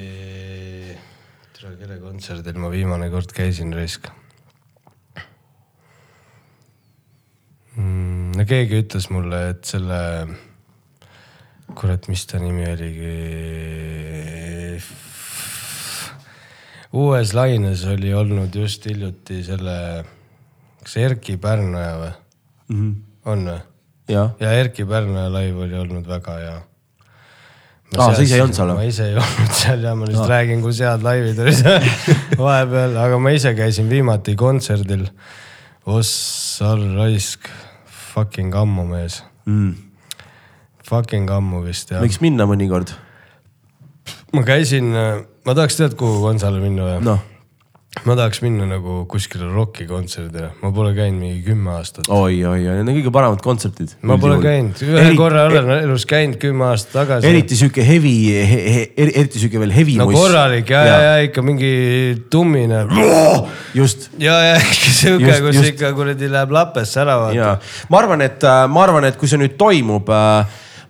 tere, 1.56 1.76
kelle 1.80 2.00
kontserdil 2.02 2.60
ma 2.62 2.72
viimane 2.74 3.10
kord 3.14 3.32
käisin, 3.36 3.74
Risk 3.76 4.10
mm,. 7.78 8.36
no 8.38 8.46
keegi 8.48 8.82
ütles 8.84 9.10
mulle, 9.14 9.42
et 9.54 9.66
selle, 9.70 10.02
kurat, 11.78 12.08
mis 12.12 12.26
ta 12.30 12.42
nimi 12.42 12.68
oligi. 12.72 13.16
uues 16.98 17.34
laines 17.36 17.84
oli 17.90 18.14
olnud 18.16 18.56
just 18.56 18.86
hiljuti 18.90 19.42
selle, 19.46 19.76
kas 20.84 20.96
Erki 21.04 21.36
Pärnoja 21.38 21.98
või 22.00 22.14
mm? 22.14 22.78
-hmm. 22.78 22.96
On 23.28 23.46
või? 23.50 23.60
ja 24.08 24.52
Erkki 24.56 24.86
Pärna 24.88 25.28
live 25.34 25.66
oli 25.66 25.78
olnud 25.78 26.08
väga 26.08 26.36
hea. 26.40 26.58
Aa, 27.96 28.12
sa 28.12 28.24
ise 28.24 28.36
ei 28.36 28.44
olnud 28.44 28.56
seal 28.58 28.72
või? 28.72 28.78
ma 28.82 28.86
ise 28.88 29.06
ei 29.08 29.16
olnud 29.16 29.54
seal 29.56 29.84
ja 29.88 29.94
ma 29.96 30.08
lihtsalt 30.10 30.32
räägin, 30.32 30.64
kus 30.64 30.80
head 30.84 31.04
laivid 31.06 31.38
olid 31.44 31.70
vahepeal, 32.42 32.98
aga 33.00 33.20
ma 33.24 33.32
ise 33.36 33.54
käisin 33.56 33.88
viimati 33.92 34.36
kontserdil. 34.40 35.06
Ossar 35.88 36.82
Raisk, 36.98 37.48
fucking 38.12 38.56
ammu 38.60 38.84
mees, 38.90 39.22
mm.. 39.48 39.72
fucking 40.90 41.32
ammu 41.32 41.64
vist 41.64 41.94
jah. 41.94 42.04
võiks 42.04 42.20
minna 42.24 42.48
mõnikord, 42.50 42.92
ma 44.36 44.44
käisin, 44.48 44.92
ma 44.92 45.56
tahaks 45.56 45.80
tead, 45.80 45.96
kuhu 46.00 46.20
kontsale 46.26 46.60
minna 46.60 46.90
või? 46.90 47.00
noh, 47.08 47.24
ma 48.06 48.14
tahaks 48.18 48.42
minna 48.44 48.66
nagu 48.68 49.00
kuskile 49.10 49.48
rokikontserdile, 49.50 50.52
ma 50.62 50.70
pole 50.76 50.92
käinud 50.96 51.22
mingi 51.22 51.40
kümme 51.46 51.72
aastat. 51.78 52.10
oi, 52.14 52.44
oi, 52.46 52.60
oi, 52.60 52.76
need 52.78 52.92
on 52.92 52.98
kõige 53.00 53.14
paremad 53.16 53.42
kontserdid. 53.44 53.96
ma 54.06 54.20
pole 54.22 54.38
käinud, 54.44 54.82
ühe 54.86 55.02
Eri- 55.02 55.18
korra 55.18 55.48
olen 55.50 55.72
elus 55.80 56.06
käinud 56.10 56.38
kümme 56.42 56.68
aastat 56.70 56.94
tagasi. 57.00 57.30
eriti 57.30 57.58
sihuke 57.58 57.86
heavy 57.88 58.14
he,, 58.36 58.60
he, 58.76 58.84
eriti 59.08 59.42
sihuke 59.42 59.62
veel 59.64 59.74
heavy 59.74 59.98
no 59.98 60.10
muss. 60.12 60.20
korralik 60.20 60.70
ja, 60.76 60.84
ja, 60.86 61.00
ja 61.08 61.16
ikka 61.26 61.42
mingi 61.48 61.72
tummine. 62.34 62.84
just 63.78 64.12
ja, 64.22 64.38
ja 64.52 64.62
ikka 64.62 64.94
sihuke, 65.02 65.34
kus 65.48 65.60
just. 65.62 65.74
ikka 65.74 65.92
kuradi 65.98 66.30
läheb 66.32 66.54
lapesse 66.60 67.02
ära 67.02 67.18
vaata. 67.24 67.58
ma 67.90 68.04
arvan, 68.04 68.28
et 68.28 68.48
ma 68.70 68.86
arvan, 68.86 69.10
et 69.10 69.18
kui 69.18 69.32
see 69.32 69.42
nüüd 69.42 69.58
toimub, 69.58 70.14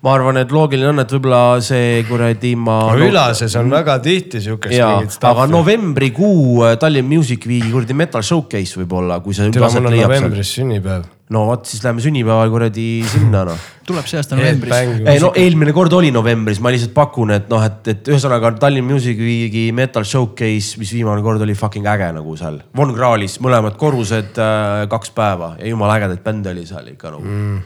ma 0.07 0.15
arvan, 0.15 0.39
et 0.39 0.53
loogiline 0.53 0.93
on, 0.93 1.03
et 1.03 1.11
võib-olla 1.17 1.41
see 1.63 2.01
kuradi 2.07 2.53
ma. 2.59 2.77
Ülases 2.95 3.57
on 3.59 3.71
väga 3.73 3.97
tihti 4.03 4.39
siukest 4.43 4.71
mingit, 4.77 5.17
aga 5.19 5.43
stuff'i. 5.43 5.51
novembrikuu 5.51 6.63
äh, 6.63 6.77
Tallinn 6.79 7.09
Music 7.09 7.43
Weeki 7.49 7.73
kuradi 7.73 7.97
metal 7.97 8.23
showcase 8.25 8.79
võib-olla, 8.79 9.19
kui 9.23 9.35
see 9.35 9.49
aset 9.51 9.83
mul 9.83 9.91
on 9.91 9.97
novembris 9.97 10.53
sünnipäev. 10.55 11.03
no 11.35 11.43
vot, 11.49 11.65
siis 11.67 11.83
lähme 11.83 12.03
sünnipäeval 12.03 12.53
kuradi 12.53 12.87
sinna 13.11 13.43
noh. 13.49 13.67
tuleb 13.87 14.07
see 14.07 14.21
aasta 14.21 14.39
novembris. 14.39 14.77
ei 15.11 15.19
no 15.23 15.33
eelmine 15.35 15.75
kord 15.75 15.97
oli 15.99 16.13
novembris, 16.15 16.63
ma 16.63 16.71
lihtsalt 16.71 16.95
pakun, 16.95 17.35
et 17.35 17.51
noh, 17.51 17.67
et, 17.67 17.91
et 17.91 18.11
ühesõnaga 18.13 18.53
Tallinn 18.63 18.87
Music 18.87 19.19
Weeki 19.19 19.67
metal 19.75 20.07
showcase, 20.07 20.79
mis 20.79 20.95
viimane 20.95 21.25
kord 21.25 21.43
oli 21.43 21.57
fucking 21.57 21.87
äge 21.97 22.13
nagu 22.15 22.39
seal. 22.39 22.61
Von 22.77 22.95
Krahlis 22.95 23.41
mõlemad 23.43 23.75
korrused 23.81 24.39
äh, 24.39 24.87
kaks 24.91 25.11
päeva 25.17 25.55
ja 25.59 25.75
jumala 25.75 25.99
ägedaid 25.99 26.23
bände 26.23 26.55
oli 26.55 26.67
seal 26.69 26.93
ikka 26.95 27.17
nagu 27.17 27.27
mm.. 27.27 27.63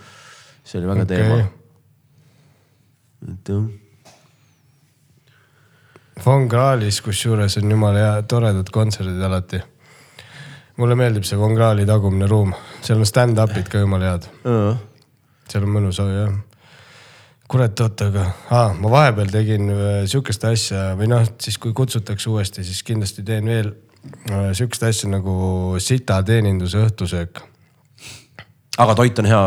see 0.66 0.82
oli 0.82 0.96
väga 0.96 1.06
okay. 1.10 1.18
teema. 1.18 1.42
Et 3.30 3.50
jah 3.50 3.70
Von 6.22 6.46
Krahlis, 6.50 7.00
kusjuures 7.02 7.56
on 7.58 7.72
jumala 7.72 7.98
hea, 7.98 8.24
toredad 8.30 8.68
kontserdid 8.70 9.22
alati. 9.26 9.62
mulle 10.78 10.96
meeldib 10.96 11.26
see 11.26 11.40
Von 11.40 11.56
Krahli 11.58 11.86
tagumine 11.86 12.28
ruum, 12.30 12.54
seal 12.82 13.02
on 13.02 13.10
stand-up'id 13.10 13.70
ka 13.70 13.82
jumala 13.82 14.14
head, 14.14 14.28
äh.. 14.46 14.80
seal 15.50 15.66
on 15.66 15.76
mõnus 15.78 16.02
jah. 16.02 16.34
kurat, 17.48 17.80
oota, 17.82 18.10
aga 18.12 18.26
ah, 18.50 18.76
ma 18.78 18.92
vahepeal 18.94 19.32
tegin 19.34 19.72
äh, 19.74 20.04
sihukest 20.06 20.46
asja 20.46 20.92
või 21.00 21.10
noh, 21.12 21.26
siis 21.42 21.58
kui 21.58 21.74
kutsutakse 21.74 22.30
uuesti, 22.30 22.64
siis 22.64 22.84
kindlasti 22.84 23.26
teen 23.26 23.50
veel 23.50 23.74
äh, 24.30 24.52
sihukest 24.54 24.86
asja 24.88 25.10
nagu 25.10 25.80
sitateeninduse 25.80 26.86
õhtusöök 26.86 27.48
aga 28.78 28.96
toit 28.96 29.20
on 29.20 29.30
hea. 29.30 29.44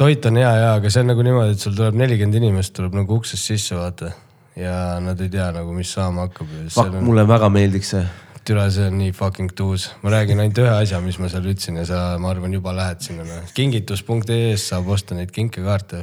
Toit 0.00 0.26
on 0.30 0.40
hea 0.40 0.50
ja, 0.62 0.72
aga 0.78 0.90
see 0.92 1.04
on 1.04 1.12
nagu 1.12 1.24
niimoodi, 1.26 1.54
et 1.58 1.62
sul 1.62 1.76
tuleb 1.76 1.98
nelikümmend 2.00 2.40
inimest 2.40 2.72
tuleb 2.76 2.96
nagu 2.96 3.20
uksest 3.20 3.52
sisse 3.52 3.76
vaata 3.76 4.14
ja 4.56 4.74
nad 5.02 5.20
ei 5.20 5.30
tea 5.32 5.50
nagu, 5.54 5.72
mis 5.76 5.92
saama 5.94 6.26
hakkab. 6.26 6.50
Fuck, 6.72 6.98
mulle 7.04 7.26
väga 7.28 7.50
meeldiks 7.52 7.94
see. 7.94 8.02
türa, 8.44 8.64
see 8.72 8.86
on 8.88 8.96
nii 8.98 9.12
fucking 9.14 9.52
tuus, 9.54 9.90
ma 10.02 10.10
räägin 10.14 10.40
ainult 10.40 10.58
ühe 10.58 10.70
asja, 10.72 10.98
mis 11.04 11.18
ma 11.20 11.28
seal 11.30 11.44
ütlesin 11.46 11.76
ja 11.78 11.84
sa, 11.86 11.98
ma 12.18 12.30
arvan, 12.32 12.54
juba 12.56 12.72
lähed 12.74 13.04
sinna 13.04 13.26
noh.. 13.28 13.50
kingitus.ee-s 13.54 14.64
saab 14.72 14.88
osta 14.90 15.14
neid 15.14 15.30
kinkekaarte. 15.34 16.00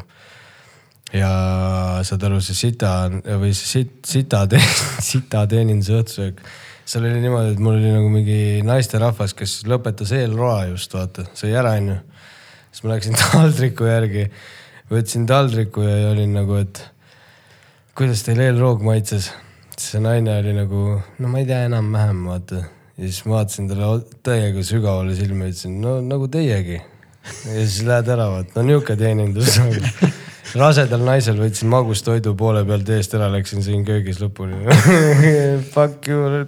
ja 1.18 1.32
saad 2.08 2.24
aru, 2.30 2.40
see 2.44 2.56
sita 2.56 2.94
või 3.42 3.52
see 3.58 3.72
sit, 3.72 3.98
sita, 4.06 4.46
sita 5.12 5.44
teeninduse 5.50 5.98
õhtusöök. 5.98 6.46
seal 6.86 7.10
oli 7.10 7.26
niimoodi, 7.26 7.56
et 7.58 7.64
mul 7.66 7.80
oli 7.82 7.96
nagu 7.98 8.14
mingi 8.14 8.40
naisterahvas, 8.68 9.34
kes 9.36 9.60
lõpetas 9.68 10.14
eelroa 10.16 10.68
just 10.70 10.94
vaata, 10.94 11.28
sai 11.34 11.58
ära 11.58 11.74
onju. 11.82 11.98
Siis 12.78 12.86
ma 12.86 12.94
läksin 12.94 13.18
taldriku 13.24 13.88
järgi, 13.90 14.28
võtsin 14.92 15.26
taldriku 15.30 15.82
ja 15.82 16.12
olin 16.12 16.36
nagu, 16.38 16.60
et 16.62 16.84
kuidas 17.98 18.22
teil 18.28 18.44
eelroog 18.46 18.86
maitses? 18.86 19.32
siis 19.78 19.96
see 19.96 20.02
naine 20.02 20.36
oli 20.42 20.54
nagu, 20.58 20.84
no 21.22 21.32
ma 21.32 21.42
ei 21.42 21.48
tea 21.50 21.64
enam-vähem 21.66 22.22
vaata. 22.30 22.62
ja 22.98 23.02
siis 23.02 23.24
ma 23.26 23.40
vaatasin 23.40 23.72
talle 23.72 23.90
täiega 24.26 24.62
sügavale 24.66 25.18
silma 25.18 25.48
ja 25.48 25.56
ütlesin, 25.56 25.80
no 25.82 25.98
nagu 26.06 26.30
teiegi. 26.34 26.78
ja 26.78 27.58
siis 27.58 27.82
lähed 27.88 28.14
ära 28.14 28.30
vaata, 28.36 28.60
no 28.60 28.68
nihuke 28.70 28.98
teenindus. 29.00 29.58
rasedal 30.62 31.02
naisel 31.06 31.42
võtsin 31.42 31.74
magustoidu 31.74 32.36
poole 32.38 32.62
pealt 32.66 32.90
eest 32.94 33.18
ära, 33.18 33.32
läksin 33.34 33.66
sõin 33.66 33.82
köögis 33.90 34.22
lõpuni. 34.22 34.62
Fuck 35.74 36.08
you. 36.14 36.46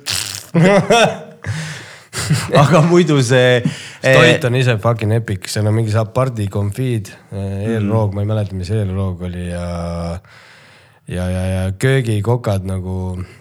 aga 2.64 2.86
muidu 2.86 3.18
see. 3.26 3.64
Toit 4.04 4.46
on 4.48 4.60
ise 4.60 4.78
fucking 4.82 5.16
epic, 5.16 5.50
seal 5.52 5.68
on 5.70 5.76
mingi 5.76 5.94
saab 5.94 6.14
pardi 6.16 6.48
konfiid, 6.52 7.12
eelroog, 7.34 8.14
ma 8.16 8.24
ei 8.24 8.30
mäleta, 8.30 8.56
mis 8.58 8.72
eelroog 8.76 9.26
oli 9.30 9.50
ja 9.50 9.66
ja, 11.10 11.26
ja, 11.30 11.44
ja 11.46 11.62
köögikokad 11.72 12.68
nagu, 12.70 12.96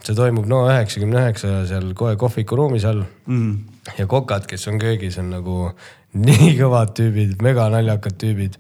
see 0.05 0.17
toimub 0.17 0.49
no 0.49 0.63
üheksakümne 0.71 1.21
üheksa 1.21 1.63
seal 1.69 1.91
kohe 1.99 2.17
kohvikuruumis 2.21 2.87
all 2.89 3.03
mm.. 3.27 3.51
ja 3.99 4.07
kokad, 4.09 4.47
kes 4.49 4.65
on 4.73 4.81
köögis, 4.81 5.19
on 5.21 5.33
nagu 5.37 5.59
nii 6.29 6.55
kõvad 6.59 6.95
tüübid, 6.97 7.37
mega 7.45 7.69
naljakad 7.73 8.17
tüübid. 8.21 8.57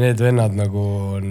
Need 0.00 0.18
vennad 0.20 0.56
nagu 0.58 0.82
on, 1.14 1.28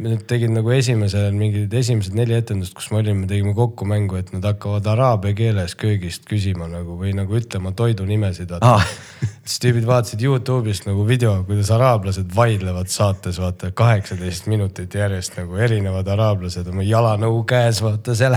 nad 0.00 0.22
tegid 0.28 0.52
nagu 0.52 0.72
esimesel 0.74 1.34
mingid 1.36 1.72
esimesed 1.76 2.14
neli 2.16 2.34
etendust, 2.36 2.74
kus 2.76 2.88
me 2.92 3.00
olime, 3.00 3.26
tegime 3.30 3.52
kokku 3.56 3.86
mängu, 3.88 4.18
et 4.20 4.32
nad 4.34 4.44
hakkavad 4.48 4.86
araabia 4.92 5.36
keeles 5.36 5.76
köögist 5.80 6.26
küsima 6.30 6.68
nagu 6.70 6.96
või 7.00 7.12
nagu 7.16 7.36
ütlema 7.36 7.72
toidunimesid. 7.76 8.56
Ah. 8.60 8.84
siis 9.44 9.60
tüübid 9.64 9.86
vaatasid 9.88 10.24
Youtube'ist 10.24 10.88
nagu 10.88 11.04
video, 11.08 11.36
kuidas 11.48 11.72
araablased 11.74 12.34
vaidlevad 12.36 12.90
saates, 12.92 13.40
vaata 13.42 13.72
kaheksateist 13.76 14.50
minutit 14.50 14.94
järjest 14.96 15.38
nagu 15.38 15.58
erinevad 15.60 16.08
araablased 16.16 16.68
oma 16.72 16.86
jalanõu 16.86 17.42
käes, 17.48 17.82
vaata 17.84 18.16
seal. 18.18 18.36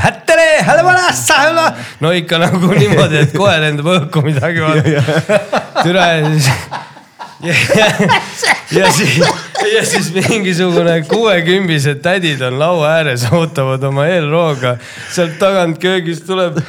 no 2.03 2.13
ikka 2.15 2.41
nagu 2.43 2.71
niimoodi, 2.71 3.23
et 3.25 3.37
kohe 3.37 3.59
lendab 3.63 3.93
õhku 3.97 4.25
midagi, 4.25 4.65
türa 5.83 6.09
ja 6.13 6.33
siis 6.33 6.49
ja, 8.79 8.91
siis, 8.91 9.17
ja 9.75 9.85
siis 9.85 10.13
mingisugune 10.15 11.01
kuuekümbised 11.09 11.99
tädid 12.03 12.41
on 12.47 12.59
laua 12.59 12.93
ääres, 12.99 13.25
ootavad 13.31 13.83
oma 13.83 14.07
eelrooga. 14.07 14.77
sealt 15.11 15.35
tagant 15.39 15.79
köögist 15.79 16.25
tuleb. 16.27 16.61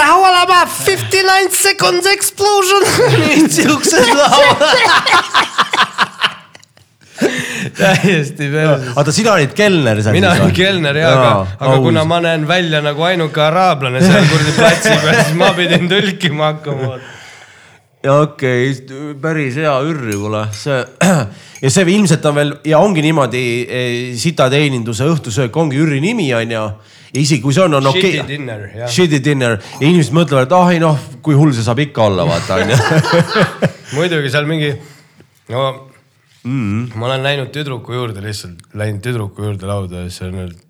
olema 0.00 0.66
fifty 0.66 1.22
nine 1.22 1.50
seconds 1.52 2.06
explosion. 2.06 2.82
mingid 3.18 3.50
siuksed 3.52 4.14
lauad. 4.14 4.78
täiesti 7.76 8.48
perses. 8.48 8.96
oota, 8.96 9.12
sina 9.12 9.32
olid 9.36 9.52
kelner 9.56 10.00
seal 10.00 10.16
mina 10.16 10.32
või? 10.38 10.52
kelner 10.56 10.96
ja, 10.96 11.12
aga 11.12 11.26
Jaa,, 11.28 11.46
aga 11.58 11.72
aus. 11.74 11.82
kuna 11.84 12.04
ma 12.08 12.20
näen 12.24 12.46
välja 12.48 12.80
nagu 12.84 13.04
ainuke 13.04 13.42
araablane 13.44 14.00
seal 14.00 14.28
kuradi 14.30 14.54
platsi 14.56 14.94
peal, 15.02 15.18
siis 15.20 15.36
ma 15.36 15.50
pidin 15.56 15.90
tõlkima 15.90 16.54
hakkama. 16.54 16.94
Okei 18.08 18.70
okay,, 18.70 19.14
päris 19.20 19.58
hea 19.60 19.72
ürri 19.84 20.14
kuule, 20.16 20.46
see 20.56 20.78
ja 21.64 21.72
see 21.72 21.84
ilmselt 21.92 22.24
on 22.30 22.38
veel 22.38 22.54
ja 22.70 22.78
ongi 22.80 23.02
niimoodi, 23.04 23.42
sitateeninduse 24.16 25.08
õhtusöök 25.10 25.56
ongi 25.60 25.80
ürri 25.82 26.00
nimi 26.00 26.30
on 26.36 26.54
ju. 26.54 26.62
ja 27.10 27.20
isegi 27.20 27.42
kui 27.44 27.52
see 27.52 27.66
on, 27.66 27.76
on 27.76 27.90
okei 27.90 28.14
Shitty 28.14 28.28
dinner, 28.30 28.64
jah. 28.72 28.88
Shitty 28.88 29.20
dinner 29.24 29.58
ja 29.58 29.84
inimesed 29.84 30.16
mõtlevad, 30.16 30.48
et 30.48 30.56
ah 30.56 30.72
ei 30.72 30.80
noh, 30.80 30.96
kui 31.20 31.36
hull 31.36 31.52
see 31.52 31.66
saab 31.66 31.82
ikka 31.84 32.06
olla, 32.08 32.24
vaata 32.28 32.62
on 32.62 32.72
ju. 32.72 32.78
muidugi 33.98 34.32
seal 34.32 34.48
mingi, 34.48 34.72
no 35.52 35.66
mm. 36.44 36.94
ma 36.94 37.10
olen 37.10 37.26
läinud 37.26 37.52
tüdruku 37.52 37.98
juurde 37.98 38.24
lihtsalt, 38.24 38.64
läinud 38.80 39.04
tüdruku 39.04 39.44
juurde 39.44 39.68
lauda 39.68 40.06
ja 40.06 40.08
siis 40.08 40.24
olen 40.24 40.46
öelnud, 40.46 40.64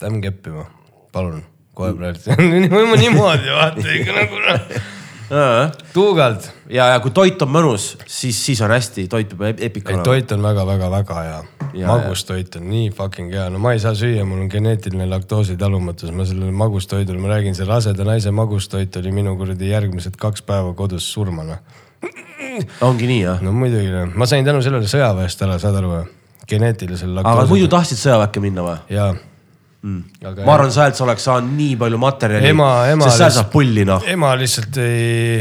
lähme 0.00 0.22
keppima, 0.24 0.64
palun, 1.12 1.44
kohe 1.76 1.92
praegu. 1.98 2.40
niimoodi 3.04 3.52
vaata 3.52 3.98
ikka 3.98 4.16
nagu 4.16 4.40
noh, 4.46 4.80
tuugalt. 5.94 6.50
ja, 6.68 6.90
ja 6.94 7.00
kui 7.00 7.14
toit 7.14 7.42
on 7.42 7.50
mõnus, 7.54 7.94
siis, 8.06 8.38
siis 8.46 8.60
on 8.66 8.74
hästi, 8.74 9.06
toit 9.10 9.32
peab 9.36 9.62
ei, 9.62 9.72
olema. 9.86 10.04
toit 10.06 10.32
on 10.36 10.42
väga-väga-väga 10.42 11.24
hea 11.24 11.40
Ja, 11.74 11.86
magustoit 11.86 12.56
on 12.58 12.64
nii 12.66 12.88
fucking 12.90 13.30
hea, 13.30 13.44
no 13.52 13.60
ma 13.62 13.76
ei 13.76 13.78
saa 13.82 13.92
süüa, 13.94 14.24
mul 14.26 14.42
on 14.42 14.48
geneetiline 14.50 15.06
laktoositalumatus, 15.06 16.10
ma 16.10 16.26
sellele 16.26 16.50
magustoidule, 16.50 17.20
ma 17.22 17.30
räägin, 17.30 17.54
see 17.54 17.68
raseda 17.68 18.06
naise 18.08 18.32
magustoit 18.34 18.96
oli 18.98 19.12
minu 19.14 19.36
kuradi 19.38 19.70
järgmised 19.70 20.18
kaks 20.18 20.42
päeva 20.48 20.74
kodus 20.74 21.06
surma 21.14 21.46
noh. 21.46 21.62
ongi 22.88 23.06
nii 23.06 23.20
jah? 23.22 23.42
no 23.46 23.54
muidugi 23.54 23.92
noh, 23.92 24.10
ma 24.18 24.26
sain 24.26 24.46
tänu 24.46 24.64
sellele 24.66 24.90
sõjaväest 24.90 25.46
ära, 25.46 25.60
saad 25.62 25.78
aru 25.78 25.94
või? 25.94 26.04
geneetilisel 26.50 27.22
aga 27.22 27.46
muidu 27.46 27.70
tahtsid 27.70 28.02
sõjaväkke 28.02 28.42
minna 28.42 28.66
või? 28.66 28.78
jaa 28.90 29.12
mm.. 29.82 30.02
ma 30.44 30.54
arvan, 30.54 30.72
sealt 30.74 30.98
sa 30.98 31.04
oleks 31.06 31.26
saanud 31.28 31.54
nii 31.56 31.76
palju 31.80 32.00
materjali, 32.00 32.50
sest 33.04 33.22
seal 33.22 33.36
saab 33.38 33.52
pulli 33.52 33.86
noh. 33.88 34.04
ema 34.12 34.32
lihtsalt 34.38 34.80
ei, 34.82 35.38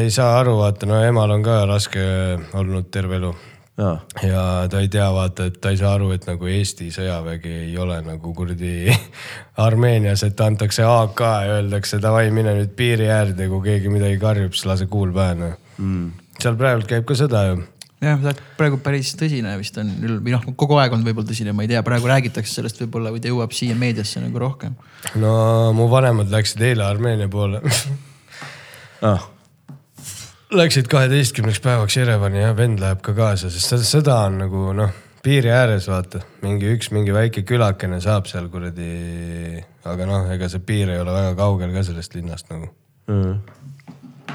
ei 0.00 0.10
saa 0.14 0.34
aru, 0.40 0.58
vaata 0.60 0.88
no 0.90 1.00
emal 1.04 1.36
on 1.36 1.46
ka 1.46 1.62
raske 1.70 2.02
olnud 2.60 2.90
terve 2.92 3.18
elu. 3.20 3.32
jaa, 3.80 3.94
ja 4.26 4.44
ta 4.70 4.82
ei 4.84 4.90
tea, 4.92 5.08
vaata, 5.14 5.48
et 5.48 5.60
ta 5.62 5.72
ei 5.72 5.80
saa 5.80 5.94
aru, 5.96 6.10
et 6.16 6.26
nagu 6.28 6.50
Eesti 6.50 6.90
sõjavägi 6.92 7.54
ei 7.64 7.78
ole 7.80 8.00
nagu 8.04 8.34
kuradi 8.36 8.92
Armeenias, 9.66 10.24
et 10.26 10.40
antakse 10.44 10.84
AK 10.84 11.26
ja 11.46 11.58
öeldakse 11.58 12.00
davai, 12.02 12.28
mine 12.34 12.54
nüüd 12.58 12.76
piiri 12.76 13.08
äärde, 13.10 13.48
kui 13.48 13.64
keegi 13.70 13.92
midagi 13.92 14.20
karjub, 14.20 14.56
siis 14.56 14.68
lase 14.68 14.90
kuul 14.92 15.14
pähe 15.16 15.36
noh 15.40 15.58
mm.. 15.80 16.08
seal 16.40 16.58
praegu 16.60 16.88
käib 16.88 17.08
ka 17.08 17.16
sõda 17.18 17.46
ju. 17.50 17.60
jah, 18.00 18.30
praegu 18.58 18.78
päris 18.84 19.12
tõsine 19.18 19.56
vist 19.60 19.76
on 19.80 19.90
või 20.24 20.34
noh, 20.34 20.46
kogu 20.56 20.78
aeg 20.80 20.94
on 20.96 21.04
võib-olla 21.06 21.32
tõsine, 21.32 21.54
ma 21.56 21.66
ei 21.66 21.72
tea, 21.72 21.82
praegu 21.86 22.08
räägitakse 22.10 22.60
sellest 22.60 22.80
võib-olla 22.84 23.12
või 23.14 23.22
ta 23.22 23.32
jõuab 23.32 23.52
siia 23.56 23.76
meediasse 23.78 24.22
nagu 24.22 24.40
rohkem. 24.40 24.78
no 25.20 25.34
mu 25.76 25.90
vanemad 25.92 26.32
läksid 26.32 26.64
eile 26.70 26.86
Armeenia 26.86 27.28
poole 27.32 27.62
ah, 29.10 29.28
Läksid 30.50 30.88
kaheteistkümneks 30.90 31.60
päevaks 31.62 31.94
Jerevani 31.96 32.40
ja 32.40 32.56
vend 32.56 32.80
läheb 32.82 33.04
ka 33.06 33.12
kaasa, 33.14 33.52
sest 33.54 33.70
seda 33.70 33.84
sõda 33.86 34.16
on 34.26 34.40
nagu 34.40 34.72
noh, 34.74 34.90
piiri 35.22 35.52
ääres 35.54 35.86
vaata, 35.86 36.24
mingi 36.42 36.72
üks 36.74 36.90
mingi 36.90 37.14
väike 37.14 37.44
külakene 37.46 38.00
saab 38.02 38.26
seal 38.26 38.48
kuradi, 38.50 39.60
aga 39.86 40.08
noh, 40.08 40.26
ega 40.34 40.48
see 40.50 40.64
piir 40.66 40.90
ei 40.90 40.98
ole 40.98 41.14
väga 41.14 41.36
kaugel 41.38 41.70
ka 41.76 41.84
sellest 41.86 42.18
linnast 42.18 42.50
nagu. 42.50 42.66
mm. 43.06 43.36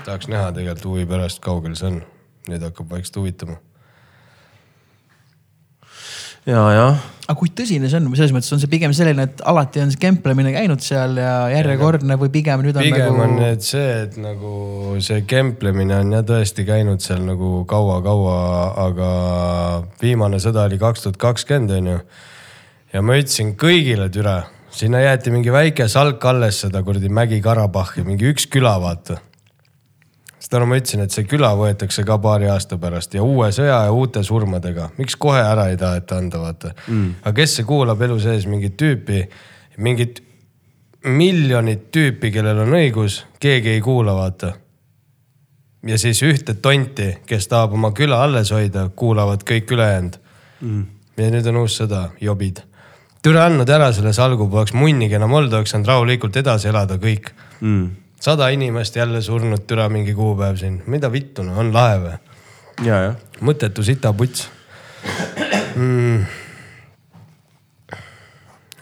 tahaks 0.05 0.29
näha 0.31 0.53
tegelikult 0.55 0.87
huvi 0.93 1.05
pärast, 1.09 1.43
kaugel 1.43 1.75
see 1.75 1.91
on. 1.91 1.99
Nüüd 2.51 2.63
hakkab 2.65 2.91
vaikselt 2.91 3.19
huvitama. 3.21 3.57
ja, 6.45 6.61
jah, 6.75 7.03
aga 7.25 7.35
kui 7.39 7.49
tõsine 7.57 7.89
see 7.89 7.97
on, 7.97 8.11
selles 8.13 8.33
mõttes 8.35 8.53
on 8.53 8.61
see 8.61 8.69
pigem 8.69 8.93
selline, 8.93 9.25
et 9.25 9.41
alati 9.49 9.81
on 9.81 9.93
see 9.93 10.01
kemplemine 10.03 10.51
käinud 10.53 10.83
seal 10.85 11.17
ja 11.17 11.33
järjekordne 11.55 12.17
või 12.21 12.29
pigem 12.33 12.61
nüüd 12.65 12.77
on 12.77 12.85
pigem 12.85 13.07
nagu 13.09 13.23
on 13.25 13.35
nüüd 13.39 13.65
see, 13.65 13.87
et 14.03 14.17
nagu 14.21 14.53
see 15.03 15.23
kemplemine 15.29 15.97
on 16.03 16.13
jah 16.13 16.25
tõesti 16.27 16.67
käinud 16.67 17.01
seal 17.05 17.23
nagu 17.25 17.63
kaua-kaua, 17.69 18.39
aga 18.85 19.11
viimane 20.01 20.41
sõda 20.43 20.67
oli 20.69 20.77
kaks 20.81 21.07
tuhat 21.07 21.21
kakskümmend 21.21 21.77
on 21.79 21.93
ju. 21.95 22.01
ja 22.93 23.01
ma 23.05 23.17
ütlesin 23.17 23.55
kõigile 23.57 24.11
türa, 24.13 24.43
sinna 24.75 25.01
jäeti 25.01 25.33
mingi 25.33 25.53
väike 25.53 25.89
salk 25.89 26.21
alles 26.29 26.61
seda 26.67 26.83
kuradi 26.85 27.09
Mägi-Karabahhi, 27.09 28.05
mingi 28.05 28.29
üks 28.29 28.45
küla 28.51 28.77
vaata. 28.83 29.17
Seda 30.45 30.61
ma 30.69 30.77
ütlesin, 30.77 31.01
et 31.05 31.13
see 31.15 31.25
küla 31.29 31.51
võetakse 31.57 32.05
ka 32.05 32.17
paari 32.21 32.49
aasta 32.51 32.77
pärast 32.81 33.15
ja 33.17 33.23
uue 33.25 33.49
sõja 33.55 33.79
ja 33.87 33.93
uute 33.93 34.21
surmadega, 34.25 34.91
miks 34.99 35.17
kohe 35.17 35.41
ära 35.41 35.69
ei 35.71 35.79
taheta 35.81 36.19
anda, 36.21 36.41
vaata 36.43 36.73
mm.. 36.85 37.15
aga 37.23 37.33
kes 37.39 37.57
see 37.59 37.67
kuulab 37.67 38.01
elu 38.05 38.19
sees 38.21 38.45
mingit 38.49 38.77
tüüpi, 38.77 39.23
mingit 39.81 40.21
miljonit 41.05 41.89
tüüpi, 41.93 42.31
kellel 42.33 42.61
on 42.65 42.77
õigus, 42.77 43.23
keegi 43.41 43.75
ei 43.75 43.81
kuula, 43.85 44.15
vaata. 44.17 44.53
ja 45.85 45.97
siis 46.01 46.21
ühte 46.25 46.57
tonti, 46.61 47.11
kes 47.25 47.49
tahab 47.49 47.73
oma 47.77 47.91
küla 47.97 48.21
alles 48.23 48.53
hoida, 48.53 48.87
kuulavad 48.95 49.45
kõik 49.49 49.73
ülejäänud 49.73 50.21
mm.. 50.61 50.87
ja 51.17 51.33
nüüd 51.33 51.51
on 51.51 51.61
uus 51.65 51.81
sõda, 51.81 52.09
jobid. 52.21 52.61
türa 53.25 53.49
andnud 53.49 53.69
ära 53.69 53.91
selle 53.93 54.13
salgu, 54.13 54.49
poleks 54.49 54.77
munnigi 54.77 55.17
enam 55.17 55.33
olnud, 55.33 55.53
oleks 55.53 55.73
saanud 55.73 55.89
rahulikult 55.89 56.37
edasi 56.37 56.69
elada 56.69 57.01
kõik 57.01 57.33
mm. 57.61 58.04
Sada 58.25 58.49
inimest 58.53 58.95
jälle 58.97 59.21
surnud, 59.21 59.67
türa 59.69 59.89
mingi 59.93 60.15
kuupäev 60.17 60.57
siin, 60.57 60.79
mida 60.89 61.11
vittu 61.13 61.45
no 61.45 61.59
on 61.61 61.73
lahe 61.75 61.99
või? 62.01 62.15
mõttetu 63.45 63.85
sitaputs 63.85 64.47
mm.. 65.75 66.25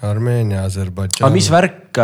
Armeenia, 0.04 0.66
Aserbaidžaan. 0.68 1.24
aga 1.28 1.36
mis 1.36 1.48
värk, 1.52 2.00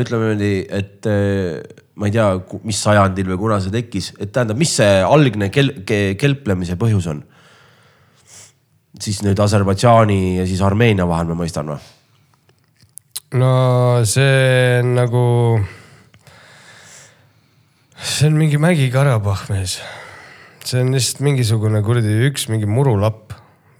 ütleme 0.00 0.30
niimoodi, 0.30 0.52
et 0.72 1.08
äh, 1.10 1.82
ma 2.00 2.08
ei 2.08 2.14
tea, 2.14 2.28
mis 2.64 2.78
sajandil 2.80 3.28
või 3.32 3.40
kuna 3.42 3.58
see 3.60 3.74
tekkis, 3.74 4.12
et 4.16 4.32
tähendab, 4.32 4.60
mis 4.60 4.72
see 4.78 5.02
algne 5.04 5.50
kel-, 5.52 5.74
ke- 5.88 6.14
kelplemise 6.20 6.78
põhjus 6.80 7.10
on? 7.12 7.20
siis 9.02 9.22
nüüd 9.24 9.40
Aserbaidžaani 9.40 10.38
ja 10.38 10.46
siis 10.46 10.60
Armeenia 10.64 11.06
vahel 11.08 11.28
ma 11.32 11.36
mõistan 11.42 11.72
või? 11.72 11.78
no 13.40 13.52
see 14.08 14.80
nagu, 14.86 15.22
see 18.02 18.26
on 18.26 18.38
mingi 18.38 18.58
Mägi-Karabahh 18.58 19.46
mees. 19.52 19.78
see 20.64 20.80
on 20.82 20.92
lihtsalt 20.94 21.22
mingisugune 21.26 21.82
kuradi 21.82 22.12
üks 22.28 22.48
mingi 22.50 22.66
murulapp, 22.70 23.32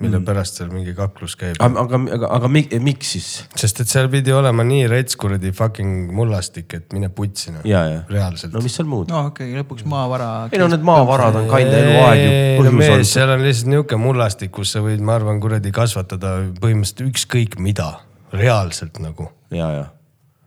mille 0.02 0.18
mm. 0.18 0.26
pärast 0.26 0.58
seal 0.58 0.70
mingi 0.72 0.94
kaklus 0.98 1.36
käib. 1.38 1.58
aga, 1.62 1.84
aga, 1.84 2.00
aga, 2.16 2.30
aga 2.38 2.50
mi, 2.50 2.64
miks 2.82 3.12
siis? 3.16 3.28
sest 3.58 3.82
et 3.84 3.90
seal 3.90 4.10
pidi 4.12 4.34
olema 4.34 4.64
nii 4.66 4.88
rets 4.90 5.18
kuradi 5.18 5.52
fucking 5.54 6.10
mullastik, 6.14 6.74
et 6.78 6.94
mine 6.94 7.10
putsi 7.14 7.54
noh, 7.54 7.66
reaalselt 8.10 8.54
no 8.54 8.62
mis 8.64 8.78
seal 8.78 8.90
muud? 8.90 9.10
no 9.10 9.28
okei 9.30 9.50
okay,, 9.52 9.62
lõpuks 9.62 9.86
maavara. 9.90 10.30
ei 10.50 10.62
no 10.62 10.68
need 10.70 10.86
maavarad 10.86 11.40
on 11.42 11.48
kinda 11.50 11.80
eluaeg 11.84 12.22
ju 12.24 12.66
no 12.66 12.76
mees, 12.78 12.94
olnud. 12.96 13.10
seal 13.14 13.34
on 13.36 13.46
lihtsalt 13.46 13.72
nihuke 13.74 13.98
mullastik, 14.02 14.54
kus 14.58 14.74
sa 14.76 14.84
võid, 14.84 15.02
ma 15.06 15.18
arvan, 15.18 15.42
kuradi 15.42 15.74
kasvatada 15.74 16.38
põhimõtteliselt 16.62 17.10
ükskõik 17.10 17.58
mida, 17.62 17.92
reaalselt 18.34 19.02
nagu. 19.02 19.30
ja, 19.54 19.70
ja, 19.78 19.90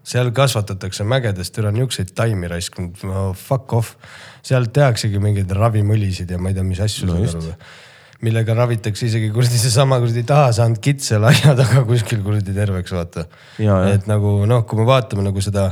seal 0.06 0.30
kasvatatakse 0.36 1.06
mägedes 1.08 1.50
türa 1.56 1.72
niukseid 1.74 2.14
taimi 2.18 2.50
raisk 2.52 2.78
no,, 2.80 3.32
fuck 3.34 3.74
off. 3.74 3.96
seal 4.46 4.70
tehaksegi 4.74 5.20
mingeid 5.22 5.52
ravimõlisid 5.52 6.32
ja 6.32 6.40
ma 6.42 6.52
ei 6.52 6.58
tea, 6.58 6.68
mis 6.68 6.84
asju 6.86 7.10
No 7.10 7.56
millega 8.24 8.56
ravitakse 8.58 9.10
isegi 9.10 9.30
kuradi 9.34 9.60
seesama 9.60 10.00
kuradi 10.02 10.24
taha 10.28 10.52
saanud 10.56 10.80
kits 10.84 11.12
seal 11.12 11.26
aia 11.28 11.54
taga 11.58 11.84
kuskil 11.88 12.24
kuradi 12.26 12.56
terveks 12.56 12.94
vaata. 12.96 13.26
Et 13.92 14.08
nagu 14.10 14.38
noh, 14.50 14.64
kui 14.68 14.80
me 14.80 14.88
vaatame 14.88 15.26
nagu 15.26 15.44
seda 15.44 15.68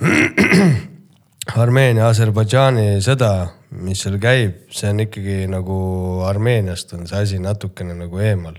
Armeenia, 1.60 2.06
Aserbaidžaani 2.08 3.00
sõda, 3.02 3.30
mis 3.82 4.02
seal 4.04 4.20
käib, 4.22 4.66
see 4.74 4.92
on 4.92 5.02
ikkagi 5.06 5.38
nagu 5.50 5.78
Armeeniast 6.28 6.94
on 6.96 7.08
see 7.10 7.24
asi 7.24 7.40
natukene 7.42 7.96
nagu 7.98 8.22
eemal. 8.22 8.56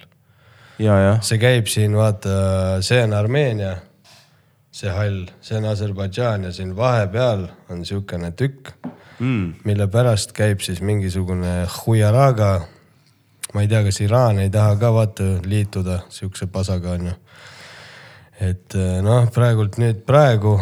See 1.24 1.40
käib 1.42 1.70
siin, 1.72 1.96
vaata, 1.96 2.82
see 2.84 3.00
on 3.06 3.14
Armeenia, 3.16 3.76
see 4.72 4.90
hall, 4.90 5.26
see 5.44 5.58
on 5.60 5.68
Aserbaidžaan 5.68 6.48
ja 6.48 6.52
siin 6.56 6.76
vahepeal 6.76 7.48
on 7.70 7.86
sihukene 7.86 8.32
tükk 8.32 8.72
mm., 9.20 9.54
mille 9.68 9.88
pärast 9.92 10.32
käib 10.32 10.64
siis 10.64 10.82
mingisugune 10.82 11.68
Huyaraga. 11.76 12.62
ma 13.54 13.62
ei 13.62 13.68
tea, 13.68 13.84
kas 13.84 14.00
Iraan 14.02 14.40
ei 14.40 14.50
taha 14.50 14.76
ka 14.80 14.94
vaata 14.94 15.24
liituda 15.46 16.00
sihukese 16.10 16.48
pasaga 16.48 16.92
onju. 16.96 17.14
et 18.40 18.76
eh, 18.76 19.02
noh, 19.04 19.28
praegult 19.34 19.78
nüüd 19.78 20.06
praegu. 20.08 20.60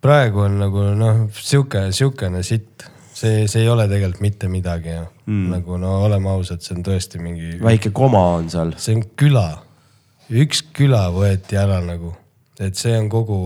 praegu 0.00 0.46
on 0.46 0.58
nagu 0.58 0.86
noh, 0.94 1.26
sihuke, 1.34 1.88
sihukene 1.90 2.42
sitt, 2.42 2.86
see, 3.12 3.48
see 3.48 3.62
ei 3.62 3.68
ole 3.68 3.88
tegelikult 3.88 4.20
mitte 4.20 4.48
midagi 4.48 4.94
ju 4.94 5.04
mm.. 5.26 5.50
nagu 5.50 5.82
no 5.82 5.98
oleme 6.04 6.30
ausad, 6.30 6.62
see 6.62 6.78
on 6.78 6.86
tõesti 6.86 7.18
mingi, 7.18 7.56
väike 7.62 7.90
koma 7.90 8.22
on 8.38 8.50
seal. 8.52 8.74
see 8.78 9.00
on 9.00 9.06
küla, 9.18 9.48
üks 10.32 10.62
küla 10.74 11.08
võeti 11.12 11.58
ära 11.60 11.80
nagu, 11.84 12.14
et 12.60 12.78
see 12.78 12.94
on 12.98 13.08
kogu, 13.12 13.38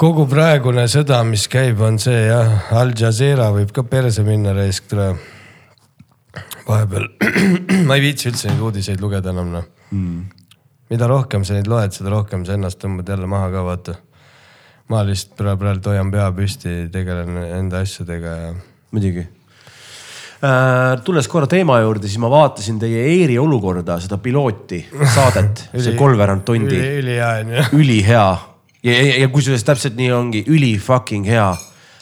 kogu 0.00 0.26
praegune 0.30 0.86
sõda, 0.90 1.20
mis 1.28 1.46
käib, 1.50 1.80
on 1.84 1.98
see 2.00 2.26
jah, 2.28 2.70
Al 2.76 2.94
Jazeera 2.96 3.50
võib 3.54 3.72
ka 3.76 3.84
perse 3.84 4.24
minna 4.26 4.54
raisk 4.56 4.88
tule. 4.90 5.12
vahepeal, 6.66 7.08
ma 7.88 7.96
ei 7.98 8.04
viitsi 8.04 8.30
üldse 8.30 8.48
neid 8.48 8.60
uudiseid 8.62 9.00
lugeda 9.02 9.32
enam 9.34 9.50
noh 9.56 9.66
mm.. 9.90 10.20
mida 10.90 11.08
rohkem 11.10 11.44
sa 11.44 11.56
neid 11.56 11.66
loed, 11.66 11.92
seda 11.96 12.12
rohkem 12.14 12.44
sa 12.46 12.54
ennast 12.54 12.80
tõmbad 12.82 13.08
jälle 13.08 13.26
maha 13.26 13.50
ka 13.50 13.64
vaata. 13.66 13.96
ma 14.88 15.02
lihtsalt 15.06 15.36
praegu, 15.38 15.60
praegu 15.64 15.92
hoian 15.92 16.10
pea 16.10 16.30
püsti, 16.34 16.76
tegelen 16.92 17.36
enda 17.58 17.82
asjadega 17.84 18.36
ja 18.44 18.54
muidugi. 18.90 19.26
Tulles 21.04 21.26
korra 21.28 21.44
teema 21.50 21.76
juurde, 21.82 22.08
siis 22.08 22.20
ma 22.22 22.30
vaatasin 22.32 22.78
teie 22.80 23.02
Eeri 23.12 23.34
olukorda, 23.38 23.98
seda 24.00 24.16
pilooti 24.22 24.78
saadet, 25.14 25.66
see 25.84 25.92
kolmveerand 25.98 26.46
tundi, 26.48 26.78
üli, 26.78 26.94
ülihea 27.02 27.34
on 27.42 27.52
ju. 27.56 27.66
ülihea 27.82 28.28
ja, 28.82 28.94
ja, 28.94 29.18
ja 29.24 29.28
kusjuures 29.32 29.64
täpselt 29.66 29.98
nii 29.98 30.12
ongi, 30.14 30.44
üli 30.50 30.74
fucking 30.80 31.28
hea. 31.28 31.50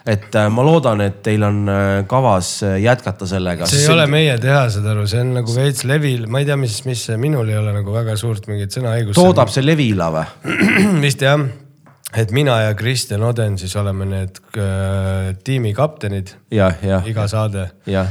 et 0.09 0.33
äh, 0.41 0.47
ma 0.49 0.63
loodan, 0.65 1.03
et 1.05 1.19
teil 1.27 1.43
on 1.45 1.69
äh, 1.69 1.87
kavas 2.09 2.63
äh, 2.65 2.79
jätkata 2.81 3.27
sellega. 3.29 3.67
see 3.69 3.83
ei 3.85 3.93
ole 3.93 4.07
meie 4.09 4.39
teha, 4.41 4.63
saad 4.73 4.87
aru, 4.95 5.07
see 5.11 5.21
on 5.21 5.35
nagu 5.41 5.55
veits 5.55 5.85
levil, 5.89 6.27
ma 6.31 6.41
ei 6.41 6.49
tea, 6.49 6.57
mis, 6.61 6.79
mis 6.89 7.03
minul 7.21 7.51
ei 7.51 7.59
ole 7.61 7.75
nagu 7.77 7.93
väga 7.93 8.17
suurt 8.17 8.49
mingit 8.49 8.73
sõnaõigust. 8.73 9.19
toodab 9.19 9.53
see 9.53 9.67
Levila 9.67 10.13
või? 10.15 10.55
vist 11.05 11.25
jah, 11.27 11.43
et 12.17 12.31
mina 12.33 12.61
ja 12.63 12.75
Kristjan 12.75 13.25
Oden 13.25 13.59
siis 13.61 13.75
oleme 13.77 14.07
need 14.09 14.41
äh, 14.57 15.35
tiimi 15.45 15.75
kaptenid, 15.77 16.33
jah, 16.51 16.79
jah, 16.83 17.05
iga 17.09 17.27
saade 17.29 17.69
jah, 17.89 18.09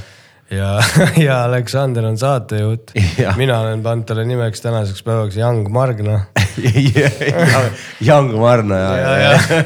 ja, 0.54 0.76
ja 1.28 1.40
Aleksander 1.48 2.06
on 2.06 2.18
saatejuht 2.18 2.94
mina 3.40 3.60
olen 3.64 3.82
pannud 3.86 4.06
talle 4.10 4.28
nimeks 4.30 4.62
tänaseks 4.62 5.04
päevaks 5.04 5.38
Young 5.38 5.66
Margna. 5.70 6.20
Young 8.08 8.38
Marna 8.40 8.78
ja, 8.78 8.94
ja, 8.98 9.32
ja. 9.32 9.64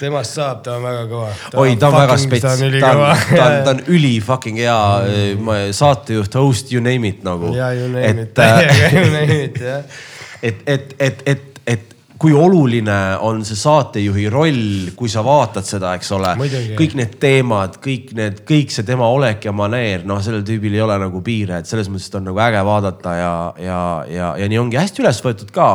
temast 0.00 0.34
saab, 0.34 0.64
ta 0.64 0.74
on 0.78 0.84
väga 0.86 1.06
kõva. 1.10 1.30
oi, 1.62 1.76
ta 1.78 1.90
on 1.90 1.96
väga 1.98 2.18
spets, 2.22 2.42
ta 2.42 2.56
on 2.56 2.76
ta 2.80 2.92
on, 2.96 3.22
ta 3.38 3.46
on, 3.46 3.56
ta 3.66 3.74
on 3.76 3.84
üli 3.92 4.12
fucking 4.24 4.58
hea 4.62 4.80
mm. 5.06 5.54
saatejuht, 5.76 6.34
host, 6.42 6.74
you 6.74 6.82
name 6.82 7.08
it 7.08 7.22
nagu. 7.26 7.54
ja 7.54 7.70
you 7.76 7.86
name 7.92 8.26
it, 8.26 8.34
et, 8.34 8.42
äh, 8.42 8.58
täiega 8.66 8.92
you 8.98 9.14
name 9.14 9.40
it 9.44 9.62
jah. 9.62 10.02
et, 10.42 10.62
et, 10.66 10.94
et, 10.98 11.24
et, 11.34 11.48
et 11.66 11.96
kui 12.20 12.34
oluline 12.36 12.96
on 13.24 13.38
see 13.48 13.56
saatejuhi 13.56 14.26
roll, 14.32 14.90
kui 14.96 15.08
sa 15.08 15.22
vaatad 15.24 15.64
seda, 15.64 15.94
eks 15.96 16.10
ole. 16.12 16.34
kõik 16.76 16.96
need 16.98 17.14
teemad, 17.22 17.78
kõik 17.80 18.12
need, 18.18 18.42
kõik 18.48 18.74
see 18.74 18.84
tema 18.84 19.08
olek 19.08 19.46
ja 19.48 19.54
maneer, 19.56 20.04
noh, 20.08 20.20
sellel 20.24 20.44
tüübil 20.44 20.76
ei 20.76 20.82
ole 20.84 20.98
nagu 21.00 21.22
piire, 21.24 21.62
et 21.62 21.70
selles 21.70 21.88
mõttes, 21.88 22.10
et 22.10 22.18
on 22.20 22.28
nagu 22.28 22.42
äge 22.44 22.60
vaadata 22.68 23.14
ja, 23.16 23.32
ja, 23.64 23.80
ja, 24.12 24.28
ja 24.42 24.50
nii 24.52 24.60
ongi 24.60 24.80
hästi 24.80 25.00
üles 25.04 25.22
võetud 25.24 25.54
ka. 25.56 25.70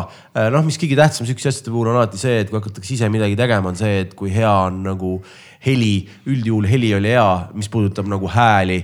noh, 0.54 0.68
mis 0.68 0.78
kõige 0.82 1.00
tähtsam 1.02 1.26
sihukese 1.26 1.50
asjade 1.50 1.74
puhul 1.74 1.90
on 1.90 1.98
alati 1.98 2.22
see, 2.22 2.38
et 2.44 2.54
kui 2.54 2.62
hakatakse 2.62 2.94
ise 2.94 3.10
midagi 3.10 3.40
tegema, 3.42 3.74
on 3.74 3.82
see, 3.82 4.04
et 4.06 4.14
kui 4.14 4.30
hea 4.36 4.54
on 4.68 4.84
nagu 4.86 5.18
heli, 5.66 6.06
üldjuhul 6.30 6.70
heli 6.70 6.94
oli 7.00 7.14
hea, 7.16 7.28
mis 7.58 7.74
puudutab 7.74 8.06
nagu 8.12 8.30
hääli 8.30 8.84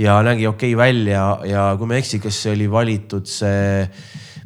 ja 0.00 0.16
nägi 0.24 0.48
okei 0.48 0.72
okay 0.72 0.80
välja 0.80 1.28
ja 1.44 1.70
kui 1.76 1.92
ma 1.92 2.00
ei 2.00 2.06
eksi, 2.06 2.24
kas 2.24 2.40
see 2.40 2.56
oli 2.56 2.72
valitud 2.72 3.28
see, 3.28 3.84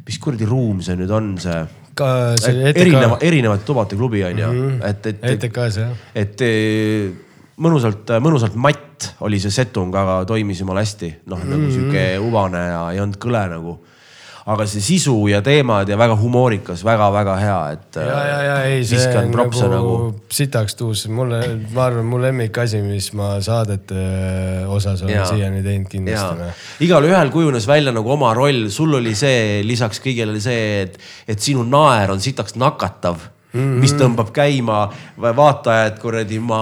mis 0.03 0.19
kuradi 0.19 0.43
ruum 0.49 0.83
see 0.83 0.99
nüüd 0.99 1.15
on, 1.15 1.37
see 1.39 1.63
ka 1.97 2.09
see 2.39 2.69
ETK. 2.71 2.81
erineva, 2.83 3.17
erinevate 3.21 3.65
tubade 3.67 3.97
klubi 3.99 4.23
on 4.23 4.39
ju 4.39 4.47
mm, 4.51 4.67
-hmm. 4.67 4.89
et, 4.89 5.05
et. 5.05 5.23
ETK-s 5.33 5.77
jah. 5.81 5.91
et 6.15 6.45
mõnusalt, 7.57 8.13
mõnusalt 8.21 8.55
matt 8.55 9.11
oli 9.25 9.39
see 9.41 9.53
setung, 9.53 9.93
aga 9.95 10.23
toimis 10.29 10.61
jumala 10.61 10.83
hästi. 10.85 11.13
noh 11.25 11.37
mm 11.37 11.43
-hmm., 11.43 11.49
nagu 11.57 11.71
sihuke 11.71 12.03
ubane 12.19 12.63
ja 12.67 12.81
ei 12.93 12.99
olnud 12.99 13.17
kõle 13.17 13.43
nagu 13.49 13.79
aga 14.47 14.65
see 14.69 14.83
sisu 14.83 15.15
ja 15.27 15.41
teemad 15.43 15.89
ja 15.91 15.97
väga 15.99 16.15
humoorikas 16.19 16.83
väga,, 16.87 17.09
väga-väga 17.11 17.35
hea, 17.41 17.59
et. 17.75 17.99
ja, 17.99 18.19
ja, 18.27 18.37
ja 18.45 18.57
ei, 18.69 18.85
see 18.87 19.03
on 19.19 19.31
nagu, 19.35 19.63
nagu 19.73 19.95
sitaks 20.31 20.77
tuus, 20.79 21.03
mulle, 21.11 21.41
ma 21.75 21.87
arvan, 21.89 22.07
mu 22.07 22.21
lemmikasi, 22.23 22.79
mis 22.85 23.11
ma 23.17 23.35
saadete 23.43 24.03
osas 24.71 25.03
olen 25.03 25.25
siiani 25.27 25.63
teinud 25.65 25.91
kindlasti. 25.91 26.39
Noh. 26.39 26.67
igalühel 26.87 27.31
kujunes 27.33 27.67
välja 27.67 27.91
nagu 27.95 28.13
oma 28.15 28.31
roll, 28.37 28.69
sul 28.73 28.95
oli 29.01 29.15
see 29.19 29.63
lisaks 29.67 29.99
kõigele 30.03 30.39
see, 30.43 30.85
et, 30.85 31.01
et 31.27 31.43
sinu 31.43 31.67
naer 31.67 32.15
on 32.15 32.23
sitaks 32.23 32.55
nakatav 32.55 33.27
Mm 33.57 33.65
-hmm. 33.65 33.81
mis 33.81 33.93
tõmbab 33.97 34.31
käima 34.35 34.79
vaatajad 35.17 35.99
kuradi 36.01 36.39
ma 36.39 36.61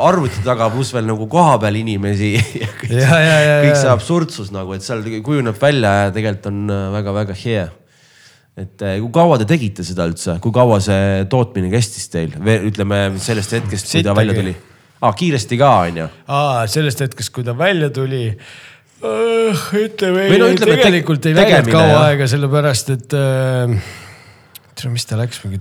arvuti 0.00 0.44
taga, 0.44 0.68
pluss 0.70 0.94
veel 0.94 1.06
nagu 1.08 1.26
kohapeal 1.26 1.80
inimesi 1.80 2.34
kõik, 2.80 2.88
ja, 2.92 3.20
ja, 3.24 3.36
ja, 3.40 3.58
kõik 3.64 3.80
see 3.80 3.92
absurdsus 3.92 4.50
nagu, 4.52 4.74
et 4.76 4.84
seal 4.84 5.04
kujuneb 5.24 5.60
välja 5.60 5.92
ja 6.04 6.10
tegelikult 6.14 6.50
on 6.52 6.74
väga-väga 6.96 7.36
äh, 7.36 7.44
hea. 7.44 7.68
et 8.60 8.82
äh, 8.82 8.98
kui 9.00 9.12
kaua 9.14 9.38
te 9.38 9.46
tegite 9.48 9.84
seda 9.86 10.06
üldse, 10.10 10.36
kui 10.40 10.52
kaua 10.52 10.80
see 10.84 11.24
tootmine 11.30 11.70
kestis 11.72 12.10
teil, 12.12 12.34
ütleme 12.68 13.14
sellest 13.18 13.56
hetkest, 13.56 13.92
kui 13.92 14.04
ta 14.04 14.16
välja 14.16 14.36
tuli? 14.36 14.56
aa, 15.00 15.14
kiiresti 15.16 15.58
ka 15.60 15.70
on 15.86 16.02
ju? 16.02 16.10
aa, 16.28 16.66
sellest 16.68 17.00
hetkest, 17.06 17.32
kui 17.32 17.46
ta 17.46 17.56
välja 17.56 17.90
tuli 17.94 18.26
uh,. 19.00 19.64
ütleme, 19.72 20.28
no, 20.36 20.52
ütleme, 20.52 20.76
tegelikult 20.82 21.26
ei 21.30 21.36
läinud 21.38 21.72
kaua 21.72 21.88
jah. 21.88 22.06
aega, 22.10 22.30
sellepärast 22.34 22.94
et 22.96 23.16
äh, 23.16 23.80
mis 24.90 25.08
ta 25.08 25.18
läks, 25.20 25.42
mingi 25.44 25.60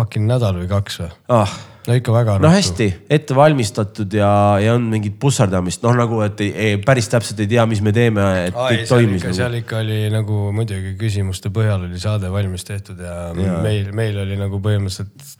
fucking 0.00 0.26
nädal 0.30 0.58
või 0.62 0.70
kaks 0.70 1.04
või 1.04 1.12
ah.? 1.36 1.60
no 1.86 1.96
ikka 1.96 2.14
väga. 2.14 2.36
no 2.42 2.50
hästi 2.52 2.88
ette 3.12 3.36
valmistatud 3.36 4.12
ja, 4.14 4.30
ja 4.62 4.74
on 4.76 4.86
mingit 4.92 5.16
pusserdamist, 5.22 5.82
noh 5.86 5.96
nagu, 5.98 6.20
et 6.26 6.42
ei, 6.44 6.50
ei, 6.50 6.76
päris 6.84 7.08
täpselt 7.12 7.40
ei 7.42 7.50
tea, 7.50 7.64
mis 7.70 7.82
me 7.84 7.94
teeme, 7.96 8.26
et 8.48 8.56
Aa, 8.56 8.68
kõik 8.72 8.84
ei, 8.84 8.90
toimis. 8.90 9.24
Nagu. 9.24 9.38
seal 9.40 9.58
ikka 9.62 9.80
oli 9.80 10.02
nagu 10.12 10.42
muidugi 10.56 10.94
küsimuste 11.00 11.52
põhjal 11.54 11.86
oli 11.88 12.00
saade 12.02 12.30
valmis 12.32 12.66
tehtud 12.68 13.00
ja, 13.04 13.16
ja. 13.36 13.58
meil, 13.64 13.90
meil 13.96 14.20
oli 14.24 14.38
nagu 14.40 14.60
põhimõtteliselt. 14.64 15.30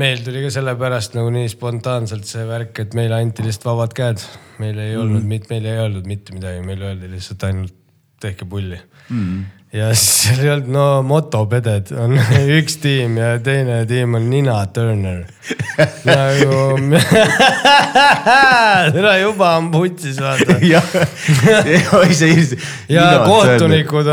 meil 0.00 0.22
tuli 0.24 0.44
ka 0.46 0.54
sellepärast 0.54 1.18
nagu 1.18 1.34
nii 1.34 1.50
spontaanselt 1.52 2.28
see 2.28 2.46
värk, 2.48 2.84
et 2.86 2.96
meile 2.98 3.20
anti 3.20 3.46
lihtsalt 3.46 3.68
vabad 3.72 3.96
käed. 3.98 4.24
meil 4.62 4.78
ei 4.78 4.94
mm. 4.94 5.04
olnud, 5.04 5.28
meil 5.52 5.68
ei 5.68 5.84
öeldud 5.84 6.08
mitte 6.08 6.36
midagi, 6.36 6.64
meile 6.66 6.92
öeldi 6.92 7.12
lihtsalt 7.12 7.46
ainult 7.50 7.76
tehke 8.18 8.48
pulli 8.50 8.80
mm 9.08 9.57
ja 9.72 9.94
siis 9.94 10.18
seal 10.24 10.44
ei 10.44 10.50
olnud, 10.52 10.68
no 10.72 10.84
motopeded 11.06 11.90
on 12.00 12.14
üks 12.58 12.78
tiim 12.82 13.18
ja 13.20 13.34
teine 13.44 13.82
tiim 13.88 14.14
on 14.16 14.28
Nina 14.30 14.56
Turner. 14.72 15.26
nagu 16.08 16.78
tere 18.96 19.14
juba 19.20 19.50
on 19.58 19.70
putsis 19.72 20.20
vaata. 20.20 20.58
ja 20.64 20.80
kohtunikud, 23.26 24.08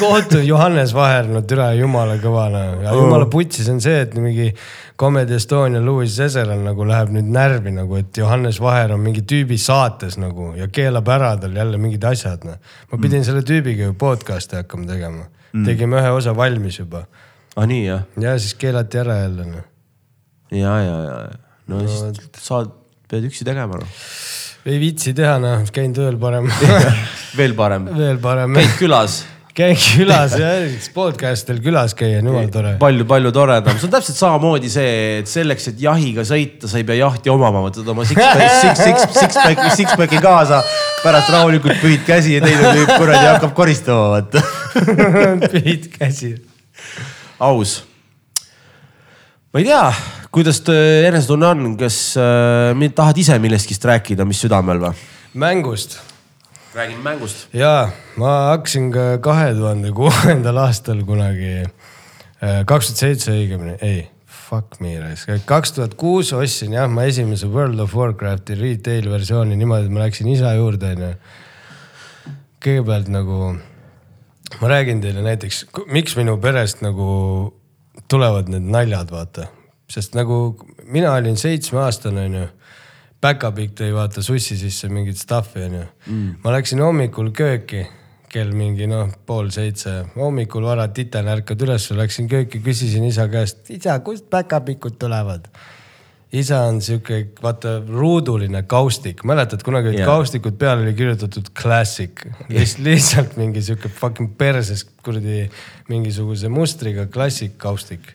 kohtunik 0.00 0.48
Johannes 0.48 0.94
Vaher, 0.94 1.28
no 1.32 1.42
tere 1.42 1.72
jumala 1.80 2.18
kõva 2.20 2.48
no 2.52 2.66
ja 2.84 2.96
jumala 2.96 3.28
putsis 3.32 3.68
on 3.72 3.80
see, 3.84 4.04
et 4.04 4.14
mingi 4.18 4.52
Comedy 4.98 5.36
Estonia 5.36 5.80
Louis 5.80 6.10
Seseral 6.10 6.58
nagu 6.64 6.86
läheb 6.86 7.12
nüüd 7.14 7.28
närvi 7.30 7.70
nagu, 7.70 8.00
et 8.00 8.18
Johannes 8.18 8.58
Vaher 8.58 8.96
on 8.96 9.02
mingi 9.04 9.22
tüübi 9.22 9.58
saates 9.62 10.16
nagu 10.18 10.50
ja 10.58 10.66
keelab 10.74 11.08
ära 11.14 11.36
tal 11.38 11.54
jälle 11.54 11.78
mingid 11.78 12.04
asjad 12.08 12.46
noh. 12.48 12.58
ma 12.90 12.98
pidin 12.98 13.20
mm. 13.20 13.28
selle 13.28 13.44
tüübiga 13.46 13.90
ju 13.90 13.94
podcast'i 13.98 14.58
hakkama 14.58 14.88
tegema 14.90 15.28
mm., 15.28 15.68
tegime 15.68 16.00
ühe 16.00 16.10
osa 16.16 16.34
valmis 16.36 16.80
juba. 16.80 17.04
aa 17.54 17.62
ah, 17.62 17.70
nii 17.70 17.84
jah? 17.84 18.02
ja 18.18 18.34
siis 18.38 18.58
keelati 18.58 18.98
ära 19.04 19.20
jälle 19.22 19.46
noh. 19.52 19.70
ja, 20.50 20.74
ja, 20.82 20.98
ja, 21.06 21.16
no, 21.68 21.78
no 21.78 21.86
siis 21.86 22.42
saad, 22.42 22.74
pead 23.10 23.30
üksi 23.30 23.46
tegema 23.46 23.78
noh 23.78 24.02
ei 24.68 24.76
viitsi 24.82 25.14
teha, 25.16 25.38
noh, 25.40 25.62
käin 25.72 25.94
tööl 25.96 26.18
parem 26.20 26.50
veel 27.38 27.54
parem. 27.56 27.86
veel 27.96 28.18
parem. 28.22 28.58
käid 28.58 28.74
külas 28.80 29.22
käin 29.58 29.78
külas 29.78 30.34
ja 30.38 30.50
podcast'il 30.94 31.58
külas 31.62 31.94
käia 31.98 32.20
on 32.20 32.28
jumala 32.30 32.50
tore. 32.52 32.74
palju, 32.80 33.06
palju 33.08 33.32
toredam, 33.34 33.78
see 33.78 33.88
on 33.88 33.94
täpselt 33.96 34.18
samamoodi 34.18 34.70
see, 34.70 34.92
et 35.22 35.30
selleks, 35.30 35.70
et 35.72 35.82
jahiga 35.82 36.24
sõita, 36.26 36.70
sa 36.70 36.78
ei 36.78 36.86
pea 36.86 37.00
jahti 37.00 37.32
omama, 37.32 37.64
võtad 37.66 37.88
oma 37.90 38.06
six-pack'i 38.08 38.48
six, 38.62 38.84
six, 38.84 39.08
six, 39.18 39.80
six-pack'i 39.80 40.22
kaasa. 40.22 40.62
pärast 41.02 41.32
rahulikult 41.34 41.82
pühid 41.82 42.04
käsi 42.06 42.36
ja 42.36 42.44
teine 42.44 42.72
tüüp 42.76 42.94
kuradi 42.94 43.26
hakkab 43.26 43.54
koristama, 43.58 44.08
vaata 44.14 44.42
pühid 45.52 45.90
käsi. 45.96 46.36
aus. 47.42 47.80
ma 49.52 49.62
ei 49.62 49.70
tea, 49.70 49.82
kuidas 50.34 50.62
enesetunne 50.70 51.50
on, 51.54 51.72
kas 51.80 52.02
äh, 52.20 52.86
tahad 52.94 53.18
ise 53.18 53.40
millestki 53.42 53.78
rääkida, 53.90 54.28
mis 54.28 54.46
südamel 54.46 54.86
või? 54.86 55.08
mängust 55.38 55.98
räägime 56.78 57.02
mängust. 57.02 57.48
ja 57.52 57.90
ma 58.16 58.34
hakkasin 58.50 58.92
ka 58.92 59.06
kahe 59.22 59.54
tuhande 59.54 59.90
kuuendal 59.92 60.60
aastal 60.62 61.02
kunagi, 61.06 61.64
äh, 62.42 62.62
kaks 62.66 62.90
tuhat 62.90 63.02
seitse 63.02 63.34
õigemini, 63.34 63.74
ei, 63.82 64.04
fuck 64.26 64.78
me 64.84 64.94
raisk, 65.02 65.32
kaks 65.48 65.74
tuhat 65.76 65.96
kuus 65.98 66.32
ostsin 66.36 66.76
jah, 66.76 66.88
ma 66.90 67.08
esimese 67.10 67.50
World 67.50 67.82
of 67.82 67.96
Warcrafti 67.98 68.58
retail 68.60 69.10
versiooni 69.10 69.58
niimoodi, 69.58 69.88
et 69.88 69.96
ma 69.96 70.06
läksin 70.06 70.30
isa 70.34 70.54
juurde 70.58 70.94
onju. 70.94 71.12
kõigepealt 72.64 73.10
nagu, 73.14 73.52
ma 74.60 74.70
räägin 74.74 75.02
teile 75.02 75.22
näiteks, 75.26 75.64
miks 75.94 76.16
minu 76.18 76.38
perest 76.42 76.82
nagu 76.82 77.08
tulevad 78.10 78.50
need 78.50 78.66
naljad, 78.70 79.10
vaata. 79.14 79.50
sest 79.88 80.14
nagu 80.14 80.56
mina 80.84 81.14
olin 81.16 81.36
seitsmeaastane 81.40 82.28
onju 82.28 82.46
Päkapikk 83.18 83.72
tõi 83.80 83.94
vaata 83.94 84.22
sussi 84.22 84.54
sisse 84.58 84.90
mingit 84.92 85.18
stuff'i 85.18 85.64
onju 85.66 85.80
mm.. 85.82 86.34
ma 86.44 86.52
läksin 86.54 86.82
hommikul 86.84 87.32
kööki, 87.34 87.82
kell 88.30 88.52
mingi 88.54 88.86
noh, 88.86 89.08
pool 89.26 89.50
seitse, 89.54 89.94
hommikul 90.14 90.68
vara 90.68 90.86
titena 90.94 91.34
ärkad 91.34 91.64
üles, 91.66 91.88
läksin 91.98 92.28
kööki, 92.30 92.62
küsisin 92.62 93.08
isa 93.08 93.26
käest, 93.32 93.66
isa, 93.74 93.98
kust 94.06 94.28
päkapikud 94.30 95.00
tulevad? 95.02 95.50
isa 96.32 96.60
on 96.68 96.82
sihuke, 96.84 97.22
vaata 97.42 97.78
ruuduline 97.88 98.62
kaustik, 98.68 99.22
mäletad 99.24 99.62
kunagi 99.64 99.88
olid 99.90 100.02
yeah. 100.02 100.10
kaustikud 100.10 100.58
peal 100.60 100.82
oli 100.82 100.92
kirjutatud 100.94 101.50
classic 101.56 102.22
yeah., 102.50 102.74
lihtsalt 102.86 103.38
mingi 103.40 103.64
sihuke 103.64 103.88
fucking 103.88 104.34
perses 104.38 104.84
kuradi 105.02 105.46
mingisuguse 105.88 106.52
mustriga 106.52 107.08
klassik 107.10 107.56
kaustik 107.58 108.12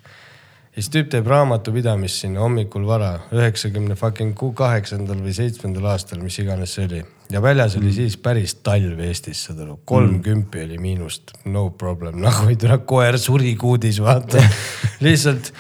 ja 0.74 0.82
siis 0.82 0.90
tüüp 0.90 1.10
teeb 1.14 1.28
raamatupidamist 1.30 2.24
sinna 2.24 2.42
hommikul 2.42 2.88
vara, 2.88 3.12
üheksakümne 3.36 3.94
fucking 3.98 4.34
kaheksandal 4.58 5.20
või 5.22 5.34
seitsmendal 5.38 5.86
aastal, 5.92 6.24
mis 6.26 6.40
iganes 6.42 6.74
see 6.74 6.88
oli. 6.88 7.02
ja 7.30 7.42
väljas 7.42 7.76
oli 7.78 7.92
mm. 7.92 7.98
siis 8.00 8.18
päris 8.18 8.56
talv 8.66 9.00
Eestis, 9.06 9.44
saad 9.46 9.62
aru, 9.62 9.78
kolmkümpi 9.86 10.58
mm. 10.58 10.66
oli 10.66 10.80
miinust, 10.82 11.36
no 11.46 11.68
problem, 11.70 12.18
nagu 12.26 12.50
ei 12.50 12.58
tule 12.58 12.80
koer 12.90 13.20
suri 13.22 13.54
kuudis, 13.56 14.02
vaata 14.02 14.42
lihtsalt 15.06 15.52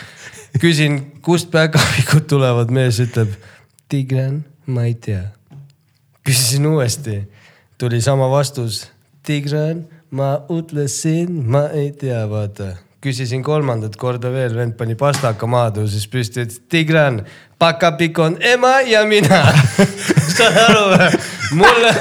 küsin, 0.61 0.99
kust 1.21 1.51
päkapikud 1.53 2.25
tulevad, 2.29 2.73
mees 2.73 2.97
ütleb, 3.03 3.37
Tigran, 3.89 4.41
ma 4.65 4.87
ei 4.89 4.95
tea. 4.97 5.27
küsisin 6.25 6.65
uuesti, 6.65 7.19
tuli 7.77 8.01
sama 8.01 8.31
vastus, 8.31 8.87
Tigran, 9.21 9.85
ma 10.09 10.39
ütlesin, 10.49 11.37
ma 11.45 11.67
ei 11.69 11.91
tea, 11.91 12.23
vaata 12.29 12.71
küsisin 13.03 13.43
kolmandat 13.43 13.97
korda 13.99 14.31
veel, 14.33 14.55
vend 14.55 14.77
pani 14.79 14.95
pastaka 14.99 15.47
maha, 15.49 15.73
tõusis 15.77 16.05
püsti, 16.11 16.45
ütles 16.45 16.61
Tigran, 16.71 17.21
pakapik 17.59 18.19
on 18.23 18.37
ema 18.39 18.77
ja 18.87 19.03
mina 19.09 19.43
saad 20.37 20.59
aru 20.67 20.85
või? 20.93 21.09
mulle 21.59 21.91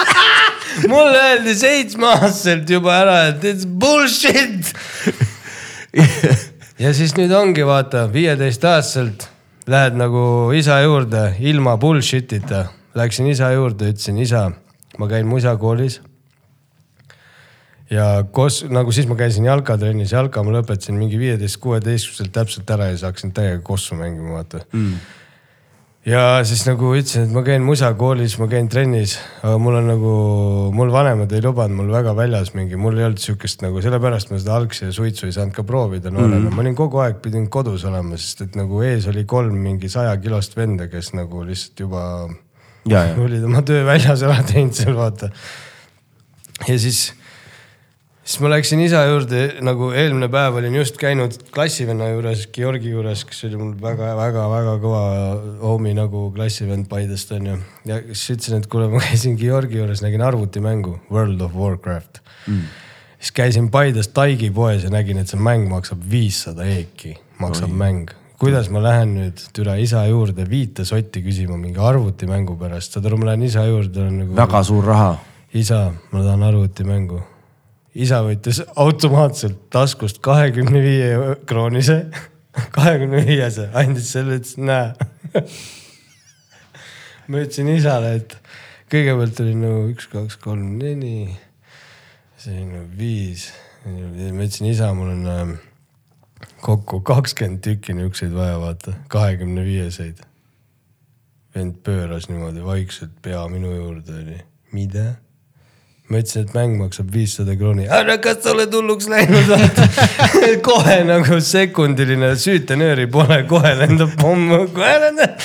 mulle 0.92 1.24
öeldi 1.32 1.56
seitsmeaastaselt 1.58 2.70
juba 2.70 2.94
ära, 3.02 3.18
et 3.32 3.44
it's 3.50 3.66
bullshit 3.66 4.72
ja 6.84 6.94
siis 6.96 7.16
nüüd 7.18 7.34
ongi 7.36 7.66
vaata, 7.66 8.06
viieteistaastaselt 8.12 9.28
lähed 9.66 9.98
nagu 9.98 10.52
isa 10.56 10.80
juurde 10.82 11.36
ilma 11.40 11.76
bullshit'ita. 11.78 12.64
Läksin 12.98 13.26
isa 13.30 13.52
juurde, 13.54 13.92
ütlesin 13.92 14.18
isa, 14.20 14.50
ma 14.98 15.06
käin 15.08 15.26
musakoolis 15.26 16.00
ja 17.92 18.06
koos 18.32 18.62
nagu 18.72 18.92
siis 18.94 19.08
ma 19.10 19.16
käisin 19.18 19.46
jalkatrennis, 19.48 20.14
jalka 20.14 20.44
ma 20.44 20.54
lõpetasin 20.58 20.96
mingi 20.98 21.18
viieteist, 21.20 21.60
kuueteistkümneselt 21.62 22.32
täpselt 22.34 22.70
ära 22.72 22.90
ja 22.90 22.96
siis 22.96 23.08
hakkasin 23.08 23.34
täiega 23.36 23.60
kossu 23.66 23.98
mängima, 23.98 24.38
vaata 24.38 24.62
mm.. 24.72 24.94
ja 26.08 26.22
siis 26.48 26.64
nagu 26.68 26.94
ütlesin, 26.96 27.26
et 27.28 27.34
ma 27.36 27.44
käin 27.46 27.64
musakoolis, 27.66 28.38
ma 28.40 28.48
käin 28.52 28.70
trennis, 28.72 29.18
aga 29.42 29.58
mul 29.62 29.76
on 29.82 29.90
nagu, 29.92 30.14
mul 30.76 30.92
vanemad 30.94 31.32
ei 31.36 31.44
lubanud 31.44 31.82
mul 31.82 31.92
väga 31.92 32.14
väljas 32.18 32.54
mingi, 32.56 32.80
mul 32.80 32.96
ei 33.00 33.08
olnud 33.10 33.22
sihukest 33.22 33.64
nagu 33.66 33.82
sellepärast 33.84 34.32
ma 34.32 34.40
seda 34.40 34.56
algsi 34.56 34.86
ja 34.88 34.94
suitsu 34.96 35.28
ei 35.28 35.36
saanud 35.36 35.56
ka 35.56 35.66
proovida 35.68 36.12
noorena 36.14 36.46
mm., 36.46 36.56
ma 36.56 36.64
olin 36.64 36.78
kogu 36.78 37.02
aeg 37.04 37.20
pidin 37.24 37.50
kodus 37.52 37.84
olema, 37.88 38.16
sest 38.20 38.46
et 38.46 38.60
nagu 38.60 38.80
ees 38.86 39.10
oli 39.12 39.26
kolm 39.28 39.58
mingi 39.68 39.92
saja 39.92 40.16
kilost 40.22 40.56
venda, 40.56 40.88
kes 40.92 41.12
nagu 41.18 41.44
lihtsalt 41.48 41.84
juba 41.84 42.06
ja, 42.88 43.04
ja 43.04 43.18
olid 43.20 43.44
oma 43.46 43.62
töö 43.66 43.84
väljas 43.86 44.24
ära 44.26 44.40
teinud 44.46 44.76
seal 44.76 44.96
vaata. 44.96 45.28
ja 46.66 46.78
siis, 46.78 47.10
siis 48.22 48.38
ma 48.42 48.50
läksin 48.52 48.80
isa 48.84 49.02
juurde 49.08 49.40
nagu 49.66 49.90
eelmine 49.98 50.28
päev 50.32 50.60
olin 50.60 50.76
just 50.78 50.98
käinud 51.00 51.34
klassivenna 51.54 52.12
juures, 52.12 52.46
Georgi 52.54 52.92
juures, 52.92 53.24
kes 53.28 53.42
oli 53.48 53.58
mul 53.58 53.74
väga-väga-väga 53.82 54.76
kõva 54.84 55.02
homie 55.64 55.96
nagu 55.98 56.28
klassivend 56.36 56.88
Paidest 56.90 57.34
onju. 57.34 57.58
ja 57.88 57.98
siis 58.12 58.36
ütlesin, 58.36 58.62
et 58.62 58.70
kuule, 58.70 58.88
ma 58.92 59.02
käisin 59.02 59.36
Georgi 59.40 59.80
juures, 59.82 60.04
nägin 60.06 60.22
arvutimängu 60.22 60.98
World 61.10 61.42
of 61.42 61.58
Warcraft 61.58 62.22
mm.. 62.46 62.64
siis 63.18 63.34
käisin 63.42 63.70
Paides 63.74 64.12
Taigi 64.14 64.50
poes 64.54 64.86
ja 64.86 64.94
nägin, 64.94 65.18
et 65.22 65.32
see 65.32 65.40
mäng 65.40 65.66
maksab 65.70 66.02
viissada 66.10 66.68
eeki, 66.78 67.16
maksab 67.42 67.70
Oi. 67.70 67.78
mäng 67.84 68.18
kuidas 68.42 68.66
ma 68.74 68.80
lähen 68.82 69.12
nüüd 69.14 69.42
türa 69.54 69.76
isa 69.78 70.00
juurde 70.08 70.42
viite 70.50 70.82
sotti 70.86 71.20
küsima 71.22 71.54
mingi 71.54 71.78
arvutimängu 71.78 72.56
pärast, 72.58 72.96
saad 72.96 73.06
aru, 73.06 73.20
ma 73.20 73.28
lähen 73.30 73.44
isa 73.46 73.62
juurde 73.68 74.08
nagu. 74.10 74.34
väga 74.34 74.62
suur 74.66 74.88
raha. 74.90 75.12
isa, 75.54 75.92
ma 76.10 76.24
tahan 76.24 76.42
arvutimängu. 76.48 77.20
Isa 77.94 78.22
võttis 78.24 78.62
automaatselt 78.76 79.68
taskust 79.72 80.22
kahekümne 80.24 80.82
viie 80.84 81.36
kroonise, 81.48 82.06
kahekümne 82.76 83.24
viiese, 83.26 83.68
andis 83.76 84.12
selle, 84.14 84.38
ütles 84.40 84.56
näe. 84.60 84.92
ma 87.28 87.42
ütlesin 87.42 87.72
isale, 87.72 88.14
et 88.20 88.36
kõigepealt 88.92 89.42
oli 89.44 89.56
nagu 89.56 89.90
üks, 89.92 90.08
kaks, 90.12 90.38
kolm, 90.42 90.78
neli, 90.80 91.32
see 92.40 92.56
oli 92.56 92.70
nagu 92.70 92.88
viis. 92.98 93.50
ma 93.84 94.46
ütlesin, 94.46 94.70
isa, 94.70 94.92
mul 94.96 95.12
on 95.14 95.28
äh, 95.32 95.54
kokku 96.62 97.00
kakskümmend 97.06 97.62
tükki 97.64 97.96
niukseid 97.98 98.34
vaja, 98.34 98.60
vaata, 98.60 98.94
kahekümne 99.12 99.64
viieseid. 99.66 100.22
vend 101.52 101.82
pööras 101.84 102.30
niimoodi 102.30 102.62
vaikselt 102.64 103.12
pea 103.22 103.42
minu 103.52 103.74
juurde 103.74 104.14
oli, 104.22 104.38
mida? 104.72 105.18
Ma 106.12 106.20
ütlesin, 106.20 106.46
et 106.46 106.56
mäng 106.56 106.74
maksab 106.80 107.12
viissada 107.14 107.54
krooni, 107.58 107.86
ära, 107.88 108.18
kas 108.22 108.42
sa 108.44 108.52
oled 108.52 108.74
hulluks 108.76 109.08
läinud, 109.10 109.52
kohe 110.68 110.98
nagu 111.08 111.38
sekundiline 111.42 112.34
süütenööri 112.40 113.08
pole, 113.12 113.40
kohe 113.50 113.72
lendab 113.80 114.12
pomm, 114.20 114.50
kohe 114.76 114.92
lendab. 115.06 115.40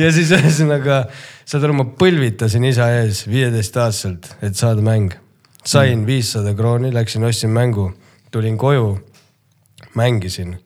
ja 0.00 0.08
siis 0.16 0.32
ühesõnaga, 0.36 1.02
saad 1.44 1.68
aru, 1.68 1.76
ma 1.82 1.86
põlvitasin 2.00 2.64
isa 2.70 2.88
ees 3.02 3.26
viieteistaastaselt, 3.28 4.32
et 4.46 4.56
saada 4.56 4.84
mäng. 4.84 5.12
sain 5.64 6.06
viissada 6.08 6.54
krooni, 6.56 6.88
läksin 6.96 7.24
ostsin 7.28 7.52
mängu, 7.52 7.90
tulin 8.32 8.56
koju 8.58 8.94
mängisin 9.94 10.56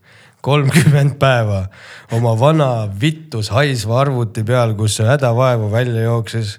kolmkümmend 0.44 1.16
päeva 1.18 1.64
oma 2.12 2.34
vana 2.40 2.70
vittus 3.00 3.48
haisva 3.54 4.02
arvuti 4.02 4.44
peal, 4.44 4.74
kus 4.76 4.98
see 4.98 5.08
hädavaevu 5.08 5.70
välja 5.72 6.04
jooksis. 6.04 6.58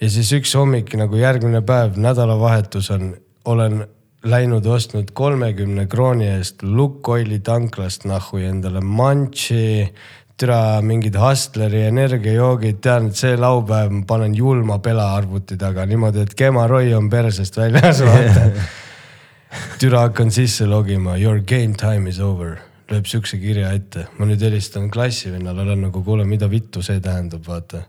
Ja 0.00 0.10
siis 0.10 0.32
üks 0.36 0.54
hommik 0.56 0.94
nagu 0.98 1.16
järgmine 1.20 1.62
päev, 1.66 1.98
nädalavahetus 2.00 2.90
on, 2.94 3.12
olen 3.44 3.82
läinud 4.24 4.66
ostnud 4.66 5.12
kolmekümne 5.16 5.86
krooni 5.88 6.28
eest 6.34 6.62
Lukoili 6.62 7.40
tanklast 7.44 8.04
nahhu 8.08 8.40
endale 8.44 8.80
mantši, 8.80 9.88
türa 10.40 10.80
mingid 10.84 11.16
Hustleri 11.20 11.82
energiajoogid, 11.88 12.80
tean, 12.84 13.10
et 13.10 13.20
see 13.20 13.36
laupäev 13.36 13.92
ma 13.92 14.04
panen 14.08 14.34
julma 14.36 14.78
pela 14.80 15.10
arvuti 15.16 15.58
taga 15.60 15.84
niimoodi, 15.88 16.24
et 16.24 16.34
kemaroi 16.36 16.94
on 16.96 17.10
persest 17.12 17.60
väljas, 17.60 18.00
vaata. 18.08 18.48
Türa 19.80 20.06
hakkan 20.06 20.30
sisse 20.30 20.66
logima, 20.68 21.16
your 21.18 21.40
game 21.40 21.74
time 21.76 22.08
is 22.08 22.20
over, 22.22 22.56
lööb 22.92 23.08
siukse 23.10 23.40
kirja 23.40 23.72
ette, 23.76 24.06
ma 24.18 24.28
nüüd 24.28 24.40
helistan 24.46 24.88
klassivennale, 24.92 25.64
olen 25.66 25.88
nagu 25.88 26.04
kuule, 26.06 26.24
mida 26.28 26.48
vittu 26.50 26.84
see 26.84 27.00
tähendab, 27.04 27.44
vaata. 27.48 27.82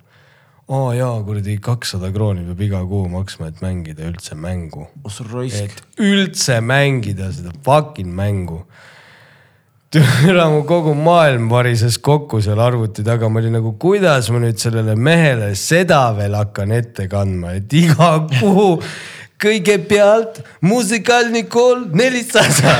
Aa 0.71 0.93
jaa, 0.95 1.15
kuradi 1.27 1.57
kakssada 1.59 2.11
krooni 2.15 2.45
peab 2.47 2.61
iga 2.63 2.79
kuu 2.87 3.09
maksma, 3.11 3.49
et 3.51 3.59
mängida 3.63 4.07
üldse 4.07 4.37
mängu. 4.39 4.87
oh 5.03 5.11
sa 5.11 5.25
raisk. 5.27 5.67
et 5.67 5.99
üldse 5.99 6.59
mängida 6.63 7.31
seda 7.35 7.51
fucking 7.65 8.13
mängu. 8.21 8.61
türa 9.91 10.49
mu 10.49 10.63
kogu 10.65 10.93
maailm 10.95 11.49
varises 11.51 11.97
kokku 11.97 12.41
seal 12.41 12.59
arvuti 12.59 13.03
taga, 13.03 13.29
ma 13.29 13.39
olin 13.39 13.57
nagu, 13.59 13.75
kuidas 13.79 14.29
ma 14.31 14.39
nüüd 14.39 14.61
sellele 14.63 14.95
mehele 14.95 15.51
seda 15.55 16.05
veel 16.17 16.39
hakkan 16.39 16.71
ette 16.71 17.09
kandma, 17.11 17.57
et 17.59 17.73
iga 17.73 18.13
kuu 18.39 18.77
kõigepealt 19.41 20.39
muusikaline 20.63 21.43
kool 21.51 21.89
nelisada, 21.91 22.77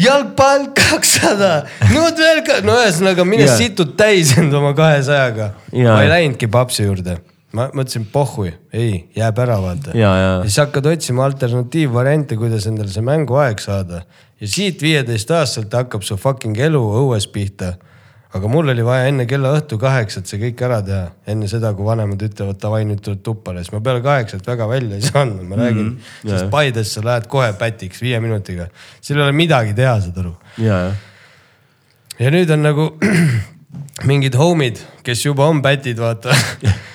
jalgpall 0.00 0.68
kakssada, 0.78 1.52
nüüd 1.92 2.18
veel 2.18 2.42
ka, 2.46 2.58
no 2.66 2.76
ühesõnaga 2.80 3.26
mine 3.28 3.46
yeah. 3.46 3.60
situd 3.60 3.94
täis 3.98 4.34
end 4.40 4.54
oma 4.56 4.74
kahesajaga. 4.76 5.52
Jaa. 5.70 5.94
ma 5.94 6.02
ei 6.04 6.10
läinudki 6.10 6.48
papsi 6.52 6.86
juurde, 6.86 7.18
ma 7.54 7.68
mõtlesin 7.76 8.06
pohhui, 8.12 8.52
ei, 8.74 9.04
jääb 9.16 9.40
ära, 9.44 9.58
vaata. 9.62 9.94
ja, 9.98 10.12
ja 10.18 10.28
ja 10.32 10.44
siis 10.46 10.60
hakkad 10.62 10.90
otsima 10.94 11.26
alternatiivvariante, 11.28 12.38
kuidas 12.40 12.68
endale 12.70 12.92
see 12.94 13.04
mänguaeg 13.06 13.62
saada. 13.62 14.04
ja 14.40 14.50
siit 14.50 14.82
viieteistaastaselt 14.82 15.74
hakkab 15.74 16.06
su 16.06 16.18
fucking 16.20 16.58
elu 16.68 16.82
õues 17.04 17.28
pihta. 17.32 17.76
Aga 18.34 18.50
mul 18.50 18.68
oli 18.72 18.84
vaja 18.84 19.08
enne 19.10 19.26
kella 19.30 19.54
õhtu 19.54 19.78
kaheksat 19.80 20.26
see 20.26 20.40
kõik 20.42 20.62
ära 20.66 20.80
teha, 20.84 21.06
enne 21.30 21.48
seda, 21.50 21.72
kui 21.76 21.86
vanemad 21.86 22.22
ütlevad 22.26 22.60
davai, 22.62 22.82
nüüd 22.88 23.02
tuleb 23.04 23.22
tuppale, 23.24 23.62
siis 23.62 23.72
ma 23.74 23.80
peale 23.84 24.02
kaheksat 24.04 24.46
väga 24.46 24.68
välja 24.68 24.98
ei 24.98 25.06
saanud, 25.06 25.42
ma 25.48 25.58
räägin 25.60 25.84
mm. 25.84 25.96
-hmm. 25.96 26.30
sest 26.30 26.50
Paidesse 26.50 27.04
lähed 27.04 27.26
kohe 27.30 27.52
pätiks 27.58 28.02
viie 28.02 28.20
minutiga, 28.20 28.68
seal 29.00 29.18
ei 29.20 29.28
ole 29.28 29.32
midagi 29.32 29.74
teha, 29.74 30.00
saad 30.00 30.18
aru 30.24 30.36
ja, 30.58 30.78
ja 30.88 30.94
ja 32.18 32.30
nüüd 32.30 32.50
on 32.54 32.62
nagu 32.62 32.88
mingid 34.10 34.36
homid, 34.38 34.80
kes 35.06 35.24
juba 35.26 35.48
on 35.50 35.62
pätid, 35.62 35.98
vaata. 35.98 36.34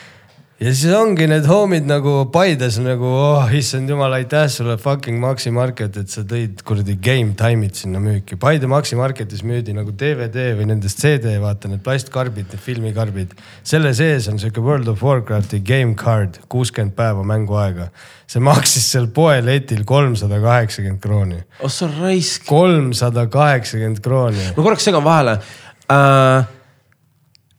ja 0.59 0.71
siis 0.75 0.91
ongi 0.91 1.23
need 1.29 1.45
homid 1.47 1.85
nagu 1.87 2.25
Paides 2.33 2.77
nagu 2.83 3.07
oh 3.07 3.53
issand 3.55 3.87
jumal, 3.89 4.11
aitäh 4.17 4.49
sulle 4.51 4.75
fucking 4.81 5.15
Maxi 5.21 5.53
Market, 5.55 6.01
et 6.01 6.11
sa 6.11 6.25
tõid 6.27 6.59
kuradi 6.67 6.97
game 6.99 7.31
time'id 7.39 7.79
sinna 7.79 8.01
müüki. 8.03 8.35
Paide 8.39 8.67
Maxi 8.67 8.99
Marketis 8.99 9.45
müüdi 9.47 9.71
nagu 9.77 9.93
DVD 9.95 10.51
või 10.59 10.67
nendest 10.73 10.99
CD, 10.99 11.37
vaata 11.39 11.71
need 11.71 11.83
plastkarbid, 11.85 12.51
need 12.51 12.63
filmikarbid. 12.65 13.37
selle 13.63 13.93
sees 13.95 14.27
on 14.27 14.41
sihuke 14.41 14.59
World 14.65 14.91
of 14.91 15.03
Warcrafti 15.05 15.61
game 15.63 15.95
card, 15.95 16.41
kuuskümmend 16.51 16.95
päeva 16.97 17.23
mänguaega. 17.23 17.89
see 18.27 18.43
maksis 18.43 18.91
seal 18.91 19.07
poeletil 19.07 19.85
kolmsada 19.85 20.41
kaheksakümmend 20.43 20.99
krooni. 21.01 21.41
oh 21.63 21.71
sa 21.71 21.87
raisk. 21.87 22.45
kolmsada 22.45 23.27
kaheksakümmend 23.31 24.03
krooni 24.03 24.51
ma 24.57 24.63
korraks 24.63 24.83
segan 24.83 25.03
vahele 25.03 25.39
äh,. 25.87 26.58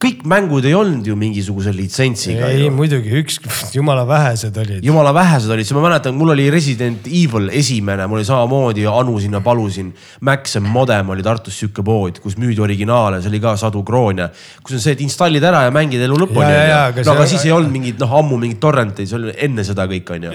Kõik 0.00 0.22
mängud 0.24 0.64
ei 0.64 0.72
olnud 0.72 1.04
ju 1.04 1.12
mingisuguse 1.18 1.74
litsentsiga 1.76 2.46
ei, 2.48 2.70
muidugi 2.72 3.10
üks, 3.20 3.34
jumala 3.76 4.06
vähesed 4.08 4.56
olid. 4.56 4.84
jumala 4.84 5.10
vähesed 5.12 5.52
olid, 5.52 5.66
siis 5.68 5.76
ma 5.76 5.82
mäletan, 5.84 6.14
mul 6.16 6.32
oli 6.32 6.46
Resident 6.52 7.04
Evil 7.04 7.50
esimene, 7.52 8.06
mul 8.08 8.22
oli 8.22 8.28
samamoodi 8.28 8.86
Anu 8.88 9.18
sinna 9.20 9.42
palusin. 9.44 9.90
Maxim 10.24 10.64
Modem 10.72 11.12
oli 11.12 11.24
Tartus 11.26 11.58
sihuke 11.60 11.84
pood, 11.84 12.16
kus 12.24 12.38
müüdi 12.40 12.62
originaale, 12.64 13.18
see 13.20 13.28
oli 13.28 13.42
ka 13.44 13.52
sadu 13.60 13.82
kroone. 13.84 14.30
kus 14.64 14.78
on 14.78 14.80
see, 14.80 14.94
et 14.96 15.02
installid 15.04 15.44
ära 15.44 15.66
ja 15.66 15.74
mängid 15.74 16.00
elu 16.06 16.16
lõpuni. 16.24 16.48
Aga 16.48 17.04
no 17.04 17.12
aga 17.18 17.26
see- 17.26 17.36
siis 17.36 17.44
ei 17.50 17.52
olnud 17.58 17.72
mingit 17.74 18.00
noh, 18.00 18.16
ammu 18.22 18.40
mingit 18.40 18.60
torrenteid, 18.64 19.08
see 19.10 19.18
oli 19.20 19.36
enne 19.36 19.64
seda 19.68 19.84
kõik 19.90 20.14
on 20.16 20.28
ju. 20.30 20.32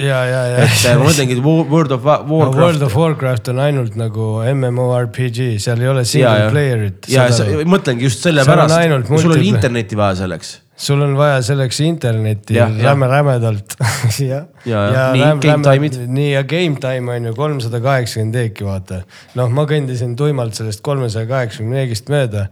et 0.61 0.85
äh, 0.91 0.97
ma 1.01 1.09
mõtlengi, 1.09 1.39
et 1.39 1.43
Wo- 1.43 1.65
World 1.73 1.97
of 1.97 2.05
Wa- 2.05 2.19
no, 2.21 2.37
World 2.37 2.55
Warcraft 2.61 2.85
of 2.85 2.95
Warcraft 3.01 3.51
on 3.55 3.63
ainult 3.65 3.97
nagu 3.97 4.29
MMORPG, 4.53 5.57
seal 5.65 5.81
ei 5.81 5.89
ole 5.89 6.05
single 6.05 6.37
ja, 6.45 6.49
player'it. 6.53 7.09
ja 7.09 7.25
mõtlengi 7.65 8.05
just 8.05 8.21
sellepärast 8.21 9.09
sul 9.25 9.33
oli. 9.33 9.54
Internetti 9.55 9.97
vaja 9.97 10.15
selleks. 10.21 10.53
sul 10.85 11.01
on 11.01 11.15
vaja 11.17 11.41
selleks 11.45 11.79
internetti 11.85 12.57
Jah, 12.57 12.71
jah. 12.71 12.91
räme-rämedalt 12.91 13.75
ja, 14.31 14.45
Ja, 14.65 14.85
ja. 14.91 15.03
Nii, 15.15 15.27
game 15.43 15.63
time'id. 15.63 15.99
nii 16.07 16.31
ja 16.33 16.43
game 16.43 16.79
time 16.81 17.15
on 17.15 17.29
ju 17.31 17.35
kolmsada 17.35 17.79
kaheksakümmend 17.83 18.39
eeki, 18.43 18.65
vaata. 18.67 19.01
noh, 19.39 19.49
ma 19.49 19.67
kõndisin 19.69 20.15
tuimalt 20.19 20.57
sellest 20.57 20.83
kolmesaja 20.85 21.29
kaheksakümne 21.31 21.83
eegist 21.85 22.11
mööda 22.13 22.47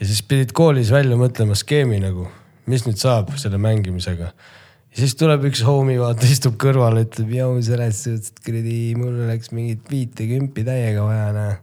ja 0.00 0.06
siis 0.06 0.22
pidid 0.22 0.52
koolis 0.56 0.92
välja 0.94 1.18
mõtlema 1.18 1.56
skeemi 1.58 2.00
nagu, 2.02 2.28
mis 2.70 2.86
nüüd 2.86 3.00
saab 3.00 3.34
selle 3.40 3.58
mängimisega 3.62 4.30
ja 4.94 5.02
siis 5.02 5.16
tuleb 5.18 5.42
üks 5.48 5.64
homie, 5.66 5.98
vaata, 5.98 6.26
istub 6.30 6.54
kõrval, 6.62 7.00
ütleb, 7.02 7.32
joo, 7.34 7.54
selles 7.66 8.04
suhtes, 8.04 8.30
et 8.30 8.44
kuradi, 8.46 8.76
mul 8.98 9.24
oleks 9.26 9.50
mingit 9.50 9.88
viite 9.90 10.26
kümpi 10.30 10.62
täiega 10.66 11.02
vaja, 11.02 11.32
näe. 11.34 11.56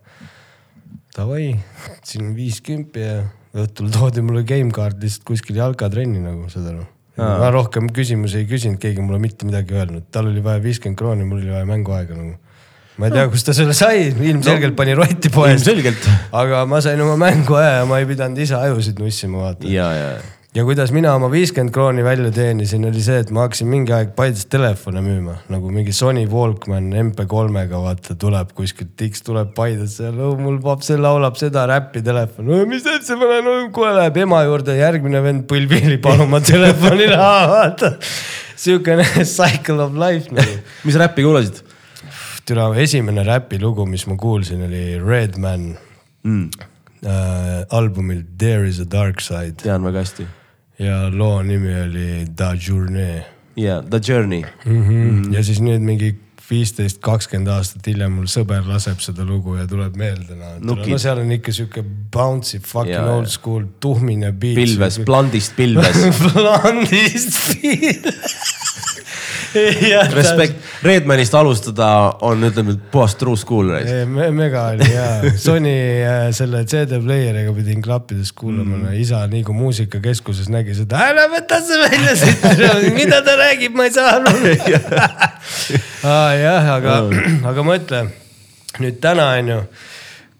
Davai, 1.15 1.45
siin 2.07 2.29
on 2.29 2.35
viis 2.35 2.61
kümpi 2.63 3.01
ja 3.03 3.15
õhtul 3.57 3.91
toodi 3.91 4.23
mulle 4.25 4.43
game 4.47 4.71
card 4.75 5.01
lihtsalt 5.03 5.25
kuskil 5.27 5.59
jalkatrenni 5.59 6.21
nagu, 6.23 6.47
saad 6.51 6.69
aru. 6.71 6.85
ma 7.19 7.49
rohkem 7.53 7.89
küsimusi 7.93 8.41
ei 8.41 8.47
küsinud, 8.49 8.79
keegi 8.81 9.03
mulle 9.03 9.19
mitte 9.21 9.47
midagi 9.47 9.75
öelnud, 9.75 10.07
tal 10.13 10.29
oli 10.31 10.43
vaja 10.43 10.63
viiskümmend 10.63 10.99
krooni, 10.99 11.27
mul 11.27 11.41
oli 11.41 11.51
vaja 11.51 11.67
mänguaega 11.67 12.17
nagu. 12.17 12.35
ma 12.97 13.09
ei 13.09 13.15
tea, 13.15 13.25
kust 13.33 13.49
ta 13.49 13.55
selle 13.57 13.75
sai, 13.77 14.09
ilmselgelt 14.11 14.77
pani 14.79 14.95
rotti 14.97 15.31
poes. 15.33 15.57
ilmselgelt. 15.57 16.07
aga 16.43 16.65
ma 16.69 16.81
sain 16.83 17.01
oma 17.03 17.17
mänguaja 17.19 17.81
ja 17.81 17.89
ma 17.89 17.99
ei 17.99 18.07
pidanud 18.09 18.39
ise 18.39 18.55
ajusid 18.59 19.01
nussima, 19.03 19.43
vaata. 19.47 19.67
ja, 19.67 19.91
ja, 19.97 20.13
ja 20.55 20.63
kuidas 20.67 20.91
mina 20.91 21.13
oma 21.15 21.29
viiskümmend 21.31 21.71
krooni 21.71 22.03
välja 22.03 22.31
teenisin, 22.35 22.83
oli 22.89 23.01
see, 23.03 23.21
et 23.23 23.29
ma 23.31 23.45
hakkasin 23.45 23.69
mingi 23.71 23.93
aeg 23.95 24.11
Paides 24.17 24.45
telefone 24.51 24.99
müüma, 25.05 25.37
nagu 25.51 25.71
mingi 25.71 25.93
Sony 25.95 26.25
Walkman 26.29 26.89
MP3-ga 27.05 27.79
vaata 27.83 28.17
tuleb 28.19 28.51
kuskilt, 28.57 28.93
X 29.07 29.23
tuleb 29.27 29.53
Paidesse 29.55 30.11
mul 30.11 30.59
paps 30.63 30.91
laulab 30.99 31.39
seda 31.39 31.63
räppi 31.71 32.03
telefon 32.03 32.49
no,. 32.51 32.61
mis 32.67 32.83
sa, 32.83 33.15
ma 33.19 33.29
lähen 33.31 33.47
no,, 33.47 33.57
kohe 33.75 33.93
läheb 33.95 34.19
ema 34.25 34.41
juurde, 34.47 34.75
järgmine 34.79 35.23
vend 35.23 35.47
põlvili 35.51 36.01
paluma 36.03 36.41
telefoni 36.43 37.07
raha, 37.13 37.45
vaata. 37.55 37.93
Siukene 38.61 39.07
cycle 39.37 39.79
of 39.85 39.95
life 39.97 40.35
nagu. 40.35 40.59
mis 40.87 40.99
räppi 40.99 41.27
kuulasid? 41.27 41.63
türa 42.45 42.67
esimene 42.81 43.23
räpilugu, 43.23 43.85
mis 43.87 44.03
ma 44.09 44.17
kuulsin, 44.19 44.65
oli 44.67 44.99
Redman 44.99 45.71
Mm. 46.23 46.51
äh, 47.01 47.65
albumil 47.69 48.23
There 48.37 48.67
is 48.67 48.79
a 48.79 48.85
dark 48.85 49.21
side 49.21 49.57
tean 49.57 49.81
väga 49.83 50.03
hästi. 50.03 50.27
Ja 50.81 50.97
loo 51.13 51.41
nimi 51.45 51.75
oli 51.83 52.09
Da 52.37 52.53
Journée 52.57 53.21
ja 53.55 53.81
The 53.83 53.99
Journey. 54.07 54.43
mm. 54.65 54.83
-hmm. 54.89 55.33
ja 55.35 55.43
siis 55.43 55.61
nüüd 55.61 55.81
mingi 55.85 56.15
viisteist, 56.51 56.99
kakskümmend 57.05 57.47
aastat 57.53 57.85
hiljem 57.87 58.11
mul 58.17 58.27
sõber 58.31 58.65
laseb 58.67 58.99
seda 59.03 59.23
lugu 59.27 59.55
ja 59.55 59.67
tuleb 59.69 59.95
meelde 59.99 60.35
no,. 60.35 60.49
Nukid. 60.59 60.91
no 60.91 60.97
seal 60.99 61.21
on 61.21 61.31
ikka 61.31 61.53
sihuke 61.55 61.83
bouncy 62.11 62.59
fucking 62.59 62.95
Ja, 62.95 63.05
old 63.13 63.29
school 63.31 63.63
tuhmine 63.79 64.31
beat. 64.31 64.55
pilves, 64.59 64.99
plandist 65.07 65.55
pilves. 65.55 66.01
Blandist 66.33 67.39
pilves. 67.61 68.35
Respekt, 70.19 70.55
Redmanist 70.81 71.35
alustada 71.37 71.87
on, 72.25 72.41
ütleme, 72.47 72.73
puhas 72.91 73.13
true 73.19 73.37
school. 73.37 73.69
Me, 74.09 74.29
mega 74.33 74.63
oli 74.71 74.87
hea, 74.89 75.33
Sony 75.37 75.73
äh, 76.01 76.23
selle 76.33 76.63
CD 76.65 76.97
player'iga 77.03 77.53
pidin 77.53 77.83
klappides 77.85 78.31
kuulama 78.37 78.79
mm., 78.79 78.95
isa 78.97 79.21
nii 79.29 79.43
kui 79.45 79.57
muusikakeskuses 79.59 80.49
nägi 80.49 80.73
seda, 80.79 81.03
ära 81.11 81.27
võta 81.29 81.61
see 81.61 81.77
välja 81.83 82.15
siit, 82.17 82.47
mida 82.99 83.21
ta 83.25 83.37
räägib, 83.37 83.77
ma 83.77 83.85
ei 83.89 83.93
saa 83.93 84.15
aru 84.17 84.33
ah,. 86.09 86.33
jah, 86.39 86.73
aga, 86.79 86.97
aga 87.51 87.67
mõtle 87.67 88.03
nüüd 88.81 88.97
täna 89.03 89.31
on 89.37 89.53
ju 89.53 89.61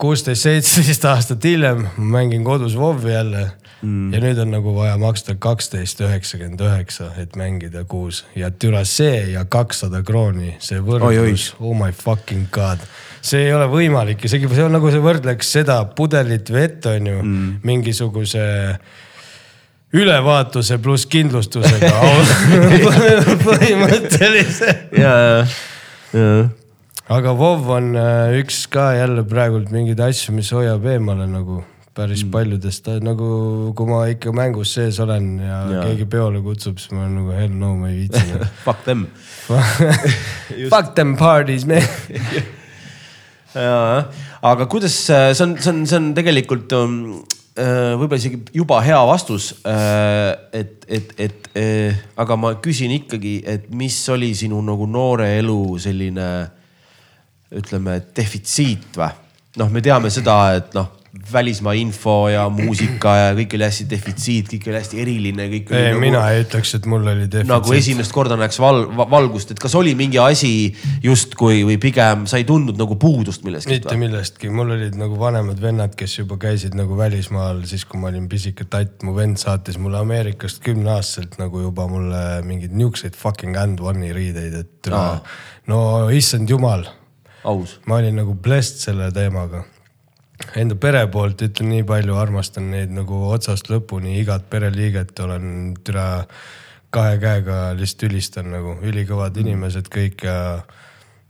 kuusteist, 0.02 0.48
seitseteist 0.48 1.06
aastat 1.10 1.46
hiljem 1.46 1.86
ma 1.98 2.08
mängin 2.18 2.46
kodus 2.48 2.76
WoW-i 2.78 3.14
jälle 3.14 3.44
mm. 3.82 4.14
ja 4.14 4.22
nüüd 4.24 4.42
on 4.42 4.52
nagu 4.56 4.74
vaja 4.76 4.98
maksta 5.02 5.36
kaksteist 5.40 6.02
üheksakümmend 6.02 6.62
üheksa, 6.66 7.12
et 7.22 7.38
mängida 7.40 7.84
kuus 7.90 8.24
ja 8.36 8.52
türa 8.52 8.84
see 8.88 9.32
ja 9.36 9.46
kakssada 9.46 10.04
krooni, 10.06 10.56
see 10.64 10.82
võrdlus, 10.82 11.52
oh 11.60 11.78
my 11.78 11.94
fucking 11.96 12.50
god 12.54 12.82
see 13.22 13.46
ei 13.46 13.54
ole 13.54 13.68
võimalik, 13.70 14.26
isegi 14.26 14.50
see 14.50 14.66
on 14.66 14.74
nagu 14.76 14.92
see 14.92 15.04
võrdleks 15.04 15.54
seda 15.60 15.78
pudelit 15.98 16.50
vett 16.54 16.90
on 16.90 17.10
ju 17.12 17.22
mm. 17.22 17.62
mingisuguse 17.68 18.46
ülevaatuse 19.94 20.78
pluss 20.82 21.06
kindlustusega 21.12 21.92
põhimõtteliselt. 23.46 24.94
ja, 25.04 25.14
ja, 25.20 25.46
ja. 26.16 26.34
Aga 27.12 27.34
WoW 27.36 27.68
on 27.76 27.92
äh, 28.00 28.40
üks 28.40 28.64
ka 28.72 28.94
jälle 28.96 29.24
praegult 29.28 29.72
mingeid 29.74 30.00
asju, 30.00 30.32
mis 30.36 30.52
hoiab 30.56 30.86
eemale 30.88 31.26
nagu 31.28 31.60
päris 31.98 32.22
mm. 32.24 32.32
paljudest, 32.32 32.88
nagu 33.04 33.26
kui 33.76 33.90
ma 33.90 34.06
ikka 34.14 34.32
mängus 34.36 34.78
sees 34.78 35.00
olen 35.04 35.34
ja, 35.44 35.58
ja. 35.74 35.82
keegi 35.90 36.08
peole 36.12 36.40
kutsub, 36.46 36.80
siis 36.80 36.94
ma 36.96 37.04
olen 37.04 37.18
nagu 37.20 37.36
hell 37.36 37.58
no 37.60 37.74
ma 37.82 37.90
ei 37.92 38.06
viitsi. 38.06 38.40
Fuck 38.66 38.86
them. 38.88 39.10
Fuck 40.72 40.96
them 40.96 41.18
parties 41.20 41.68
man. 41.68 41.84
jaa, 43.60 44.08
aga 44.54 44.70
kuidas, 44.72 44.96
see 45.10 45.44
on, 45.44 45.58
see 45.60 45.74
on, 45.74 45.84
see 45.84 46.00
on 46.00 46.10
tegelikult 46.16 46.72
um, 46.80 46.96
äh, 47.60 47.92
võib-olla 48.00 48.22
isegi 48.24 48.40
juba 48.56 48.80
hea 48.88 49.02
vastus. 49.12 49.52
et, 49.68 50.88
et, 50.88 51.14
et 51.28 51.52
äh, 51.60 52.02
aga 52.16 52.40
ma 52.40 52.56
küsin 52.64 52.96
ikkagi, 53.02 53.42
et 53.44 53.68
mis 53.76 54.00
oli 54.16 54.32
sinu 54.46 54.64
nagu 54.64 54.88
noore 54.88 55.28
elu 55.42 55.60
selline 55.84 56.32
ütleme, 57.52 58.00
defitsiit 58.16 58.98
või? 59.00 59.12
noh, 59.60 59.70
me 59.72 59.84
teame 59.84 60.12
seda, 60.14 60.38
et 60.56 60.76
noh, 60.78 60.88
välismaa 61.12 61.74
info 61.76 62.30
ja 62.32 62.46
muusika 62.52 63.14
ja 63.18 63.32
kõik 63.36 63.58
oli 63.58 63.66
hästi 63.68 63.86
defitsiit, 63.92 64.48
kõik 64.54 64.68
oli 64.70 64.78
hästi 64.78 65.00
eriline, 65.04 65.48
kõik 65.52 65.74
ei, 65.76 65.90
nagu 65.90 66.00
mina 66.00 66.22
ei 66.32 66.46
ütleks, 66.46 66.72
et 66.78 66.88
mul 66.88 67.04
oli 67.04 67.26
defitsiit 67.26 67.50
nagu 67.50 67.74
esimest 67.76 68.16
korda 68.16 68.38
näeks 68.40 68.60
val, 68.64 68.86
va- 68.96 69.10
valgust, 69.12 69.52
et 69.52 69.60
kas 69.60 69.76
oli 69.76 69.92
mingi 70.00 70.22
asi 70.24 70.52
justkui 71.04 71.66
või 71.68 71.76
pigem 71.84 72.24
sa 72.32 72.40
ei 72.40 72.48
tundnud 72.48 72.80
nagu 72.80 72.96
puudust 73.00 73.44
millestki 73.44 73.82
mitte? 73.82 73.98
millestki, 74.00 74.54
mul 74.56 74.72
olid 74.78 74.96
nagu 75.00 75.20
vanemad 75.20 75.60
vennad, 75.62 75.98
kes 76.00 76.16
juba 76.22 76.40
käisid 76.40 76.80
nagu 76.80 76.96
välismaal, 77.00 77.60
siis 77.68 77.84
kui 77.90 78.00
ma 78.00 78.08
olin 78.14 78.32
pisike 78.32 78.70
tatt, 78.72 79.04
mu 79.04 79.16
vend 79.18 79.42
saatis 79.42 79.82
mulle 79.84 80.00
Ameerikast 80.00 80.64
kümneaastaselt 80.64 81.36
nagu 81.44 81.66
juba 81.66 81.90
mulle 81.92 82.24
mingeid 82.48 82.72
niukseid 82.72 83.20
fucking 83.20 83.60
and 83.60 83.84
one'i 83.84 84.16
riideid, 84.16 84.56
et 84.64 84.92
Aa. 84.96 85.20
no 85.68 85.84
issand 86.16 86.48
jumal. 86.50 86.88
Ma 87.86 87.96
olin 88.02 88.16
nagu 88.22 88.36
blessed 88.36 88.82
selle 88.86 89.12
teemaga. 89.12 89.64
Enda 90.58 90.76
pere 90.82 91.04
poolt 91.14 91.42
ütlen 91.46 91.70
nii 91.70 91.84
palju, 91.88 92.16
armastan 92.18 92.72
neid 92.74 92.94
nagu 92.94 93.20
otsast 93.30 93.70
lõpuni, 93.70 94.18
igat 94.22 94.48
pereliiget 94.50 95.20
olen 95.22 95.76
türa 95.86 96.26
kahe 96.92 97.18
käega 97.22 97.60
lihtsalt 97.78 98.10
ülistan 98.10 98.50
nagu 98.52 98.76
ülikõvad 98.84 99.38
inimesed 99.40 99.88
kõik 99.94 100.26
ja 100.28 100.38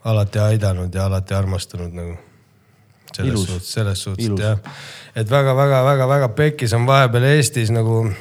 alati 0.07 0.41
aidanud 0.41 0.95
ja 0.95 1.05
alati 1.05 1.37
armastanud 1.37 1.93
nagu. 1.93 2.17
selles 3.11 3.33
Ilus. 3.33 3.47
suhtes, 3.47 3.73
selles 3.73 4.03
suhtes 4.03 4.25
Ilus. 4.25 4.39
jah, 4.39 4.57
et 5.15 5.29
väga-väga-väga-väga 5.29 6.29
pekkis 6.29 6.73
on 6.73 6.87
vahepeal 6.87 7.23
Eestis 7.23 7.69
nagu 7.71 8.13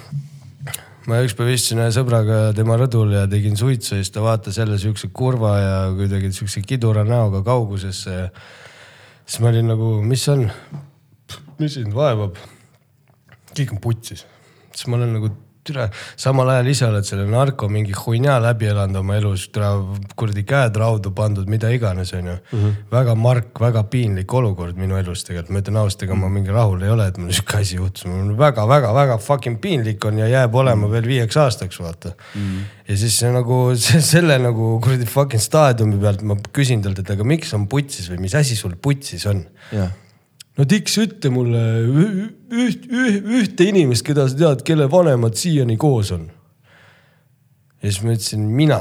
ma 1.08 1.20
ükspäev 1.24 1.52
istusin 1.54 1.80
ühe 1.80 1.90
sõbraga 1.94 2.40
tema 2.56 2.76
rõdul 2.80 3.14
ja 3.16 3.26
tegin 3.30 3.56
suitsu 3.56 3.96
ja 3.96 4.02
siis 4.02 4.12
ta 4.12 4.24
vaatas 4.24 4.58
jälle 4.60 4.78
siukse 4.80 5.08
kurva 5.12 5.52
ja 5.58 5.76
kuidagi 5.96 6.32
siukse 6.36 6.62
kidura 6.66 7.04
näoga 7.08 7.42
kaugusesse. 7.46 8.10
Ja 8.10 8.28
siis 9.24 9.40
ma 9.40 9.52
olin 9.52 9.70
nagu, 9.72 9.92
mis 10.04 10.26
on, 10.32 10.48
mis 11.60 11.78
sind 11.78 11.96
vaevab? 11.96 12.40
kõik 13.50 13.72
on 13.74 13.80
putsis, 13.82 14.24
siis 14.70 14.86
ma 14.86 14.98
olen 15.00 15.16
nagu 15.16 15.32
türa, 15.66 15.88
samal 16.20 16.48
ajal 16.54 16.70
ise 16.72 16.86
oled 16.88 17.06
selle 17.06 17.26
narko 17.30 17.68
mingi 17.72 17.92
huinja 17.96 18.38
läbi 18.42 18.70
elanud 18.70 19.00
oma 19.02 19.16
elus, 19.20 19.46
türa 19.52 19.72
kuradi 20.18 20.44
käed 20.48 20.76
raudu 20.80 21.12
pandud, 21.16 21.48
mida 21.52 21.70
iganes, 21.74 22.12
onju. 22.16 22.36
väga 22.92 23.14
mark, 23.18 23.52
väga 23.60 23.84
piinlik 23.92 24.32
olukord 24.34 24.80
minu 24.80 24.98
elus 25.00 25.24
tegelikult, 25.26 25.52
ma 25.54 25.62
ütlen 25.64 25.80
ausalt, 25.82 26.04
ega 26.06 26.18
ma 26.18 26.32
mingi 26.32 26.54
rahul 26.54 26.82
ei 26.86 26.92
ole, 26.94 27.08
et 27.12 27.20
mul 27.20 27.32
sihuke 27.36 27.60
asi 27.60 27.78
juhtus, 27.78 28.06
mul 28.08 28.34
väga-väga-väga 28.40 29.20
fucking 29.24 29.60
piinlik 29.62 30.04
on 30.08 30.20
ja 30.22 30.30
jääb 30.30 30.54
olema 30.62 30.90
veel 30.92 31.08
viieks 31.10 31.40
aastaks, 31.44 31.80
vaata. 31.82 32.14
Ja 32.88 32.96
siis 32.98 33.20
see 33.20 33.32
nagu 33.34 33.62
see, 33.78 34.00
selle 34.12 34.38
nagu 34.42 34.76
kuradi 34.82 35.08
fucking 35.08 35.42
staadiumi 35.42 36.00
pealt 36.02 36.24
ma 36.26 36.38
küsin 36.56 36.84
talt, 36.84 37.02
et 37.04 37.16
aga 37.16 37.26
miks 37.26 37.52
on 37.56 37.68
putsis 37.70 38.08
või 38.10 38.24
mis 38.26 38.34
asi 38.38 38.56
sul 38.58 38.78
putsis 38.80 39.26
on? 39.30 39.44
jah, 39.70 39.92
no 40.60 40.68
Dix, 40.68 40.98
ütle 41.00 41.32
mulle 41.32 41.64
ü- 41.80 42.28
üht, 42.52 42.84
ühte 43.40 43.64
inimest, 43.70 44.04
keda 44.04 44.28
sa 44.28 44.36
tead, 44.36 44.64
kelle 44.66 44.90
vanemad 44.92 45.38
siiani 45.40 45.78
koos 45.80 46.12
on. 46.12 46.28
ja 47.80 47.88
siis 47.88 48.02
ma 48.04 48.12
ütlesin 48.12 48.44
mina. 48.44 48.80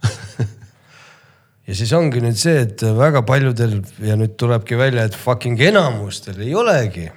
ja 1.68 1.76
siis 1.76 1.92
ongi 1.92 2.22
nüüd 2.24 2.38
see, 2.40 2.62
et 2.64 2.84
väga 2.96 3.24
paljudel 3.28 3.82
ja 4.04 4.16
nüüd 4.16 4.38
tulebki 4.40 4.78
välja, 4.80 5.04
et 5.04 5.16
fucking 5.16 5.60
enamustel 5.68 6.40
ei 6.40 6.54
olegi 6.56 7.10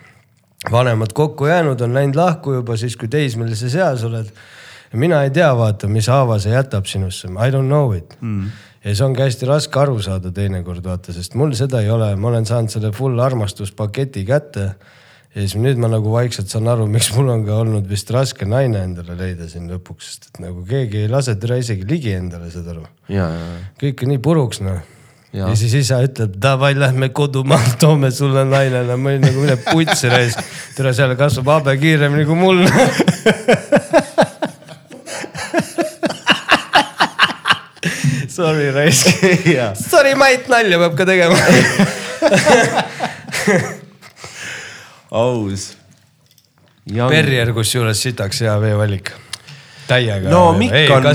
vanemad 0.72 1.14
kokku 1.18 1.48
jäänud, 1.48 1.80
on 1.82 1.96
läinud 1.96 2.20
lahku 2.20 2.58
juba 2.60 2.76
siis, 2.78 2.98
kui 3.00 3.08
teismelise 3.10 3.70
seas 3.72 4.04
oled. 4.04 4.28
mina 4.94 5.24
ei 5.24 5.32
tea, 5.32 5.48
vaata, 5.56 5.88
mis 5.88 6.10
haava 6.12 6.36
see 6.40 6.52
jätab 6.52 6.86
sinusse, 6.86 7.30
I 7.32 7.48
don't 7.54 7.72
know 7.72 7.96
it 7.96 8.18
mm.. 8.20 8.52
Ja 8.82 8.96
see 8.96 9.06
ongi 9.06 9.22
hästi 9.24 9.50
raske 9.50 9.82
aru 9.82 10.00
saada 10.02 10.32
teinekord 10.34 10.86
vaata, 10.86 11.14
sest 11.14 11.36
mul 11.40 11.54
seda 11.58 11.84
ei 11.84 11.92
ole, 11.94 12.14
ma 12.18 12.32
olen 12.32 12.48
saanud 12.50 12.74
selle 12.74 12.92
full 12.96 13.20
armastuspaketi 13.22 14.26
kätte. 14.28 14.72
ja 15.32 15.44
siis 15.44 15.56
nüüd 15.56 15.78
ma 15.80 15.88
nagu 15.92 16.12
vaikselt 16.12 16.50
saan 16.52 16.68
aru, 16.68 16.88
miks 16.92 17.12
mul 17.16 17.30
on 17.32 17.46
ka 17.48 17.62
olnud 17.64 17.86
vist 17.88 18.10
raske 18.12 18.46
naine 18.46 18.82
endale 18.84 19.16
leida 19.20 19.48
siin 19.48 19.70
lõpuks, 19.72 20.10
sest 20.10 20.32
et 20.32 20.42
nagu 20.48 20.66
keegi 20.68 21.06
ei 21.06 21.12
lase 21.12 21.38
teda 21.40 21.60
isegi 21.62 21.86
ligi 21.88 22.16
endale, 22.18 22.50
saad 22.52 22.74
aru. 22.74 22.88
ja, 23.08 23.30
ja, 23.38 23.54
kõik 23.82 24.04
on 24.04 24.14
nii 24.16 24.24
puruks 24.26 24.66
noh. 24.66 24.82
Jaa. 25.32 25.48
ja 25.48 25.56
siis 25.56 25.72
isa 25.78 26.02
ütleb, 26.04 26.34
davai, 26.44 26.74
lähme 26.76 27.08
kodumaalt, 27.16 27.78
toome 27.84 28.10
sulle 28.12 28.44
naine, 28.50 28.82
no 28.90 28.98
ma 29.00 29.14
olin 29.14 29.24
nagu 29.30 29.46
mine 29.46 29.56
putsi 29.62 30.12
raisk. 30.12 30.42
tere, 30.76 30.92
seal 30.98 31.16
kasvab 31.16 31.54
habe 31.60 31.78
kiiremini 31.80 32.28
kui 32.28 32.36
mul. 32.36 32.66
Sorry 38.42 38.72
raisk. 38.74 39.06
ja. 39.46 39.68
Sorry 39.78 40.16
Mait, 40.18 40.48
nalja 40.50 40.80
peab 40.82 40.96
ka 40.98 41.06
tegema. 41.06 41.38
aus. 45.22 45.68
Perrier 46.90 47.54
kusjuures 47.54 48.02
sitaks 48.02 48.42
hea 48.42 48.56
veevalik. 48.64 49.14
täiega. 49.92 50.30
no 50.32 50.42
Mikk 50.58 50.92
on, 50.96 51.08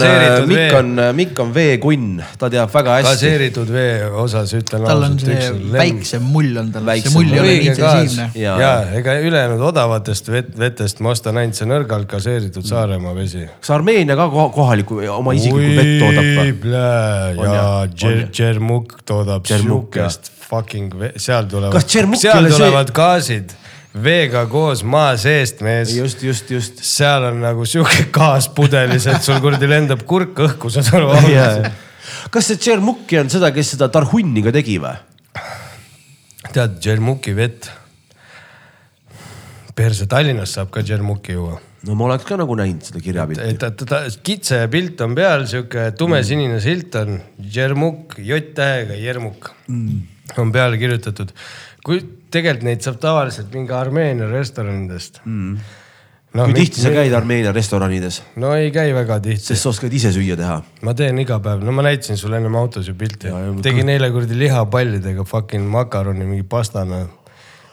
Mikk 0.51 0.77
on, 0.79 0.91
Mikk 1.17 1.41
on 1.45 1.53
veekunn, 1.57 2.23
ta 2.39 2.51
teab 2.53 2.71
väga 2.75 2.99
hästi. 2.99 3.11
gaseeritud 3.15 3.73
vee 3.75 4.07
osas 4.25 4.53
ütlen 4.59 4.85
tal 4.87 5.03
on 5.03 5.05
ausalt, 5.09 5.25
see 5.27 5.37
üks 5.37 5.51
on 5.51 5.61
lemm- 5.65 5.79
väiksem 5.81 6.27
mull 6.37 6.61
on 6.63 6.71
tal, 6.75 6.91
see 7.01 7.15
mull 7.17 7.33
ei 7.35 7.41
ole 7.43 7.55
nii 7.57 7.67
intensiivne. 7.73 8.29
Jaa. 8.43 8.57
ja 8.61 8.73
ega 9.01 9.17
ülejäänud 9.27 9.65
odavatest 9.73 10.31
vet, 10.33 10.53
vetest 10.59 11.01
ma 11.05 11.15
ostan 11.17 11.37
ainult 11.43 11.59
see 11.59 11.69
nõrgalt 11.71 12.07
gaseeritud 12.11 12.65
Saaremaa 12.67 13.15
vesi. 13.17 13.45
kas 13.61 13.71
Armeenia 13.77 14.17
ka 14.19 14.29
koha- 14.33 14.53
kohaliku 14.55 15.01
oma 15.17 15.33
isiklikku 15.37 15.77
vett 15.81 15.99
toodab 16.05 16.33
või? 16.37 17.45
Ja? 17.45 17.69
Džermuk 18.33 18.99
toodab 19.09 19.47
siukest 19.49 20.31
fucking, 20.47 20.93
seal 21.19 21.49
tulevad, 21.51 21.73
Kas 21.75 21.87
Džermuk 21.91 22.21
ei 22.21 22.27
seal 22.29 22.39
ole 22.45 22.51
see- 22.53 22.59
tulevad 22.61 22.93
gaasid 22.95 23.55
veega 24.03 24.45
koos 24.51 24.83
maa 24.85 25.17
seest, 25.21 25.63
mees. 25.65 25.95
just, 25.97 26.23
just, 26.25 26.51
just. 26.53 26.85
seal 26.85 27.31
on 27.31 27.41
nagu 27.45 27.67
sihuke 27.69 28.09
gaas 28.15 28.49
pudelis, 28.53 29.07
et 29.11 29.25
sul 29.25 29.41
kuradi 29.45 29.69
lendab 29.71 30.05
kurk 30.09 30.39
õhku, 30.49 30.71
saad 30.73 30.93
aru 30.99 31.13
Yeah. 31.27 31.73
kas 32.31 32.51
see 32.51 32.61
Tšermuki 32.61 33.19
on 33.21 33.31
seda, 33.33 33.51
kes 33.55 33.75
seda 33.75 33.89
Tarhunni 33.93 34.45
ka 34.45 34.53
tegi 34.55 34.79
või? 34.83 34.95
tead, 36.53 36.79
Džermuki 36.81 37.35
vett. 37.37 37.71
perse, 39.77 40.07
Tallinnas 40.09 40.55
saab 40.57 40.71
ka 40.73 40.81
Džermuki 40.81 41.35
juua. 41.37 41.59
no 41.87 41.95
ma 41.95 42.07
oleks 42.09 42.25
ka 42.29 42.39
nagu 42.41 42.57
näinud 42.59 42.85
seda 42.87 43.01
kirjapilti. 43.03 43.57
ta, 43.61 43.71
ta, 43.71 43.89
ta, 43.89 44.03
kitse 44.25 44.63
pilt 44.73 45.01
on 45.05 45.15
peal, 45.19 45.47
sihuke 45.51 45.91
tumesinine 45.99 46.61
silt 46.65 46.95
on, 47.01 47.21
Džermuk, 47.41 48.19
J-tähega 48.19 48.99
Jermuk 49.01 49.51
mm. 49.69 50.39
on 50.43 50.53
peale 50.55 50.79
kirjutatud. 50.81 51.35
kui 51.85 52.01
tegelikult 52.37 52.69
neid 52.69 52.85
saab 52.87 53.01
tavaliselt 53.03 53.51
mingi 53.57 53.75
Armeenia 53.77 54.29
restoranidest 54.31 55.23
mm.. 55.25 55.59
No, 56.37 56.45
kui 56.51 56.59
tihti 56.59 56.83
sa 56.83 56.91
käid 56.93 57.15
Armeenia 57.17 57.53
restoranides, 57.55 58.19
no 58.43 58.51
ei 58.59 58.69
käi 58.75 58.91
väga 58.93 59.17
tihti, 59.25 59.41
sest 59.55 59.63
sa 59.65 59.71
oskad 59.71 59.95
ise 59.97 60.11
süüa 60.13 60.35
teha. 60.37 60.59
ma 60.85 60.93
teen 60.99 61.17
iga 61.23 61.39
päev, 61.41 61.63
no 61.65 61.73
ma 61.73 61.85
näitasin 61.87 62.19
sulle 62.21 62.37
ennem 62.37 62.59
autos 62.61 62.91
ju 62.91 62.97
pilti 62.99 63.31
tegin 63.65 63.89
eile 63.95 64.11
kuradi 64.13 64.37
lihapallidega 64.43 65.25
fucking 65.25 65.65
makaroni 65.73 66.27
mingi 66.29 66.45
pastana. 66.45 67.07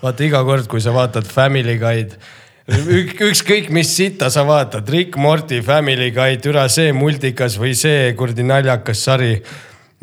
vaata 0.03 0.23
iga 0.23 0.43
kord, 0.47 0.69
kui 0.71 0.79
sa 0.83 0.93
vaatad 0.95 1.27
Family 1.27 1.75
Guy'd, 1.81 2.15
ük- 2.71 3.19
ükskõik 3.27 3.67
mis 3.75 3.91
sitta 3.97 4.29
sa 4.31 4.45
vaatad, 4.47 4.87
Rick 4.95 5.19
Morty 5.19 5.59
Family 5.65 6.13
Guy, 6.15 6.39
türa 6.43 6.69
see 6.71 6.93
multikas 6.95 7.59
või 7.59 7.75
see 7.75 8.13
kuradi 8.15 8.47
naljakas 8.47 9.03
sari. 9.09 9.33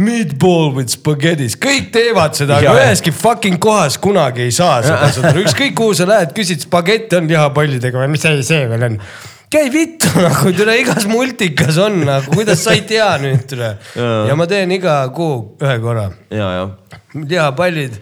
Meatball 0.01 0.71
with 0.79 0.95
spaghettis, 0.95 1.59
kõik 1.61 1.91
teevad 1.93 2.37
seda, 2.39 2.61
aga 2.63 2.73
üheski 2.79 3.13
fucking 3.13 3.59
kohas 3.61 3.99
kunagi 4.01 4.47
ei 4.47 4.55
saa 4.55 4.79
seda, 4.87 5.11
saad 5.13 5.29
aru, 5.33 5.43
ükskõik 5.45 5.75
kuhu 5.77 5.97
sa 5.99 6.07
lähed, 6.09 6.33
küsid 6.37 6.65
spagett 6.65 7.13
on 7.19 7.29
lihapallidega 7.29 8.01
või 8.01 8.15
mis 8.15 8.25
see, 8.25 8.41
see 8.47 8.63
veel 8.71 8.87
on. 8.87 8.97
Käi 9.51 9.67
vittu 9.75 10.09
nagu 10.23 10.53
türa 10.55 10.77
igas 10.79 11.05
multikas 11.11 11.77
on 11.83 12.01
nagu, 12.07 12.33
kuidas 12.33 12.63
sa 12.65 12.73
ei 12.79 12.85
tea 12.89 13.11
nüüd 13.21 13.45
türa. 13.51 13.75
ja 13.99 14.39
ma 14.39 14.47
teen 14.49 14.73
iga 14.73 15.03
kuu 15.13 15.59
ühe 15.61 15.77
korra. 15.83 16.07
Lihapallid, 17.19 18.01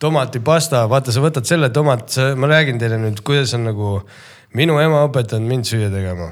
tomatipasta, 0.00 0.86
vaata, 0.88 1.12
sa 1.12 1.20
võtad 1.24 1.48
selle 1.50 1.68
tomat, 1.74 2.14
ma 2.38 2.48
räägin 2.54 2.78
teile 2.80 2.96
nüüd, 3.02 3.20
kuidas 3.26 3.52
on 3.58 3.66
nagu, 3.68 3.96
minu 4.56 4.78
ema 4.80 5.02
õpetanud 5.10 5.50
mind 5.50 5.68
süüa 5.68 5.90
tegema. 5.92 6.30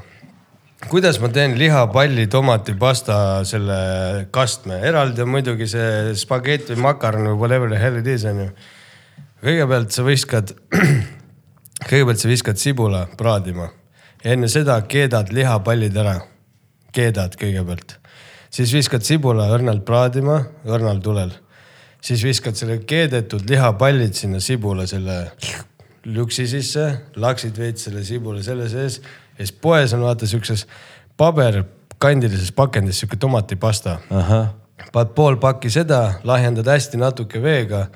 Kuidas 0.85 1.17
ma 1.19 1.29
teen 1.33 1.57
lihapalli, 1.57 2.27
tomatipasta 2.29 3.17
selle 3.47 4.27
kastme, 4.33 4.77
eraldi 4.85 5.23
on 5.23 5.31
muidugi 5.33 5.67
see 5.69 6.13
spagett 6.19 6.69
või 6.71 6.83
makaron 6.85 7.31
või 7.31 7.39
whatever 7.41 7.71
the 7.71 7.79
hell 7.81 7.97
it 7.97 8.07
is 8.07 8.25
on 8.29 8.43
ju. 8.43 8.49
kõigepealt 9.41 9.95
sa 9.95 10.05
viskad, 10.05 10.53
kõigepealt 11.89 12.21
sa 12.21 12.29
viskad 12.29 12.61
sibula 12.61 13.07
praadima. 13.17 13.71
Ja 14.23 14.33
enne 14.33 14.49
seda 14.49 14.77
keedad 14.89 15.33
lihapallid 15.33 15.97
ära, 15.97 16.19
keedad 16.93 17.35
kõigepealt, 17.41 17.97
siis 18.53 18.73
viskad 18.73 19.05
sibula 19.05 19.49
õrnalt 19.53 19.85
praadima 19.85 20.43
õrnal 20.65 21.01
tulel. 21.01 21.33
Siis 22.07 22.21
viskad 22.23 22.55
selle 22.55 22.77
keedetud 22.85 23.49
lihapallid 23.49 24.13
sinna 24.13 24.39
sibula 24.39 24.85
selle 24.87 25.23
lüksi 26.17 26.45
sisse, 26.47 26.91
laksid 27.17 27.57
veits 27.57 27.89
selle 27.89 28.05
sibula 28.05 28.45
selle 28.45 28.69
sees 28.69 29.01
ja 29.37 29.45
siis 29.45 29.57
poes 29.61 29.93
on 29.93 30.01
vaata 30.01 30.27
siukses 30.27 30.65
paberkandilises 31.17 32.51
pakendis 32.51 32.99
sihuke 32.99 33.17
tomatipasta. 33.17 33.99
paned 34.93 35.13
pool 35.15 35.37
pakki 35.41 35.69
seda, 35.69 36.19
lahjendad 36.23 36.67
hästi 36.67 36.97
natuke 36.97 37.41
veega, 37.41 37.87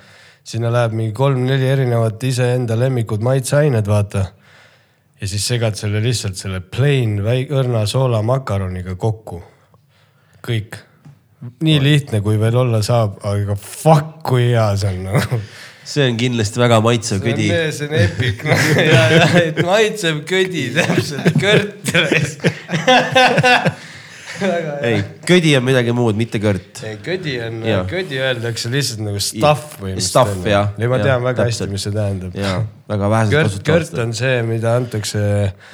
sinna 0.43 0.71
läheb 0.73 0.93
mingi 0.97 1.13
kolm-neli 1.13 1.69
erinevat 1.69 2.23
iseenda 2.23 2.77
lemmikud 2.79 3.21
maitseained, 3.21 3.87
vaata. 3.87 4.25
ja 5.21 5.27
siis 5.27 5.47
segad 5.47 5.75
selle 5.77 6.01
lihtsalt 6.01 6.35
selle 6.35 6.59
plain 6.61 7.19
õrna 7.21 7.85
soolamakaroniga 7.85 8.95
kokku. 8.95 9.43
kõik, 10.47 10.77
nii 11.61 11.83
lihtne, 11.83 12.21
kui 12.21 12.39
veel 12.39 12.55
olla 12.55 12.81
saab, 12.81 13.19
aga 13.23 13.55
fuck 13.55 14.23
kui 14.25 14.49
hea 14.49 14.71
see 14.77 14.89
on 14.89 15.03
nagu 15.09 15.41
see 15.83 16.07
on 16.09 16.17
kindlasti 16.19 16.61
väga 16.61 16.79
maitsev 16.83 17.21
kõdi. 17.23 17.47
see 17.73 17.87
on 17.87 17.95
epic 17.97 18.43
no. 18.45 18.57
ja, 18.93 19.05
ja, 19.15 19.29
et 19.41 19.61
maitseb 19.65 20.23
ködi 20.29 20.67
täpselt, 20.77 21.31
kõrt. 21.41 21.93
ei, 24.87 25.01
ködi 25.27 25.55
on 25.57 25.65
midagi 25.65 25.95
muud, 25.95 26.17
mitte 26.19 26.41
kõrt. 26.43 26.83
ködi 27.05 27.37
on 27.45 27.63
ködi 27.89 28.21
öeldakse 28.21 28.71
lihtsalt 28.73 29.03
nagu 29.05 29.23
stuff 29.23 29.79
või. 29.81 29.97
Stuff, 30.03 30.45
jah. 30.47 30.73
ei, 30.77 30.91
ma 30.91 31.01
tean 31.01 31.25
väga 31.25 31.47
täpselt. 31.47 31.65
hästi, 31.67 31.73
mis 31.73 31.87
see 31.87 31.97
tähendab. 31.97 32.37
ja 32.37 32.59
väga 32.91 33.11
vähesed 33.15 33.35
kõrt, 33.37 33.57
kõrt 33.57 33.89
kasutavad. 33.89 34.05
on 34.05 34.15
see, 34.21 34.37
mida 34.47 34.77
antakse, 34.77 35.25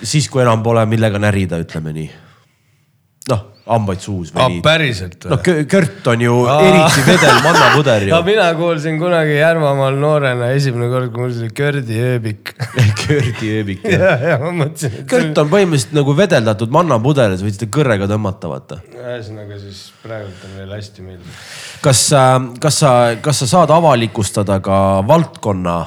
siis, 0.04 0.32
kui 0.32 0.46
enam 0.46 0.64
pole 0.66 0.88
millega 0.90 1.22
närida, 1.22 1.60
ütleme 1.64 1.96
nii. 2.00 2.10
noh, 3.34 3.46
hambaid 3.68 4.02
suus 4.04 4.32
või 4.34 4.44
aa 4.44 4.52
nii. 4.52 4.62
päriselt 4.66 5.26
no 5.28 5.36
või? 5.36 5.44
kö- 5.48 5.66
kõrt 5.72 6.10
on 6.14 6.24
ju 6.24 6.36
Aa. 6.48 6.58
eriti 6.68 7.04
vedel 7.08 7.40
mannapuder 7.44 8.06
ju 8.08 8.14
no. 8.16 8.22
mina 8.28 8.48
kuulsin 8.60 9.00
kunagi 9.02 9.36
Järvamaal 9.38 9.98
noorena 10.00 10.52
esimene 10.56 10.90
kord, 10.92 11.18
oli 11.28 11.50
Kördi 11.58 12.00
ööbik. 12.04 12.54
Kördi 13.04 13.52
ööbik. 13.60 13.84
ja, 13.92 14.14
ja 14.32 14.38
ma 14.42 14.54
mõtlesin, 14.64 15.02
et 15.02 15.10
kõrt 15.12 15.42
on 15.42 15.52
põhimõtteliselt 15.52 15.98
nagu 15.98 16.16
vedeldatud 16.18 16.74
mannapuder, 16.74 17.36
sa 17.38 17.48
võid 17.48 17.58
seda 17.58 17.70
kõrrega 17.78 18.10
tõmmata, 18.10 18.52
vaata. 18.52 18.80
ühesõnaga 18.96 19.60
siis 19.62 19.84
praegult 20.04 20.48
on 20.48 20.56
veel 20.62 20.74
hästi 20.78 21.06
meeldiv. 21.06 21.44
kas, 21.84 22.08
kas 22.64 22.82
sa, 22.84 22.96
kas 23.22 23.44
sa 23.44 23.52
saad 23.58 23.74
avalikustada 23.76 24.60
ka 24.64 24.80
valdkonna, 25.08 25.78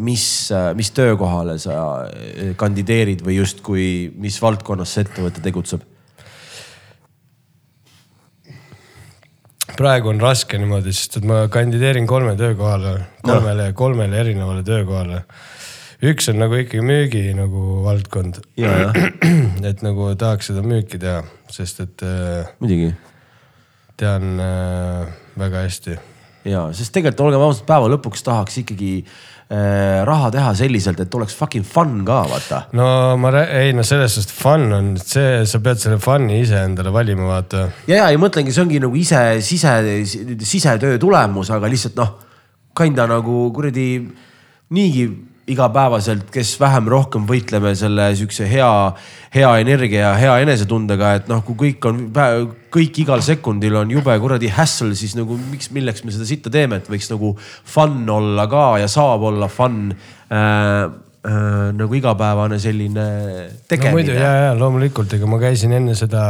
mis, 0.00 0.24
mis 0.74 0.90
töökohale 0.96 1.58
sa 1.62 1.76
äh, 2.08 2.54
kandideerid 2.58 3.22
või 3.22 3.38
justkui, 3.38 3.84
mis 4.18 4.40
valdkonnas 4.42 4.96
see 4.96 5.04
ettevõte 5.06 5.44
tegutseb? 5.44 5.84
Praegu 9.78 10.10
on 10.10 10.20
raske 10.22 10.58
niimoodi, 10.58 10.92
sest 10.94 11.20
et 11.20 11.26
ma 11.28 11.44
kandideerin 11.52 12.06
kolme 12.10 12.34
töökohale, 12.38 12.94
kolmele, 13.22 13.70
kolmele 13.78 14.18
erinevale 14.24 14.64
töökohale. 14.66 15.22
üks 16.02 16.28
on 16.30 16.38
nagu 16.38 16.54
ikkagi 16.58 16.82
müügi 16.86 17.22
nagu 17.34 17.82
valdkond. 17.84 18.40
et 19.70 19.82
nagu 19.86 20.10
tahaks 20.18 20.50
seda 20.50 20.62
müüki 20.66 20.98
teha, 21.02 21.22
sest 21.54 21.82
et 21.86 22.06
äh, 22.06 22.50
muidugi 22.60 22.92
tean 23.98 24.38
äh, 24.42 25.08
väga 25.38 25.64
hästi. 25.66 25.98
ja, 26.48 26.68
sest 26.74 26.94
tegelikult 26.94 27.26
olgem 27.28 27.46
ausad, 27.46 27.66
päeva 27.68 27.90
lõpuks 27.94 28.24
tahaks 28.26 28.62
ikkagi 28.64 28.92
raha 29.48 30.28
teha 30.34 30.50
selliselt, 30.52 30.98
et 31.00 31.14
oleks 31.16 31.32
fucking 31.38 31.64
fun 31.64 32.02
ka, 32.04 32.18
vaata. 32.28 32.58
no 32.76 33.16
ma, 33.16 33.32
ei 33.46 33.72
no 33.72 33.84
selles 33.86 34.18
suhtes 34.18 34.34
fun 34.36 34.66
on 34.76 34.90
see, 35.00 35.46
sa 35.48 35.60
pead 35.64 35.80
selle 35.80 35.96
fun'i 36.04 36.42
ise 36.42 36.58
endale 36.66 36.92
valima, 36.92 37.24
vaata. 37.30 37.62
ja, 37.88 38.02
ja 38.02 38.10
ei 38.12 38.20
mõtlengi, 38.20 38.52
see 38.52 38.66
ongi 38.66 38.82
nagu 38.84 38.98
ise 39.00 39.22
sise, 39.40 39.72
sisetöö 40.04 41.00
tulemus, 41.00 41.48
aga 41.56 41.70
lihtsalt 41.72 41.96
noh, 41.96 42.12
kinda 42.76 43.08
nagu 43.08 43.46
kuradi 43.56 43.88
niigi 44.76 45.08
igapäevaselt, 45.48 46.28
kes 46.32 46.54
vähem-rohkem 46.60 47.24
võitleme 47.28 47.72
selle 47.78 48.10
siukse 48.18 48.46
hea, 48.50 48.68
hea 49.34 49.50
energia 49.62 50.08
ja 50.08 50.12
hea 50.20 50.36
enesetundega, 50.44 51.14
et 51.18 51.28
noh, 51.30 51.42
kui 51.46 51.56
kõik 51.64 51.88
on, 51.88 52.04
kõik 52.74 53.02
igal 53.04 53.24
sekundil 53.24 53.80
on 53.80 53.92
jube 53.92 54.14
kuradi 54.20 54.50
hassle, 54.52 54.94
siis 54.98 55.16
nagu 55.18 55.38
miks, 55.48 55.72
milleks 55.74 56.04
me 56.04 56.14
seda 56.14 56.28
sitta 56.28 56.52
teeme, 56.52 56.80
et 56.80 56.88
võiks 56.90 57.10
nagu 57.12 57.34
fun 57.40 58.02
olla 58.12 58.48
ka 58.50 58.70
ja 58.84 58.88
saab 58.92 59.28
olla 59.32 59.50
fun 59.52 59.84
äh,. 60.30 60.88
Äh, 61.28 61.72
nagu 61.74 61.96
igapäevane 61.98 62.60
selline 62.62 63.02
no 63.02 63.48
muidu 63.50 63.64
tegemine 63.68 64.14
ja, 64.14 64.28
ja 64.46 64.52
loomulikult, 64.54 65.10
ega 65.16 65.26
ma 65.26 65.40
käisin 65.42 65.74
enne 65.74 65.96
seda, 65.98 66.22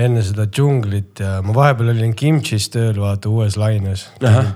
enne 0.00 0.22
seda 0.24 0.46
džunglit 0.48 1.20
ja 1.20 1.34
ma 1.44 1.52
vahepeal 1.52 1.90
olin 1.92 2.14
kimchis 2.16 2.70
tööl, 2.72 2.96
vaata 3.02 3.28
uues 3.28 3.58
laines. 3.60 4.06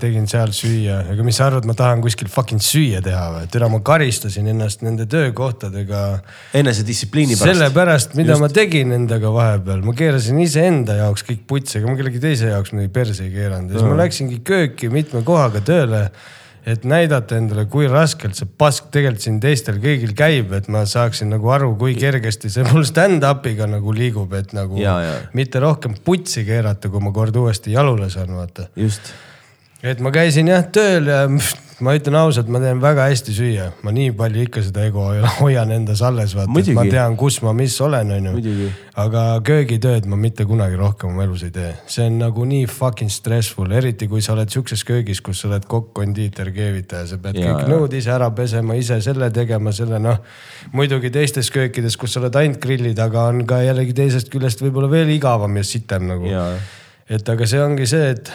tegin 0.01 0.25
seal 0.29 0.49
süüa, 0.55 1.03
aga 1.13 1.25
mis 1.25 1.37
sa 1.37 1.51
arvad, 1.51 1.67
ma 1.69 1.75
tahan 1.77 2.01
kuskil 2.01 2.29
fucking 2.33 2.63
süüa 2.63 3.03
teha 3.05 3.27
või? 3.35 3.49
türa, 3.53 3.69
ma 3.69 3.79
karistasin 3.85 4.49
ennast 4.49 4.81
nende 4.85 5.05
töökohtadega 5.11 6.01
enesedistsipliini 6.57 7.37
pärast. 7.37 7.53
sellepärast, 7.53 8.17
mida 8.17 8.33
Just. 8.33 8.45
ma 8.47 8.49
tegin 8.53 8.95
endaga 8.97 9.33
vahepeal, 9.35 9.85
ma 9.85 9.93
keerasin 9.97 10.41
iseenda 10.41 10.97
jaoks 11.03 11.25
kõik 11.27 11.45
putsi, 11.49 11.77
ega 11.77 11.91
ma 11.91 11.99
kellegi 12.01 12.23
teise 12.23 12.49
jaoks 12.55 12.73
midagi 12.73 12.93
perse 12.97 13.27
ei 13.27 13.35
keeranud 13.35 13.75
ja 13.75 13.77
siis 13.77 13.91
ma 13.91 14.01
läksingi 14.01 14.41
kööki 14.47 14.89
mitme 14.93 15.21
kohaga 15.27 15.61
tööle. 15.61 16.07
Et 16.67 16.83
näidata 16.87 17.37
endale, 17.39 17.63
kui 17.71 17.87
raskelt 17.87 18.35
see 18.35 18.49
pask 18.59 18.89
tegelikult 18.91 19.23
siin 19.23 19.37
teistel 19.43 19.77
kõigil 19.83 20.11
käib, 20.17 20.51
et 20.57 20.67
ma 20.73 20.83
saaksin 20.89 21.31
nagu 21.31 21.51
aru, 21.55 21.71
kui 21.79 21.95
kergesti 21.95 22.51
see 22.51 22.65
mul 22.67 22.83
stand-up'iga 22.87 23.69
nagu 23.71 23.93
liigub, 23.95 24.33
et 24.37 24.51
nagu 24.57 24.79
Ja, 24.81 24.97
ja. 25.05 25.15
mitte 25.37 25.61
rohkem 25.63 25.95
putsi 26.03 26.43
keerata, 26.47 26.91
kui 26.91 27.03
ma 27.03 27.13
kord 27.15 27.39
uuesti 27.39 27.71
jalule 27.77 28.11
saan, 28.11 28.35
vaata 28.35 28.67
just, 28.75 29.13
et 29.83 30.01
ma 30.01 30.11
käisin 30.13 30.49
jah 30.49 30.65
tööl 30.73 31.09
ja 31.11 31.23
ma 31.85 31.93
ütlen 31.93 32.15
ausalt, 32.17 32.47
ma 32.49 32.57
teen 32.61 32.79
väga 32.81 33.05
hästi 33.11 33.33
süüa, 33.35 33.67
ma 33.85 33.91
nii 33.93 34.09
palju 34.17 34.45
ikka 34.47 34.63
seda 34.65 34.87
ego 34.87 35.03
hoian 35.41 35.69
endas 35.75 36.01
alles, 36.05 36.33
vaata, 36.37 36.49
et 36.63 36.71
ma 36.73 36.85
tean, 36.89 37.17
kus 37.19 37.37
ma, 37.45 37.53
mis 37.57 37.75
olen, 37.85 38.15
onju. 38.15 38.69
aga 38.97 39.25
köögitööd 39.45 40.07
ma 40.09 40.17
mitte 40.17 40.47
kunagi 40.49 40.79
rohkem 40.79 41.13
oma 41.13 41.27
elus 41.27 41.43
ei 41.45 41.53
tee, 41.53 41.69
see 41.93 42.07
on 42.09 42.17
nagu 42.23 42.47
nii 42.49 42.65
fucking 42.71 43.13
stressful, 43.13 43.69
eriti 43.77 44.09
kui 44.09 44.23
sa 44.25 44.33
oled 44.33 44.49
siukses 44.53 44.81
köögis, 44.87 45.21
kus 45.21 45.43
sa 45.43 45.51
oled 45.51 45.69
kokk, 45.69 45.93
kondiiter, 46.01 46.49
keevitaja, 46.55 47.11
sa 47.13 47.21
pead 47.21 47.37
Ja, 47.37 47.53
kõik 47.53 47.67
ja. 47.67 47.75
nõud 47.75 47.93
ise 47.93 48.09
ära 48.15 48.31
pesema, 48.33 48.79
ise 48.79 48.97
selle 49.05 49.29
tegema, 49.35 49.75
selle 49.75 50.01
noh. 50.01 50.17
muidugi 50.73 51.13
teistes 51.13 51.53
köökides, 51.53 51.99
kus 52.01 52.17
sa 52.17 52.23
oled 52.23 52.41
ainult 52.41 52.61
grilli 52.63 52.95
taga, 52.97 53.27
on 53.29 53.45
ka 53.45 53.61
jällegi 53.61 53.93
teisest 54.01 54.33
küljest 54.33 54.65
võib-olla 54.65 54.89
veel 54.89 55.13
igavam 55.13 55.61
ja 55.61 55.65
sitem 55.67 56.09
nagu 56.09 56.33
et 57.07 57.29
aga 57.29 57.45
see 57.47 57.61
ongi 57.61 57.85
see, 57.87 58.15
et 58.17 58.33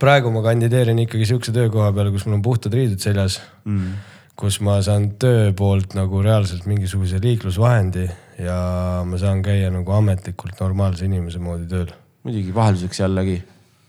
praegu 0.00 0.30
ma 0.34 0.42
kandideerin 0.44 0.98
ikkagi 1.04 1.26
sihukese 1.28 1.54
töökoha 1.56 1.90
peale, 1.96 2.12
kus 2.14 2.26
mul 2.26 2.38
on 2.38 2.46
puhtad 2.46 2.74
riided 2.74 3.02
seljas 3.02 3.40
mm.. 3.64 3.92
kus 4.38 4.60
ma 4.64 4.78
saan 4.84 5.10
töö 5.20 5.52
poolt 5.56 5.96
nagu 5.98 6.22
reaalselt 6.24 6.66
mingisuguse 6.70 7.20
liiklusvahendi 7.22 8.08
ja 8.44 8.58
ma 9.06 9.20
saan 9.20 9.42
käia 9.42 9.70
nagu 9.74 9.94
ametlikult 9.96 10.60
normaalse 10.60 11.08
inimese 11.08 11.42
moodi 11.42 11.68
tööl. 11.70 11.92
muidugi 12.24 12.54
vahelduseks 12.54 13.00
jällegi. 13.04 13.38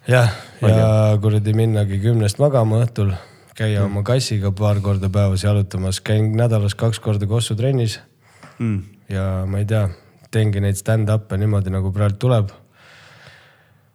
jah, 0.08 0.32
ja 0.62 1.18
kuradi 1.22 1.54
minnagi 1.54 2.00
kümnest 2.04 2.40
magama 2.40 2.84
õhtul, 2.86 3.12
käia 3.56 3.84
oma 3.86 4.04
kassiga 4.08 4.52
paar 4.56 4.80
korda 4.82 5.10
päevas 5.10 5.44
jalutamas, 5.44 6.00
käin 6.02 6.32
nädalas 6.38 6.76
kaks 6.80 7.04
korda 7.04 7.28
Kossu 7.28 7.56
trennis 7.60 8.00
Mm. 8.60 8.84
ja 9.10 9.46
ma 9.48 9.62
ei 9.62 9.66
tea, 9.66 9.86
teengi 10.32 10.60
neid 10.64 10.78
stand-up'e 10.80 11.38
niimoodi 11.40 11.72
nagu 11.72 11.94
praegu 11.96 12.20
tuleb. 12.20 12.52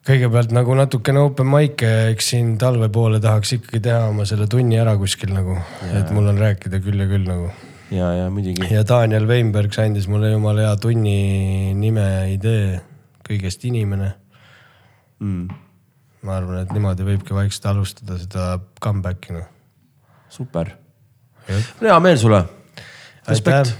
Kõigepealt 0.04 0.52
nagu 0.52 0.74
natukene 0.76 1.22
open 1.24 1.48
mic'e, 1.48 1.92
eks 2.12 2.32
siin 2.34 2.54
talve 2.60 2.90
poole 2.92 3.20
tahaks 3.24 3.56
ikkagi 3.56 3.80
teha 3.86 4.08
oma 4.10 4.26
selle 4.28 4.46
tunni 4.50 4.76
ära 4.80 4.96
kuskil 5.00 5.32
nagu, 5.32 5.56
et 5.96 6.10
mul 6.14 6.28
on 6.32 6.40
rääkida 6.40 6.80
küll 6.84 7.00
ja 7.00 7.08
küll 7.08 7.24
nagu. 7.28 7.48
ja, 7.94 8.10
ja 8.18 8.26
muidugi. 8.32 8.68
ja 8.72 8.84
Daniel 8.88 9.28
Weinberg 9.30 9.78
andis 9.80 10.08
mulle 10.10 10.34
jumala 10.34 10.68
hea 10.68 10.76
tunni 10.82 11.72
nime 11.78 12.06
idee, 12.34 12.80
kõigest 13.24 13.64
inimene. 13.68 14.12
Mm. 15.24 15.48
ma 16.26 16.36
arvan, 16.36 16.64
et 16.64 16.72
niimoodi 16.74 17.06
võibki 17.06 17.36
vaikselt 17.36 17.70
alustada 17.72 18.18
seda 18.20 18.58
comeback'i 18.82 19.38
noh. 19.38 19.48
super, 20.28 20.74
hea 21.48 21.98
meel 22.04 22.20
sulle. 22.20 22.44
respekt. 23.28 23.72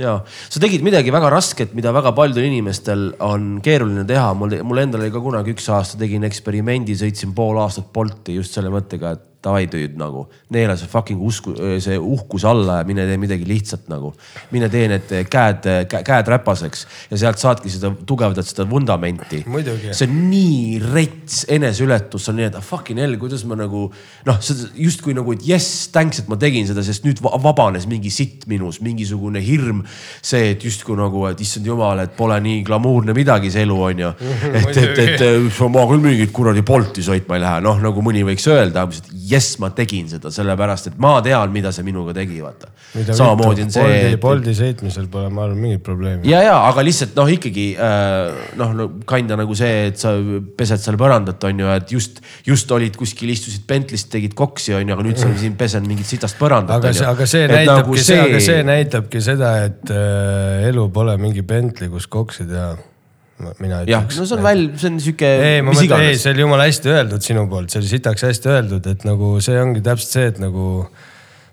Ja 0.00 0.14
sa 0.26 0.62
tegid 0.62 0.84
midagi 0.86 1.12
väga 1.14 1.30
rasket, 1.32 1.74
mida 1.76 1.92
väga 1.94 2.14
paljudel 2.16 2.48
inimestel 2.48 3.06
on 3.24 3.60
keeruline 3.64 4.06
teha, 4.08 4.32
mul, 4.38 4.56
mul 4.66 4.82
endal 4.82 5.04
oli 5.04 5.12
ka 5.14 5.22
kunagi 5.22 5.54
üks 5.54 5.68
aasta 5.72 6.00
tegin 6.00 6.26
eksperimendi, 6.26 6.96
sõitsin 6.98 7.34
pool 7.36 7.60
aastat 7.62 7.92
Bolti 7.94 8.38
just 8.38 8.56
selle 8.56 8.72
mõttega, 8.74 9.14
et 9.14 9.30
davai 9.44 9.66
tüüd 9.70 9.98
nagu, 10.00 10.24
neela 10.54 10.76
see 10.80 10.88
fucking 10.90 11.20
usku, 11.24 11.54
see 11.82 11.98
uhkus 11.98 12.46
alla 12.48 12.80
ja 12.80 12.88
mine 12.88 13.04
tee 13.08 13.18
midagi 13.20 13.46
lihtsat 13.48 13.88
nagu. 13.92 14.12
mine 14.54 14.68
tee 14.72 14.88
need 14.90 15.12
käed, 15.30 15.66
käed 15.90 16.30
räpaseks 16.32 16.86
ja 17.10 17.18
sealt 17.20 17.40
saadki 17.42 17.72
seda, 17.72 17.92
tugevdad 18.06 18.46
seda 18.46 18.66
vundamenti. 18.70 19.42
See 19.92 20.08
on 20.08 20.16
nii 20.30 20.80
rets 20.84 21.44
eneseületus, 21.52 22.26
see 22.26 22.32
on 22.34 22.40
nii, 22.40 22.48
et 22.50 22.58
ah, 22.58 22.64
fucking 22.64 23.00
hell, 23.02 23.16
kuidas 23.20 23.44
ma 23.48 23.58
nagu 23.58 23.86
noh, 24.28 24.40
justkui 24.80 25.16
nagu, 25.16 25.34
et 25.36 25.44
jess, 25.46 25.88
thanks, 25.94 26.22
et 26.22 26.30
ma 26.30 26.38
tegin 26.40 26.66
seda, 26.68 26.84
sest 26.86 27.06
nüüd 27.06 27.20
va- 27.24 27.36
vabanes 27.42 27.88
mingi 27.90 28.12
sitt 28.14 28.48
minus, 28.50 28.80
mingisugune 28.84 29.42
hirm. 29.44 29.84
see, 30.24 30.54
et 30.54 30.64
justkui 30.64 30.96
nagu, 30.98 31.26
et 31.28 31.40
issand 31.44 31.66
jumal, 31.66 32.00
et 32.04 32.14
pole 32.16 32.36
nii 32.40 32.62
glamuurne 32.66 33.14
midagi 33.16 33.50
see 33.52 33.64
elu 33.66 33.78
on 33.88 34.02
ju. 34.04 34.12
et, 34.58 34.76
et, 34.76 35.02
et 35.04 35.24
äh, 35.26 35.62
ma 35.74 35.84
küll 35.90 36.02
mingit 36.04 36.32
kuradi 36.34 36.64
Bolti 36.66 37.04
sõitma 37.04 37.38
ei 37.38 37.44
lähe, 37.44 37.62
noh 37.64 37.80
nagu 37.82 38.04
mõni 38.04 38.24
võiks 38.26 38.46
öelda, 38.50 38.86
jess, 39.34 39.58
ma 39.62 39.70
tegin 39.76 40.06
seda 40.10 40.30
sellepärast, 40.32 40.92
et 40.92 40.98
ma 41.02 41.16
tean, 41.24 41.52
mida 41.54 41.72
see 41.74 41.84
minuga 41.86 42.14
tegi, 42.16 42.40
vaata. 42.44 42.70
samamoodi 42.94 43.66
on 43.66 43.74
see. 43.74 43.84
Boldi, 43.84 44.20
Boldi 44.22 44.54
sõitmisel 44.58 45.08
pole, 45.12 45.30
ma 45.34 45.44
arvan, 45.46 45.60
mingit 45.60 45.82
probleemi. 45.86 46.28
ja, 46.30 46.42
ja 46.46 46.54
aga 46.68 46.84
lihtsalt 46.86 47.16
noh, 47.18 47.30
ikkagi 47.34 47.66
äh, 47.74 48.54
noh 48.60 48.74
no,, 48.78 48.88
kinda 49.08 49.38
nagu 49.40 49.56
see, 49.58 49.90
et 49.90 50.00
sa 50.00 50.14
pesed 50.58 50.82
seal 50.84 50.98
põrandat, 51.00 51.42
on 51.50 51.64
ju, 51.64 51.70
et 51.74 51.94
just, 51.96 52.22
just 52.46 52.70
olid 52.74 52.96
kuskil, 53.00 53.34
istusid 53.34 53.66
Bentley's, 53.68 54.06
tegid 54.12 54.36
koksi, 54.38 54.76
on 54.78 54.88
ju, 54.88 54.96
aga 54.96 55.08
nüüd 55.08 55.20
sa 55.20 55.30
siin 55.42 55.58
pesen 55.60 55.88
mingit 55.90 56.08
sitast 56.08 56.40
põrandat. 56.40 56.78
aga 56.78 56.94
see, 56.94 57.10
aga 57.10 57.28
see 57.30 57.46
näitabki 57.50 57.82
nagu, 57.82 58.00
see... 58.08 58.24
aga 58.24 58.42
see 58.48 58.64
näitabki 58.70 59.24
seda, 59.24 59.54
et 59.68 59.94
äh, 59.94 60.66
elu 60.70 60.88
pole 60.94 61.18
mingi 61.20 61.44
Bentley, 61.46 61.92
kus 61.92 62.08
koksi 62.10 62.48
teha. 62.50 62.74
Mina 63.62 63.82
jah, 63.88 64.06
no 64.06 64.26
see 64.26 64.36
on 64.36 64.44
väl-, 64.44 64.68
see 64.80 64.90
on 64.92 65.00
sihuke. 65.02 65.32
ei, 65.48 65.64
ma 65.64 65.74
mõtlen, 65.76 66.06
ei, 66.08 66.20
see 66.20 66.34
oli 66.34 66.46
jumala 66.46 66.68
hästi 66.68 66.94
öeldud 66.94 67.26
sinu 67.26 67.48
poolt, 67.50 67.72
see 67.72 67.82
oli 67.82 67.90
sitaks 67.90 68.28
hästi 68.28 68.54
öeldud, 68.54 68.92
et 68.92 69.08
nagu 69.08 69.34
see 69.44 69.58
ongi 69.60 69.84
täpselt 69.84 70.16
see, 70.18 70.30
et 70.34 70.40
nagu 70.42 70.68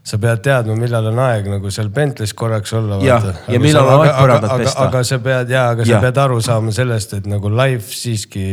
sa 0.01 0.17
pead 0.17 0.39
teadma, 0.41 0.73
millal 0.79 1.11
on 1.11 1.19
aeg 1.21 1.45
nagu 1.51 1.71
seal 1.73 1.91
Bentley's 1.93 2.33
korraks 2.37 2.73
olla. 2.73 2.97
Jah, 3.05 3.27
ja 3.51 3.59
millal 3.61 3.85
on 3.85 4.01
aeg 4.01 4.15
põrandat 4.17 4.49
aga, 4.49 4.63
pesta. 4.63 4.85
aga 4.87 5.03
sa 5.05 5.19
pead 5.21 5.51
ja, 5.53 5.65
aga 5.75 5.85
Jah. 5.85 5.91
sa 5.91 5.99
pead 6.07 6.21
aru 6.23 6.39
saama 6.41 6.73
sellest, 6.73 7.13
et 7.19 7.27
nagu 7.29 7.51
life 7.53 7.93
siiski 7.93 8.45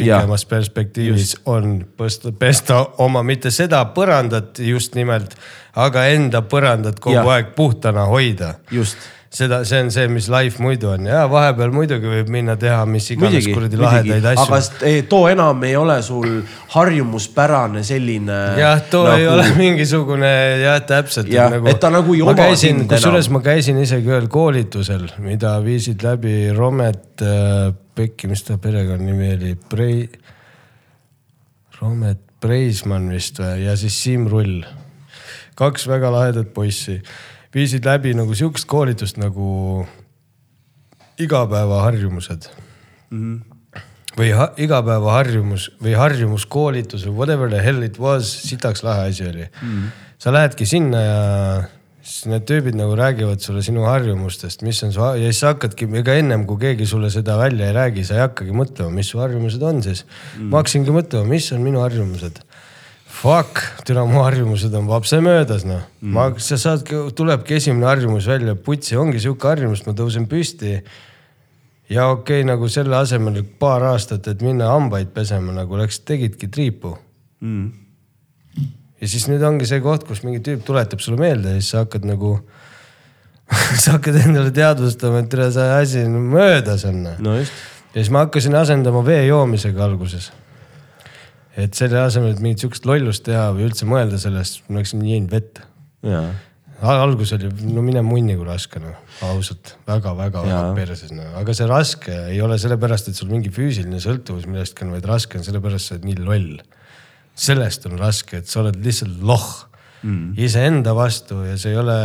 pikemas 0.00 0.44
perspektiivis 0.50 1.36
on 1.50 1.76
pesta, 1.98 2.32
pesta 2.34 2.80
oma 3.04 3.22
mitte 3.26 3.52
seda 3.54 3.84
põrandat 3.94 4.58
just 4.64 4.98
nimelt, 4.98 5.38
aga 5.78 6.08
enda 6.16 6.42
põrandat 6.42 6.98
kogu 6.98 7.20
Jah. 7.20 7.30
aeg 7.36 7.54
puhtana 7.54 8.08
hoida 8.10 8.56
just, 8.74 8.98
seda, 9.28 9.60
see 9.68 9.80
on 9.84 9.90
see, 9.92 10.08
mis 10.08 10.28
life 10.32 10.62
muidu 10.62 10.88
on 10.94 11.06
ja 11.08 11.24
vahepeal 11.28 11.72
muidugi 11.74 12.08
võib 12.08 12.30
minna 12.32 12.54
teha 12.60 12.80
mis 12.88 13.10
iganes 13.12 13.48
kuradi 13.52 13.80
lahedaid 13.80 14.24
aga 14.24 14.44
asju. 14.44 14.60
st- 14.64 14.86
ei, 14.88 15.02
too 15.10 15.28
enam 15.28 15.64
ei 15.68 15.74
ole 15.76 15.98
sul 16.04 16.38
harjumuspärane 16.72 17.82
selline. 17.84 18.38
jah, 18.60 18.80
too 18.88 19.04
nagu... 19.04 19.20
ei 19.20 19.28
ole 19.28 19.44
mingisugune 19.60 20.32
jah, 20.62 20.80
täpselt. 20.88 21.28
Jah, 21.32 21.58
et 21.60 21.80
ta 21.82 21.92
nagu 21.92 22.16
ei 22.16 22.24
ma 22.24 22.32
oma 22.32 22.48
sind 22.56 22.88
kusjuures 22.88 23.28
enam. 23.28 23.38
ma 23.38 23.44
käisin 23.50 23.82
isegi 23.84 24.12
ühel 24.14 24.30
koolitusel, 24.32 25.04
mida 25.24 25.58
viisid 25.64 26.04
läbi 26.06 26.48
Romet 26.56 27.24
äh, 27.24 27.68
Pekki, 27.98 28.30
mis 28.32 28.46
ta 28.46 28.56
perekonnanimi 28.62 29.32
oli, 29.36 29.54
Prei, 29.68 30.04
Romet 31.82 32.24
Preismann 32.40 33.10
vist 33.12 33.42
või, 33.42 33.64
ja 33.66 33.76
siis 33.76 33.96
Siim 33.98 34.28
Rull. 34.30 34.62
kaks 35.58 35.88
väga 35.90 36.12
lahedat 36.14 36.54
poissi 36.54 37.02
viisid 37.54 37.86
läbi 37.88 38.14
nagu 38.16 38.34
sihukest 38.36 38.68
koolitust 38.68 39.20
nagu 39.20 39.86
igapäevaharjumused 41.18 42.50
või 44.18 44.32
ha 44.34 44.50
igapäevaharjumus 44.60 45.70
või 45.82 45.94
harjumuskoolitus 45.98 47.06
või 47.08 47.16
whatever 47.22 47.50
the 47.50 47.62
hell 47.62 47.82
it 47.86 47.98
was, 48.02 48.30
sitaks 48.48 48.84
lahe 48.86 49.08
asi 49.12 49.26
oli 49.28 49.46
mm.. 49.46 49.90
sa 50.18 50.34
lähedki 50.34 50.66
sinna 50.68 51.02
ja 51.02 51.18
siis 52.08 52.28
need 52.30 52.46
tüübid 52.48 52.76
nagu 52.78 52.96
räägivad 52.98 53.42
sulle 53.44 53.62
sinu 53.64 53.84
harjumustest, 53.88 54.62
mis 54.66 54.80
on 54.86 54.94
su 54.94 55.02
ja 55.02 55.28
siis 55.28 55.42
sa 55.42 55.52
hakkadki, 55.52 55.90
ega 56.00 56.16
ennem 56.18 56.46
kui 56.48 56.60
keegi 56.62 56.86
sulle 56.88 57.10
seda 57.14 57.36
välja 57.40 57.68
ei 57.68 57.76
räägi, 57.76 58.04
sa 58.08 58.16
ei 58.16 58.24
hakkagi 58.24 58.54
mõtlema, 58.56 58.92
mis 58.94 59.12
su 59.12 59.20
harjumused 59.22 59.62
on 59.62 59.82
siis 59.84 60.04
mm.. 60.04 60.48
ma 60.48 60.62
hakkasingi 60.62 60.94
mõtlema, 60.94 61.28
mis 61.28 61.50
on 61.56 61.64
minu 61.64 61.82
harjumused. 61.84 62.40
Fuck, 63.18 63.64
türa 63.86 64.04
mu 64.06 64.22
harjumused 64.22 64.74
on 64.78 64.86
vapse 64.86 65.18
möödas 65.24 65.64
noh 65.66 65.82
mm.. 66.00 66.14
ma, 66.14 66.28
sa 66.38 66.58
saadki, 66.60 67.08
tulebki 67.18 67.58
esimene 67.58 67.88
harjumus 67.90 68.28
välja, 68.30 68.54
putsi 68.54 68.98
ongi 69.00 69.18
sihuke 69.22 69.48
harjumus, 69.50 69.82
ma 69.88 69.96
tõusen 69.98 70.28
püsti 70.30 70.76
ja 71.90 72.06
okei 72.12 72.42
okay,, 72.42 72.46
nagu 72.46 72.70
selle 72.70 72.94
asemel 73.00 73.42
paar 73.58 73.88
aastat, 73.90 74.28
et 74.30 74.44
minna 74.46 74.70
hambaid 74.70 75.10
pesema, 75.16 75.56
nagu 75.56 75.80
läks, 75.80 76.02
tegidki 76.06 76.50
triipu 76.52 76.94
Mm. 77.38 77.70
ja 78.98 79.08
siis 79.08 79.28
nüüd 79.30 79.42
ongi 79.46 79.66
see 79.70 79.78
koht, 79.82 80.02
kus 80.08 80.24
mingi 80.24 80.40
tüüp 80.42 80.64
tuletab 80.66 81.02
sulle 81.02 81.20
meelde 81.20 81.52
ja 81.54 81.60
siis 81.60 81.70
sa 81.70 81.84
hakkad 81.84 82.06
nagu, 82.08 82.32
sa 83.82 83.94
hakkad 83.94 84.18
endale 84.24 84.50
teadvustama, 84.54 85.22
et 85.22 85.30
tere, 85.30 85.46
see 85.54 85.68
asi 85.76 86.02
möödas 86.08 86.82
on. 86.88 87.04
ja 87.06 87.14
no 87.22 87.36
just, 87.38 87.54
siis 87.94 88.10
ma 88.14 88.24
hakkasin 88.26 88.58
asendama 88.58 89.04
vee 89.06 89.20
joomisega 89.28 89.84
alguses. 89.86 90.32
Et 91.58 91.78
selle 91.78 92.00
asemel, 92.00 92.34
et 92.34 92.42
mingit 92.42 92.62
sihukest 92.62 92.86
lollust 92.88 93.24
teha 93.26 93.48
või 93.56 93.66
üldse 93.68 93.88
mõelda 93.88 94.20
sellest, 94.20 94.62
ma 94.68 94.80
läksin 94.80 95.02
jõin 95.06 95.26
vett. 95.30 95.60
ja, 96.06 96.22
algus 96.78 97.32
oli, 97.34 97.50
no 97.74 97.82
mine 97.82 98.02
munni 98.06 98.36
kui 98.38 98.46
raske 98.46 98.80
noh, 98.82 98.94
ausalt 99.26 99.74
väga-väga-väga 99.88 100.52
Jaa. 100.52 100.74
perses 100.76 101.12
noh, 101.14 101.32
aga 101.40 101.56
see 101.56 101.66
raske 101.70 102.14
ei 102.30 102.40
ole 102.44 102.58
sellepärast, 102.62 103.10
et 103.10 103.18
sul 103.18 103.32
mingi 103.32 103.50
füüsiline 103.54 103.98
sõltuvus 104.02 104.46
millestki 104.46 104.86
on, 104.86 104.94
vaid 104.94 105.08
raske 105.08 105.40
on 105.40 105.46
sellepärast, 105.46 105.90
sa 105.90 105.98
oled 105.98 106.06
nii 106.06 106.20
loll. 106.22 106.54
sellest 107.38 107.86
on 107.86 107.98
raske, 107.98 108.38
et 108.38 108.50
sa 108.50 108.62
oled 108.64 108.78
lihtsalt 108.82 109.20
loh 109.22 109.50
mm. 110.02 110.32
iseenda 110.38 110.94
vastu 110.94 111.42
ja 111.46 111.58
sa 111.58 111.70
ei 111.70 111.78
ole 111.78 111.98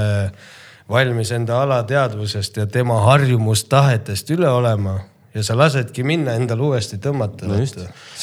valmis 0.90 1.32
enda 1.32 1.62
alateadvusest 1.64 2.58
ja 2.58 2.68
tema 2.68 3.00
harjumustahetest 3.06 4.30
üle 4.36 4.50
olema 4.50 5.00
ja 5.34 5.44
sa 5.44 5.56
lasedki 5.58 6.04
minna 6.08 6.36
endal 6.40 6.62
uuesti 6.62 7.00
tõmmata 7.02 7.48
No 7.50 7.58
sest 7.60 7.80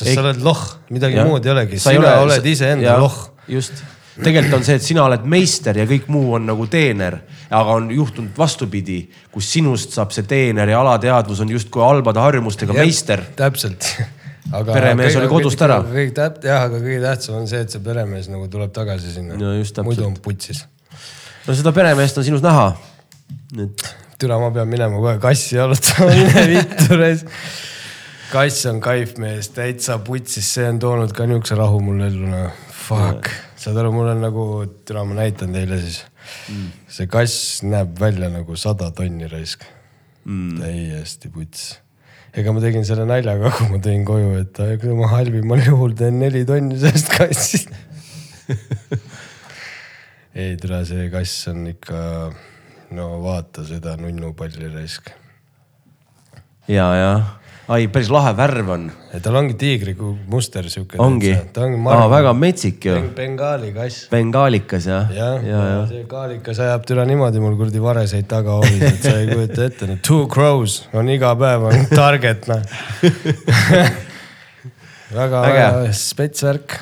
Ei- 0.06 0.14
sa 0.14 0.22
oled 0.22 0.42
loh, 0.44 0.60
midagi 0.90 1.18
Jah. 1.18 1.26
muud 1.26 1.46
ei 1.46 1.54
olegi, 1.54 1.80
sina 1.82 1.98
ole- 1.98 2.18
oled 2.26 2.46
iseenda 2.46 2.98
loh 3.00 3.18
just, 3.48 3.82
tegelikult 4.20 4.58
on 4.60 4.64
see, 4.66 4.76
et 4.78 4.84
sina 4.84 5.04
oled 5.04 5.26
meister 5.30 5.78
ja 5.80 5.86
kõik 5.88 6.08
muu 6.12 6.34
on 6.38 6.46
nagu 6.50 6.66
teener, 6.70 7.20
aga 7.50 7.76
on 7.78 7.90
juhtunud 7.94 8.36
vastupidi, 8.38 9.02
kus 9.32 9.50
sinust 9.52 9.96
saab 9.96 10.14
see 10.14 10.26
teener 10.28 10.68
ja 10.68 10.80
alateadvus 10.80 11.42
on 11.44 11.52
justkui 11.52 11.82
halbade 11.84 12.22
harjumustega 12.22 12.76
meister. 12.76 13.22
täpselt 13.36 13.86
aga 14.56 14.74
peremees 14.74 15.16
oli 15.20 15.30
kodust 15.30 15.62
ära. 15.66 15.80
kõik 15.86 16.12
täp-, 16.16 16.42
jah, 16.46 16.66
aga 16.68 16.82
kõige 16.82 17.00
tähtsam 17.04 17.40
on 17.40 17.48
see, 17.50 17.62
et 17.64 17.74
see 17.74 17.82
peremees 17.84 18.30
nagu 18.32 18.48
tuleb 18.52 18.72
tagasi 18.76 19.14
sinna 19.14 19.38
no,. 19.38 19.56
muidu 19.86 20.06
on 20.06 20.16
putsis. 20.22 20.64
no 21.46 21.56
seda 21.56 21.74
peremeest 21.76 22.20
on 22.20 22.26
sinus 22.26 22.44
näha. 22.44 22.72
et. 23.58 23.90
Türa, 24.20 24.38
ma 24.42 24.50
pean 24.54 24.68
minema 24.70 25.00
kohe 25.02 25.18
kassi 25.22 25.56
jalutama, 25.58 26.10
mine 26.14 26.44
vittu 26.54 26.98
reis. 27.00 27.24
kass 28.30 28.66
on 28.70 28.80
kaifmees, 28.84 29.50
täitsa 29.56 29.98
putsis, 30.06 30.52
see 30.54 30.68
on 30.70 30.78
toonud 30.82 31.14
ka 31.16 31.26
niisuguse 31.26 31.58
rahu 31.58 31.82
mulle 31.84 32.10
ellu, 32.12 32.30
noh. 32.30 32.62
Fuck, 32.80 33.28
saad 33.60 33.76
aru, 33.78 33.92
mul 33.94 34.08
on 34.10 34.24
nagu, 34.24 34.46
türa, 34.86 35.04
ma 35.06 35.20
näitan 35.20 35.52
teile 35.54 35.78
siis. 35.82 36.02
Mm.. 36.50 36.72
see 36.92 37.08
kass 37.10 37.62
näeb 37.66 37.94
välja 37.98 38.28
nagu 38.30 38.56
sada 38.60 38.90
tonni 38.94 39.28
raisk. 39.30 39.64
Mm.. 40.24 40.58
täiesti 40.60 41.30
puts 41.32 41.70
ega 42.36 42.52
ma 42.54 42.62
tegin 42.62 42.84
selle 42.86 43.06
naljaga, 43.08 43.50
kui 43.56 43.68
ma 43.72 43.80
tõin 43.82 44.04
koju, 44.06 44.34
et 44.38 44.84
ma 44.94 45.08
halvimal 45.10 45.62
juhul 45.64 45.96
teen 45.98 46.20
neli 46.22 46.44
tonni 46.46 46.78
sellest 46.78 47.10
kassist. 47.16 47.72
Ei 50.40 50.54
tere, 50.60 50.84
see 50.86 51.08
kass 51.10 51.48
on 51.50 51.64
ikka, 51.72 52.00
no 52.96 53.10
vaata 53.22 53.64
seda 53.66 53.96
nunnupalli 54.00 54.72
raisk. 54.72 55.12
ja, 56.68 56.88
jah 56.94 57.40
ai, 57.70 57.86
päris 57.92 58.08
lahe 58.10 58.32
värv 58.34 58.70
on. 58.74 58.88
tal 59.22 59.36
ongi 59.38 59.54
tiigri 59.58 59.94
muster 60.30 60.66
sihuke. 60.70 60.98
ongi? 61.02 61.32
Aa, 61.34 62.08
väga 62.10 62.32
metsik 62.34 62.86
ju. 62.88 62.96
Bengaali 63.16 63.70
kass. 63.76 64.08
Bengaalikas 64.10 64.88
jah? 64.90 65.12
jah 65.14 65.46
ja, 65.46 65.62
ja, 65.68 65.80
see 65.90 66.04
kaalikas 66.10 66.60
ajab 66.66 66.86
türa 66.88 67.06
niimoodi 67.08 67.42
mul 67.42 67.56
kuradi 67.60 67.82
vareseid 67.82 68.28
tagahoovis, 68.30 68.82
et 68.90 69.06
sa 69.06 69.16
ei 69.20 69.30
kujuta 69.30 69.66
ette, 69.68 69.90
no 69.90 69.98
two 70.06 70.26
crows 70.32 70.80
on 70.96 71.10
iga 71.12 71.34
päev 71.38 71.68
on 71.70 71.86
target 71.94 72.50
noh 72.50 72.62
väga, 75.20 75.44
väga 75.46 75.68
spets 75.96 76.46
värk 76.46 76.78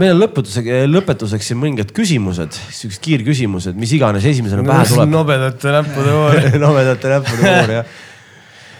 meil 0.00 0.14
on 0.14 0.20
lõpetuseks, 0.22 0.86
lõpetuseks 0.90 1.50
siin 1.50 1.58
mõningad 1.60 1.90
küsimused, 1.96 2.56
siuksed 2.74 3.02
kiirküsimused, 3.04 3.78
mis 3.78 3.92
iganes 3.96 4.26
esimesena 4.26 4.64
pähe 4.66 4.86
tuleb. 4.92 5.12
nobedate 5.12 5.74
näppude 5.74 6.14
voor 6.14 6.40
nobedate 6.66 7.12
näppude 7.16 7.42
voor 7.44 7.76
jah 7.80 7.98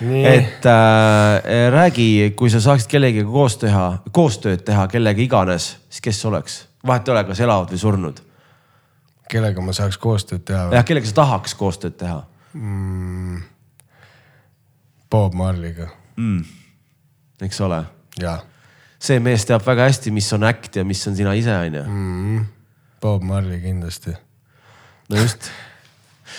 et 0.01 0.67
äh, 0.67 1.71
räägi, 1.71 2.33
kui 2.37 2.51
sa 2.51 2.61
saaksid 2.61 2.89
kellegagi 2.89 3.25
koos 3.29 3.59
teha, 3.61 4.01
koostööd 4.13 4.63
teha 4.65 4.87
kellega 4.89 5.21
iganes, 5.21 5.75
siis 5.93 6.05
kes 6.05 6.25
oleks? 6.25 6.61
vahet 6.87 7.09
ei 7.09 7.13
ole, 7.13 7.25
kas 7.29 7.41
elavad 7.45 7.73
või 7.73 7.81
surnud. 7.81 8.23
kellega 9.31 9.61
ma 9.61 9.75
saaks 9.77 9.99
koostööd 10.01 10.45
teha? 10.49 10.71
jah, 10.73 10.85
kellega 10.89 11.11
sa 11.11 11.19
tahaks 11.21 11.55
koostööd 11.55 11.99
teha 12.01 12.23
mm,? 12.55 13.43
Bob 15.11 15.35
Marley'ga 15.35 15.91
mm.. 16.17 16.45
eks 17.43 17.61
ole? 17.61 17.85
jaa. 18.21 18.39
See 19.01 19.21
mees 19.23 19.47
teab 19.49 19.65
väga 19.65 19.89
hästi, 19.89 20.13
mis 20.15 20.29
on 20.37 20.45
äkt 20.49 20.81
ja 20.81 20.85
mis 20.85 21.01
on 21.09 21.17
sina 21.17 21.35
ise, 21.39 21.57
onju. 21.57 21.85
Mm. 21.89 22.47
Bob 23.01 23.25
Marley 23.25 23.61
kindlasti. 23.63 24.13
no 25.11 25.17
just 25.17 25.51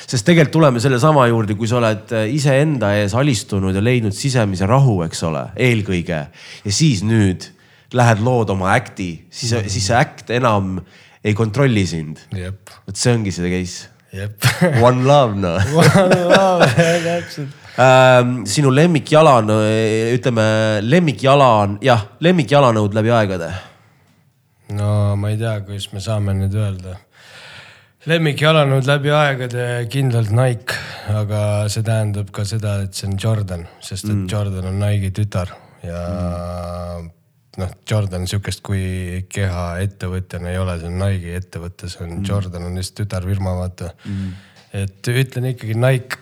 sest 0.07 0.25
tegelikult 0.27 0.53
tuleme 0.53 0.81
sellesama 0.83 1.25
juurde, 1.29 1.55
kui 1.59 1.69
sa 1.69 1.79
oled 1.79 2.13
äh, 2.15 2.27
iseenda 2.35 2.93
ees 2.99 3.15
alistunud 3.17 3.75
ja 3.75 3.83
leidnud 3.83 4.15
sisemise 4.15 4.67
rahu, 4.69 5.01
eks 5.07 5.23
ole, 5.27 5.45
eelkõige. 5.69 6.21
ja 6.65 6.73
siis 6.73 7.03
nüüd 7.07 7.49
lähed 7.97 8.21
lood 8.23 8.51
oma 8.53 8.71
äkti, 8.77 9.11
siis 9.29 9.51
mm., 9.51 9.71
siis 9.71 9.89
see 9.89 9.97
äkt 9.97 10.31
enam 10.37 10.77
ei 11.23 11.33
kontrolli 11.37 11.85
sind. 11.87 12.21
vot 12.31 12.97
see 12.97 13.15
ongi 13.15 13.33
see 13.35 13.51
case. 13.51 13.89
One 14.83 15.05
love 15.07 15.37
noh 15.39 15.63
One 15.71 16.23
love, 16.27 16.67
täpselt. 17.05 17.60
Sinu 17.75 18.71
lemmikjalan, 18.75 19.51
ütleme 20.15 20.45
lemmikjalan, 20.83 21.77
jah, 21.85 22.09
lemmikjalanõud 22.19 22.97
läbi 22.97 23.13
aegade. 23.15 23.53
no 24.75 25.15
ma 25.15 25.31
ei 25.31 25.39
tea, 25.39 25.55
kuidas 25.67 25.87
me 25.93 26.03
saame 26.03 26.35
nüüd 26.35 26.55
öelda 26.55 26.97
lemmikjalanõud 28.09 28.87
läbi 28.89 29.11
aegade 29.13 29.65
kindlalt 29.93 30.31
Nike, 30.33 30.77
aga 31.13 31.41
see 31.69 31.85
tähendab 31.85 32.31
ka 32.33 32.45
seda, 32.49 32.79
et 32.85 32.97
see 32.97 33.09
on 33.09 33.17
Jordan, 33.21 33.65
sest 33.83 34.07
et 34.07 34.15
mm. 34.15 34.27
Jordan 34.31 34.69
on 34.71 34.79
Nike'i 34.81 35.11
tütar 35.13 35.51
ja 35.85 35.99
mm. 36.01 37.11
noh, 37.61 37.75
Jordan 37.89 38.25
sihukest 38.29 38.63
kui 38.65 39.21
kehaettevõtjana 39.29 40.49
ei 40.49 40.61
ole, 40.61 40.79
see 40.81 40.89
on 40.89 40.97
Nike'i 41.03 41.35
ettevõte, 41.37 41.91
see 41.91 42.01
on 42.07 42.15
mm. 42.15 42.25
Jordan 42.31 42.65
on 42.71 42.79
lihtsalt 42.79 43.03
tütarfirma, 43.03 43.53
vaata 43.59 43.91
mm. 43.93 44.33
Et 44.71 45.11
ütlen 45.11 45.49
ikkagi 45.51 45.75
Nike, 45.75 46.21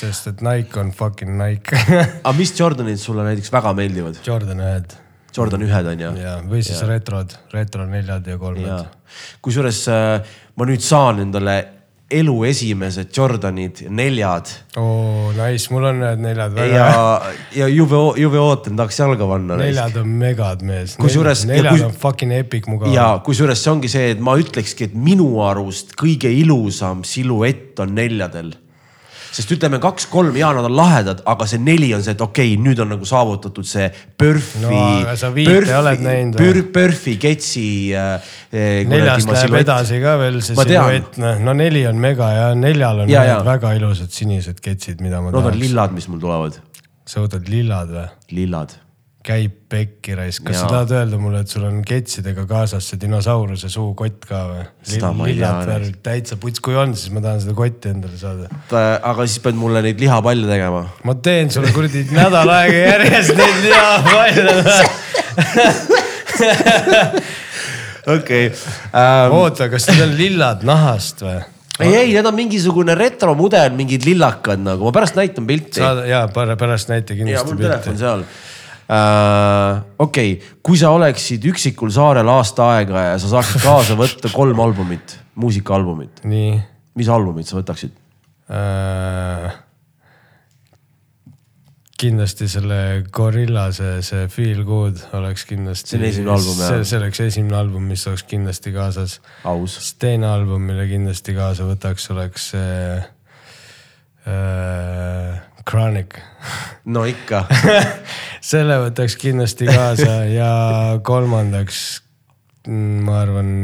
sest 0.00 0.32
et 0.32 0.42
Nike 0.44 0.80
on 0.80 0.90
fucking 0.96 1.36
Nike 1.38 1.78
aga 2.26 2.34
mis 2.38 2.54
Jordanid 2.58 2.98
sulle 3.00 3.26
näiteks 3.26 3.52
väga 3.54 3.74
meeldivad? 3.78 4.18
Jordan 4.26 4.62
ühed 4.64 4.96
Jordan 5.34 5.62
ühed 5.66 5.90
on 5.90 6.02
ju? 6.02 6.10
ja, 6.22 6.34
või 6.46 6.62
siis 6.66 6.78
ja. 6.78 6.88
retrod, 6.90 7.36
retro 7.54 7.86
neljad 7.90 8.26
ja 8.30 8.38
kolmed. 8.38 8.90
kusjuures 9.42 9.80
äh, 9.90 10.34
ma 10.58 10.68
nüüd 10.68 10.82
saan 10.84 11.22
endale 11.26 11.56
elu 12.18 12.34
esimesed 12.48 13.10
Jordanid 13.16 13.84
neljad. 13.90 14.50
oo, 14.80 15.32
nice, 15.36 15.70
mul 15.74 15.88
on 15.90 16.00
need 16.02 16.24
neljad 16.24 16.56
väga. 16.56 16.80
ja, 16.80 17.20
ja 17.60 17.70
jube, 17.72 18.00
jube 18.20 18.40
ootan, 18.40 18.76
tahaks 18.80 18.98
jalga 19.02 19.28
panna. 19.28 19.58
neljad 19.60 20.00
on 20.02 20.10
megad 20.24 20.64
mees. 20.66 20.96
kusjuures. 21.00 21.46
neljad 21.50 21.78
kus, 21.78 21.86
on 21.88 21.96
fucking 22.06 22.34
epic 22.38 22.68
mugav. 22.70 22.92
ja 22.94 23.08
kusjuures 23.26 23.62
see 23.64 23.72
ongi 23.74 23.92
see, 23.92 24.10
et 24.16 24.22
ma 24.24 24.36
ütlekski, 24.40 24.90
et 24.90 24.98
minu 24.98 25.30
arust 25.44 25.96
kõige 26.00 26.32
ilusam 26.32 27.04
siluett 27.08 27.82
on 27.84 27.96
neljadel 27.98 28.54
sest 29.34 29.54
ütleme 29.56 29.80
kaks-kolm, 29.82 30.36
jaa, 30.38 30.52
nad 30.56 30.68
on 30.68 30.76
lahedad, 30.76 31.22
aga 31.30 31.46
see 31.50 31.62
neli 31.62 31.90
on 31.96 32.04
see, 32.04 32.14
et 32.14 32.22
okei 32.22 32.52
okay,, 32.52 32.60
nüüd 32.62 32.82
on 32.84 32.92
nagu 32.94 33.08
saavutatud 33.08 33.66
see 33.68 33.88
Perfi 34.20 34.62
no,. 34.62 34.70
või? 36.38 36.62
Perfi 36.74 37.16
ketsi 37.22 37.66
äh,. 37.98 38.30
neljast 38.90 39.30
läheb 39.30 39.58
edasi 39.64 39.98
ka 40.04 40.14
veel 40.22 40.38
see 40.44 40.58
siluett, 40.58 41.18
noh, 41.22 41.42
no 41.48 41.56
neli 41.58 41.84
on 41.90 41.98
mega 42.02 42.30
ja 42.34 42.46
neljal 42.58 43.04
on 43.04 43.12
ja, 43.12 43.26
ja. 43.32 43.40
väga 43.46 43.74
ilusad 43.80 44.14
sinised 44.14 44.62
ketsid, 44.62 45.02
mida 45.04 45.20
ma 45.20 45.32
no, 45.32 45.40
tahaks. 45.40 45.50
Need 45.50 45.58
on 45.58 45.66
lillad, 45.66 45.98
mis 45.98 46.08
mul 46.12 46.22
tulevad. 46.22 46.62
sa 47.08 47.26
võtad 47.26 47.50
lillad 47.50 47.90
või? 47.94 48.08
lillad 48.38 48.78
käib 49.24 49.54
pekki 49.72 50.14
raisk, 50.18 50.42
kas 50.44 50.58
ja. 50.58 50.62
sa 50.62 50.68
tahad 50.68 50.90
öelda 50.98 51.18
mulle, 51.20 51.40
et 51.44 51.50
sul 51.50 51.64
on 51.64 51.78
ketsidega 51.86 52.44
kaasas 52.48 52.90
see 52.90 53.00
dinosauruse 53.00 53.70
suukott 53.72 54.26
ka 54.28 54.40
või? 54.50 54.64
lillad 55.30 55.64
värvid, 55.70 55.96
täitsa 56.04 56.36
puts, 56.40 56.60
kui 56.64 56.76
on, 56.76 56.92
siis 56.98 57.12
ma 57.14 57.22
tahan 57.24 57.40
seda 57.40 57.54
kotti 57.56 57.92
endale 57.94 58.20
saada. 58.20 58.50
aga 59.00 59.24
siis 59.24 59.40
pead 59.44 59.56
mulle 59.58 59.80
neid 59.86 59.98
lihapalle 60.04 60.46
tegema. 60.50 60.84
ma 61.08 61.16
teen 61.24 61.48
sulle 61.54 61.72
kuradi 61.72 62.04
nädal 62.12 62.52
aega 62.58 62.78
järjest 62.84 63.32
neid 63.40 63.58
lihapalle 63.64 64.54
okei. 68.18 68.46
Ähm, 68.92 69.32
oota, 69.32 69.68
kas 69.72 69.88
need 69.88 70.04
on 70.04 70.16
lillad 70.20 70.64
nahast 70.68 71.24
või? 71.24 71.40
ei, 71.80 71.94
ei, 71.96 72.10
need 72.12 72.26
on 72.28 72.36
mingisugune 72.36 72.94
retromudel, 72.98 73.72
mingid 73.74 74.04
lillakad 74.06 74.60
nagu, 74.62 74.84
ma 74.90 74.92
pärast 74.94 75.16
näitan 75.18 75.48
pilti. 75.48 75.80
ja 75.80 76.26
pärast 76.34 76.92
näita 76.92 77.16
kindlasti 77.16 77.24
pilti. 77.24 77.32
ja 77.40 77.44
mul 77.48 77.62
telefon 77.64 77.98
seal. 77.98 78.26
Okei 78.88 80.32
okay., 80.36 80.54
kui 80.62 80.78
sa 80.80 80.92
oleksid 80.92 81.44
üksikul 81.48 81.92
saarel 81.94 82.28
aasta 82.28 82.70
aega 82.76 83.08
ja 83.10 83.18
sa 83.20 83.30
saaksid 83.36 83.64
kaasa 83.64 83.96
võtta 83.98 84.32
kolm 84.38 84.60
albumit, 84.60 85.18
muusikaalbumit. 85.40 86.24
mis 86.94 87.08
albumit 87.08 87.48
sa 87.48 87.60
võtaksid 87.60 87.94
äh,? 88.52 89.62
kindlasti 92.04 92.48
selle 92.50 92.78
Gorilla 93.14 93.68
see, 93.72 94.02
see 94.04 94.26
Feel 94.32 94.64
Good 94.66 95.00
oleks 95.16 95.46
kindlasti. 95.48 95.94
see 95.94 96.00
on 96.00 96.06
esimene 96.08 96.34
album 96.34 96.60
jah? 96.60 96.84
see 96.84 96.98
oleks 96.98 97.20
esimene 97.24 97.56
album, 97.56 97.88
mis 97.88 98.06
oleks 98.10 98.26
kindlasti 98.28 98.74
kaasas. 98.74 99.20
aus. 99.48 99.78
teine 100.02 100.28
album, 100.28 100.66
mille 100.68 100.86
kindlasti 100.90 101.36
kaasa 101.36 101.68
võtaks, 101.68 102.10
oleks 102.12 102.50
see 102.52 102.98
äh, 104.28 105.53
Chronic. 105.68 106.18
no 106.84 107.04
ikka 107.08 107.44
selle 108.52 108.78
võtaks 108.86 109.16
kindlasti 109.20 109.68
kaasa 109.70 110.24
ja 110.28 110.50
kolmandaks 111.04 111.84
ma 112.68 113.20
arvan 113.22 113.54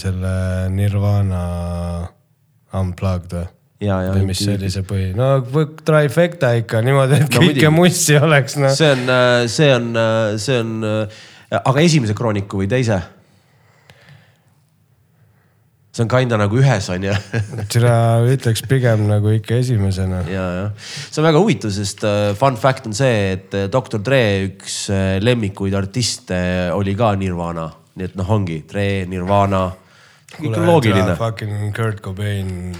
selle 0.00 0.34
Nirvana 0.72 1.44
Unplugged 2.76 3.34
või? 3.34 3.48
või 3.80 4.26
mis 4.28 4.42
see 4.44 4.58
oli 4.58 4.68
see 4.72 4.84
põhi, 4.84 5.10
no 5.16 5.40
trifecta 5.84 6.52
ikka 6.60 6.82
niimoodi, 6.84 7.22
et 7.24 7.32
no, 7.32 7.44
kõike 7.46 7.70
mussi 7.72 8.18
oleks 8.20 8.58
no.. 8.60 8.72
see 8.76 8.90
on, 8.92 9.14
see 9.48 9.70
on, 9.72 9.88
see 10.40 10.58
on, 10.60 10.74
aga 11.60 11.86
esimese 11.86 12.16
krooniku 12.16 12.60
või 12.60 12.68
teise? 12.68 13.00
See 15.90 16.04
on 16.04 16.10
kinda 16.12 16.38
nagu 16.38 16.60
ühes 16.60 16.86
on 16.92 17.08
ju 17.08 17.14
seda 17.74 17.94
ütleks 18.30 18.62
pigem 18.70 19.08
nagu 19.10 19.32
ikka 19.34 19.58
esimesena. 19.58 20.22
ja, 20.30 20.46
jah, 20.60 20.88
see 21.10 21.20
on 21.22 21.28
väga 21.30 21.42
huvitav, 21.42 21.74
sest 21.74 22.06
uh, 22.06 22.30
fun 22.38 22.58
fact 22.60 22.86
on 22.86 22.96
see, 22.96 23.34
et 23.34 23.58
äh, 23.58 23.68
Doktor 23.72 24.02
Dre 24.04 24.22
üks 24.46 24.84
uh, 24.92 25.18
lemmikuid 25.22 25.74
artiste 25.74 26.40
oli 26.76 26.94
ka 26.98 27.14
Nirvana 27.18 27.70
nii 28.00 28.08
et 28.08 28.16
noh, 28.18 28.30
ongi 28.36 28.62
Dre, 28.68 28.86
Nirvana, 29.10 29.64
on 30.40 30.56
loogiline. 30.64 31.16
Fucking 31.18 31.74
Kurt 31.76 32.00
Cobain 32.04 32.72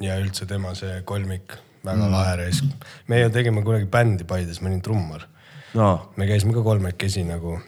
ja 0.00 0.18
üldse 0.20 0.46
tema 0.48 0.74
see 0.78 1.00
kolmik, 1.08 1.56
väga 1.86 2.04
mm. 2.04 2.14
lahe 2.14 2.36
reis. 2.44 2.62
me 3.08 3.22
ju 3.22 3.32
tegime 3.34 3.64
kunagi 3.66 3.88
bändi 3.90 4.26
Paides, 4.28 4.60
ma 4.62 4.70
olin 4.70 4.82
trummar. 4.84 5.26
no 5.74 5.90
me 6.16 6.26
käisime 6.28 6.54
ka 6.56 6.64
kolmekesi 6.66 7.24
nagu. 7.28 7.58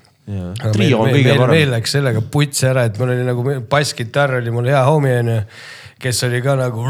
Trio 0.72 1.02
on 1.04 1.12
kõige 1.12 1.36
parem. 1.36 1.54
meil 1.56 1.70
läks 1.76 1.94
sellega 1.98 2.24
putsi 2.32 2.66
ära, 2.70 2.86
et 2.88 2.98
mul 3.00 3.14
oli 3.14 3.28
nagu 3.28 3.46
basskitarr 3.70 4.40
oli 4.40 4.54
mul 4.54 4.68
hea 4.72 4.82
homie 4.86 5.14
onju, 5.20 5.38
kes 6.02 6.22
oli 6.26 6.40
ka 6.42 6.56
nagu 6.58 6.82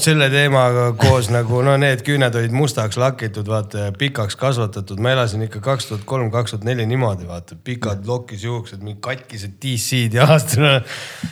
selle 0.00 0.28
teemaga 0.32 0.90
koos 1.00 1.30
nagu 1.32 1.62
no 1.64 1.76
need 1.80 2.04
küüned 2.04 2.36
olid 2.36 2.52
mustaks 2.54 2.98
lakitud, 3.00 3.48
vaata 3.48 3.86
ja 3.86 3.94
pikaks 3.96 4.36
kasvatatud, 4.40 5.00
ma 5.00 5.14
elasin 5.14 5.46
ikka 5.46 5.62
kaks 5.64 5.88
tuhat 5.90 6.04
kolm, 6.08 6.30
kaks 6.34 6.56
tuhat 6.56 6.68
neli 6.68 6.86
niimoodi 6.90 7.28
vaata, 7.28 7.56
pikad 7.56 8.04
lokis 8.08 8.44
juuksed, 8.44 8.84
mingi 8.84 9.00
katkised 9.04 9.56
DC-d 9.62 10.20
jalast. 10.20 10.58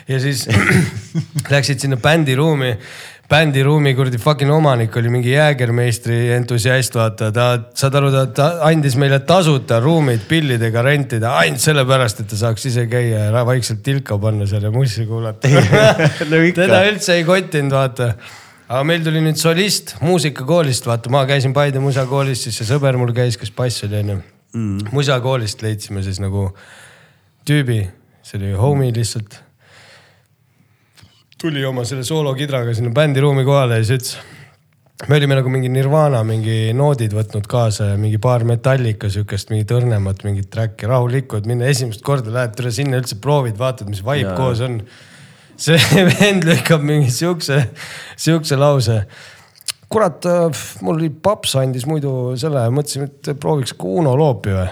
ja 0.08 0.20
siis 0.22 0.46
läksid 1.52 1.84
sinna 1.84 2.00
bändiruumi 2.00 2.76
bändiruumi 3.32 3.94
kuradi 3.96 4.18
fucking 4.20 4.50
omanik 4.52 4.96
oli 4.96 5.08
mingi 5.12 5.30
jäägermeistri 5.32 6.16
entusiast, 6.34 6.96
vaata, 6.98 7.30
ta, 7.32 7.46
saad 7.78 7.96
aru, 7.96 8.10
ta, 8.36 8.48
andis 8.68 8.96
meile 9.00 9.22
tasuta 9.28 9.78
ruumid 9.80 10.26
pillidega 10.28 10.82
rentida 10.84 11.32
ainult 11.40 11.62
sellepärast, 11.62 12.20
et 12.20 12.28
ta 12.32 12.38
saaks 12.42 12.66
ise 12.68 12.84
käia 12.92 13.30
ja 13.30 13.44
vaikselt 13.48 13.80
tilka 13.86 14.18
panna 14.20 14.48
seal 14.50 14.66
ja 14.68 14.72
mussi 14.74 15.06
kuulata 15.08 15.48
No 16.32 16.42
teda 16.56 16.82
üldse 16.90 17.16
ei 17.16 17.24
kottinud, 17.28 17.72
vaata. 17.72 18.10
aga 18.68 18.82
meil 18.88 19.04
tuli 19.06 19.22
nüüd 19.24 19.40
solist 19.40 19.94
muusikakoolist, 20.04 20.88
vaata, 20.90 21.12
ma 21.12 21.24
käisin 21.28 21.56
Paide 21.56 21.80
musakoolis, 21.80 22.44
siis 22.44 22.60
see 22.60 22.68
sõber 22.68 23.00
mul 23.00 23.14
käis, 23.16 23.40
kes 23.40 23.54
bass 23.56 23.86
oli 23.88 24.00
onju 24.02 24.18
mm.. 24.18 24.92
musakoolist 24.92 25.64
leidsime 25.64 26.04
siis 26.04 26.20
nagu 26.20 26.50
tüübi, 27.48 27.80
see 28.26 28.42
oli 28.42 28.52
homie 28.60 28.92
lihtsalt 28.92 29.40
tuli 31.42 31.64
oma 31.66 31.82
selle 31.88 32.04
soolokidraga 32.06 32.74
sinna 32.76 32.92
bändiruumi 32.94 33.42
kohale 33.46 33.80
ja 33.80 33.86
siis 33.86 33.98
ütles. 33.98 35.08
me 35.08 35.16
olime 35.16 35.34
nagu 35.34 35.50
mingi 35.50 35.70
Nirvana 35.72 36.20
mingi 36.22 36.70
noodid 36.78 37.14
võtnud 37.16 37.48
kaasa 37.50 37.88
ja 37.88 37.96
mingi 37.98 38.20
paar 38.22 38.44
Metallica 38.46 39.10
siukest 39.10 39.50
mingit 39.50 39.72
õrnemat 39.74 40.22
mingit 40.22 40.46
track'i, 40.54 40.86
rahulikku, 40.86 41.40
et 41.40 41.48
minna 41.50 41.66
esimest 41.66 42.04
korda 42.06 42.30
lähed 42.30 42.54
tule 42.54 42.70
sinna 42.70 43.00
üldse 43.02 43.18
proovid, 43.24 43.56
vaatad, 43.58 43.90
mis 43.90 44.04
vibe 44.06 44.28
Jaa. 44.28 44.36
koos 44.38 44.62
on. 44.62 44.78
see 45.58 45.78
vend 46.12 46.46
lükkab 46.46 46.84
mingi 46.86 47.10
siukse, 47.10 47.58
siukse 48.14 48.58
lause 48.60 49.00
kurat, 49.92 50.30
mul 50.80 51.00
oli 51.00 51.10
paps 51.10 51.56
andis 51.58 51.88
muidu 51.90 52.36
selle, 52.38 52.62
mõtlesin, 52.70 53.10
et 53.10 53.34
prooviks 53.42 53.74
Uno 53.82 54.14
Loopi 54.16 54.54
või. 54.54 54.70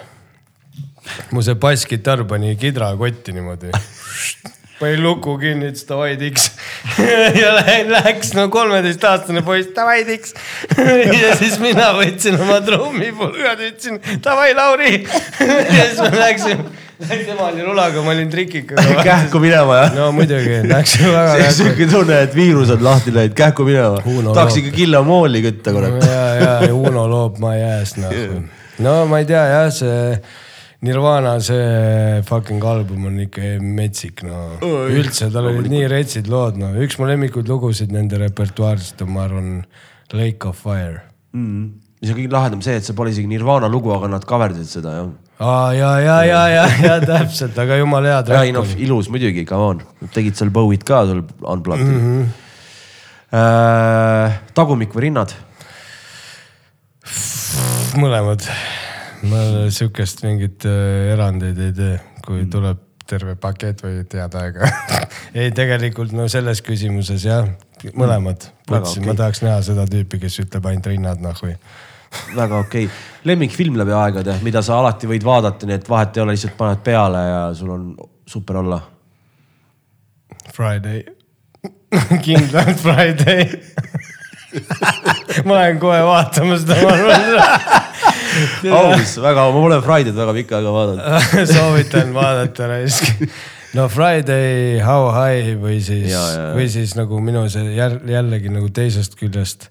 mu 1.34 1.42
see 1.42 1.58
basskitarr 1.58 2.22
pani 2.30 2.54
kidra 2.60 2.94
kotti 2.96 3.34
niimoodi. 3.34 3.74
pani 4.80 4.96
luku 5.00 5.36
kinni, 5.40 5.68
ütles 5.70 5.84
davai 5.88 6.14
tiks. 6.20 6.46
ja 7.40 7.52
lä- 7.58 7.84
läks 7.90 8.32
no 8.36 8.46
kolmeteistaastane 8.52 9.42
poiss, 9.44 9.72
davai 9.76 10.04
tiks. 10.08 10.34
ja 11.22 11.34
siis 11.36 11.58
mina 11.60 11.90
võtsin 11.98 12.38
oma 12.40 12.60
trummipulgad, 12.64 13.60
ütlesin 13.68 14.00
davai 14.24 14.54
Lauri. 14.56 15.02
ja 15.76 15.84
siis 15.90 16.00
me 16.00 16.12
läksime, 16.16 16.64
tema 17.04 17.50
oli 17.50 17.64
rulaga, 17.66 18.02
ma 18.04 18.14
olin 18.16 18.32
trikikaga. 18.32 19.04
kähku 19.04 19.42
minema 19.44 19.82
jah? 19.82 19.94
no 19.98 20.10
muidugi, 20.16 20.62
läksime 20.68 21.12
väga 21.12 21.38
kähku. 21.44 21.56
siuke 21.60 21.88
tunne, 21.92 22.22
et 22.26 22.36
viirus 22.36 22.72
on 22.72 22.84
lahti 22.84 23.14
läinud, 23.14 23.36
kähku 23.36 23.68
minema 23.68 24.00
tahaks 24.32 24.60
ikka 24.62 24.76
kilomooli 24.76 25.44
kütta, 25.44 25.76
kurat. 25.76 26.04
ja, 26.08 26.28
ja, 26.40 26.52
ja 26.68 26.74
Uno 26.74 27.04
loob 27.10 27.40
ma 27.42 27.54
jääs 27.56 27.98
nagu. 28.00 28.44
no 28.80 29.02
ma 29.10 29.20
ei 29.20 29.28
tea 29.28 29.44
jah, 29.52 29.72
see 29.74 30.14
Nirvana 30.80 31.34
see 31.44 32.22
fucking 32.24 32.62
album 32.64 33.04
on 33.10 33.18
ikka 33.20 33.58
metsik 33.60 34.22
no. 34.24 34.56
üldse 34.88 35.28
tal 35.32 35.50
olid 35.50 35.68
nii 35.68 35.88
retsid 35.92 36.30
lood 36.32 36.56
no, 36.60 36.70
üks 36.80 36.96
mu 36.96 37.08
lemmikuid 37.10 37.50
lugusid 37.52 37.92
nende 37.92 38.16
repertuaarist 38.22 39.02
on, 39.04 39.12
ma 39.12 39.26
arvan, 39.26 39.50
Lake 40.16 40.48
of 40.48 40.56
Fire. 40.64 41.02
mm.. 41.36 41.66
mis 42.00 42.14
on 42.14 42.16
kõige 42.16 42.32
lahedam 42.32 42.64
see, 42.64 42.78
et 42.80 42.88
see 42.88 42.96
pole 42.96 43.12
isegi 43.12 43.28
Nirvana 43.28 43.68
lugu, 43.68 43.92
aga 43.92 44.08
nad 44.14 44.24
coverdasid 44.24 44.72
seda 44.78 44.96
jah. 44.96 45.12
aa 45.44 45.68
ja, 45.76 45.92
ja, 46.00 46.16
ja, 46.24 46.42
ja, 46.54 46.64
ja 46.86 46.96
täpselt, 47.12 47.60
aga 47.60 47.76
jumala 47.82 48.14
hea 48.14 48.24
ja 48.32 48.42
ei 48.48 48.56
noh 48.56 48.76
ilus 48.80 49.12
muidugi, 49.12 49.44
come 49.48 49.74
on, 49.74 49.84
tegid 50.16 50.40
seal 50.40 50.54
Bowie't 50.54 50.88
ka 50.88 51.04
sul 51.10 51.26
unplugged'il 51.44 51.96
mm. 51.96 52.06
-hmm. 52.06 52.46
Äh, 53.30 54.40
tagumik 54.58 54.96
või 54.96 55.04
rinnad? 55.06 55.36
mõlemad. 58.00 58.48
Ma 59.28 59.40
sihukest 59.72 60.22
mingit 60.24 60.64
äh, 60.68 61.12
erandeid 61.14 61.58
ei 61.60 61.74
tee, 61.76 61.98
kui 62.24 62.46
tuleb 62.50 62.86
terve 63.10 63.34
pakett 63.40 63.82
või 63.82 64.04
tead 64.08 64.34
aega. 64.38 64.68
ei, 65.38 65.50
tegelikult 65.54 66.14
no 66.14 66.28
selles 66.30 66.62
küsimuses 66.64 67.24
jah, 67.26 67.48
mõlemad. 67.98 68.46
Okei. 68.70 69.02
ma 69.06 69.16
tahaks 69.18 69.42
näha 69.42 69.60
seda 69.66 69.86
tüüpi, 69.90 70.20
kes 70.22 70.40
ütleb 70.44 70.68
ainult 70.70 70.86
rinnad 70.92 71.22
nahhui. 71.24 71.56
väga 72.38 72.58
okei 72.58 72.86
okay.. 72.86 73.02
lemmikfilm 73.28 73.76
läbi 73.78 73.94
aegade, 73.94 74.38
mida 74.46 74.62
sa 74.66 74.80
alati 74.80 75.10
võid 75.10 75.26
vaadata, 75.26 75.66
nii 75.68 75.78
et 75.78 75.90
vahet 75.90 76.16
ei 76.16 76.24
ole, 76.24 76.34
lihtsalt 76.34 76.56
paned 76.58 76.82
peale 76.86 77.20
ja 77.26 77.42
sul 77.54 77.74
on 77.74 77.90
super 78.26 78.62
olla. 78.62 78.80
Friday, 80.54 81.04
kindlalt 82.26 82.82
Friday 82.82 83.46
ma 85.44 85.60
lähen 85.60 85.78
kohe 85.78 86.00
vaatama 86.06 86.58
seda, 86.58 86.78
ma 86.82 86.94
arvan. 86.94 88.19
aus, 88.76 89.16
väga, 89.22 89.46
ma 89.48 89.52
pole 89.54 89.78
Friday'd 89.84 90.16
väga 90.18 90.34
pikka 90.36 90.58
aega 90.60 90.72
vaadanud. 90.74 91.30
soovitan 91.54 92.12
vaadata 92.14 92.68
raisk. 92.70 93.24
no 93.74 93.88
Friday, 93.92 94.78
How 94.84 95.10
High 95.14 95.54
või 95.62 95.78
siis 95.84 96.10
või 96.56 96.66
siis 96.72 96.96
nagu 96.98 97.20
minu 97.24 97.46
see 97.52 97.74
jäl- 97.76 98.00
jällegi 98.10 98.50
nagu 98.52 98.68
teisest 98.74 99.14
küljest. 99.20 99.68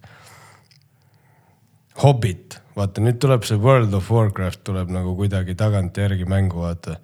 Hobbit, 2.00 2.60
vaata 2.80 3.02
nüüd 3.04 3.18
tuleb 3.20 3.44
see 3.48 3.58
World 3.60 3.94
of 3.98 4.08
Warcraft 4.14 4.62
tuleb 4.70 4.92
nagu 4.94 5.12
kuidagi 5.18 5.56
tagantjärgi 5.60 6.28
mängu 6.32 6.62
vaata. 6.64 6.96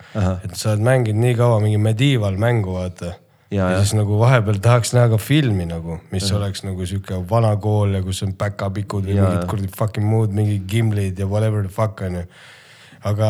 et 0.46 0.56
sa 0.56 0.72
oled 0.72 0.86
mänginud 0.88 1.20
nii 1.26 1.36
kaua 1.36 1.60
mingi 1.64 1.78
medieval 1.84 2.38
mängu 2.40 2.78
vaata. 2.78 3.16
Ja, 3.54 3.70
ja, 3.70 3.82
siis 3.84 3.94
nagu 3.94 4.18
vahepeal 4.18 4.58
tahaks 4.64 4.96
näha 4.96 5.12
ka 5.12 5.20
filmi 5.22 5.68
nagu, 5.70 6.00
mis 6.10 6.26
ja. 6.26 6.40
oleks 6.40 6.64
nagu 6.66 6.86
sihuke 6.90 7.20
vana 7.30 7.52
kool 7.62 7.94
ja 7.94 8.02
kus 8.02 8.24
on 8.26 8.34
päkapikud 8.34 9.06
või 9.06 9.20
Ja, 9.20 9.28
mingid 9.30 9.50
kuradi 9.52 9.70
fucking 9.78 10.08
muud, 10.10 10.34
mingi 10.34 10.58
Gimlid 10.66 11.22
ja 11.22 11.28
whatever 11.30 11.62
the 11.62 11.70
fuck 11.74 12.02
on 12.02 12.22
ju. 12.22 12.24
aga 13.06 13.30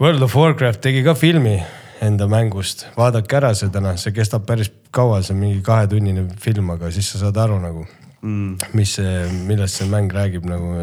World 0.00 0.22
of 0.22 0.36
Warcraft 0.38 0.80
tegi 0.86 1.02
ka 1.02 1.16
filmi 1.18 1.58
enda 2.02 2.28
mängust, 2.30 2.86
vaadake 2.96 3.36
ära 3.38 3.52
see 3.58 3.70
täna, 3.74 3.96
see 3.98 4.14
kestab 4.14 4.46
päris 4.46 4.70
kaua, 4.94 5.20
see 5.22 5.34
on 5.34 5.42
mingi 5.42 5.60
kahetunnine 5.66 6.28
film, 6.42 6.70
aga 6.74 6.90
siis 6.94 7.10
sa 7.10 7.24
saad 7.26 7.42
aru 7.42 7.58
nagu 7.62 7.84
mm., 8.22 8.74
mis 8.78 8.96
see, 8.98 9.14
millest 9.48 9.80
see 9.80 9.90
mäng 9.90 10.14
räägib 10.14 10.46
nagu 10.48 10.76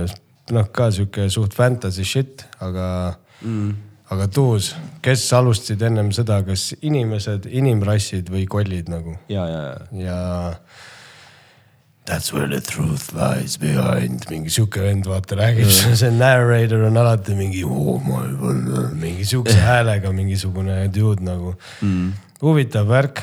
noh, 0.55 0.71
ka 0.75 0.89
sihuke 0.95 1.29
suht 1.31 1.55
fantasy 1.55 2.03
shit, 2.07 2.45
aga 2.59 2.89
mm., 3.41 3.88
aga 4.13 4.27
tuus, 4.33 4.73
kes 5.05 5.25
alustasid 5.37 5.81
ennem 5.85 6.13
seda, 6.15 6.41
kas 6.45 6.71
inimesed, 6.81 7.49
inimrassid 7.49 8.31
või 8.33 8.45
kollid 8.49 8.89
nagu 8.91 9.17
ja, 9.29 9.45
ja, 9.45 9.65
ja. 9.65 10.05
ja 10.05 10.21
That's 12.09 12.33
where 12.33 12.47
the 12.47 12.59
truth 12.59 13.13
lies 13.13 13.59
behind, 13.61 14.23
mingi 14.31 14.49
sihuke 14.49 14.81
vend 14.81 15.05
vaata 15.05 15.35
räägib, 15.37 15.69
see 15.69 16.09
narrator 16.09 16.87
on 16.87 16.97
alati 16.97 17.35
mingi 17.37 17.61
oh,, 17.61 18.01
mingi 18.97 19.27
sihukese 19.29 19.61
häälega 19.61 20.09
mingisugune 20.09 20.87
dude 20.89 21.21
nagu 21.21 21.53
mm.. 21.85 22.07
huvitav 22.41 22.89
värk. 22.89 23.21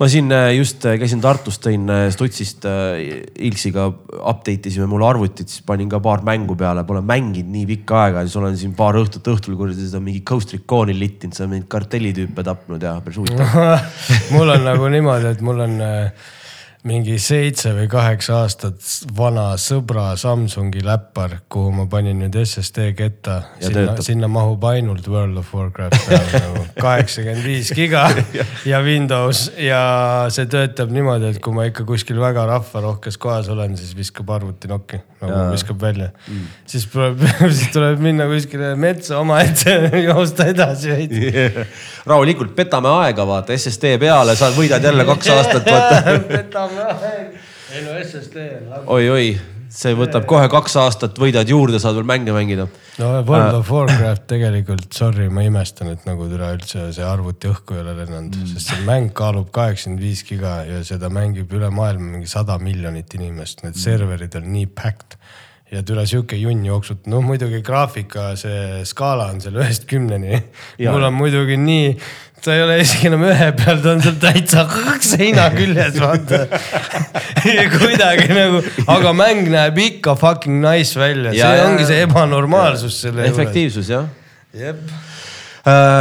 Ma 0.00 0.08
siin 0.10 0.30
äh, 0.34 0.50
just 0.56 0.84
äh, 0.86 0.96
käisin 1.00 1.22
Tartus, 1.24 1.58
tõin 1.62 1.88
äh, 1.92 2.06
Stutsist 2.14 2.66
Ilksiga 2.66 3.86
update 4.16 4.70
isime 4.70 4.88
mul 4.90 5.04
arvutit, 5.06 5.50
siis 5.52 5.64
panin 5.66 5.90
ka 5.92 6.00
paar 6.04 6.24
mängu 6.26 6.56
peale, 6.58 6.84
pole 6.88 7.02
mänginud 7.06 7.52
nii 7.54 7.66
pikka 7.72 8.00
aega, 8.04 8.24
siis 8.26 8.38
olen 8.40 8.56
siin 8.60 8.76
paar 8.78 8.98
õhtut 9.00 9.26
õhtul 9.32 9.58
kuradi 9.58 9.86
seda 9.86 10.02
mingi 10.02 10.22
Ghost 10.26 10.54
Recon'i 10.56 10.96
littinud, 10.96 11.36
seal 11.36 11.50
mingeid 11.52 11.70
kartellitüüpe 11.72 12.46
tapnud 12.46 12.82
ja 12.82 12.96
päris 13.04 13.20
huvitav. 13.20 13.60
mul 14.34 14.56
on 14.56 14.66
nagu 14.66 14.90
niimoodi, 14.92 15.30
et 15.34 15.44
mul 15.46 15.64
on 15.66 15.78
äh, 15.84 16.34
mingi 16.86 17.18
seitse 17.22 17.72
või 17.76 17.88
kaheksa 17.90 18.40
aastat 18.42 18.80
vana 19.16 19.48
sõbra 19.60 20.12
Samsungi 20.20 20.84
läppar, 20.86 21.40
kuhu 21.52 21.72
ma 21.74 21.86
panin 21.90 22.20
nüüd 22.22 22.36
SSD 22.42 22.92
ketta. 22.96 23.40
Ja 23.60 23.70
sinna 23.70 23.96
sinna 24.06 24.28
mahub 24.30 24.64
ainult 24.64 25.06
World 25.08 25.36
of 25.40 25.52
Warcraft 25.54 26.06
peale 26.08 26.40
nagu 26.40 26.62
kaheksakümmend 26.84 27.44
viis 27.44 27.70
giga 27.76 28.06
ja 28.66 28.80
Windows 28.84 29.46
ja 29.60 29.80
see 30.32 30.48
töötab 30.50 30.92
niimoodi, 30.94 31.32
et 31.34 31.40
kui 31.44 31.54
ma 31.56 31.66
ikka 31.68 31.86
kuskil 31.88 32.20
väga 32.22 32.46
rahvarohkes 32.48 33.18
kohas 33.20 33.50
olen, 33.52 33.76
siis 33.78 33.94
viskab 33.96 34.30
arvuti 34.36 34.70
nokki, 34.70 35.00
nagu 35.22 35.32
Jaa. 35.32 35.50
viskab 35.52 35.80
välja 35.82 36.08
mm.. 36.12 36.46
siis 36.70 36.86
tuleb, 36.92 37.22
siis 37.58 37.70
tuleb 37.74 38.02
minna 38.02 38.28
kuskile 38.30 38.72
metsa 38.80 39.20
omaette 39.20 39.76
joosta 40.08 40.48
edasi 40.52 40.92
veidi. 40.92 41.32
rahulikult 42.06 42.54
petame 42.56 42.92
aega, 43.02 43.26
vaata 43.28 43.56
SSD 43.56 43.96
peale, 44.02 44.36
sa 44.38 44.50
võidad 44.56 44.84
jälle 44.84 45.06
kaks 45.08 45.32
aastat, 45.36 45.70
vaata. 45.70 46.18
petame. 46.30 46.75
Ei 46.76 47.84
no 47.84 47.94
SSD 48.00 48.48
on 48.76 48.90
oi-oi, 48.96 49.30
see 49.72 49.94
võtab 49.98 50.26
kohe 50.28 50.46
kaks 50.50 50.76
aastat, 50.80 51.18
võidad 51.20 51.48
juurde, 51.50 51.80
saad 51.82 51.96
veel 51.98 52.06
mänge 52.08 52.34
mängida. 52.34 52.66
no 53.00 53.08
World 53.26 53.58
of 53.58 53.70
Warcraft 53.72 54.26
tegelikult, 54.30 54.86
sorry, 54.96 55.28
ma 55.32 55.44
imestan, 55.46 55.90
et 55.94 56.06
nagu 56.08 56.28
üleüldse 56.28 56.90
see 56.96 57.06
arvuti 57.06 57.50
õhku 57.50 57.76
ei 57.76 57.82
ole 57.82 57.96
lennanud 58.02 58.36
mm., 58.36 58.52
sest 58.54 58.72
see 58.72 58.84
mäng 58.88 59.12
kaalub 59.16 59.50
kaheksakümmend 59.54 60.04
viis 60.04 60.22
giga 60.28 60.60
ja 60.68 60.84
seda 60.86 61.10
mängib 61.12 61.52
üle 61.56 61.70
maailma 61.74 62.16
mingi 62.16 62.30
sada 62.30 62.58
miljonit 62.62 63.18
inimest, 63.18 63.64
need 63.66 63.78
serverid 63.80 64.38
on 64.38 64.48
nii 64.52 64.70
packed. 64.76 65.18
ja 65.66 65.80
tule 65.82 66.04
sihuke 66.06 66.36
junn 66.38 66.62
jooksub, 66.62 67.08
noh 67.10 67.24
muidugi 67.26 67.58
graafika, 67.66 68.28
see 68.38 68.84
skaala 68.86 69.32
on 69.32 69.40
seal 69.42 69.56
ühest 69.58 69.88
kümneni. 69.90 70.38
Mul 70.78 71.08
on 71.08 71.16
muidugi 71.18 71.56
nii, 71.58 71.88
ta 72.44 72.54
ei 72.54 72.62
ole 72.62 72.76
isegi 72.82 73.08
enam 73.10 73.24
ühe 73.26 73.48
peal, 73.58 73.80
ta 73.82 73.94
on 73.94 74.02
seal 74.04 74.18
täitsa 74.22 74.66
seina 75.04 75.48
küljes, 75.58 75.98
vaata. 76.02 76.44
kuidagi 77.78 78.28
nagu, 78.32 78.62
aga 78.96 79.14
mäng 79.16 79.50
näeb 79.52 79.80
ikka 79.86 80.16
fucking 80.20 80.60
nice 80.62 80.98
välja, 80.98 81.32
Ja, 81.34 81.50
see 81.50 81.62
ja, 81.62 81.70
ongi 81.70 81.88
see 81.88 82.04
ebanormaalsus 82.06 83.00
selle 83.06 83.26
juures. 83.26 83.34
efektiivsus 83.34 83.90
jah. 83.90 84.06
jep, 84.54 84.84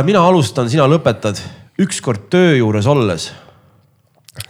mina 0.06 0.22
alustan, 0.28 0.70
sina 0.70 0.86
lõpetad. 0.91 1.41
ükskord 1.82 2.30
töö 2.32 2.53
juures 2.60 2.86
olles 2.88 3.32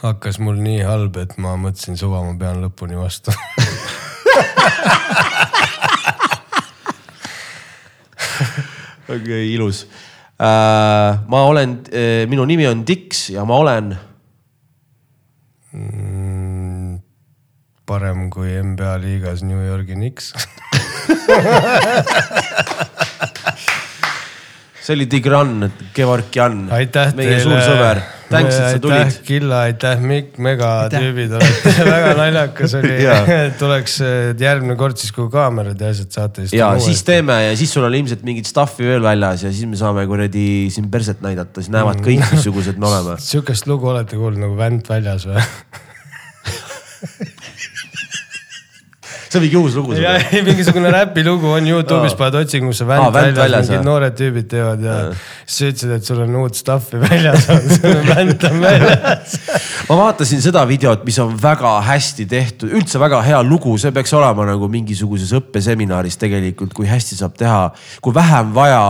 hakkas 0.01 0.39
mul 0.41 0.57
nii 0.61 0.81
halb, 0.85 1.17
et 1.21 1.37
ma 1.41 1.55
mõtlesin 1.59 1.97
suva, 1.99 2.23
ma 2.25 2.33
pean 2.39 2.61
lõpuni 2.63 2.97
vastu. 2.97 3.31
okei 9.05 9.21
okay,, 9.21 9.53
ilus. 9.53 9.85
Ma 10.39 11.41
olen, 11.47 11.77
minu 12.27 12.43
nimi 12.45 12.67
on 12.67 12.83
Dix 12.87 13.29
ja 13.31 13.45
ma 13.47 13.55
olen, 13.61 13.93
Mm, 15.75 17.03
parem 17.83 18.29
kui 18.31 18.53
NBA 18.63 18.93
liigas 19.03 19.41
New 19.43 19.59
Yorgi 19.59 19.91
Knicks. 19.97 20.31
see 24.85 24.93
oli 24.95 25.05
Tigran 25.11 25.67
Gevorkjan. 25.97 26.69
aitäh 26.71 27.11
meie 27.17 27.41
suur 27.43 27.59
sõber, 27.59 27.99
tänks, 28.29 28.55
et 28.55 28.75
sa 28.75 28.81
tulid? 28.81 29.03
Aitäh, 29.03 29.19
Killa, 29.27 29.59
aitäh, 29.69 30.01
Mikk, 30.11 30.39
megatüübid 30.41 31.35
olete, 31.37 31.73
väga 31.87 32.13
naljakas 32.19 32.75
oli. 32.79 32.95
Tuleks 33.61 33.97
eh, 34.05 34.31
järgmine 34.41 34.77
kord 34.79 34.99
siis, 35.01 35.13
kui 35.15 35.29
kaamerad 35.33 35.81
ja 35.81 35.91
asjad 35.93 36.19
saate. 36.19 36.47
ja 36.55 36.71
siis 36.83 37.03
teeme 37.07 37.37
ja 37.45 37.53
siis 37.59 37.73
sul 37.75 37.87
on 37.87 37.97
ilmselt 37.97 38.25
mingit 38.27 38.49
stuff'i 38.49 38.87
veel 38.87 39.05
väljas 39.05 39.45
ja 39.47 39.53
siis 39.53 39.69
me 39.69 39.79
saame 39.79 40.05
kuradi 40.09 40.47
siin 40.73 40.89
perset 40.93 41.23
näidata, 41.25 41.61
siis 41.61 41.73
näevad 41.75 42.03
kõik, 42.05 42.25
missugused 42.33 42.81
me 42.81 42.85
oleme. 42.91 43.17
sihukest 43.31 43.69
lugu 43.71 43.93
olete 43.93 44.19
kuulnud 44.19 44.47
nagu 44.47 44.59
Vänt 44.59 44.89
väljas 44.89 45.27
või? 45.29 45.41
see 49.35 49.41
on 49.41 49.45
mingi 49.45 49.59
uus 49.59 49.75
lugu 49.75 49.95
ja 49.95 50.15
sul. 50.15 50.27
ei, 50.37 50.43
mingisugune 50.45 50.91
räpilugu 50.93 51.51
on 51.57 51.67
Youtube'is, 51.67 52.15
paned 52.19 52.37
otsingusse 52.39 52.85
Aa, 52.85 52.89
Vänt 52.89 53.15
väljas, 53.15 53.39
väljas, 53.39 53.65
mingid 53.67 53.77
jah. 53.77 53.85
noored 53.87 54.15
tüübid 54.19 54.47
teevad 54.51 54.85
ja 54.85 54.97
siis 55.11 55.57
sa 55.57 55.71
ütlesid, 55.71 55.95
et 55.97 56.09
sul 56.09 56.21
on 56.23 56.37
uut 56.41 56.59
stuff'i 56.59 57.01
väljas, 57.01 57.49
Vänt 58.11 58.47
on 58.49 58.61
väljas. 58.63 59.35
ma 59.89 59.99
vaatasin 60.05 60.43
seda 60.45 60.63
videot, 60.69 61.03
mis 61.07 61.19
on 61.23 61.35
väga 61.41 61.75
hästi 61.89 62.27
tehtud, 62.31 62.71
üldse 62.79 63.01
väga 63.01 63.21
hea 63.25 63.41
lugu, 63.45 63.75
see 63.81 63.93
peaks 63.95 64.15
olema 64.15 64.47
nagu 64.53 64.69
mingisuguses 64.71 65.35
õppeseminaris 65.41 66.19
tegelikult, 66.21 66.73
kui 66.77 66.89
hästi 66.89 67.19
saab 67.19 67.35
teha, 67.39 67.67
kui 68.01 68.15
vähe 68.15 68.41
on 68.45 68.55
vaja, 68.55 68.83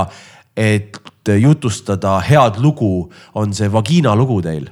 et 0.55 1.01
jutustada 1.33 2.19
head 2.21 2.59
lugu, 2.61 3.09
on 3.33 3.53
see 3.53 3.71
Vagina 3.71 4.13
lugu 4.15 4.41
teil. 4.45 4.67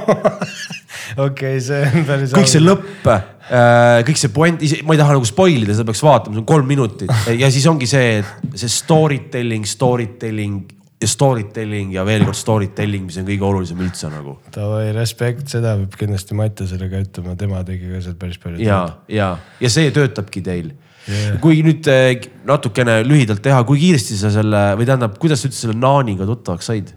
okei, 1.26 1.60
see 1.60 1.82
on 1.84 2.06
päris. 2.08 2.32
kõik 2.34 2.48
see 2.50 2.62
lõpp, 2.64 3.10
kõik 3.50 4.18
see 4.20 4.30
puänt, 4.30 4.60
ma 4.86 4.94
ei 4.94 5.00
taha 5.00 5.16
nagu 5.16 5.26
spoil 5.26 5.64
ida, 5.64 5.74
seda 5.74 5.88
peaks 5.88 6.04
vaatama, 6.06 6.36
see 6.36 6.44
on 6.44 6.50
kolm 6.50 6.68
minutit 6.70 7.10
ja 7.34 7.48
siis 7.50 7.66
ongi 7.70 7.88
see, 7.90 8.20
see 8.54 8.70
story 8.70 9.24
telling, 9.32 9.66
story 9.66 10.06
telling 10.20 10.76
ja 11.00 11.08
story 11.08 11.46
telling 11.54 11.94
ja 11.94 12.04
veel 12.04 12.26
kord 12.28 12.36
story 12.36 12.68
telling, 12.76 13.06
mis 13.08 13.16
on 13.20 13.24
kõige 13.28 13.46
olulisem 13.48 13.80
üldse 13.80 14.10
nagu. 14.12 14.36
Davai, 14.52 14.90
respekt, 14.96 15.48
seda 15.48 15.72
peab 15.80 15.96
kindlasti 16.02 16.36
Mattiasele 16.36 16.90
ka 16.92 17.00
ütlema, 17.06 17.36
tema 17.40 17.62
tegi 17.66 17.88
ka 17.88 18.02
sealt 18.04 18.20
päris 18.20 18.40
palju. 18.42 18.60
ja, 18.64 18.82
ja, 19.08 19.32
ja 19.62 19.72
see 19.72 19.88
töötabki 19.96 20.44
teil 20.44 20.74
yeah.. 21.08 21.38
kui 21.40 21.62
nüüd 21.64 21.88
eh, 21.90 22.28
natukene 22.48 23.00
lühidalt 23.06 23.40
teha, 23.44 23.62
kui 23.68 23.80
kiiresti 23.80 24.18
sa 24.20 24.32
selle 24.34 24.64
või 24.76 24.88
tähendab, 24.88 25.16
kuidas 25.22 25.40
sa 25.40 25.48
üldse 25.48 25.64
selle 25.64 25.78
Naaniga 25.80 26.28
tuttavaks 26.28 26.68
said? 26.72 26.92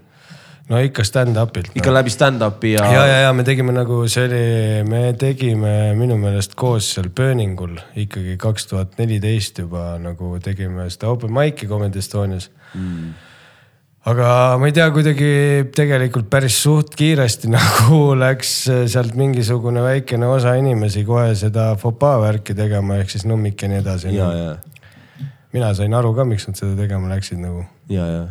No 0.72 0.80
ikka 0.80 1.04
stand-up'ilt 1.08 1.74
ikka 1.76 1.92
no.. 1.92 1.98
läbi 1.98 2.14
stand-up'i 2.14 2.74
ja, 2.78 2.86
ja, 2.88 3.04
ja, 3.08 3.18
ja 3.26 3.34
me 3.36 3.44
tegime 3.48 3.76
nagu 3.76 4.04
see 4.12 4.24
oli, 4.30 4.46
me 4.88 5.02
tegime 5.20 5.74
minu 6.00 6.18
meelest 6.22 6.56
koos 6.60 6.94
seal 6.96 7.10
Burningul 7.16 7.76
ikkagi 8.00 8.38
kaks 8.40 8.70
tuhat 8.72 8.96
neliteist 9.02 9.60
juba 9.60 9.94
nagu 10.02 10.38
tegime 10.44 10.88
seda 10.94 11.12
open 11.12 11.34
mic'i 11.36 11.68
Comedy 11.68 12.00
Estonias 12.00 12.48
mm.. 12.78 13.12
aga 14.14 14.30
ma 14.62 14.72
ei 14.72 14.78
tea, 14.80 14.88
kuidagi 14.96 15.34
tegelikult 15.76 16.32
päris 16.32 16.62
suht 16.64 16.96
kiiresti 17.00 17.52
nagu 17.58 18.02
läks 18.20 18.56
sealt 18.72 19.20
mingisugune 19.20 19.84
väikene 19.84 20.32
osa 20.32 20.56
inimesi 20.60 21.04
kohe 21.08 21.36
seda 21.36 21.74
fopaa 21.80 22.16
värki 22.24 22.56
tegema, 22.56 23.02
ehk 23.04 23.12
siis 23.12 23.28
nummik 23.28 23.60
ja 23.60 23.74
nii 23.74 23.84
edasi. 23.84 24.16
mina 25.54 25.76
sain 25.76 25.94
aru 25.94 26.16
ka, 26.16 26.24
miks 26.24 26.48
nad 26.48 26.56
seda 26.56 26.78
tegema 26.80 27.12
läksid 27.12 27.44
nagu 27.44 27.68
ja, 27.92 28.08
ja 28.08 28.28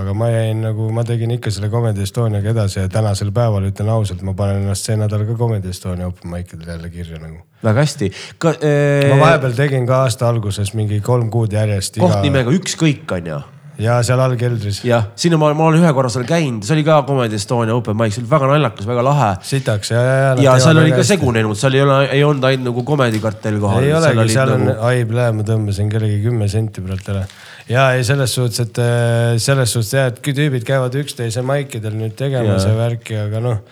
aga 0.00 0.14
ma 0.16 0.28
jäin 0.32 0.62
nagu, 0.64 0.88
ma 0.94 1.04
tegin 1.04 1.34
ikka 1.36 1.52
selle 1.52 1.68
Comedy 1.72 2.04
Estoniaga 2.06 2.52
edasi 2.54 2.80
ja 2.80 2.88
tänasel 2.92 3.32
päeval 3.34 3.66
ütlen 3.68 3.90
ausalt, 3.92 4.22
ma 4.24 4.32
panen 4.36 4.62
ennast 4.62 4.88
see 4.88 4.96
nädal 4.96 5.26
ka 5.28 5.36
Comedy 5.36 5.68
Estonia 5.72 6.08
open 6.08 6.32
mic 6.32 6.54
idel 6.56 6.74
jälle 6.74 6.92
kirja 6.92 7.20
nagu. 7.20 7.42
väga 7.64 7.84
hästi. 7.84 8.12
ka 8.40 8.54
eh, 8.60 9.10
ma 9.12 9.20
vahepeal 9.26 9.56
tegin 9.58 9.88
ka 9.88 10.04
aasta 10.06 10.28
alguses 10.32 10.72
mingi 10.78 11.00
kolm 11.04 11.28
kuud 11.30 11.52
järjest. 11.52 12.00
koht 12.00 12.22
nimega 12.24 12.54
Ükskõik 12.56 13.18
on 13.18 13.34
ju 13.34 13.42
ja 13.82 13.98
seal 14.04 14.20
all 14.20 14.34
keldris. 14.40 14.80
jah, 14.86 15.10
sinna 15.18 15.38
ma, 15.40 15.52
ma 15.56 15.68
olen 15.68 15.82
ühe 15.82 15.92
korra 15.96 16.10
seal 16.12 16.24
käinud, 16.28 16.64
see 16.64 16.76
oli 16.76 16.84
ka 16.86 17.02
Comedy 17.08 17.36
Estonia 17.36 17.76
open 17.76 17.96
mic, 17.98 18.14
see 18.14 18.22
oli 18.24 18.30
väga 18.32 18.50
naljakas, 18.50 18.88
väga 18.88 19.04
lahe. 19.06 19.30
sitaks 19.48 19.92
ja, 19.92 20.02
ja, 20.02 20.18
ja. 20.18 20.34
ja 20.46 20.56
seal 20.62 20.80
oli 20.82 20.92
ka. 20.94 21.04
segunenud, 21.06 21.58
seal 21.58 21.76
ei 21.76 21.84
ole, 21.84 22.00
ei 22.16 22.24
olnud 22.26 22.48
ainult 22.48 22.70
nagu 22.70 22.84
Comedy 22.88 23.20
kartell 23.22 23.60
kohal. 23.62 23.84
ei 23.84 23.94
olegi, 23.96 24.28
seal 24.32 24.56
on 24.56 24.68
nagu..., 24.70 24.88
ai 24.88 25.04
ma 25.36 25.46
tõmbasin 25.46 25.92
kellegi 25.92 26.20
kümme 26.24 26.48
senti 26.52 26.84
pealt 26.84 27.12
ära. 27.12 27.24
Ja 27.70 27.92
ei, 27.96 28.04
selles 28.06 28.34
suhtes, 28.34 28.66
et 28.66 28.82
äh, 28.82 29.38
selles 29.42 29.72
suhtes 29.74 29.94
jah, 29.98 30.10
et 30.12 30.20
tüübid 30.24 30.66
käivad 30.66 30.94
üksteise 31.02 31.44
maikidel 31.46 31.96
nüüd 31.98 32.16
tegemas 32.18 32.66
ja 32.66 32.76
värki, 32.78 33.18
aga 33.28 33.42
noh 33.44 33.64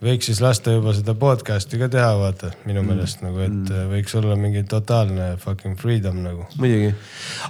võiks 0.00 0.30
siis 0.30 0.40
lasta 0.40 0.72
juba 0.72 0.94
seda 0.96 1.12
podcast'i 1.18 1.78
ka 1.80 1.88
teha, 1.92 2.08
vaata 2.16 2.50
minu 2.64 2.82
meelest 2.84 3.20
nagu, 3.20 3.40
et 3.44 3.52
mm. 3.52 3.90
võiks 3.92 4.14
olla 4.16 4.36
mingi 4.40 4.62
totaalne 4.68 5.34
fucking 5.40 5.76
freedom 5.80 6.22
nagu. 6.24 6.46
muidugi, 6.60 6.94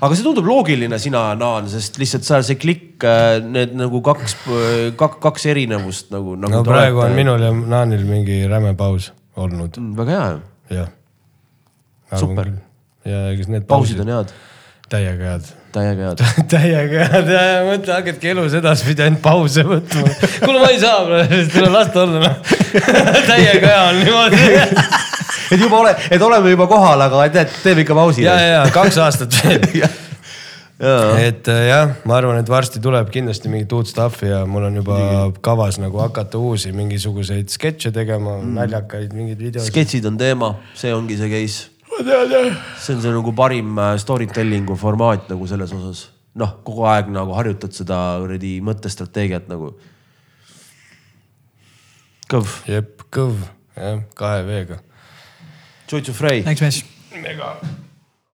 aga 0.01 0.19
see 0.19 0.27
tundub 0.27 0.49
loogiline, 0.51 0.99
sina, 1.03 1.29
Naan, 1.39 1.71
sest 1.71 2.01
lihtsalt 2.03 2.27
seal 2.27 2.47
see 2.47 2.59
klikk, 2.61 3.07
need 3.47 3.77
nagu 3.79 4.03
kaks, 4.07 4.37
kaks, 4.99 5.21
kaks 5.23 5.47
erinevust 5.53 6.11
nagu, 6.15 6.35
nagu. 6.41 6.59
no 6.59 6.65
praegu 6.67 7.05
on. 7.07 7.15
minul 7.19 7.47
ja 7.47 7.53
Naanil 7.55 8.03
mingi 8.09 8.43
räme 8.51 8.75
paus 8.79 9.13
olnud, 9.39 9.79
väga 10.01 10.19
hea, 10.19 10.29
jah. 10.81 10.93
Super.. 12.19 12.51
ja 13.07 13.29
eks 13.31 13.47
need 13.47 13.71
pausid 13.71 14.03
on 14.03 14.11
head, 14.11 14.35
täiega 14.91 15.37
head 15.37 15.53
täiega 15.75 16.11
head. 16.11 16.25
täiega 16.55 17.07
head 17.13 17.31
mõtle, 17.69 17.95
hakkadki 17.95 18.33
elus 18.33 18.57
edaspidi 18.59 19.07
ainult 19.07 19.23
pause 19.25 19.65
võtma. 19.67 20.05
kuule, 20.43 20.59
ma 20.59 20.73
ei 20.73 20.83
saa, 20.83 21.23
tule 21.53 21.71
lasta 21.73 22.05
olla 22.05 22.25
noh. 22.27 22.37
täiega 23.31 23.73
hea 23.73 23.81
on 23.87 24.03
niimoodi. 24.03 24.43
et 25.55 25.63
juba 25.63 25.81
ole, 25.85 25.97
et 26.11 26.23
oleme 26.23 26.55
juba 26.55 26.69
kohal, 26.71 27.07
aga 27.07 27.25
tead, 27.39 27.57
teeme 27.65 27.87
ikka 27.87 27.97
pausi. 27.99 28.27
ja, 28.27 28.37
ja, 28.43 28.63
kaks 28.75 29.01
aastat 29.03 29.41
veel. 29.45 29.89
et 31.21 31.49
äh, 31.53 31.65
jah, 31.69 31.97
ma 32.09 32.17
arvan, 32.17 32.39
et 32.41 32.51
varsti 32.51 32.81
tuleb 32.83 33.11
kindlasti 33.13 33.53
mingit 33.53 33.73
uut 33.77 33.91
stuff'i 33.91 34.31
ja 34.31 34.45
mul 34.49 34.71
on 34.71 34.79
juba 34.81 35.01
kavas 35.45 35.77
nagu 35.83 36.01
hakata 36.01 36.41
uusi 36.41 36.73
mingisuguseid 36.73 37.53
sketše 37.53 37.93
tegema 37.93 38.39
mm., 38.39 38.55
naljakaid 38.57 39.13
mingeid 39.13 39.45
videosid. 39.45 39.69
sketšid 39.75 40.09
on 40.09 40.17
teema, 40.21 40.55
see 40.75 40.95
ongi 40.97 41.21
see 41.21 41.31
case. 41.35 41.70
Ma 42.01 42.07
tean 42.09 42.31
jah. 42.33 42.57
see 42.81 42.95
on 42.95 43.03
see 43.03 43.13
nagu 43.13 43.35
parim 43.37 43.79
äh, 43.79 43.97
story 44.01 44.27
telling'u 44.27 44.77
formaat 44.77 45.29
nagu 45.33 45.47
selles 45.47 45.73
osas. 45.77 46.09
noh, 46.35 46.55
kogu 46.65 46.87
aeg 46.89 47.11
nagu 47.13 47.35
harjutad 47.37 47.77
seda 47.77 47.99
kuradi 48.23 48.57
mõttestrateegiat 48.65 49.51
nagu. 49.53 49.75
kõv, 52.31 52.57
jep, 52.71 53.05
kõv, 53.13 53.45
jah, 53.77 54.01
kahe 54.17 54.43
V-ga. 54.49 54.81
Tšutšu 55.91 56.17
Frey. 56.17 56.45
näeks 56.47 56.65
mees. 56.65 56.83
mega 57.21 57.57